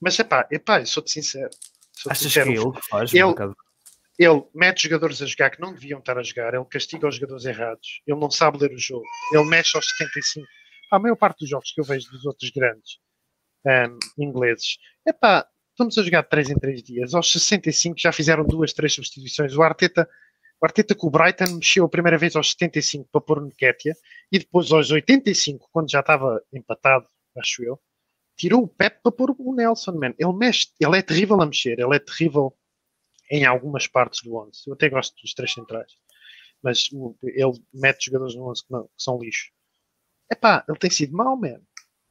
Mas 0.00 0.18
epá, 0.18 0.48
epá, 0.50 0.84
sou-te 0.84 1.12
sincero. 1.12 1.50
Sou 1.92 2.10
Achas 2.10 2.24
sincero. 2.24 2.50
que 2.50 2.58
é 2.58 2.60
ele 2.60 2.72
que 2.72 2.88
faz 2.88 3.12
ele, 3.12 3.22
no 3.22 3.28
mercado? 3.28 3.56
Ele 4.18 4.44
mete 4.54 4.84
jogadores 4.84 5.22
a 5.22 5.26
jogar 5.26 5.50
que 5.50 5.60
não 5.60 5.72
deviam 5.72 5.98
estar 5.98 6.18
a 6.18 6.22
jogar, 6.22 6.54
ele 6.54 6.64
castiga 6.66 7.08
os 7.08 7.16
jogadores 7.16 7.44
errados, 7.44 8.02
ele 8.06 8.18
não 8.18 8.30
sabe 8.30 8.58
ler 8.58 8.72
o 8.72 8.78
jogo, 8.78 9.04
ele 9.32 9.44
mexe 9.44 9.76
aos 9.76 9.86
75. 9.96 10.46
A 10.90 10.98
maior 10.98 11.16
parte 11.16 11.40
dos 11.40 11.48
jogos 11.48 11.72
que 11.72 11.80
eu 11.80 11.84
vejo 11.84 12.10
dos 12.10 12.24
outros 12.26 12.50
grandes 12.50 12.98
um, 13.66 14.22
ingleses, 14.22 14.76
epá, 15.06 15.46
estamos 15.70 15.96
a 15.96 16.02
jogar 16.02 16.24
3 16.24 16.50
em 16.50 16.58
3 16.58 16.82
dias, 16.82 17.14
aos 17.14 17.32
65 17.32 17.96
já 17.98 18.12
fizeram 18.12 18.44
duas, 18.44 18.72
três 18.74 18.92
substituições. 18.92 19.56
O 19.56 19.62
Arteta 19.62 20.06
o 20.62 20.64
Arteta 20.64 20.94
com 20.94 21.08
o 21.08 21.10
Brighton 21.10 21.56
mexeu 21.56 21.84
a 21.84 21.88
primeira 21.88 22.16
vez 22.16 22.36
aos 22.36 22.52
75 22.52 23.08
para 23.10 23.20
pôr 23.20 23.40
no 23.40 23.50
Ketia 23.50 23.96
e 24.30 24.38
depois 24.38 24.70
aos 24.70 24.92
85, 24.92 25.68
quando 25.72 25.90
já 25.90 25.98
estava 25.98 26.40
empatado, 26.52 27.04
acho 27.36 27.64
eu, 27.64 27.80
tirou 28.36 28.62
o 28.62 28.68
Pep 28.68 29.02
para 29.02 29.10
pôr 29.10 29.34
o 29.36 29.54
Nelson, 29.56 29.90
man. 29.90 30.14
Ele 30.16 30.32
mexe, 30.32 30.68
ele 30.80 30.96
é 30.96 31.02
terrível 31.02 31.40
a 31.42 31.46
mexer, 31.46 31.80
ele 31.80 31.96
é 31.96 31.98
terrível 31.98 32.56
em 33.32 33.46
algumas 33.46 33.86
partes 33.86 34.22
do 34.22 34.36
11. 34.36 34.64
Eu 34.66 34.74
até 34.74 34.90
gosto 34.90 35.18
dos 35.22 35.32
três 35.32 35.54
centrais, 35.54 35.90
mas 36.62 36.90
ele 37.24 37.52
mete 37.72 38.04
jogadores 38.04 38.34
no 38.36 38.50
11 38.50 38.66
que, 38.66 38.70
não, 38.70 38.84
que 38.84 38.90
são 38.98 39.18
lixo. 39.18 39.50
Epá, 40.30 40.62
ele 40.68 40.78
tem 40.78 40.90
sido 40.90 41.16
mau, 41.16 41.34
man. 41.34 41.58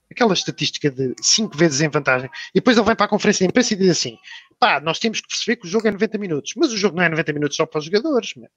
Aquela 0.09 0.33
estatística 0.33 0.89
de 0.89 1.13
5 1.21 1.55
vezes 1.55 1.79
em 1.79 1.89
vantagem. 1.89 2.29
E 2.49 2.55
depois 2.55 2.75
ele 2.75 2.85
vem 2.87 2.95
para 2.95 3.05
a 3.05 3.09
conferência 3.09 3.45
de 3.45 3.51
imprensa 3.51 3.73
e 3.73 3.77
diz 3.77 3.91
assim: 3.91 4.17
pá, 4.59 4.81
nós 4.81 4.97
temos 4.97 5.21
que 5.21 5.27
perceber 5.27 5.57
que 5.57 5.67
o 5.67 5.69
jogo 5.69 5.87
é 5.87 5.91
90 5.91 6.17
minutos. 6.17 6.53
Mas 6.57 6.73
o 6.73 6.77
jogo 6.77 6.97
não 6.97 7.03
é 7.03 7.09
90 7.09 7.33
minutos 7.33 7.55
só 7.55 7.67
para 7.67 7.79
os 7.79 7.85
jogadores, 7.85 8.33
man. 8.35 8.47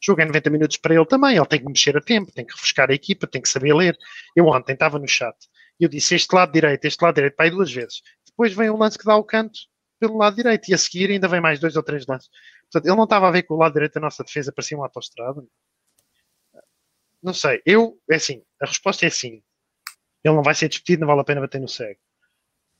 Jogo 0.00 0.22
é 0.22 0.24
90 0.24 0.50
minutos 0.50 0.76
para 0.76 0.94
ele 0.94 1.06
também. 1.06 1.36
Ele 1.36 1.46
tem 1.46 1.58
que 1.58 1.66
mexer 1.66 1.96
a 1.96 2.00
tempo, 2.00 2.32
tem 2.32 2.46
que 2.46 2.52
refrescar 2.52 2.90
a 2.90 2.94
equipa, 2.94 3.26
tem 3.26 3.42
que 3.42 3.48
saber 3.48 3.74
ler. 3.74 3.98
Eu 4.36 4.46
ontem 4.46 4.72
estava 4.72 4.98
no 4.98 5.08
chat 5.08 5.36
e 5.80 5.84
eu 5.84 5.88
disse 5.88 6.14
este 6.14 6.32
lado 6.32 6.52
direito, 6.52 6.84
este 6.84 7.02
lado 7.02 7.16
direito, 7.16 7.34
para 7.34 7.46
aí 7.46 7.50
duas 7.50 7.72
vezes. 7.72 8.02
Depois 8.24 8.54
vem 8.54 8.70
um 8.70 8.78
lance 8.78 8.96
que 8.96 9.04
dá 9.04 9.16
o 9.16 9.24
canto 9.24 9.58
pelo 10.06 10.18
lado 10.18 10.36
direito 10.36 10.68
e 10.68 10.74
a 10.74 10.78
seguir 10.78 11.10
ainda 11.10 11.26
vem 11.26 11.40
mais 11.40 11.58
dois 11.58 11.76
ou 11.76 11.82
três 11.82 12.06
lances. 12.06 12.30
Portanto, 12.62 12.86
ele 12.86 12.96
não 12.96 13.04
estava 13.04 13.28
a 13.28 13.30
ver 13.30 13.42
que 13.42 13.52
o 13.52 13.56
lado 13.56 13.72
direito 13.72 13.94
da 13.94 14.00
nossa 14.00 14.22
defesa 14.22 14.52
parecia 14.52 14.76
uma 14.76 14.86
autostrada. 14.86 15.42
Não 17.22 17.32
sei. 17.32 17.62
Eu, 17.64 17.98
é 18.10 18.16
assim, 18.16 18.42
a 18.60 18.66
resposta 18.66 19.06
é 19.06 19.10
sim. 19.10 19.42
Ele 20.22 20.34
não 20.34 20.42
vai 20.42 20.54
ser 20.54 20.68
despedido, 20.68 21.00
não 21.00 21.08
vale 21.08 21.20
a 21.20 21.24
pena 21.24 21.40
bater 21.40 21.60
no 21.60 21.68
cego. 21.68 21.98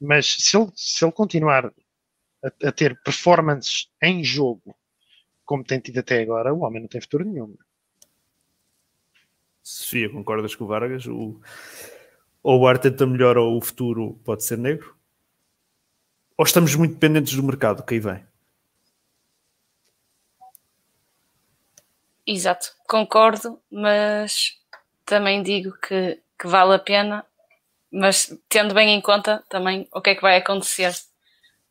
Mas 0.00 0.26
se 0.26 0.56
ele, 0.56 0.70
se 0.74 1.04
ele 1.04 1.12
continuar 1.12 1.66
a, 1.66 2.68
a, 2.68 2.72
ter 2.72 3.00
performances 3.02 3.88
em 4.02 4.22
jogo 4.22 4.76
como 5.44 5.64
tem 5.64 5.78
tido 5.78 5.98
até 5.98 6.22
agora, 6.22 6.52
o 6.52 6.60
homem 6.60 6.80
não 6.80 6.88
tem 6.88 7.00
futuro 7.00 7.24
nenhum. 7.24 7.54
Sofia, 9.62 10.10
concordas 10.10 10.54
com 10.54 10.64
o 10.64 10.66
Vargas? 10.66 11.06
O, 11.06 11.40
ou 12.42 12.60
o 12.60 12.66
Arteta 12.66 13.06
melhor 13.06 13.36
ou 13.38 13.56
o 13.56 13.60
futuro 13.60 14.18
pode 14.24 14.44
ser 14.44 14.58
negro? 14.58 14.94
Ou 16.36 16.44
estamos 16.44 16.74
muito 16.74 16.94
dependentes 16.94 17.34
do 17.34 17.42
mercado 17.42 17.82
que 17.82 17.94
aí 17.94 18.00
vem? 18.00 18.26
Exato, 22.26 22.74
concordo, 22.88 23.60
mas 23.70 24.58
também 25.04 25.42
digo 25.42 25.72
que, 25.72 26.20
que 26.38 26.46
vale 26.46 26.74
a 26.74 26.78
pena, 26.78 27.24
mas 27.92 28.36
tendo 28.48 28.74
bem 28.74 28.94
em 28.94 29.00
conta 29.00 29.44
também 29.48 29.86
o 29.92 30.00
que 30.00 30.10
é 30.10 30.14
que 30.14 30.22
vai 30.22 30.38
acontecer 30.38 30.94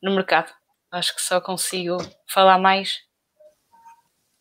no 0.00 0.14
mercado. 0.14 0.52
Acho 0.90 1.14
que 1.14 1.20
só 1.20 1.40
consigo 1.40 1.98
falar 2.26 2.58
mais 2.58 3.02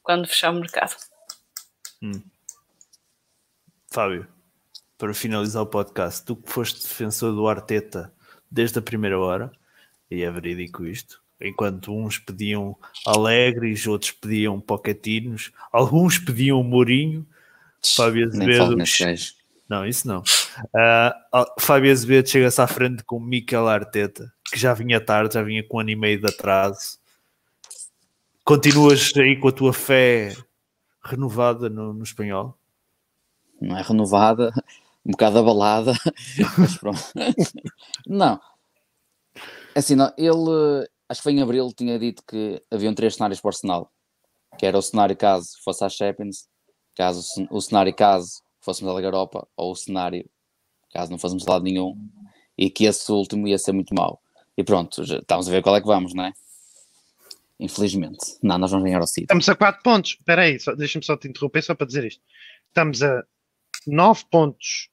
quando 0.03 0.27
fechar 0.27 0.51
o 0.51 0.59
mercado. 0.59 0.95
Hum. 2.01 2.21
Fábio, 3.91 4.27
para 4.97 5.13
finalizar 5.13 5.63
o 5.63 5.67
podcast, 5.67 6.23
tu 6.23 6.35
que 6.35 6.51
foste 6.51 6.81
defensor 6.81 7.33
do 7.33 7.47
Arteta 7.47 8.13
desde 8.51 8.77
a 8.77 8.81
primeira 8.81 9.19
hora, 9.19 9.51
e 10.13 10.23
é 10.23 10.31
verídico 10.31 10.85
isto, 10.85 11.21
enquanto 11.41 11.93
uns 11.93 12.17
pediam 12.19 12.77
alegres, 13.05 13.85
outros 13.87 14.11
pediam 14.11 14.59
poquetinos, 14.59 15.51
alguns 15.71 16.17
pediam 16.17 16.63
Mourinho, 16.63 17.25
Fábio 17.95 18.27
Azevedo. 18.27 18.75
Não, 19.67 19.85
isso 19.85 20.07
não. 20.07 20.19
Uh, 20.19 21.45
Fábio 21.59 21.91
Azevedo 21.91 22.29
chega-se 22.29 22.61
à 22.61 22.67
frente 22.67 23.03
com 23.03 23.19
Mikel 23.19 23.67
Arteta 23.67 24.31
que 24.53 24.59
já 24.59 24.73
vinha 24.73 25.01
tarde, 25.01 25.33
já 25.33 25.41
vinha 25.41 25.63
com 25.67 25.77
um 25.77 25.79
ano 25.79 25.89
e 25.89 25.95
meio 25.95 26.19
de 26.19 26.27
atraso. 26.27 26.99
Continuas 28.43 29.11
aí 29.17 29.35
com 29.39 29.47
a 29.47 29.51
tua 29.51 29.73
fé 29.73 30.35
renovada 31.03 31.69
no, 31.69 31.91
no 31.91 32.03
espanhol? 32.03 32.55
Não 33.59 33.75
é 33.75 33.81
renovada, 33.81 34.53
um 35.03 35.11
bocado 35.11 35.39
abalada, 35.39 35.93
mas 36.57 36.77
pronto. 36.77 37.01
não. 38.05 38.39
Assim, 39.75 39.95
não, 39.95 40.11
ele, 40.17 40.87
acho 41.09 41.19
que 41.19 41.23
foi 41.23 41.33
em 41.33 41.41
abril, 41.41 41.71
tinha 41.75 41.97
dito 41.97 42.23
que 42.27 42.61
haviam 42.71 42.93
três 42.93 43.15
cenários 43.15 43.41
para 43.41 43.49
o 43.49 43.51
Arsenal. 43.51 43.91
Que 44.57 44.65
era 44.65 44.77
o 44.77 44.81
cenário 44.81 45.17
caso 45.17 45.49
fosse 45.63 45.83
a 45.83 45.89
Champions, 45.89 46.47
caso 46.95 47.23
o 47.49 47.59
cenário 47.59 47.93
caso 47.93 48.41
fôssemos 48.61 48.93
a 48.93 48.95
Liga 48.95 49.07
Europa, 49.07 49.47
ou 49.57 49.71
o 49.71 49.75
cenário 49.75 50.29
caso 50.91 51.09
não 51.11 51.17
fôssemos 51.17 51.45
lado 51.45 51.63
nenhum, 51.63 51.97
e 52.55 52.69
que 52.69 52.85
esse 52.85 53.11
último 53.11 53.47
ia 53.47 53.57
ser 53.57 53.71
muito 53.71 53.95
mau. 53.95 54.21
E 54.55 54.63
pronto, 54.63 55.03
já 55.03 55.17
estamos 55.17 55.47
a 55.47 55.51
ver 55.51 55.63
qual 55.63 55.75
é 55.75 55.81
que 55.81 55.87
vamos, 55.87 56.13
não 56.13 56.25
é? 56.25 56.33
Infelizmente. 57.59 58.37
Não, 58.43 58.57
nós 58.59 58.69
vamos 58.69 58.85
ganhar 58.85 58.99
ao 58.99 59.07
City. 59.07 59.23
Estamos 59.23 59.49
a 59.49 59.55
4 59.55 59.81
pontos. 59.81 60.11
Espera 60.11 60.43
aí, 60.43 60.57
deixa-me 60.77 61.03
só 61.03 61.17
te 61.17 61.27
interromper 61.27 61.63
só 61.63 61.73
para 61.73 61.87
dizer 61.87 62.05
isto. 62.05 62.21
Estamos 62.67 63.01
a 63.01 63.23
9 63.87 64.25
pontos, 64.29 64.89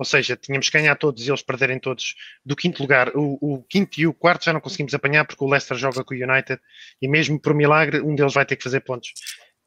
ou 0.00 0.04
seja, 0.06 0.34
tínhamos 0.34 0.70
que 0.70 0.78
ganhar 0.78 0.96
todos 0.96 1.26
e 1.26 1.30
eles 1.30 1.42
perderem 1.42 1.78
todos 1.78 2.14
do 2.42 2.56
quinto 2.56 2.82
lugar. 2.82 3.14
O, 3.14 3.36
o, 3.38 3.62
quinto 3.64 4.00
e 4.00 4.06
o 4.06 4.14
quarto 4.14 4.46
já 4.46 4.50
não 4.50 4.58
conseguimos 4.58 4.94
apanhar 4.94 5.26
porque 5.26 5.44
o 5.44 5.46
Leicester 5.46 5.76
joga 5.76 6.02
com 6.02 6.14
o 6.14 6.16
United 6.16 6.58
e 7.02 7.06
mesmo 7.06 7.38
por 7.38 7.52
milagre 7.52 8.00
um 8.00 8.14
deles 8.14 8.32
vai 8.32 8.46
ter 8.46 8.56
que 8.56 8.62
fazer 8.62 8.80
pontos. 8.80 9.12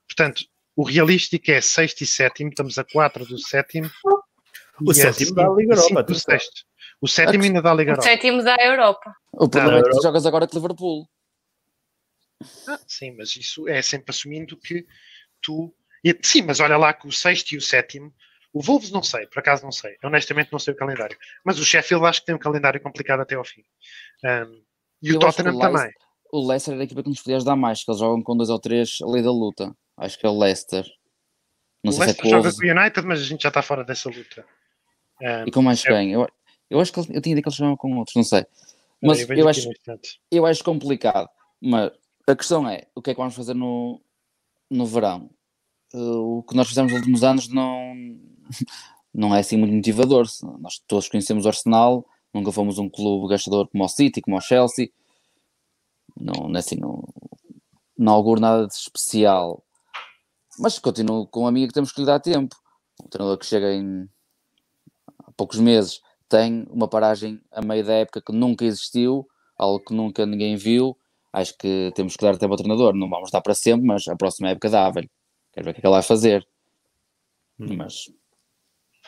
Portanto, 0.07 0.43
o 0.75 0.81
realístico 0.81 1.51
é 1.51 1.61
sexto 1.61 2.01
e 2.01 2.07
sétimo, 2.07 2.49
estamos 2.49 2.79
a 2.79 2.83
4 2.83 3.27
do 3.27 3.37
sétimo. 3.37 3.87
O 4.81 4.91
sétimo 4.91 5.35
dá 5.35 5.45
a 5.45 5.53
Liga 5.53 5.75
Europa. 5.75 6.11
O 6.11 6.15
sexto. 6.15 6.65
O 6.99 7.07
sétimo 7.07 7.43
ainda 7.43 7.61
dá 7.61 7.69
a 7.69 7.75
Liga 7.75 7.91
Europa. 7.91 8.07
O 8.07 8.11
sétimo 8.11 8.43
da 8.43 8.55
Europa. 8.59 9.15
O 9.33 9.47
problema 9.47 9.77
é 9.77 9.83
que 9.83 9.89
tu 9.91 10.01
jogas 10.01 10.25
agora 10.25 10.47
com 10.47 10.55
Liverpool. 10.55 11.07
Ah, 12.67 12.79
sim, 12.87 13.11
mas 13.15 13.35
isso 13.35 13.69
é 13.69 13.83
sempre 13.83 14.09
assumindo 14.09 14.57
que 14.57 14.83
tu. 15.43 15.71
Sim, 16.23 16.41
mas 16.41 16.59
olha 16.59 16.75
lá 16.75 16.91
que 16.91 17.07
o 17.07 17.11
sexto 17.11 17.51
e 17.51 17.57
o 17.57 17.61
sétimo. 17.61 18.11
O 18.53 18.61
Wolves 18.61 18.91
não 18.91 19.01
sei, 19.01 19.25
por 19.25 19.39
acaso 19.39 19.63
não 19.63 19.71
sei. 19.71 19.97
Honestamente 20.03 20.51
não 20.51 20.59
sei 20.59 20.75
o 20.75 20.77
calendário. 20.77 21.17
Mas 21.43 21.57
o 21.57 21.65
Sheffield 21.65 22.05
acho 22.05 22.19
que 22.19 22.27
tem 22.27 22.35
um 22.35 22.39
calendário 22.39 22.79
complicado 22.79 23.21
até 23.21 23.33
ao 23.33 23.43
fim. 23.43 23.63
Um, 24.23 24.61
e 25.01 25.09
Eu 25.09 25.15
o 25.15 25.19
Tottenham 25.19 25.55
o 25.55 25.59
também. 25.59 25.91
O 26.31 26.47
Leicester 26.47 26.75
é 26.75 26.81
a 26.81 26.83
equipa 26.83 27.01
que 27.01 27.09
nos 27.09 27.21
podias 27.21 27.43
dar 27.43 27.55
mais, 27.55 27.83
que 27.83 27.89
eles 27.89 27.99
jogam 27.99 28.21
com 28.21 28.37
dois 28.37 28.49
ou 28.49 28.59
três 28.59 28.99
ali 29.01 29.23
da 29.23 29.31
luta. 29.31 29.75
Acho 29.97 30.19
que 30.19 30.25
é 30.25 30.29
o 30.29 30.37
Leicester. 30.37 30.85
Não 31.83 31.89
o 31.89 31.93
sei 31.93 32.05
Leicester 32.05 32.25
se 32.25 32.27
é 32.27 32.37
joga 32.37 32.51
com 32.53 32.65
o 32.65 32.69
United, 32.69 33.07
mas 33.07 33.19
a 33.19 33.23
gente 33.23 33.41
já 33.41 33.49
está 33.49 33.61
fora 33.61 33.83
dessa 33.83 34.09
luta. 34.09 34.45
Um, 35.21 35.47
e 35.47 35.51
com 35.51 35.61
mais 35.61 35.83
é... 35.85 35.87
quem? 35.89 36.11
Eu, 36.11 36.27
eu 36.69 36.79
acho 36.79 36.93
que 36.93 36.99
eu 36.99 37.03
tinha 37.03 37.33
ideia 37.33 37.41
que 37.41 37.49
eles 37.49 37.55
jogavam 37.55 37.77
com 37.77 37.97
outros, 37.97 38.15
não 38.15 38.23
sei. 38.23 38.45
Mas 39.01 39.27
eu, 39.27 39.35
eu 39.35 39.49
acho, 39.49 39.69
eu 40.31 40.45
acho 40.45 40.63
complicado. 40.63 41.27
Mas 41.59 41.91
a 42.27 42.35
questão 42.35 42.69
é, 42.69 42.87
o 42.95 43.01
que 43.01 43.11
é 43.11 43.13
que 43.13 43.19
vamos 43.19 43.35
fazer 43.35 43.53
no, 43.53 43.99
no 44.69 44.85
verão? 44.85 45.29
Uh, 45.93 46.39
o 46.39 46.43
que 46.43 46.55
nós 46.55 46.67
fizemos 46.67 46.91
nos 46.91 47.01
últimos 47.01 47.23
anos 47.23 47.47
não, 47.49 47.93
não 49.13 49.35
é 49.35 49.39
assim 49.39 49.57
muito 49.57 49.73
motivador. 49.73 50.25
Nós 50.59 50.81
todos 50.87 51.07
conhecemos 51.07 51.45
o 51.45 51.47
Arsenal, 51.47 52.05
nunca 52.33 52.51
fomos 52.51 52.77
um 52.77 52.89
clube 52.89 53.29
gastador 53.29 53.67
como 53.69 53.83
o 53.83 53.87
City, 53.87 54.21
como 54.21 54.37
o 54.37 54.41
Chelsea. 54.41 54.89
Não, 56.19 56.47
não 56.47 56.55
é 56.55 56.59
assim, 56.59 56.75
não, 56.75 57.03
não 57.97 58.13
auguro 58.13 58.41
nada 58.41 58.67
de 58.67 58.73
especial. 58.73 59.63
Mas 60.59 60.79
continuo 60.79 61.27
com 61.27 61.45
a 61.45 61.49
amiga 61.49 61.67
que 61.67 61.73
temos 61.73 61.91
que 61.91 62.01
lhe 62.01 62.07
dar 62.07 62.19
tempo. 62.19 62.55
Um 63.03 63.07
treinador 63.07 63.37
que 63.37 63.45
chega 63.45 63.73
em 63.73 64.07
há 65.19 65.31
poucos 65.31 65.59
meses 65.59 66.01
tem 66.29 66.65
uma 66.69 66.87
paragem 66.87 67.39
a 67.51 67.61
meio 67.61 67.85
da 67.85 67.93
época 67.93 68.21
que 68.21 68.31
nunca 68.31 68.65
existiu, 68.65 69.27
algo 69.57 69.83
que 69.83 69.93
nunca 69.93 70.25
ninguém 70.25 70.55
viu. 70.55 70.97
Acho 71.31 71.55
que 71.57 71.91
temos 71.95 72.15
que 72.15 72.23
dar 72.23 72.37
tempo 72.37 72.53
ao 72.53 72.57
treinador. 72.57 72.93
Não 72.95 73.09
vamos 73.09 73.31
dar 73.31 73.41
para 73.41 73.55
sempre, 73.55 73.85
mas 73.85 74.07
a 74.07 74.15
próxima 74.15 74.49
época 74.49 74.69
dá, 74.69 74.89
velho. 74.89 75.09
Quero 75.51 75.65
ver 75.65 75.71
o 75.71 75.73
que 75.73 75.79
é 75.79 75.81
que 75.81 75.87
ele 75.87 75.93
vai 75.93 76.03
fazer. 76.03 76.47
Hum. 77.59 77.75
Mas 77.77 78.11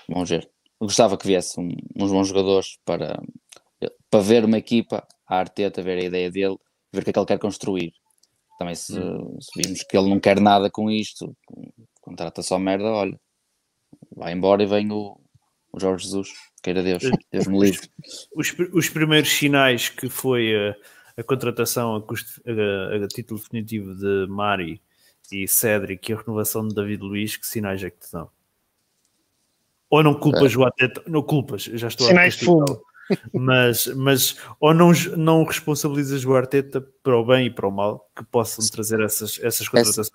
vamos 0.09 0.29
ver. 0.29 0.49
Eu 0.79 0.87
gostava 0.87 1.17
que 1.17 1.27
viesse 1.27 1.59
um, 1.59 1.69
uns 1.95 2.11
bons 2.11 2.27
jogadores 2.27 2.77
para, 2.85 3.21
para 4.09 4.19
ver 4.19 4.43
uma 4.43 4.57
equipa, 4.57 5.07
a 5.27 5.37
Arteta, 5.39 5.81
ver 5.81 5.97
a 5.99 6.03
ideia 6.03 6.31
dele, 6.31 6.57
ver 6.91 7.01
o 7.01 7.03
que 7.03 7.09
é 7.09 7.13
que 7.13 7.19
ele 7.19 7.25
quer 7.25 7.39
construir. 7.39 7.93
Também 8.57 8.75
se, 8.75 8.97
hum. 8.97 9.37
se 9.39 9.61
vimos 9.61 9.83
que 9.83 9.97
ele 9.97 10.09
não 10.09 10.19
quer 10.19 10.39
nada 10.39 10.69
com 10.69 10.89
isto, 10.89 11.35
contrata 12.01 12.41
só 12.41 12.57
merda, 12.57 12.85
olha, 12.85 13.19
vai 14.15 14.33
embora 14.33 14.63
e 14.63 14.65
vem 14.65 14.91
o, 14.91 15.19
o 15.71 15.79
Jorge 15.79 16.05
Jesus, 16.05 16.29
queira 16.63 16.81
Deus, 16.81 17.03
Deus 17.31 17.47
me 17.47 17.59
livre. 17.59 17.89
Os, 18.35 18.53
os 18.73 18.89
primeiros 18.89 19.29
sinais 19.29 19.89
que 19.89 20.09
foi 20.09 20.53
a, 20.55 20.75
a 21.17 21.23
contratação 21.23 21.95
a, 21.95 22.01
custo, 22.01 22.41
a, 22.45 23.03
a, 23.03 23.07
título 23.07 23.39
definitivo 23.39 23.95
de 23.95 24.27
Mari 24.29 24.81
e 25.31 25.47
Cédric 25.47 26.09
e 26.09 26.13
a 26.13 26.17
renovação 26.17 26.67
de 26.67 26.75
David 26.75 27.01
Luiz, 27.01 27.35
que 27.35 27.47
sinais 27.47 27.83
é 27.83 27.89
que 27.89 27.99
te 27.99 28.11
dão? 28.11 28.29
Ou 29.89 30.03
não 30.03 30.13
culpas 30.13 30.53
é. 30.53 30.57
o 30.57 30.65
Ateta, 30.65 31.03
não 31.07 31.21
culpas, 31.21 31.63
já 31.63 31.87
estou 31.87 32.07
sinais 32.07 32.35
a 32.35 32.37
de 32.37 32.45
fumo. 32.45 32.81
Mas, 33.31 33.85
mas 33.87 34.35
ou 34.59 34.73
não, 34.73 34.91
não 35.15 35.43
responsabilizas 35.43 36.25
o 36.25 36.33
Arteta 36.33 36.81
para 37.03 37.15
o 37.15 37.23
bem 37.23 37.45
e 37.45 37.51
para 37.51 37.67
o 37.67 37.71
mal 37.71 38.09
que 38.15 38.23
possam 38.23 38.67
trazer 38.67 38.99
essas, 38.99 39.39
essas 39.43 39.69
contratações 39.69 40.09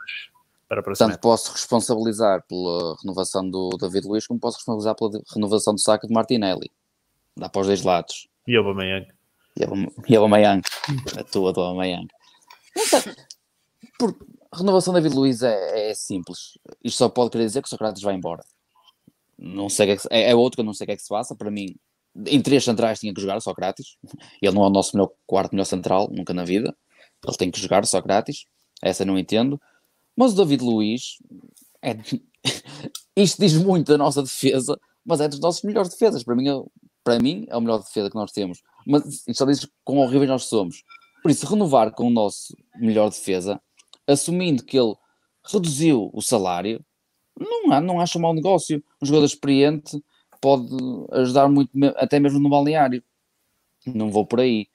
para 0.71 0.81
a 0.81 0.83
próxima. 0.83 1.09
Tanto 1.11 1.21
posso 1.21 1.53
responsabilizar 1.53 2.45
pela 2.47 2.97
renovação 3.03 3.49
do 3.49 3.71
David 3.71 4.07
Luiz, 4.07 4.27
como 4.27 4.39
posso 4.39 4.59
responsabilizar 4.59 4.95
pela 4.95 5.23
renovação 5.35 5.75
do 5.75 5.81
saco 5.81 6.07
de 6.07 6.13
Martinelli. 6.13 6.71
Dá 7.37 7.49
para 7.49 7.61
os 7.61 7.67
dois 7.67 7.83
lados. 7.83 8.29
E 8.47 8.57
o 8.57 8.61
Aubameyang. 8.61 9.07
E 9.57 10.17
o 10.17 10.23
Aubameyang. 10.23 10.63
a 11.19 11.25
tua 11.25 11.53
do 11.53 11.61
Aubameyang. 11.61 12.07
Por 13.99 14.17
renovação 14.55 14.95
de 14.95 15.01
David 15.01 15.17
Luiz 15.17 15.43
é, 15.43 15.91
é, 15.91 15.95
simples. 15.95 16.59
Isto 16.83 16.99
só 16.99 17.09
pode 17.09 17.31
querer 17.31 17.47
dizer 17.47 17.63
que 17.63 17.67
o 17.67 17.71
Socrates 17.71 18.03
vai 18.03 18.15
embora. 18.15 18.45
Não 19.43 19.71
sei 19.71 19.97
que 19.97 20.09
é, 20.11 20.21
é, 20.21 20.31
é 20.33 20.35
outro 20.35 20.59
que 20.59 20.61
eu 20.61 20.67
não 20.67 20.75
sei 20.75 20.85
o 20.85 20.87
que 20.89 20.93
é 20.93 20.97
que 20.97 21.03
se 21.03 21.09
passa. 21.09 21.35
Para 21.35 21.51
mim, 21.51 21.75
em 22.27 22.43
três 22.43 22.63
centrais 22.63 23.01
tinha 23.01 23.15
que 23.15 23.21
jogar 23.21 23.39
o 23.39 23.41
Socrates. 23.41 23.97
Ele 24.41 24.55
não 24.55 24.65
é 24.65 24.67
o 24.67 24.71
nosso 24.71 24.95
melhor, 24.95 25.11
quarto 25.27 25.53
melhor 25.53 25.65
central, 25.65 26.11
nunca 26.13 26.35
na 26.35 26.45
vida. 26.45 26.77
Ele 27.27 27.37
tem 27.37 27.51
que 27.51 27.59
jogar 27.59 27.83
o 27.83 27.87
Socrates. 27.87 28.45
Essa 28.83 29.05
não 29.05 29.19
entendo. 29.19 29.61
Mas 30.15 30.35
o 30.35 30.37
David 30.37 30.63
Luiz, 30.63 31.17
é... 31.83 31.97
isto 33.17 33.41
diz 33.41 33.55
muito 33.55 33.89
da 33.89 33.97
nossa 33.97 34.23
defesa, 34.23 34.79
mas 35.05 35.21
é 35.23 35.29
dos 35.29 35.41
nossos 35.41 35.63
melhores 35.63 35.91
defesas. 35.91 36.23
Para 36.23 36.37
mim, 36.37 36.49
é, 36.49 36.63
para 37.03 37.19
mim, 37.19 37.47
é 37.49 37.57
o 37.57 37.61
melhor 37.63 37.79
defesa 37.79 38.11
que 38.11 38.17
nós 38.17 38.33
temos. 38.33 38.61
Mas 38.87 39.07
isto 39.07 39.35
só 39.35 39.47
diz 39.47 39.67
quão 39.83 39.99
horríveis 39.99 40.29
nós 40.29 40.45
somos. 40.45 40.83
Por 41.23 41.31
isso, 41.31 41.47
renovar 41.47 41.93
com 41.93 42.07
o 42.07 42.11
nosso 42.11 42.55
melhor 42.77 43.09
defesa, 43.09 43.61
assumindo 44.07 44.65
que 44.65 44.79
ele 44.79 44.95
reduziu 45.45 46.11
o 46.13 46.21
salário, 46.21 46.85
não, 47.41 47.73
há, 47.73 47.81
não 47.81 48.01
acho 48.01 48.19
um 48.19 48.23
mau 48.23 48.35
negócio. 48.35 48.83
Um 49.01 49.07
jogador 49.07 49.27
experiente 49.27 50.03
pode 50.41 50.69
ajudar 51.13 51.49
muito, 51.49 51.71
até 51.97 52.21
mesmo 52.21 52.39
no 52.39 52.49
balneário. 52.49 53.03
Não 53.87 54.11
vou 54.11 54.27
por 54.27 54.41
aí. 54.41 54.69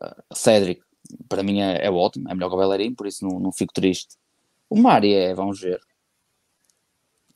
Uh, 0.00 0.34
Cédric, 0.34 0.80
para 1.28 1.42
mim 1.42 1.60
é, 1.60 1.84
é 1.84 1.90
ótimo, 1.90 2.28
é 2.28 2.34
melhor 2.34 2.48
que 2.48 2.54
o 2.54 2.58
Bellerin, 2.58 2.94
por 2.94 3.06
isso 3.06 3.26
não, 3.26 3.38
não 3.40 3.52
fico 3.52 3.72
triste. 3.72 4.16
O 4.70 4.78
Mari 4.78 5.14
é, 5.14 5.34
vamos 5.34 5.60
ver. 5.60 5.80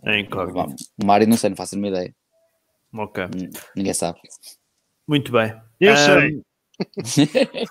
É 0.05 0.19
incógnito. 0.19 0.85
O 1.01 1.07
Mari 1.07 1.27
não 1.27 1.37
sei, 1.37 1.51
não 1.51 1.57
faço 1.57 1.75
a 1.75 1.79
minha 1.79 1.91
ideia. 1.91 2.15
Ok. 2.95 3.25
Ninguém 3.75 3.95
sabe. 3.95 4.21
Muito 5.07 5.33
bem. 5.33 5.55
Eu 5.81 5.95
um... 5.95 5.97
sei. 5.97 6.43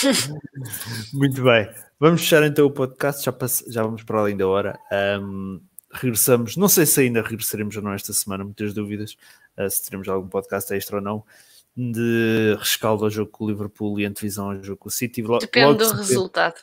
Muito 1.12 1.42
bem. 1.42 1.68
Vamos 1.98 2.22
fechar 2.22 2.42
então 2.44 2.66
o 2.66 2.70
podcast, 2.70 3.24
já, 3.24 3.34
já 3.68 3.82
vamos 3.82 4.02
para 4.02 4.20
além 4.20 4.36
da 4.36 4.46
hora. 4.46 4.78
Um, 5.20 5.60
regressamos, 5.92 6.56
não 6.56 6.68
sei 6.68 6.86
se 6.86 7.00
ainda 7.00 7.22
regressaremos 7.22 7.76
ou 7.76 7.82
não 7.82 7.92
esta 7.92 8.12
semana, 8.12 8.44
muitas 8.44 8.72
dúvidas, 8.72 9.16
uh, 9.58 9.68
se 9.68 9.84
teremos 9.84 10.08
algum 10.08 10.28
podcast 10.28 10.72
extra 10.72 10.96
ou 10.96 11.02
não, 11.02 11.24
de 11.76 12.56
rescaldo 12.58 13.04
ao 13.04 13.10
jogo 13.10 13.30
com 13.30 13.44
o 13.44 13.48
Liverpool 13.48 14.00
e 14.00 14.06
antevisão 14.06 14.50
ao 14.50 14.62
jogo 14.62 14.78
com 14.78 14.88
o 14.88 14.92
City. 14.92 15.22
Depende 15.22 15.78
do 15.78 15.92
resultado. 15.92 16.60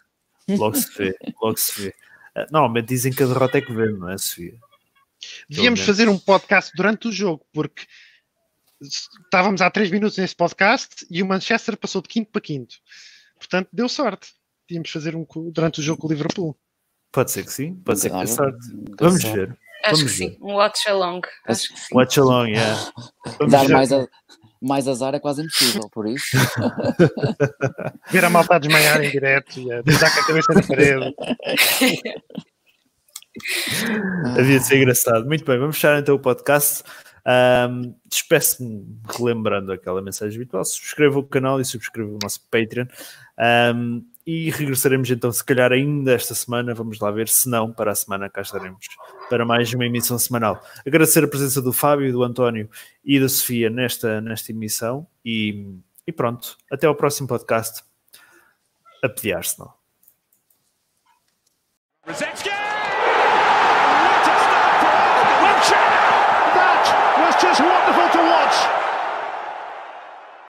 Logo 0.49 0.75
se 0.75 0.97
vê, 0.97 1.17
logo 1.41 1.57
se 1.57 1.81
vê. 1.81 1.95
Ah, 2.33 2.47
normalmente 2.51 2.87
dizem 2.87 3.11
que 3.11 3.21
a 3.21 3.27
derrota 3.27 3.57
é 3.57 3.61
que 3.61 3.73
vê, 3.73 3.89
não 3.91 4.09
é, 4.09 4.17
Sofia? 4.17 4.55
Devíamos 5.49 5.81
fazer 5.81 6.07
um 6.07 6.17
podcast 6.17 6.71
durante 6.75 7.07
o 7.07 7.11
jogo, 7.11 7.45
porque 7.51 7.85
estávamos 8.81 9.61
há 9.61 9.69
3 9.69 9.91
minutos 9.91 10.17
nesse 10.17 10.35
podcast 10.35 11.05
e 11.09 11.21
o 11.21 11.25
Manchester 11.25 11.75
passou 11.75 12.01
de 12.01 12.07
quinto 12.07 12.31
para 12.31 12.41
quinto. 12.41 12.75
Portanto, 13.37 13.69
deu 13.71 13.87
sorte. 13.87 14.33
Devíamos 14.67 14.89
fazer 14.89 15.15
um 15.15 15.25
durante 15.51 15.79
o 15.79 15.83
jogo 15.83 16.01
com 16.01 16.07
o 16.07 16.11
Liverpool. 16.11 16.57
Pode 17.11 17.31
ser 17.31 17.45
que 17.45 17.51
sim, 17.51 17.75
pode 17.75 17.99
ser 17.99 18.09
que 18.09 18.17
dê 18.17 18.27
sorte. 18.27 18.59
Vamos 18.99 19.23
ver. 19.23 19.57
Acho 19.83 19.97
Vamos 19.97 20.11
que 20.11 20.25
ver. 20.25 20.31
sim, 20.31 20.37
um 20.41 20.55
watch 20.55 20.89
along. 20.89 21.21
Acho 21.47 21.73
que 21.73 21.79
sim. 21.79 21.95
Watch 21.95 22.19
along, 22.19 22.49
yeah. 22.49 22.91
Dar 23.49 23.69
mais, 23.69 23.93
a, 23.93 24.07
mais 24.61 24.87
azar 24.87 25.13
é 25.15 25.19
quase 25.19 25.43
impossível, 25.43 25.89
por 25.91 26.07
isso. 26.07 26.35
Ver 28.11 28.25
a 28.25 28.29
malta 28.29 28.55
a 28.55 28.59
desmaiar 28.59 29.01
em 29.03 29.11
direto 29.11 29.59
e 29.59 29.71
a 29.71 29.83
pisar 29.83 30.13
com 30.13 30.19
a 30.19 30.25
cabeça 30.25 30.53
na 30.53 30.63
parede. 30.63 31.15
Havia 34.37 34.59
de 34.59 34.65
ser 34.65 34.77
engraçado. 34.77 35.25
Muito 35.25 35.45
bem, 35.45 35.59
vamos 35.59 35.75
fechar 35.75 35.99
então 35.99 36.15
o 36.15 36.19
podcast. 36.19 36.83
Um, 37.27 37.93
Despeço-me 38.05 38.85
relembrando 39.05 39.73
aquela 39.73 40.01
mensagem 40.01 40.37
habitual. 40.37 40.63
Subscreva 40.63 41.19
o 41.19 41.23
canal 41.23 41.59
e 41.59 41.65
subscreva 41.65 42.09
o 42.09 42.19
nosso 42.23 42.39
Patreon. 42.49 42.87
Um, 43.75 44.05
e 44.25 44.49
regressaremos 44.49 45.09
então, 45.09 45.31
se 45.31 45.43
calhar, 45.43 45.71
ainda 45.71 46.13
esta 46.13 46.33
semana. 46.33 46.73
Vamos 46.73 46.99
lá 46.99 47.11
ver, 47.11 47.27
se 47.27 47.49
não, 47.49 47.71
para 47.71 47.91
a 47.91 47.95
semana 47.95 48.29
cá 48.29 48.41
estaremos 48.41 48.85
para 49.29 49.45
mais 49.45 49.73
uma 49.73 49.85
emissão 49.85 50.17
semanal. 50.17 50.61
Agradecer 50.85 51.23
a 51.23 51.27
presença 51.27 51.61
do 51.61 51.73
Fábio, 51.73 52.11
do 52.11 52.23
António 52.23 52.69
e 53.03 53.19
da 53.19 53.29
Sofia 53.29 53.69
nesta, 53.69 54.21
nesta 54.21 54.51
emissão. 54.51 55.07
E, 55.23 55.77
e 56.05 56.11
pronto, 56.11 56.57
até 56.71 56.87
ao 56.87 56.95
próximo 56.95 57.27
podcast. 57.27 57.83
A 59.03 59.09
pedir-se, 59.09 59.59
não. 59.59 59.73